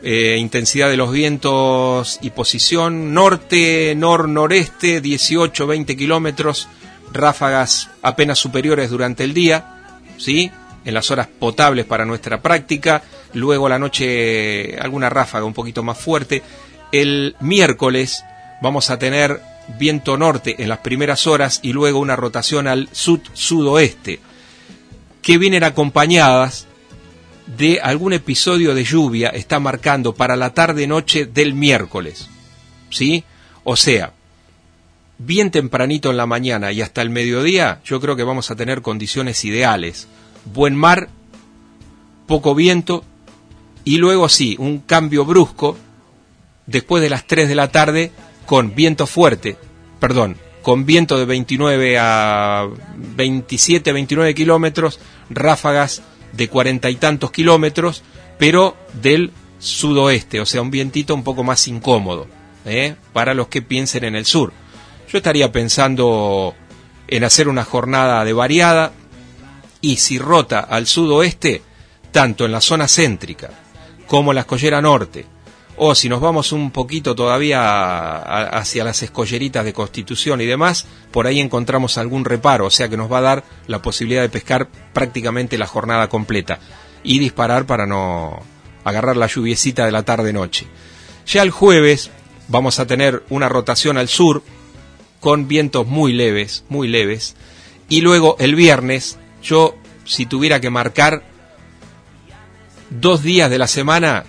eh, 0.02 0.36
intensidad 0.38 0.90
de 0.90 0.96
los 0.96 1.12
vientos 1.12 2.18
y 2.22 2.30
posición 2.30 3.14
norte, 3.14 3.94
nor-noreste, 3.96 5.00
18-20 5.00 5.96
kilómetros, 5.96 6.68
ráfagas 7.12 7.88
apenas 8.02 8.38
superiores 8.38 8.90
durante 8.90 9.22
el 9.22 9.32
día, 9.32 10.00
¿sí? 10.18 10.50
En 10.84 10.94
las 10.94 11.10
horas 11.12 11.28
potables 11.28 11.84
para 11.84 12.04
nuestra 12.04 12.42
práctica, 12.42 13.02
luego 13.34 13.68
la 13.68 13.78
noche 13.78 14.76
alguna 14.78 15.08
ráfaga 15.08 15.44
un 15.44 15.54
poquito 15.54 15.84
más 15.84 15.98
fuerte. 15.98 16.42
El 16.90 17.36
miércoles 17.40 18.24
vamos 18.60 18.90
a 18.90 18.98
tener 18.98 19.40
viento 19.78 20.16
norte 20.16 20.56
en 20.58 20.68
las 20.68 20.78
primeras 20.78 21.28
horas 21.28 21.60
y 21.62 21.72
luego 21.72 22.00
una 22.00 22.16
rotación 22.16 22.66
al 22.66 22.88
sud-sudoeste, 22.90 24.18
que 25.22 25.38
vienen 25.38 25.62
acompañadas 25.62 26.66
de 27.56 27.80
algún 27.80 28.12
episodio 28.12 28.74
de 28.74 28.84
lluvia 28.84 29.28
está 29.28 29.60
marcando 29.60 30.14
para 30.14 30.36
la 30.36 30.54
tarde-noche 30.54 31.26
del 31.26 31.54
miércoles. 31.54 32.28
¿Sí? 32.90 33.24
O 33.64 33.76
sea, 33.76 34.12
bien 35.18 35.50
tempranito 35.50 36.10
en 36.10 36.16
la 36.16 36.26
mañana 36.26 36.72
y 36.72 36.82
hasta 36.82 37.02
el 37.02 37.10
mediodía, 37.10 37.80
yo 37.84 38.00
creo 38.00 38.16
que 38.16 38.24
vamos 38.24 38.50
a 38.50 38.56
tener 38.56 38.82
condiciones 38.82 39.44
ideales. 39.44 40.08
Buen 40.44 40.76
mar, 40.76 41.08
poco 42.26 42.54
viento 42.54 43.04
y 43.84 43.98
luego 43.98 44.28
sí, 44.28 44.56
un 44.58 44.78
cambio 44.78 45.24
brusco 45.24 45.76
después 46.66 47.02
de 47.02 47.10
las 47.10 47.26
3 47.26 47.48
de 47.48 47.54
la 47.54 47.70
tarde 47.70 48.12
con 48.46 48.74
viento 48.74 49.06
fuerte, 49.06 49.56
perdón, 50.00 50.36
con 50.62 50.86
viento 50.86 51.18
de 51.18 51.24
29 51.24 51.98
a 51.98 52.68
27, 53.16 53.92
29 53.92 54.34
kilómetros, 54.34 55.00
ráfagas 55.30 56.02
de 56.32 56.48
cuarenta 56.48 56.90
y 56.90 56.96
tantos 56.96 57.30
kilómetros, 57.30 58.02
pero 58.38 58.76
del 58.94 59.32
sudoeste, 59.58 60.40
o 60.40 60.46
sea, 60.46 60.62
un 60.62 60.70
vientito 60.70 61.14
un 61.14 61.22
poco 61.22 61.44
más 61.44 61.68
incómodo, 61.68 62.26
¿eh? 62.64 62.96
para 63.12 63.34
los 63.34 63.48
que 63.48 63.62
piensen 63.62 64.04
en 64.04 64.16
el 64.16 64.26
sur. 64.26 64.52
Yo 65.10 65.18
estaría 65.18 65.52
pensando 65.52 66.54
en 67.06 67.24
hacer 67.24 67.48
una 67.48 67.64
jornada 67.64 68.24
de 68.24 68.32
variada 68.32 68.92
y 69.80 69.96
si 69.96 70.18
rota 70.18 70.60
al 70.60 70.86
sudoeste, 70.86 71.62
tanto 72.10 72.44
en 72.44 72.52
la 72.52 72.60
zona 72.60 72.88
céntrica 72.88 73.50
como 74.06 74.32
en 74.32 74.36
la 74.36 74.40
escollera 74.42 74.82
norte, 74.82 75.26
o 75.76 75.94
si 75.94 76.08
nos 76.08 76.20
vamos 76.20 76.52
un 76.52 76.70
poquito 76.70 77.14
todavía 77.14 78.16
hacia 78.56 78.84
las 78.84 79.02
escolleritas 79.02 79.64
de 79.64 79.72
Constitución 79.72 80.40
y 80.40 80.46
demás, 80.46 80.86
por 81.10 81.26
ahí 81.26 81.40
encontramos 81.40 81.98
algún 81.98 82.24
reparo, 82.24 82.66
o 82.66 82.70
sea 82.70 82.88
que 82.88 82.96
nos 82.96 83.10
va 83.10 83.18
a 83.18 83.22
dar 83.22 83.44
la 83.66 83.80
posibilidad 83.80 84.22
de 84.22 84.28
pescar 84.28 84.68
prácticamente 84.92 85.58
la 85.58 85.66
jornada 85.66 86.08
completa 86.08 86.58
y 87.02 87.18
disparar 87.18 87.66
para 87.66 87.86
no 87.86 88.40
agarrar 88.84 89.16
la 89.16 89.26
lluviecita 89.26 89.86
de 89.86 89.92
la 89.92 90.02
tarde-noche. 90.02 90.66
Ya 91.26 91.42
el 91.42 91.50
jueves 91.50 92.10
vamos 92.48 92.78
a 92.78 92.86
tener 92.86 93.22
una 93.30 93.48
rotación 93.48 93.96
al 93.96 94.08
sur 94.08 94.42
con 95.20 95.48
vientos 95.48 95.86
muy 95.86 96.12
leves, 96.12 96.64
muy 96.68 96.88
leves, 96.88 97.36
y 97.88 98.00
luego 98.00 98.36
el 98.38 98.54
viernes 98.54 99.18
yo 99.42 99.76
si 100.04 100.26
tuviera 100.26 100.60
que 100.60 100.70
marcar 100.70 101.22
dos 102.90 103.22
días 103.22 103.50
de 103.50 103.58
la 103.58 103.68
semana 103.68 104.24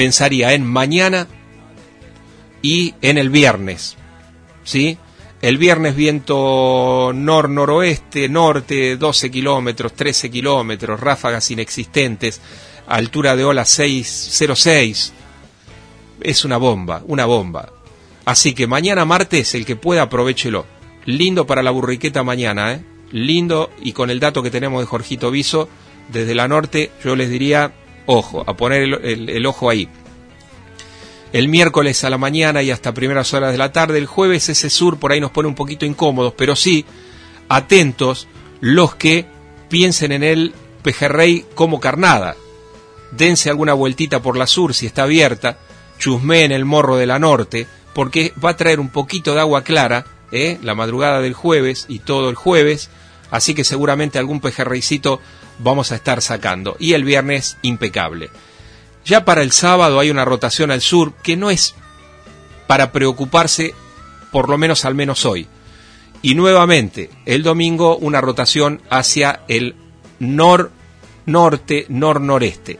pensaría 0.00 0.54
en 0.54 0.64
mañana 0.64 1.26
y 2.62 2.94
en 3.02 3.18
el 3.18 3.28
viernes. 3.28 3.98
¿Sí? 4.64 4.96
El 5.42 5.58
viernes 5.58 5.94
viento 5.94 7.12
nor-noroeste, 7.14 8.30
norte, 8.30 8.96
12 8.96 9.30
kilómetros, 9.30 9.92
13 9.92 10.30
kilómetros, 10.30 10.98
ráfagas 11.00 11.50
inexistentes, 11.50 12.40
altura 12.86 13.36
de 13.36 13.44
ola 13.44 13.66
606. 13.66 15.12
Es 16.22 16.46
una 16.46 16.56
bomba, 16.56 17.02
una 17.06 17.26
bomba. 17.26 17.70
Así 18.24 18.54
que 18.54 18.66
mañana 18.66 19.04
martes, 19.04 19.54
el 19.54 19.66
que 19.66 19.76
pueda, 19.76 20.00
aprovechelo. 20.00 20.64
Lindo 21.04 21.46
para 21.46 21.62
la 21.62 21.72
burriqueta 21.72 22.22
mañana, 22.22 22.72
¿eh? 22.72 22.84
Lindo 23.12 23.68
y 23.82 23.92
con 23.92 24.08
el 24.08 24.18
dato 24.18 24.42
que 24.42 24.50
tenemos 24.50 24.80
de 24.80 24.86
Jorgito 24.86 25.30
Viso, 25.30 25.68
desde 26.10 26.34
la 26.34 26.48
norte, 26.48 26.90
yo 27.04 27.16
les 27.16 27.28
diría, 27.28 27.74
ojo, 28.10 28.44
a 28.46 28.56
poner 28.56 28.82
el, 29.02 29.46
ojo 29.46 29.70
ahí. 29.70 29.88
El 31.32 31.48
miércoles 31.48 32.02
a 32.02 32.10
la 32.10 32.18
mañana 32.18 32.62
y 32.62 32.70
hasta 32.70 32.92
primeras 32.92 33.32
horas 33.34 33.52
de 33.52 33.58
la 33.58 33.72
tarde, 33.72 33.98
el 33.98 34.06
jueves 34.06 34.48
ese 34.48 34.68
sur 34.68 34.98
por 34.98 35.12
ahí 35.12 35.20
nos 35.20 35.30
pone 35.30 35.48
un 35.48 35.54
poquito 35.54 35.86
incómodos, 35.86 36.34
pero 36.36 36.56
sí, 36.56 36.84
atentos 37.48 38.26
los 38.60 38.96
que 38.96 39.26
piensen 39.68 40.10
en 40.10 40.24
el 40.24 40.54
pejerrey 40.82 41.46
como 41.54 41.78
carnada. 41.78 42.34
Dense 43.12 43.48
alguna 43.48 43.74
vueltita 43.74 44.20
por 44.20 44.36
la 44.36 44.46
sur 44.46 44.74
si 44.74 44.86
está 44.86 45.04
abierta, 45.04 45.58
en 46.04 46.52
el 46.52 46.64
morro 46.64 46.96
de 46.96 47.06
la 47.06 47.18
norte, 47.18 47.66
porque 47.94 48.32
va 48.42 48.50
a 48.50 48.56
traer 48.56 48.80
un 48.80 48.88
poquito 48.88 49.34
de 49.34 49.40
agua 49.40 49.62
clara, 49.62 50.06
¿eh? 50.32 50.58
la 50.62 50.74
madrugada 50.74 51.20
del 51.20 51.34
jueves 51.34 51.84
y 51.88 52.00
todo 52.00 52.30
el 52.30 52.36
jueves, 52.36 52.90
así 53.30 53.54
que 53.54 53.64
seguramente 53.64 54.18
algún 54.18 54.40
pejerreycito 54.40 55.20
vamos 55.62 55.92
a 55.92 55.96
estar 55.96 56.22
sacando. 56.22 56.76
Y 56.78 56.94
el 56.94 57.04
viernes 57.04 57.58
impecable. 57.62 58.30
Ya 59.04 59.24
para 59.24 59.42
el 59.42 59.52
sábado 59.52 59.98
hay 59.98 60.10
una 60.10 60.24
rotación 60.24 60.70
al 60.70 60.80
sur 60.80 61.14
que 61.22 61.36
no 61.36 61.50
es 61.50 61.74
para 62.66 62.92
preocuparse, 62.92 63.74
por 64.30 64.48
lo 64.48 64.58
menos 64.58 64.84
al 64.84 64.94
menos 64.94 65.24
hoy. 65.24 65.48
Y 66.22 66.34
nuevamente, 66.34 67.10
el 67.24 67.42
domingo 67.42 67.96
una 67.96 68.20
rotación 68.20 68.82
hacia 68.90 69.40
el 69.48 69.74
nor-norte, 70.18 71.86
nor-noreste. 71.88 72.78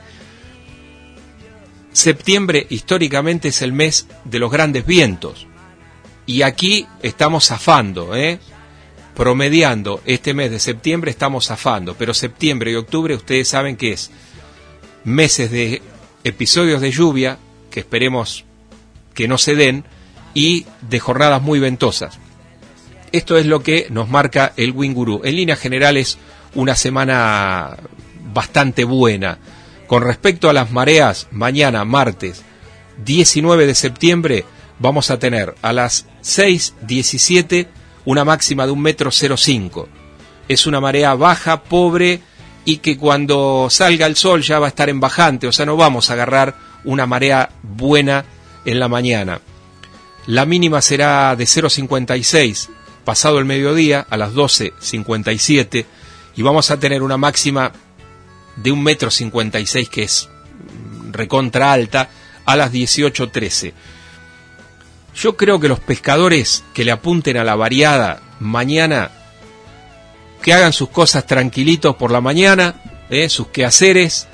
Septiembre 1.93 2.66
históricamente 2.70 3.48
es 3.48 3.62
el 3.62 3.73
mes 3.73 4.07
de 4.24 4.39
los 4.39 4.51
grandes 4.51 4.86
vientos. 4.86 5.47
Y 6.27 6.43
aquí 6.43 6.86
estamos 7.02 7.48
zafando, 7.48 8.15
¿eh? 8.15 8.39
Promediando 9.14 10.00
este 10.06 10.34
mes 10.34 10.50
de 10.50 10.60
septiembre 10.60 11.10
estamos 11.10 11.46
zafando, 11.46 11.94
pero 11.94 12.14
septiembre 12.14 12.72
y 12.72 12.76
octubre 12.76 13.14
ustedes 13.14 13.48
saben 13.48 13.76
que 13.76 13.92
es 13.92 14.10
meses 15.04 15.50
de 15.50 15.82
episodios 16.24 16.80
de 16.80 16.90
lluvia, 16.90 17.38
que 17.70 17.80
esperemos 17.80 18.44
que 19.14 19.28
no 19.28 19.38
se 19.38 19.54
den, 19.54 19.84
y 20.34 20.66
de 20.88 21.00
jornadas 21.00 21.42
muy 21.42 21.58
ventosas. 21.58 22.18
Esto 23.12 23.36
es 23.36 23.46
lo 23.46 23.62
que 23.62 23.88
nos 23.90 24.08
marca 24.08 24.52
el 24.56 24.72
Winguru. 24.72 25.22
En 25.24 25.36
líneas 25.36 25.58
generales, 25.58 26.18
una 26.54 26.76
semana 26.76 27.76
bastante 28.32 28.84
buena. 28.84 29.38
Con 29.86 30.02
respecto 30.04 30.48
a 30.48 30.52
las 30.52 30.70
mareas, 30.70 31.26
mañana, 31.32 31.84
martes 31.84 32.42
19 33.04 33.66
de 33.66 33.74
septiembre, 33.74 34.44
vamos 34.78 35.10
a 35.10 35.18
tener 35.18 35.56
a 35.62 35.72
las 35.72 36.06
6.17 36.22 37.66
una 38.05 38.24
máxima 38.24 38.66
de 38.66 38.72
un 38.72 38.82
metro 38.82 39.10
cinco. 39.10 39.89
Es 40.48 40.66
una 40.66 40.81
marea 40.81 41.14
baja, 41.14 41.62
pobre 41.62 42.20
y 42.64 42.78
que 42.78 42.97
cuando 42.97 43.68
salga 43.70 44.06
el 44.06 44.16
sol 44.16 44.43
ya 44.43 44.59
va 44.59 44.66
a 44.66 44.70
estar 44.70 44.89
en 44.89 45.01
bajante, 45.01 45.47
o 45.47 45.52
sea, 45.52 45.66
no 45.66 45.77
vamos 45.77 46.10
a 46.10 46.14
agarrar 46.14 46.55
una 46.85 47.06
marea 47.06 47.51
buena 47.62 48.24
en 48.64 48.81
la 48.81 48.89
mañana. 48.89 49.40
La 50.27 50.44
mínima 50.44 50.82
será 50.82 51.35
de 51.36 51.44
0,56 51.44 52.68
pasado 53.05 53.39
el 53.39 53.44
mediodía 53.44 54.06
a 54.09 54.16
las 54.16 54.32
12.57 54.35 55.86
y 56.36 56.43
vamos 56.43 56.70
a 56.70 56.78
tener 56.78 57.02
una 57.02 57.16
máxima 57.16 57.72
de 58.56 58.72
un 58.72 58.82
metro 58.82 59.10
cincuenta 59.10 59.59
que 59.90 60.02
es 60.02 60.28
recontra 61.10 61.72
alta 61.72 62.10
a 62.44 62.56
las 62.56 62.72
18.13. 62.72 63.72
Yo 65.14 65.36
creo 65.36 65.60
que 65.60 65.68
los 65.68 65.80
pescadores 65.80 66.64
que 66.72 66.84
le 66.84 66.92
apunten 66.92 67.36
a 67.36 67.44
la 67.44 67.56
variada 67.56 68.22
mañana, 68.38 69.10
que 70.42 70.52
hagan 70.54 70.72
sus 70.72 70.88
cosas 70.88 71.26
tranquilitos 71.26 71.96
por 71.96 72.10
la 72.10 72.20
mañana, 72.20 72.82
¿eh? 73.10 73.28
sus 73.28 73.48
quehaceres, 73.48 74.28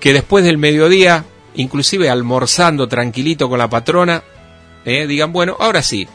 que 0.00 0.12
después 0.12 0.44
del 0.44 0.58
mediodía, 0.58 1.24
inclusive 1.54 2.10
almorzando 2.10 2.88
tranquilito 2.88 3.48
con 3.48 3.58
la 3.58 3.70
patrona, 3.70 4.22
¿eh? 4.84 5.06
digan, 5.06 5.32
bueno, 5.32 5.56
ahora 5.60 5.82
sí, 5.82 6.08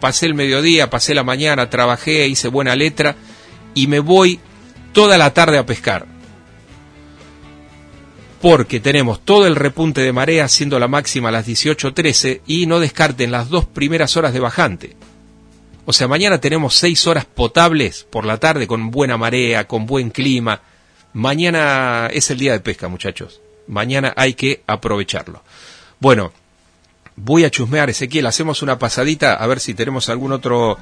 pasé 0.00 0.26
el 0.26 0.34
mediodía, 0.34 0.90
pasé 0.90 1.14
la 1.14 1.24
mañana, 1.24 1.68
trabajé, 1.68 2.28
hice 2.28 2.48
buena 2.48 2.76
letra 2.76 3.16
y 3.74 3.88
me 3.88 3.98
voy 3.98 4.40
toda 4.92 5.18
la 5.18 5.34
tarde 5.34 5.58
a 5.58 5.66
pescar 5.66 6.13
porque 8.44 8.78
tenemos 8.78 9.24
todo 9.24 9.46
el 9.46 9.56
repunte 9.56 10.02
de 10.02 10.12
marea 10.12 10.48
siendo 10.48 10.78
la 10.78 10.86
máxima 10.86 11.30
a 11.30 11.32
las 11.32 11.48
18.13 11.48 12.42
y 12.46 12.66
no 12.66 12.78
descarten 12.78 13.32
las 13.32 13.48
dos 13.48 13.64
primeras 13.64 14.18
horas 14.18 14.34
de 14.34 14.40
bajante. 14.40 14.96
O 15.86 15.94
sea, 15.94 16.08
mañana 16.08 16.36
tenemos 16.36 16.74
seis 16.74 17.06
horas 17.06 17.24
potables 17.24 18.04
por 18.04 18.26
la 18.26 18.36
tarde 18.36 18.66
con 18.66 18.90
buena 18.90 19.16
marea, 19.16 19.66
con 19.66 19.86
buen 19.86 20.10
clima. 20.10 20.60
Mañana 21.14 22.10
es 22.12 22.30
el 22.30 22.36
día 22.36 22.52
de 22.52 22.60
pesca, 22.60 22.88
muchachos. 22.88 23.40
Mañana 23.66 24.12
hay 24.14 24.34
que 24.34 24.62
aprovecharlo. 24.66 25.42
Bueno, 25.98 26.30
voy 27.16 27.44
a 27.44 27.50
chusmear, 27.50 27.88
Ezequiel, 27.88 28.26
hacemos 28.26 28.60
una 28.60 28.78
pasadita 28.78 29.36
a 29.36 29.46
ver 29.46 29.58
si 29.58 29.72
tenemos 29.72 30.10
algún 30.10 30.32
otro 30.32 30.76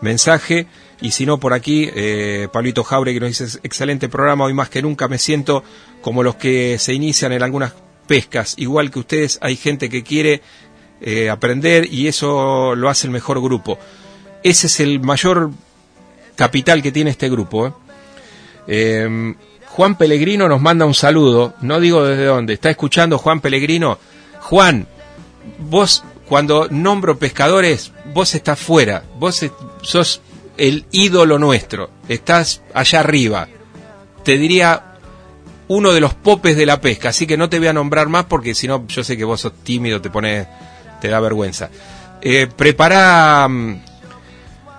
mensaje. 0.00 0.66
Y 1.00 1.10
si 1.10 1.26
no, 1.26 1.38
por 1.38 1.52
aquí, 1.52 1.90
eh, 1.94 2.48
Pablito 2.52 2.84
Jaure 2.84 3.12
que 3.12 3.20
nos 3.20 3.38
dice, 3.38 3.58
excelente 3.62 4.08
programa, 4.08 4.44
hoy 4.44 4.54
más 4.54 4.68
que 4.68 4.82
nunca 4.82 5.08
me 5.08 5.18
siento 5.18 5.64
como 6.00 6.22
los 6.22 6.36
que 6.36 6.78
se 6.78 6.94
inician 6.94 7.32
en 7.32 7.42
algunas 7.42 7.74
pescas. 8.06 8.54
Igual 8.58 8.90
que 8.90 9.00
ustedes, 9.00 9.38
hay 9.42 9.56
gente 9.56 9.88
que 9.88 10.02
quiere 10.02 10.42
eh, 11.00 11.28
aprender 11.28 11.92
y 11.92 12.06
eso 12.06 12.74
lo 12.74 12.88
hace 12.88 13.06
el 13.06 13.12
mejor 13.12 13.40
grupo. 13.42 13.78
Ese 14.42 14.66
es 14.68 14.80
el 14.80 15.00
mayor 15.00 15.50
capital 16.36 16.82
que 16.82 16.92
tiene 16.92 17.10
este 17.10 17.28
grupo. 17.28 17.66
¿eh? 17.66 17.72
Em, 18.66 19.34
Juan 19.68 19.96
Pellegrino 19.96 20.48
nos 20.48 20.60
manda 20.60 20.86
un 20.86 20.94
saludo, 20.94 21.54
no 21.60 21.80
digo 21.80 22.04
desde 22.04 22.26
dónde, 22.26 22.54
está 22.54 22.70
escuchando 22.70 23.18
Juan 23.18 23.40
Pellegrino. 23.40 23.98
Juan, 24.40 24.86
vos 25.58 26.04
cuando 26.28 26.68
nombro 26.70 27.18
pescadores, 27.18 27.92
vos 28.12 28.34
estás 28.34 28.58
fuera, 28.58 29.04
vos 29.18 29.44
sos 29.82 30.20
el 30.56 30.86
ídolo 30.90 31.38
nuestro, 31.38 31.90
estás 32.08 32.62
allá 32.72 33.00
arriba. 33.00 33.48
Te 34.22 34.38
diría 34.38 34.94
uno 35.68 35.92
de 35.92 36.00
los 36.00 36.14
popes 36.14 36.56
de 36.56 36.66
la 36.66 36.80
pesca, 36.80 37.10
así 37.10 37.26
que 37.26 37.36
no 37.36 37.48
te 37.48 37.58
voy 37.58 37.68
a 37.68 37.72
nombrar 37.72 38.08
más 38.08 38.24
porque 38.24 38.54
si 38.54 38.66
no, 38.66 38.86
yo 38.86 39.04
sé 39.04 39.16
que 39.16 39.24
vos 39.24 39.40
sos 39.40 39.52
tímido, 39.62 40.00
te 40.00 40.10
pone, 40.10 40.46
te 41.00 41.08
da 41.08 41.20
vergüenza. 41.20 41.70
Eh, 42.20 42.46
prepara, 42.46 43.46
mm, 43.48 43.80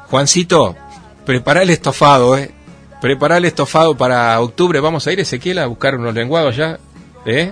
Juancito, 0.10 0.76
prepara 1.26 1.64
el 1.64 1.70
estofado, 1.70 2.38
eh. 2.38 2.52
Prepara 3.02 3.38
el 3.38 3.46
estofado 3.46 3.96
para 3.96 4.40
octubre. 4.40 4.80
Vamos 4.80 5.06
a 5.06 5.12
ir, 5.12 5.20
Ezequiel, 5.20 5.60
a 5.60 5.68
buscar 5.68 5.96
unos 5.96 6.14
lenguados 6.14 6.56
ya. 6.56 6.80
¿Eh? 7.26 7.52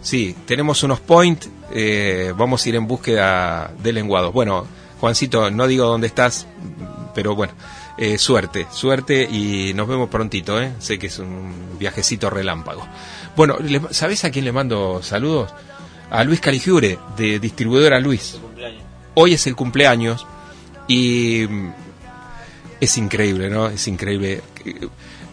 Sí, 0.00 0.34
tenemos 0.46 0.82
unos 0.82 1.00
point. 1.00 1.44
Eh, 1.74 2.32
vamos 2.36 2.64
a 2.64 2.68
ir 2.68 2.76
en 2.76 2.86
búsqueda 2.86 3.72
de 3.82 3.92
lenguados. 3.92 4.32
Bueno, 4.32 4.64
Juancito, 5.00 5.50
no 5.50 5.66
digo 5.66 5.86
dónde 5.86 6.06
estás, 6.06 6.46
pero 7.14 7.34
bueno, 7.34 7.52
eh, 7.98 8.16
suerte, 8.16 8.66
suerte 8.70 9.22
y 9.24 9.74
nos 9.74 9.88
vemos 9.88 10.08
prontito, 10.08 10.60
¿eh? 10.60 10.72
Sé 10.78 10.98
que 10.98 11.08
es 11.08 11.18
un 11.18 11.76
viajecito 11.78 12.30
relámpago. 12.30 12.86
Bueno, 13.36 13.58
¿sabes 13.90 14.24
a 14.24 14.30
quién 14.30 14.44
le 14.44 14.52
mando 14.52 15.02
saludos? 15.02 15.52
A 16.10 16.22
Luis 16.22 16.40
Caligiure, 16.40 16.98
de 17.16 17.38
Distribuidora 17.40 17.98
Luis. 17.98 18.38
Hoy 19.14 19.34
es 19.34 19.46
el 19.46 19.56
cumpleaños 19.56 20.26
y 20.86 21.46
mm, 21.48 21.72
es 22.80 22.98
increíble, 22.98 23.50
¿no? 23.50 23.68
Es 23.68 23.88
increíble. 23.88 24.42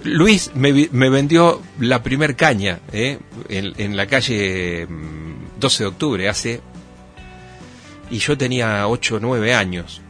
Luis 0.03 0.51
me, 0.55 0.89
me 0.91 1.09
vendió 1.09 1.61
la 1.80 2.01
primer 2.01 2.35
caña 2.35 2.80
¿eh? 2.91 3.19
en, 3.49 3.73
en, 3.77 3.95
la 3.95 4.07
calle 4.07 4.88
12 5.61 5.83
mm, 5.83 5.83
de 5.83 5.88
octubre, 5.88 6.29
hace... 6.29 6.61
Y 8.09 8.17
yo 8.17 8.38
tenía 8.38 8.88
8 8.89 9.15
o 9.15 9.19
9 9.21 9.53
años 9.53 10.01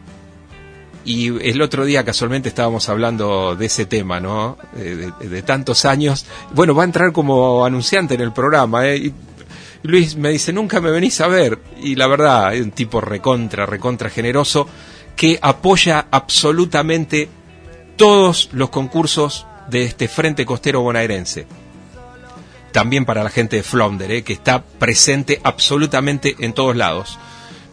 y 1.03 1.49
el 1.49 1.61
otro 1.61 1.85
día 1.85 2.03
casualmente 2.03 2.49
estábamos 2.49 2.87
hablando 2.89 3.55
de 3.55 3.65
ese 3.65 3.85
tema, 3.85 4.19
¿no? 4.19 4.57
De, 4.73 5.41
tantos 5.41 5.85
años. 5.85 6.25
Bueno, 6.53 6.75
va 6.75 6.83
a 6.83 6.85
entrar 6.85 7.11
como 7.11 7.65
anunciante 7.65 8.13
en 8.13 8.21
el 8.21 8.31
programa, 8.31 8.87
¿eh? 8.87 8.97
Y 8.97 9.13
Luis 9.83 10.15
me 10.15 10.29
dice, 10.29 10.53
nunca 10.53 10.79
me 10.79 10.91
venís 10.91 11.19
a 11.21 11.27
ver. 11.27 11.57
Y 11.81 11.95
la 11.95 12.07
verdad, 12.07 12.53
es 12.53 12.61
un 12.61 12.71
tipo 12.71 13.01
recontra, 13.01 13.65
recontra 13.65 14.09
generoso 14.09 14.67
que 15.15 15.39
apoya 15.41 16.07
absolutamente 16.11 17.29
todos 17.95 18.49
los 18.53 18.69
concursos 18.69 19.47
de 19.69 19.83
este 19.85 20.07
Frente 20.07 20.45
Costero 20.45 20.81
Bonaerense. 20.81 21.47
También 22.71 23.05
para 23.05 23.23
la 23.23 23.29
gente 23.29 23.57
de 23.57 23.63
Flounder, 23.63 24.11
¿eh? 24.11 24.23
que 24.23 24.33
está 24.33 24.63
presente 24.63 25.39
absolutamente 25.43 26.35
en 26.39 26.53
todos 26.53 26.75
lados. 26.75 27.17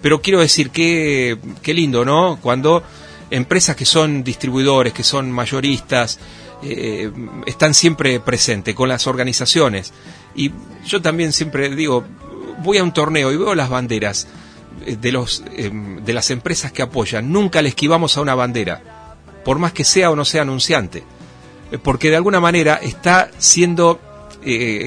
Pero 0.03 0.23
quiero 0.23 0.41
decir 0.41 0.70
que 0.70 1.39
qué 1.62 1.75
lindo, 1.75 2.05
¿no? 2.05 2.39
Cuando 2.41 2.83
empresas 3.31 3.77
que 3.77 3.85
son 3.85 4.23
distribuidores, 4.23 4.93
que 4.93 5.03
son 5.03 5.31
mayoristas, 5.31 6.19
eh, 6.62 7.11
están 7.47 7.75
siempre 7.75 8.19
presentes 8.20 8.75
con 8.75 8.89
las 8.89 9.07
organizaciones. 9.07 9.93
Y 10.35 10.53
yo 10.87 11.03
también 11.03 11.33
siempre 11.33 11.75
digo, 11.75 12.05
voy 12.62 12.79
a 12.79 12.85
un 12.85 12.93
torneo 12.93 13.33
y 13.33 13.37
veo 13.37 13.55
las 13.55 13.69
banderas 13.69 14.29
eh, 14.87 14.97
de, 15.01 15.12
los, 15.12 15.43
em, 15.57 16.05
de 16.05 16.12
las 16.12 16.31
empresas 16.31 16.73
que 16.73 16.83
apoyan. 16.83 17.33
Nunca 17.33 17.62
le 17.62 17.70
esquivamos 17.70 18.16
a 18.16 18.20
una 18.20 18.35
bandera, 18.35 19.16
por 19.45 19.59
más 19.59 19.73
que 19.73 19.85
sea 19.85 20.11
o 20.11 20.16
no 20.16 20.25
sea 20.25 20.43
anunciante. 20.43 21.03
Porque 21.83 22.09
de 22.09 22.16
alguna 22.16 22.41
manera 22.41 22.77
está 22.77 23.31
siendo 23.37 24.01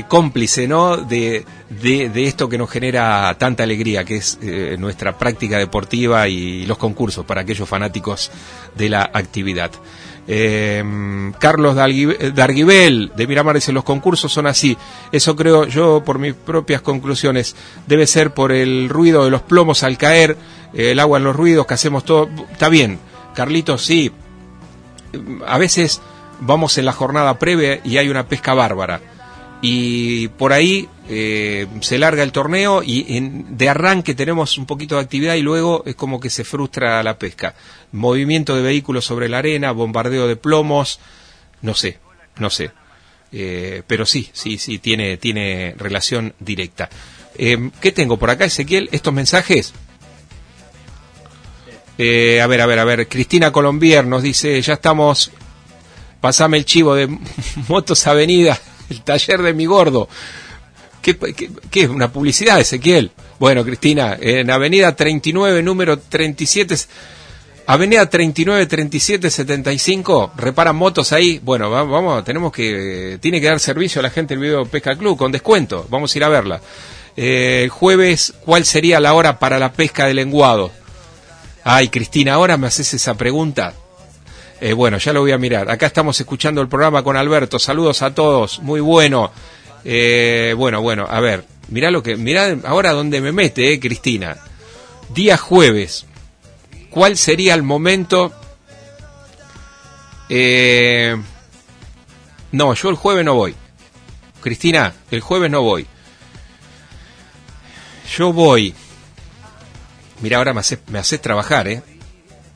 cómplice 0.07 0.67
¿no? 0.67 0.97
De, 0.97 1.45
de, 1.69 2.23
esto 2.23 2.49
que 2.49 2.57
nos 2.57 2.69
genera 2.69 3.35
tanta 3.37 3.63
alegría, 3.63 4.03
que 4.03 4.17
es 4.17 4.39
nuestra 4.77 5.17
práctica 5.17 5.57
deportiva 5.57 6.27
y 6.27 6.65
los 6.65 6.77
concursos 6.77 7.25
para 7.25 7.41
aquellos 7.41 7.67
fanáticos 7.67 8.31
de 8.75 8.89
la 8.89 9.09
actividad. 9.13 9.71
Eh, 10.27 10.83
Carlos 11.39 11.75
Darguibel 11.75 13.11
de 13.15 13.27
Miramar 13.27 13.55
dice, 13.55 13.71
los 13.71 13.83
concursos 13.83 14.31
son 14.31 14.47
así. 14.47 14.77
Eso 15.11 15.35
creo 15.35 15.65
yo, 15.65 16.03
por 16.03 16.19
mis 16.19 16.33
propias 16.33 16.81
conclusiones, 16.81 17.55
debe 17.87 18.07
ser 18.07 18.33
por 18.33 18.51
el 18.51 18.89
ruido 18.89 19.25
de 19.25 19.31
los 19.31 19.41
plomos 19.41 19.83
al 19.83 19.97
caer, 19.97 20.37
el 20.73 20.99
agua 20.99 21.17
en 21.17 21.23
los 21.23 21.35
ruidos 21.35 21.65
que 21.65 21.73
hacemos 21.73 22.05
todo. 22.05 22.29
Está 22.51 22.69
bien, 22.69 22.99
Carlitos, 23.35 23.83
sí. 23.83 24.11
A 25.45 25.57
veces 25.57 26.01
vamos 26.39 26.77
en 26.77 26.85
la 26.85 26.93
jornada 26.93 27.37
previa 27.39 27.81
y 27.83 27.97
hay 27.97 28.09
una 28.09 28.27
pesca 28.27 28.53
bárbara. 28.53 29.01
Y 29.61 30.27
por 30.29 30.53
ahí 30.53 30.89
eh, 31.07 31.67
se 31.81 31.99
larga 31.99 32.23
el 32.23 32.31
torneo 32.31 32.81
y 32.83 33.19
de 33.19 33.69
arranque 33.69 34.15
tenemos 34.15 34.57
un 34.57 34.65
poquito 34.65 34.95
de 34.95 35.01
actividad 35.01 35.35
y 35.35 35.41
luego 35.41 35.83
es 35.85 35.93
como 35.95 36.19
que 36.19 36.31
se 36.31 36.43
frustra 36.43 37.03
la 37.03 37.19
pesca. 37.19 37.53
Movimiento 37.91 38.55
de 38.55 38.63
vehículos 38.63 39.05
sobre 39.05 39.29
la 39.29 39.37
arena, 39.37 39.71
bombardeo 39.71 40.27
de 40.27 40.35
plomos, 40.35 40.99
no 41.61 41.75
sé, 41.75 41.99
no 42.37 42.49
sé. 42.49 42.71
Eh, 43.31 43.83
pero 43.85 44.05
sí, 44.05 44.29
sí, 44.33 44.57
sí, 44.57 44.79
tiene, 44.79 45.17
tiene 45.17 45.75
relación 45.77 46.33
directa. 46.39 46.89
Eh, 47.35 47.69
¿Qué 47.79 47.91
tengo 47.91 48.17
por 48.17 48.31
acá, 48.31 48.45
Ezequiel? 48.45 48.89
Estos 48.91 49.13
mensajes. 49.13 49.73
a 51.97 52.47
ver, 52.47 52.61
a 52.61 52.65
ver, 52.65 52.79
a 52.79 52.83
ver. 52.83 53.07
Cristina 53.07 53.51
Colombier 53.51 54.07
nos 54.07 54.23
dice, 54.23 54.59
ya 54.59 54.73
estamos, 54.73 55.31
pasame 56.19 56.57
el 56.57 56.65
chivo 56.65 56.95
de 56.95 57.07
Motos 57.67 58.07
Avenida, 58.07 58.59
el 58.91 59.01
taller 59.01 59.41
de 59.41 59.53
mi 59.53 59.65
gordo. 59.65 60.07
¿Qué, 61.01 61.17
es 61.73 61.89
una 61.89 62.11
publicidad, 62.11 62.59
Ezequiel? 62.59 63.11
Bueno, 63.39 63.65
Cristina, 63.65 64.17
en 64.21 64.51
Avenida 64.51 64.95
39, 64.95 65.63
número 65.63 65.97
37, 65.97 66.75
Avenida 67.65 68.07
39, 68.07 68.67
37, 68.67 69.31
75, 69.31 70.33
reparan 70.37 70.75
motos 70.75 71.11
ahí. 71.11 71.39
Bueno, 71.43 71.71
vamos, 71.71 72.23
tenemos 72.23 72.51
que, 72.51 73.17
tiene 73.19 73.41
que 73.41 73.47
dar 73.47 73.59
servicio 73.59 73.99
a 73.99 74.03
la 74.03 74.11
gente 74.11 74.35
del 74.35 74.43
video 74.43 74.65
Pesca 74.65 74.95
Club 74.95 75.17
con 75.17 75.31
descuento. 75.31 75.87
Vamos 75.89 76.13
a 76.13 76.17
ir 76.17 76.23
a 76.23 76.29
verla. 76.29 76.61
Eh, 77.17 77.61
el 77.63 77.69
jueves, 77.69 78.33
¿cuál 78.45 78.65
sería 78.65 78.99
la 78.99 79.13
hora 79.13 79.39
para 79.39 79.57
la 79.57 79.73
pesca 79.73 80.05
del 80.05 80.17
lenguado? 80.17 80.71
Ay, 81.63 81.89
Cristina, 81.89 82.33
ahora 82.33 82.57
me 82.57 82.67
haces 82.67 82.93
esa 82.93 83.15
pregunta. 83.15 83.73
Eh, 84.61 84.73
bueno, 84.73 84.99
ya 84.99 85.11
lo 85.11 85.21
voy 85.21 85.31
a 85.31 85.39
mirar. 85.39 85.71
Acá 85.71 85.87
estamos 85.87 86.19
escuchando 86.19 86.61
el 86.61 86.67
programa 86.67 87.03
con 87.03 87.17
Alberto. 87.17 87.57
Saludos 87.57 88.03
a 88.03 88.13
todos. 88.13 88.59
Muy 88.59 88.79
bueno. 88.79 89.31
Eh, 89.83 90.53
bueno, 90.55 90.81
bueno, 90.81 91.07
a 91.09 91.19
ver, 91.19 91.45
mirá 91.69 91.89
lo 91.89 92.03
que, 92.03 92.15
mirá 92.15 92.55
ahora 92.65 92.91
dónde 92.91 93.21
me 93.21 93.31
mete, 93.31 93.73
eh, 93.73 93.79
Cristina. 93.79 94.37
Día 95.09 95.35
jueves. 95.35 96.05
¿Cuál 96.91 97.17
sería 97.17 97.55
el 97.55 97.63
momento? 97.63 98.31
Eh, 100.29 101.17
no, 102.51 102.73
yo 102.75 102.89
el 102.89 102.95
jueves 102.95 103.25
no 103.25 103.33
voy. 103.33 103.55
Cristina, 104.41 104.93
el 105.09 105.21
jueves 105.21 105.49
no 105.49 105.63
voy. 105.63 105.87
Yo 108.15 108.31
voy. 108.31 108.75
Mira, 110.21 110.37
ahora 110.37 110.53
me 110.53 110.59
haces, 110.59 110.79
me 110.87 110.99
haces 110.99 111.19
trabajar, 111.19 111.67
¿eh? 111.67 111.81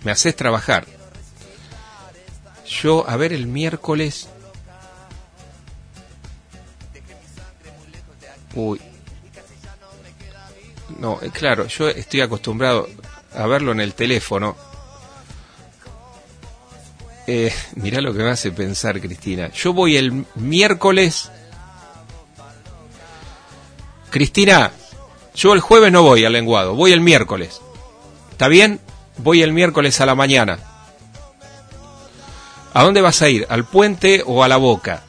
Me 0.03 0.11
haces 0.11 0.35
trabajar. 0.35 0.85
Yo, 2.81 3.07
a 3.07 3.15
ver, 3.15 3.33
el 3.33 3.47
miércoles. 3.47 4.27
Uy. 8.53 8.81
No, 10.99 11.19
eh, 11.21 11.29
claro, 11.31 11.67
yo 11.67 11.89
estoy 11.89 12.21
acostumbrado 12.21 12.87
a 13.33 13.47
verlo 13.47 13.71
en 13.71 13.81
el 13.81 13.93
teléfono. 13.93 14.55
Eh, 17.27 17.53
mirá 17.75 18.01
lo 18.01 18.13
que 18.13 18.23
me 18.23 18.29
hace 18.29 18.51
pensar, 18.51 18.99
Cristina. 18.99 19.51
Yo 19.51 19.73
voy 19.73 19.97
el 19.97 20.25
miércoles. 20.35 21.31
Cristina, 24.09 24.71
yo 25.33 25.53
el 25.53 25.59
jueves 25.59 25.91
no 25.91 26.03
voy 26.03 26.23
al 26.23 26.33
lenguado, 26.33 26.75
voy 26.75 26.93
el 26.93 27.01
miércoles. 27.01 27.59
¿Está 28.31 28.47
bien? 28.47 28.79
Voy 29.17 29.41
el 29.41 29.51
miércoles 29.51 29.99
a 29.99 30.05
la 30.05 30.15
mañana. 30.15 30.74
¿A 32.75 32.83
dónde 32.83 32.99
vas 32.99 33.21
a 33.21 33.29
ir? 33.29 33.47
¿Al 33.47 33.63
puente 33.63 34.21
o 34.25 34.43
a 34.43 34.49
la 34.49 34.57
boca? 34.57 35.03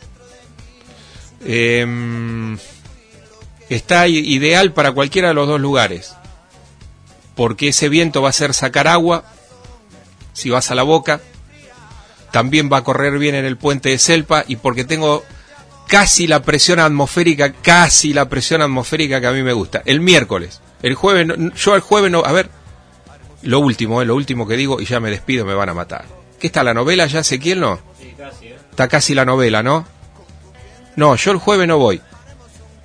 Eh, 1.44 2.56
está 3.68 4.06
ideal 4.06 4.72
para 4.72 4.92
cualquiera 4.92 5.28
de 5.28 5.34
los 5.34 5.48
dos 5.48 5.60
lugares, 5.60 6.14
porque 7.34 7.68
ese 7.68 7.88
viento 7.88 8.22
va 8.22 8.28
a 8.28 8.30
hacer 8.30 8.54
sacar 8.54 8.86
agua, 8.86 9.24
si 10.32 10.48
vas 10.48 10.70
a 10.70 10.76
la 10.76 10.84
boca, 10.84 11.20
también 12.30 12.70
va 12.72 12.78
a 12.78 12.84
correr 12.84 13.18
bien 13.18 13.34
en 13.34 13.44
el 13.44 13.56
puente 13.56 13.88
de 13.88 13.98
Selpa 13.98 14.44
y 14.46 14.54
porque 14.54 14.84
tengo 14.84 15.24
casi 15.88 16.28
la 16.28 16.42
presión 16.42 16.78
atmosférica, 16.78 17.52
casi 17.52 18.12
la 18.12 18.28
presión 18.28 18.62
atmosférica 18.62 19.20
que 19.20 19.26
a 19.26 19.32
mí 19.32 19.42
me 19.42 19.52
gusta. 19.52 19.82
El 19.86 20.00
miércoles, 20.00 20.60
el 20.82 20.94
jueves, 20.94 21.36
yo 21.56 21.74
el 21.74 21.80
jueves 21.80 22.12
no, 22.12 22.22
a 22.24 22.30
ver, 22.30 22.48
lo 23.42 23.58
último, 23.58 24.02
eh, 24.02 24.04
lo 24.04 24.14
último 24.14 24.46
que 24.46 24.56
digo 24.56 24.80
y 24.80 24.84
ya 24.84 25.00
me 25.00 25.10
despido, 25.10 25.44
me 25.44 25.54
van 25.54 25.70
a 25.70 25.74
matar. 25.74 26.25
¿Qué 26.38 26.48
está 26.48 26.62
la 26.62 26.74
novela 26.74 27.06
ya, 27.06 27.20
Ezequiel, 27.20 27.60
no? 27.60 27.80
Sí, 27.98 28.14
casi, 28.16 28.46
¿eh? 28.48 28.56
Está 28.70 28.88
casi 28.88 29.14
la 29.14 29.24
novela, 29.24 29.62
¿no? 29.62 29.86
No, 30.96 31.16
yo 31.16 31.32
el 31.32 31.38
jueves 31.38 31.68
no 31.68 31.78
voy 31.78 32.00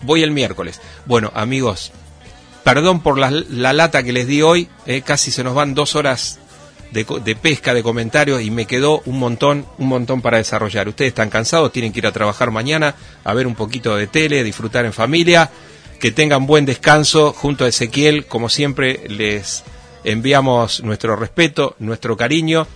voy 0.02 0.23
el 0.23 0.32
miércoles. 0.32 0.82
Bueno, 1.06 1.32
amigos, 1.36 1.91
perdón 2.64 3.02
por 3.02 3.18
la, 3.18 3.32
lata 3.73 4.03
que 4.03 4.14
les 4.14 4.28
di 4.28 4.41
hoy, 4.41 4.69
eh, 4.86 5.02
casi 5.02 5.32
se 5.32 5.44
nos 5.44 5.56
van 5.56 5.73
dos 5.73 5.95
horas 5.95 6.40
de, 6.91 7.06
de, 7.23 7.36
pesca, 7.36 7.73
de 7.73 7.84
comentarios 7.84 8.41
y 8.41 8.52
me 8.52 8.65
quedó 8.65 9.02
un 9.06 9.19
montón, 9.19 9.65
un 9.78 9.88
montón 9.88 10.22
para 10.22 10.38
desarrollar. 10.38 10.88
Ustedes 10.88 11.10
están 11.10 11.30
cansados, 11.30 11.72
tienen 11.72 11.94
que 11.94 11.99
ir 11.99 12.07
a 12.07 12.11
trabajar 12.11 12.52
mañana, 12.52 12.95
a 13.23 13.34
ver 13.34 13.48
un 13.48 13.56
poquito 13.56 13.95
de 13.95 14.07
tele, 14.07 14.44
disfrutar 14.44 14.86
en 14.86 14.94
familia, 14.94 15.49
que 15.99 16.11
tengan 16.11 16.48
buen 16.48 16.65
descanso 16.65 17.34
junto 17.34 17.65
a 17.65 17.69
Ezequiel, 17.69 18.26
como 18.26 18.49
siempre 18.49 19.07
les 19.07 19.64
enviamos 20.03 20.84
nuestro 20.84 21.15
respeto, 21.15 21.76
nuestro 21.80 22.18
cariño. 22.18 22.68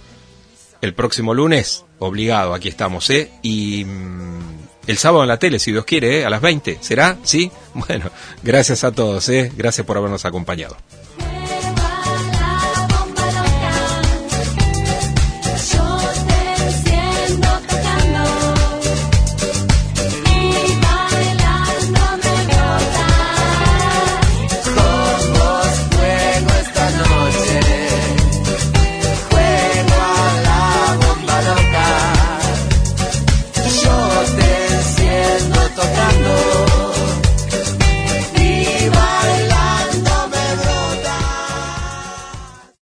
El 0.85 0.93
próximo 0.93 1.33
lunes, 1.33 1.83
obligado, 1.97 2.53
aquí 2.53 2.69
estamos, 2.69 3.09
¿eh? 3.09 3.31
Y... 3.41 3.85
Mm, 3.85 4.65
el 4.85 4.99
sábado 4.99 5.23
en 5.23 5.29
la 5.29 5.39
tele, 5.39 5.57
si 5.57 5.71
Dios 5.71 5.83
quiere, 5.83 6.19
¿eh? 6.19 6.25
a 6.25 6.29
las 6.29 6.41
20. 6.41 6.77
¿Será? 6.81 7.17
¿Sí? 7.23 7.51
Bueno, 7.73 8.11
gracias 8.43 8.83
a 8.83 8.91
todos, 8.91 9.27
¿eh? 9.29 9.51
gracias 9.57 9.85
por 9.87 9.97
habernos 9.97 10.25
acompañado. 10.25 10.77